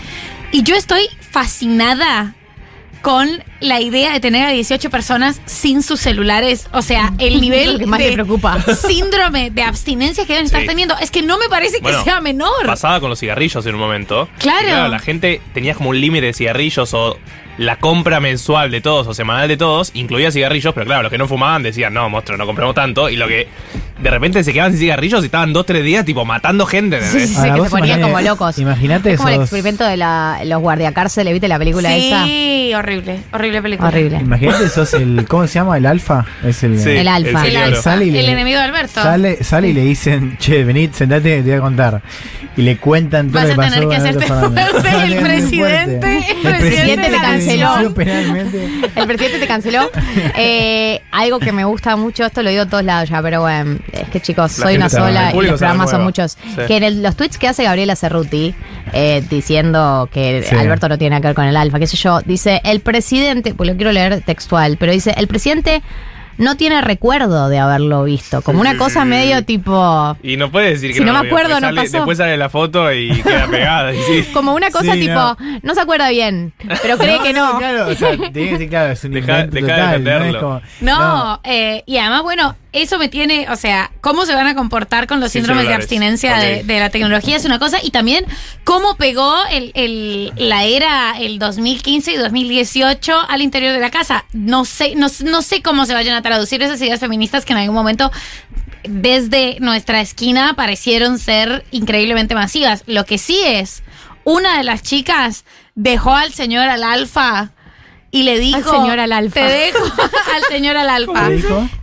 Y 0.52 0.62
yo 0.62 0.74
estoy 0.74 1.08
fascinada 1.20 2.34
con 3.02 3.28
la 3.60 3.80
idea 3.80 4.12
de 4.12 4.20
tener 4.20 4.44
a 4.46 4.50
18 4.50 4.90
personas 4.90 5.40
sin 5.46 5.82
sus 5.82 6.00
celulares. 6.00 6.68
O 6.72 6.82
sea, 6.82 7.12
el 7.18 7.40
nivel 7.40 7.78
que 7.78 7.86
más 7.86 7.98
de 8.00 8.12
preocupa. 8.12 8.58
síndrome 8.88 9.50
de 9.50 9.62
abstinencia 9.62 10.24
que 10.26 10.32
deben 10.32 10.46
estar 10.46 10.60
Sí. 10.62 10.66
teniendo 10.66 10.96
es 10.98 11.10
que 11.10 11.22
no 11.22 11.38
me 11.38 11.48
parece 11.48 11.76
que 11.76 11.82
Bueno, 11.82 12.02
sea 12.04 12.20
menor. 12.20 12.66
Pasaba 12.66 13.00
con 13.00 13.10
los 13.10 13.18
cigarrillos 13.20 13.64
en 13.66 13.74
un 13.74 13.80
momento. 13.80 14.28
Claro. 14.38 14.86
Y 14.86 14.90
la 14.90 14.98
gente 14.98 15.40
tenía 15.54 15.74
como 15.74 15.90
un 15.90 16.00
límite 16.00 16.26
de 16.26 16.32
cigarrillos 16.32 16.92
o 16.94 17.16
la 17.58 17.76
compra 17.76 18.20
mensual 18.20 18.70
de 18.70 18.80
todos 18.80 19.06
o 19.06 19.14
semanal 19.14 19.48
de 19.48 19.56
todos 19.56 19.90
incluía 19.94 20.30
cigarrillos, 20.30 20.74
pero 20.74 20.86
claro, 20.86 21.02
los 21.04 21.10
que 21.12 21.18
no 21.18 21.26
fumaban 21.26 21.62
decían, 21.62 21.94
no, 21.94 22.08
monstruo, 22.10 22.36
no 22.36 22.46
compremos 22.46 22.74
tanto. 22.74 23.08
Y 23.08 23.16
lo 23.16 23.26
que 23.28 23.48
de 24.02 24.10
repente 24.10 24.44
se 24.44 24.52
quedaban 24.52 24.72
sin 24.72 24.80
cigarrillos 24.80 25.22
y 25.22 25.26
estaban 25.26 25.52
dos, 25.54 25.64
tres 25.64 25.82
días, 25.82 26.04
tipo, 26.04 26.24
matando 26.24 26.66
gente. 26.66 26.98
¿entendés? 26.98 27.30
Sí, 27.30 27.36
Ahora, 27.38 27.54
que 27.54 27.62
se 27.64 27.70
ponían 27.70 28.02
como 28.02 28.20
locos. 28.20 28.58
Imagínate 28.58 29.12
Es 29.12 29.16
como 29.18 29.30
el 29.30 29.40
experimento 29.40 29.84
de 29.84 29.96
la, 29.96 30.40
los 30.44 30.60
guardiacárceles, 30.60 31.32
¿viste 31.32 31.48
la 31.48 31.58
película 31.58 31.94
esa? 31.96 32.24
Sí, 32.26 32.72
horrible, 32.74 33.20
horrible 33.32 33.62
película. 33.62 33.88
Horrible. 33.88 34.18
Imagínate, 34.18 34.68
sos 34.68 34.92
el. 34.94 35.24
¿Cómo 35.26 35.46
se 35.46 35.54
llama? 35.54 35.78
¿El 35.78 35.86
alfa? 35.86 36.26
Es 36.44 36.62
el. 36.62 36.78
Sí, 36.78 36.90
El 36.90 37.08
alfa. 37.08 37.46
el 37.46 37.56
alfa, 37.56 37.82
Sale 37.82 38.04
y 38.06 38.10
le- 38.10 38.20
el 38.20 38.28
enemigo 38.28 38.58
de 38.58 38.64
Alberto. 38.64 39.02
Sale, 39.02 39.42
sale 39.42 39.68
y 39.68 39.72
le 39.72 39.80
dicen, 39.82 40.36
che, 40.38 40.62
venid, 40.64 40.90
sentate, 40.92 41.36
te 41.38 41.42
voy 41.42 41.52
a 41.52 41.60
contar. 41.60 42.02
Y 42.56 42.62
le 42.62 42.78
cuentan 42.78 43.30
todo 43.30 43.40
Vas 43.42 43.50
lo 43.50 43.54
que 43.62 43.66
a 43.66 43.70
tener 43.70 43.84
pasó 43.84 43.90
que 43.90 43.96
hacerte 43.96 44.26
fuerte, 44.26 45.04
el 45.04 45.16
presidente, 45.22 46.18
el 46.42 46.56
presidente 46.58 47.10
te 47.10 47.18
canceló. 47.46 47.94
penalmente. 47.94 48.68
El 48.94 49.06
presidente 49.06 49.38
te 49.38 49.46
canceló. 49.46 49.90
Eh, 50.38 51.02
algo 51.12 51.38
que 51.38 51.52
me 51.52 51.64
gusta 51.64 51.96
mucho, 51.96 52.24
esto 52.26 52.42
lo 52.42 52.50
digo 52.50 52.62
a 52.62 52.66
todos 52.66 52.84
lados 52.84 53.08
ya, 53.08 53.22
pero 53.22 53.40
bueno, 53.40 53.78
es 53.92 54.08
que 54.10 54.20
chicos, 54.20 54.58
La 54.58 54.64
soy 54.66 54.76
una 54.76 54.88
sola 54.88 55.32
y 55.34 55.36
los 55.42 55.58
programas 55.58 55.90
son 55.90 56.02
muchos. 56.04 56.32
Sí. 56.32 56.60
Que 56.66 56.76
en 56.76 56.82
el- 56.84 57.02
los 57.02 57.16
tweets 57.16 57.38
que 57.38 57.48
hace 57.48 57.64
Gabriela 57.64 57.96
Cerruti, 57.96 58.54
eh, 58.92 59.24
diciendo 59.30 60.08
que 60.12 60.44
Sí. 60.48 60.54
Alberto 60.54 60.88
no 60.88 60.98
tiene 60.98 61.20
que 61.20 61.28
ver 61.28 61.34
con 61.34 61.44
el 61.46 61.56
alfa, 61.56 61.78
qué 61.78 61.86
sé 61.86 61.96
yo, 61.96 62.20
dice, 62.24 62.60
el 62.64 62.80
presidente, 62.80 63.54
pues 63.54 63.70
lo 63.70 63.76
quiero 63.76 63.92
leer 63.92 64.22
textual, 64.22 64.76
pero 64.78 64.92
dice, 64.92 65.14
el 65.16 65.26
presidente 65.26 65.82
no 66.38 66.56
tiene 66.56 66.80
recuerdo 66.80 67.48
de 67.48 67.58
haberlo 67.58 68.04
visto, 68.04 68.42
como 68.42 68.60
una 68.60 68.76
cosa 68.76 69.04
medio 69.04 69.44
tipo... 69.44 70.16
Y 70.22 70.36
no 70.36 70.50
puede 70.50 70.70
decir 70.70 70.92
que 70.92 70.98
Si 70.98 71.04
no 71.04 71.12
me 71.12 71.18
acuerdo, 71.26 71.48
después 71.54 71.62
no 71.62 71.68
sale- 71.68 71.80
pasó. 71.82 71.96
Después 71.98 72.18
sale 72.18 72.36
la 72.36 72.48
foto 72.50 72.92
y 72.92 73.10
queda 73.22 73.46
pegada. 73.50 73.94
y 73.94 73.98
sí. 74.02 74.24
Como 74.32 74.54
una 74.54 74.70
cosa 74.70 74.92
Sí, 74.94 75.00
tipo, 75.00 75.14
no. 75.14 75.36
no. 75.62 75.74
se 75.74 75.80
acuerda 75.80 76.08
bien, 76.10 76.52
pero 76.82 76.96
cree 76.98 77.18
que 77.20 77.32
no. 77.32 77.58
Claro, 77.58 77.88
o 77.88 77.94
sea, 77.94 78.10
tiene 78.16 78.30
que 78.32 78.50
decir, 78.52 78.68
claro, 78.68 78.92
es 78.92 79.04
un 79.04 79.12
Deja- 79.12 79.40
invento 79.44 79.54
deja 79.66 79.66
de 79.66 79.98
total, 79.98 80.04
¿no? 80.04 80.10
Es 80.10 80.18
defenderlo. 80.22 80.40
como- 80.40 80.60
No, 80.80 81.40
eh, 81.44 81.82
y 81.86 81.96
además, 81.98 82.22
bueno, 82.22 82.56
eso 82.82 82.98
me 82.98 83.08
tiene, 83.08 83.46
o 83.50 83.56
sea, 83.56 83.90
cómo 84.00 84.24
se 84.26 84.34
van 84.34 84.46
a 84.46 84.54
comportar 84.54 85.06
con 85.06 85.20
los 85.20 85.32
Sin 85.32 85.42
síndromes 85.42 85.66
de 85.68 85.74
abstinencia 85.74 86.36
de, 86.38 86.62
de 86.64 86.80
la 86.80 86.90
tecnología 86.90 87.36
es 87.36 87.44
una 87.44 87.58
cosa, 87.58 87.78
y 87.82 87.90
también 87.90 88.24
cómo 88.64 88.96
pegó 88.96 89.34
el, 89.50 89.72
el- 89.74 90.32
la 90.36 90.64
era 90.64 91.14
el 91.18 91.38
2015 91.38 92.12
y 92.12 92.16
2018 92.16 93.18
al 93.28 93.42
interior 93.42 93.72
de 93.72 93.80
la 93.80 93.90
casa. 93.90 94.24
No 94.32 94.64
sé, 94.64 94.94
no, 94.96 95.08
no 95.24 95.42
sé 95.42 95.62
cómo 95.62 95.86
se 95.86 95.94
vayan 95.94 96.14
a 96.14 96.22
traducir 96.22 96.62
esas 96.62 96.80
ideas 96.80 97.00
feministas 97.00 97.44
que 97.44 97.52
en 97.52 97.58
algún 97.60 97.74
momento 97.74 98.10
desde 98.88 99.58
nuestra 99.60 100.00
esquina 100.00 100.54
parecieron 100.54 101.18
ser 101.18 101.64
increíblemente 101.70 102.34
masivas. 102.34 102.82
Lo 102.86 103.04
que 103.04 103.18
sí 103.18 103.38
es, 103.44 103.82
una 104.24 104.58
de 104.58 104.64
las 104.64 104.82
chicas 104.82 105.44
dejó 105.74 106.14
al 106.14 106.32
señor 106.32 106.68
al 106.68 106.82
alfa 106.84 107.50
y 108.16 108.22
le 108.22 108.38
dijo... 108.38 108.72
Al 108.72 108.80
señor 108.80 108.98
al 108.98 109.12
alfa. 109.12 109.34
Te 109.34 109.46
dejo 109.46 109.84
al 110.34 110.42
señor 110.48 110.76
al 110.78 110.88
alfa. 110.88 111.28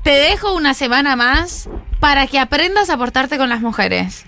Te 0.01 0.10
dejo 0.10 0.53
una 0.53 0.73
semana 0.73 1.15
más 1.15 1.69
para 1.99 2.26
que 2.26 2.39
aprendas 2.39 2.89
a 2.89 2.97
portarte 2.97 3.38
con 3.38 3.49
las 3.49 3.61
mujeres. 3.61 4.26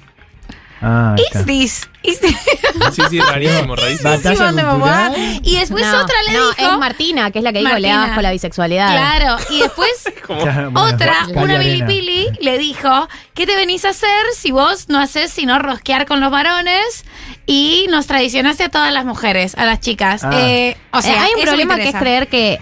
Ah. 0.88 1.16
Is 1.18 1.46
this? 1.46 1.90
Is 2.04 2.20
this? 2.20 2.36
Sí, 2.94 3.02
sí, 3.10 3.20
rarísimo, 3.20 3.76
rarísimo. 3.76 4.10
Batalla 4.12 4.52
de 4.52 4.64
mamá. 4.64 5.12
Y 5.42 5.56
después 5.58 5.84
No, 5.86 6.02
otra 6.02 6.16
le 6.28 6.34
no, 6.38 6.50
dijo... 6.52 6.72
es 6.74 6.78
Martina, 6.78 7.32
que 7.32 7.40
es 7.40 7.44
la 7.44 7.54
que 7.54 7.60
dijo, 7.60 7.70
le 7.80 7.88
Martina. 7.88 8.02
das 8.08 8.14
con 8.16 8.24
la 8.24 8.32
bisexualidad. 8.32 8.92
Claro, 8.92 9.38
y 9.50 9.60
después 9.62 9.90
Claro, 10.26 10.72
bueno, 10.72 10.94
otra, 10.94 11.16
una 11.34 11.56
Arena. 11.56 11.86
Billy 11.88 12.28
le 12.42 12.58
dijo, 12.58 13.08
¿qué 13.34 13.46
te 13.48 13.56
venís 13.56 13.86
a 13.86 13.90
hacer 13.90 14.10
si 14.38 14.52
vos 14.52 14.90
no 14.90 15.00
haces 15.00 15.32
sino 15.32 15.58
rosquear 15.58 16.06
con 16.06 16.20
los 16.20 16.30
varones 16.32 17.06
y 17.46 17.88
nos 17.90 18.08
traicionaste 18.08 18.66
a 18.66 18.70
todas 18.70 18.92
las 18.94 19.06
mujeres, 19.06 19.56
a 19.58 19.66
las 19.66 19.80
chicas? 19.80 20.24
Ah. 20.24 20.32
Eh, 20.34 20.78
o 20.92 21.02
sea, 21.02 21.14
Eh, 21.14 21.18
hay 21.20 21.32
un 21.34 21.40
eso 21.40 21.40
me 21.40 21.46
problema 21.48 21.76
que 21.76 21.82
es 21.84 21.88
interesa. 21.88 22.00
creer 22.04 22.28
que 22.28 22.60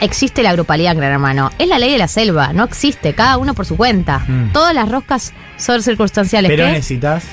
existe 0.00 0.42
la 0.42 0.52
grupalidad, 0.52 0.96
gran 0.96 1.12
hermano. 1.12 1.50
Es 1.58 1.68
la 1.68 1.78
ley 1.78 1.92
de 1.92 1.98
la 1.98 2.08
selva, 2.08 2.52
no 2.52 2.64
existe, 2.64 3.14
cada 3.14 3.38
uno 3.38 3.54
por 3.54 3.64
su 3.64 3.76
cuenta. 3.76 4.18
Mm. 4.26 4.52
Todas 4.52 4.74
las 4.74 4.88
roscas 4.88 5.32
son 5.56 5.82
circunstanciales. 5.82 6.50
Pero 6.50 6.66
¿Qué? 6.66 6.72
necesitas. 6.72 7.24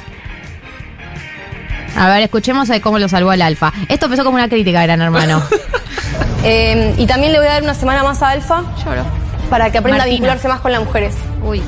A 1.95 2.09
ver, 2.09 2.23
escuchemos 2.23 2.69
cómo 2.81 2.99
lo 2.99 3.07
salvó 3.07 3.33
el 3.33 3.41
alfa. 3.41 3.71
Esto 3.87 4.05
empezó 4.05 4.23
como 4.23 4.35
una 4.35 4.49
crítica, 4.49 4.81
gran 4.83 5.01
hermano. 5.01 5.41
Eh, 6.45 6.93
y 6.97 7.05
también 7.07 7.31
le 7.31 7.39
voy 7.39 7.47
a 7.47 7.53
dar 7.53 7.63
una 7.63 7.73
semana 7.73 8.03
más 8.03 8.21
a 8.21 8.31
Alfa 8.31 8.63
Lloro. 8.83 9.05
para 9.49 9.71
que 9.71 9.77
aprenda 9.77 9.99
Martina. 9.99 10.03
a 10.03 10.05
vincularse 10.07 10.47
más 10.49 10.59
con 10.59 10.73
las 10.73 10.83
mujeres. 10.83 11.15
Uy. 11.41 11.61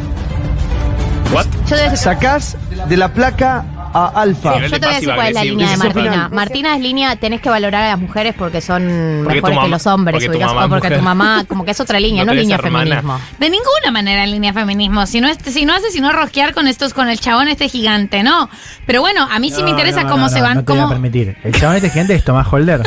What? 1.34 1.46
Yo 1.68 1.78
decir, 1.78 1.98
Sacás 1.98 2.58
de 2.90 2.98
la 2.98 3.08
placa 3.14 3.64
a 3.98 4.08
Alfa. 4.22 4.60
Yo 4.60 4.70
te 4.72 4.80
voy 4.80 4.90
a 4.90 4.94
decir 5.00 5.14
cuál 5.16 5.28
es 5.30 5.34
la 5.34 5.44
línea 5.44 5.70
de. 5.72 5.78
Martina. 5.78 6.30
Martina 6.32 6.76
es 6.76 6.82
línea, 6.82 7.16
tenés 7.16 7.40
que 7.42 7.50
valorar 7.50 7.84
a 7.84 7.88
las 7.92 8.00
mujeres 8.00 8.36
porque 8.38 8.60
son 8.62 9.22
Porque 9.24 9.36
mejores 9.42 9.60
que 9.60 9.68
los 9.70 9.88
hombres. 9.88 10.26
porque 10.26 10.38
tu 10.40 10.46
mamá 10.46 10.66
o 10.66 10.70
porque 10.70 10.92
tu 10.92 11.02
mamá, 11.02 11.46
como 11.48 11.64
que 11.66 11.72
es 11.72 11.80
otra 11.80 12.00
línea, 12.00 12.26
No 12.26 12.34
línea 12.34 12.58
hermana. 12.58 12.84
feminismo. 12.86 13.20
De 13.40 13.50
ninguna 13.50 13.92
manera 13.92 14.24
en 14.24 14.32
línea 14.32 14.54
feminismo. 14.54 15.06
Si 15.06 15.22
no, 15.22 15.28
es- 15.28 15.38
si 15.46 15.66
no 15.66 15.74
hace 15.74 15.92
sino 15.92 16.12
rosquear 16.12 16.54
con 16.54 16.68
estos, 16.68 16.94
con 16.94 17.10
el 17.10 17.20
chabón 17.20 17.48
este 17.48 17.70
gigante, 17.70 18.22
¿no? 18.24 18.50
Pero 18.86 19.02
bueno, 19.02 19.28
a 19.32 19.40
mí 19.40 19.52
sí 19.52 19.64
me 19.64 19.70
interesa 19.72 20.04
no, 20.04 20.10
cómo 20.10 20.24
no, 20.24 20.30
se 20.30 20.42
van, 20.42 20.56
No 20.58 20.64
te 20.66 20.72
voy 20.74 20.80
a 20.80 20.84
cómo. 20.84 20.94
permitir. 20.94 21.38
El 21.44 21.54
chabón 21.54 21.78
este 21.78 21.90
gigante 21.90 22.16
es 22.16 22.24
Tomás 22.26 22.48
Holder. 22.52 22.82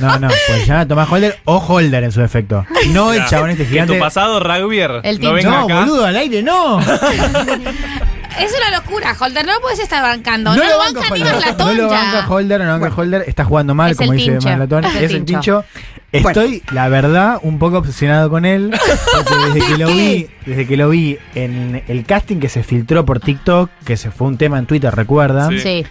No, 0.00 0.18
no, 0.18 0.28
pues 0.28 0.60
se 0.62 0.66
llama 0.66 0.86
Tomás 0.86 1.10
Holder 1.10 1.38
o 1.44 1.56
Holder 1.58 2.04
en 2.04 2.12
su 2.12 2.22
efecto. 2.22 2.64
No 2.92 3.12
el 3.12 3.20
Ya. 3.20 3.26
chabón 3.26 3.50
este 3.50 3.66
gigante. 3.66 3.94
tu 3.94 3.98
pasado 4.00 4.40
rugbyer. 4.40 5.00
El 5.02 5.20
no 5.20 5.20
tincho. 5.20 5.32
venga 5.34 5.50
No, 5.50 5.64
acá. 5.64 5.80
boludo, 5.80 6.04
al 6.06 6.16
aire, 6.16 6.42
no. 6.42 6.80
Es 8.40 8.52
una 8.56 8.78
locura, 8.78 9.14
Holder. 9.18 9.46
No 9.46 9.54
lo 9.54 9.60
puedes 9.60 9.78
estar 9.78 10.02
bancando. 10.02 10.54
No, 10.54 10.62
No 10.62 10.68
lo 10.70 10.78
banca 10.78 11.00
ni 11.02 11.08
Holder. 11.22 11.34
Marlatón 11.34 11.66
No 11.76 11.82
lo 11.82 11.88
banca 11.88 12.26
Holder, 12.28 12.60
no 12.60 12.66
lo 12.66 12.80
banca 12.80 12.94
Holder. 13.00 13.24
Está 13.26 13.44
jugando 13.44 13.74
mal, 13.74 13.92
Es 13.92 13.96
como 13.96 14.12
el 14.12 14.18
dice. 14.18 14.38
Marlatón. 14.40 14.84
Es 14.84 14.94
el 14.96 15.04
Es 15.04 15.10
el 15.12 15.24
tincho. 15.24 15.40
tincho. 15.62 15.64
Estoy, 16.12 16.62
la 16.72 16.88
verdad, 16.88 17.38
un 17.42 17.58
poco 17.58 17.78
obsesionado 17.78 18.30
con 18.30 18.44
él. 18.44 18.70
Porque 19.14 19.34
desde 19.52 19.66
que 19.66 19.78
lo 19.78 19.86
vi, 19.92 20.28
desde 20.46 20.66
que 20.66 20.76
lo 20.76 20.88
vi 20.88 21.18
en 21.34 21.82
el 21.88 22.04
casting 22.04 22.36
que 22.38 22.48
se 22.48 22.62
filtró 22.62 23.04
por 23.04 23.18
TikTok, 23.20 23.70
que 23.84 23.96
se 23.96 24.10
fue 24.10 24.28
un 24.28 24.36
tema 24.38 24.58
en 24.58 24.66
Twitter, 24.66 24.94
¿recuerdan? 24.94 25.50
Sí. 25.50 25.60
Sí. 25.60 25.86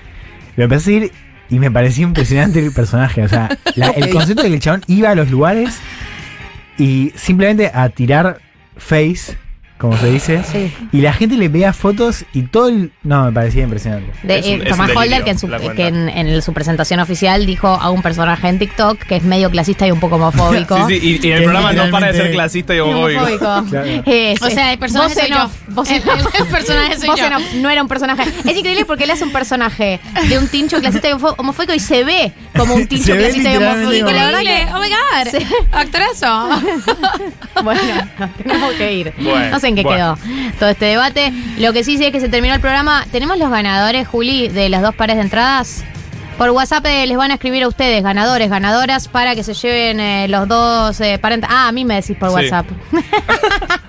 Lo 0.56 0.64
empecé 0.66 0.82
a 0.82 0.86
seguir 0.86 1.12
y 1.50 1.60
me 1.60 1.70
pareció 1.72 2.04
impresionante 2.08 2.60
el 2.66 2.72
personaje. 2.72 3.24
O 3.24 3.28
sea, 3.30 3.50
la- 3.76 3.90
el 3.90 4.10
concepto 4.14 4.44
de 4.44 4.50
que 4.50 4.56
el 4.56 4.62
chabón 4.62 4.84
iba 4.88 5.10
a 5.10 5.16
los 5.16 5.30
lugares 5.30 5.78
y 6.78 7.12
simplemente 7.16 7.72
a 7.74 7.90
tirar 7.90 8.40
face, 8.78 9.38
como 9.84 9.98
se 9.98 10.10
dice, 10.10 10.42
Sí. 10.50 10.74
y 10.94 11.02
la 11.02 11.12
gente 11.12 11.36
le 11.36 11.50
veía 11.50 11.74
fotos 11.74 12.24
y 12.32 12.44
todo 12.44 12.70
el. 12.70 12.94
No, 13.04 13.26
me 13.26 13.32
parecía 13.34 13.64
impresionante. 13.64 14.14
De, 14.26 14.38
un- 14.40 14.62
eh, 14.62 14.70
Tomás 14.70 14.92
Holder, 14.96 15.24
que, 15.26 15.32
en 15.32 15.40
su, 15.40 15.50
la 15.50 15.58
cuenta. 15.60 15.76
que 15.76 15.88
en, 15.88 16.08
en 16.08 16.42
su 16.42 16.54
presentación 16.54 17.02
oficial 17.02 17.46
dijo 17.46 17.68
a 17.68 17.90
un 17.90 18.02
personaje 18.02 18.48
en 18.48 18.60
TikTok 18.60 18.98
que 19.00 19.18
es 19.18 19.24
medio 19.24 19.52
clasista 19.52 19.86
y 19.86 19.92
un 19.92 20.00
poco 20.00 20.16
homofóbico. 20.16 20.78
Sí, 20.88 21.00
sí, 21.02 21.20
y, 21.22 21.28
y 21.28 21.32
en 21.32 21.34
el 21.34 21.40
Que 21.40 21.44
programa 21.50 21.74
no 21.74 21.92
para 21.92 22.08
de 22.08 22.14
ser 22.14 22.32
clasista 22.32 22.74
y 22.74 22.78
Y 22.78 22.80
homofóbico. 22.80 23.22
homofóbico. 23.24 23.64
Claro. 23.70 23.88
Eh, 24.06 24.36
O 24.42 24.50
sea, 24.50 24.72
el 24.72 24.80
personaje 24.80 25.16
soy 25.16 25.30
yo. 25.30 25.36
en 25.36 25.42
El- 25.42 25.78
off. 25.78 25.92
el 26.40 26.48
personaje 26.48 26.98
soy 26.98 27.08
Voz 27.10 27.20
yo. 27.20 27.26
en 27.28 27.34
off, 27.34 27.54
No 27.56 27.70
era 27.70 27.82
un 27.82 27.90
personaje. 27.90 28.24
Es 28.24 28.56
increíble 28.58 28.86
porque 28.86 29.04
él 29.04 29.12
hace 29.12 29.26
un 29.26 29.34
personaje 29.34 30.00
de 30.30 30.38
un 30.40 30.48
tincho 30.48 30.80
clasista 30.80 31.10
y 31.10 31.12
homofóbico 31.14 31.74
y 31.74 31.80
se 31.80 32.06
ve 32.06 32.32
como 32.56 32.76
un 32.76 32.88
tincho 32.88 33.16
clasista 33.18 33.52
y 33.54 33.58
homofóbico. 33.58 34.12
La 34.12 34.26
verdad 34.28 34.40
Increíble. 34.42 34.66
que 34.66 34.74
Oh 34.74 34.80
my 34.80 34.90
god. 34.90 35.40
Sí. 35.40 35.46
Actorazo. 35.74 36.50
Bueno, 37.64 37.82
tenemos 38.38 38.74
que 38.74 38.94
ir. 38.94 39.14
Bueno, 39.20 39.50
no 39.52 39.60
sé 39.60 39.73
en 39.82 39.84
qué 39.84 39.84
bueno. 39.84 40.16
quedó 40.22 40.60
todo 40.60 40.70
este 40.70 40.86
debate. 40.86 41.34
Lo 41.58 41.74
que 41.74 41.84
sí 41.84 41.98
sé 41.98 42.08
es 42.08 42.12
que 42.12 42.20
se 42.20 42.30
terminó 42.30 42.54
el 42.54 42.62
programa. 42.62 43.06
¿Tenemos 43.12 43.38
los 43.38 43.50
ganadores, 43.50 44.08
Juli, 44.08 44.48
de 44.48 44.70
las 44.70 44.82
dos 44.82 44.96
pares 44.96 45.16
de 45.18 45.22
entradas? 45.24 45.84
Por 46.38 46.50
WhatsApp 46.50 46.84
eh, 46.88 47.06
les 47.06 47.16
van 47.16 47.30
a 47.30 47.36
escribir 47.36 47.62
a 47.64 47.68
ustedes, 47.68 48.02
ganadores, 48.02 48.50
ganadoras, 48.50 49.08
para 49.08 49.36
que 49.36 49.44
se 49.44 49.54
lleven 49.54 50.00
eh, 50.00 50.28
los 50.28 50.48
dos 50.48 51.00
eh, 51.00 51.20
pares 51.20 51.42
de- 51.42 51.48
Ah, 51.50 51.68
a 51.68 51.72
mí 51.72 51.86
me 51.86 51.96
decís 51.96 52.18
por 52.18 52.30
Sí. 52.30 52.36
WhatsApp. 52.36 52.66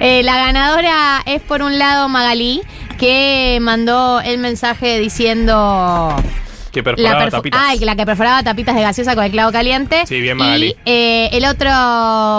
Eh, 0.00 0.22
la 0.24 0.36
ganadora 0.36 1.22
es 1.26 1.40
por 1.42 1.62
un 1.62 1.78
lado 1.78 2.08
Magalí, 2.08 2.62
que 2.98 3.58
mandó 3.60 4.20
el 4.20 4.38
mensaje 4.38 4.98
diciendo... 4.98 6.14
Que 6.72 6.82
perforaba 6.82 7.24
perfu- 7.26 7.30
tapitas. 7.30 7.60
Ah, 7.62 7.74
la 7.80 7.96
que 7.96 8.06
perforaba 8.06 8.42
tapitas 8.42 8.74
de 8.76 8.82
gaseosa 8.82 9.14
con 9.14 9.24
el 9.24 9.30
clavo 9.32 9.50
caliente. 9.52 10.04
Sí, 10.06 10.20
bien, 10.20 10.36
Magali. 10.36 10.68
Y 10.68 10.76
eh, 10.90 11.28
el 11.32 11.44
otro 11.46 11.68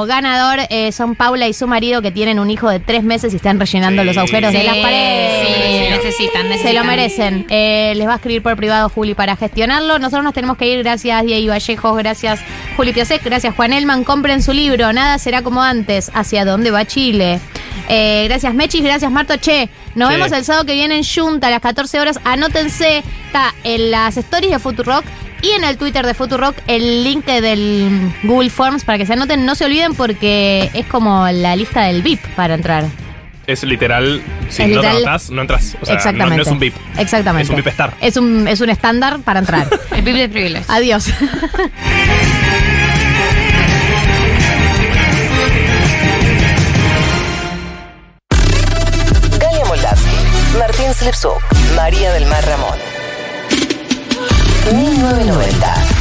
ganador 0.07 0.59
eh, 0.69 0.91
son 0.91 1.15
Paula 1.15 1.47
y 1.47 1.53
su 1.53 1.67
marido 1.67 2.01
que 2.01 2.11
tienen 2.11 2.39
un 2.39 2.49
hijo 2.49 2.69
de 2.69 2.79
tres 2.79 3.03
meses 3.03 3.33
y 3.33 3.35
están 3.37 3.59
rellenando 3.59 4.01
Sí. 4.01 4.07
los 4.07 4.17
agujeros 4.17 4.53
de 4.53 4.63
las 4.63 4.77
paredes. 4.77 5.47
sí, 5.47 5.89
necesitan, 5.89 6.49
necesitan. 6.49 6.71
Se 6.71 6.73
lo 6.73 6.83
merecen. 6.85 7.45
Eh, 7.49 7.93
les 7.95 8.07
va 8.07 8.13
a 8.13 8.15
escribir 8.15 8.41
por 8.41 8.55
privado 8.55 8.89
Juli 8.89 9.13
para 9.15 9.35
gestionarlo. 9.35 9.99
Nosotros 9.99 10.23
nos 10.23 10.33
tenemos 10.33 10.57
que 10.57 10.67
ir. 10.67 10.79
Gracias 10.83 11.23
Diego 11.25 11.51
Vallejos, 11.51 11.97
gracias 11.97 12.39
Juli 12.77 12.93
Piasek, 12.93 13.23
gracias 13.23 13.53
Juan 13.55 13.73
Elman. 13.73 14.03
Compren 14.03 14.41
su 14.41 14.53
libro, 14.53 14.93
Nada 14.93 15.17
será 15.17 15.41
como 15.41 15.61
antes. 15.61 16.09
¿Hacia 16.13 16.45
dónde 16.45 16.71
va 16.71 16.85
Chile? 16.85 17.39
Eh, 17.89 18.25
gracias 18.29 18.53
Mechis, 18.53 18.83
gracias 18.83 19.11
Marto 19.11 19.35
Che. 19.37 19.69
Nos 19.95 20.09
Sí. 20.09 20.15
vemos 20.15 20.31
el 20.31 20.43
sábado 20.45 20.65
que 20.65 20.73
viene 20.73 20.95
en 20.97 21.03
Junta 21.03 21.47
a 21.47 21.49
las 21.51 21.61
14 21.61 21.99
horas. 21.99 22.19
Anótense, 22.23 23.03
está 23.25 23.53
en 23.63 23.91
las 23.91 24.17
stories 24.17 24.51
de 24.51 24.59
Futurock 24.59 25.03
y 25.41 25.49
en 25.51 25.63
el 25.63 25.77
Twitter 25.77 26.05
de 26.05 26.13
Futurock 26.13 26.55
el 26.67 27.03
link 27.03 27.25
del 27.25 28.11
Google 28.23 28.49
Forms 28.49 28.83
para 28.85 28.97
que 28.97 29.05
se 29.05 29.13
anoten. 29.13 29.45
No 29.45 29.55
se 29.55 29.65
olviden 29.65 29.93
porque 29.95 30.69
es 30.73 30.85
como 30.85 31.27
la 31.31 31.55
lista 31.55 31.83
del 31.83 32.01
VIP 32.01 32.21
para 32.35 32.53
entrar. 32.53 32.85
Es 33.47 33.63
literal, 33.63 34.21
si 34.49 34.61
Es 34.61 34.69
no 34.69 34.75
literal- 34.75 34.97
te 34.97 35.01
anotás, 35.03 35.29
no 35.31 35.41
entras. 35.41 35.75
O 35.81 35.85
sea, 35.85 35.95
no- 35.95 35.99
Exactamente. 35.99 36.35
No, 36.37 36.41
es 36.43 36.47
un 36.47 36.59
VIP. 36.59 36.75
Exactamente. 36.97 37.43
Es 37.45 37.49
un 37.49 37.55
VIP 37.57 37.67
star. 37.67 37.93
Es 37.99 38.15
un, 38.17 38.47
es 38.47 38.61
un 38.61 38.69
estándar 38.69 39.19
para 39.21 39.39
entrar. 39.39 39.67
El 39.91 40.03
pibe 40.03 40.19
de 40.19 40.29
privilegio. 40.29 40.71
Adiós. 40.73 41.07
Slipsuk, 50.93 51.41
María 51.75 52.11
del 52.11 52.25
Mar 52.25 52.45
Ramón. 52.45 52.77
1990. 54.73 56.00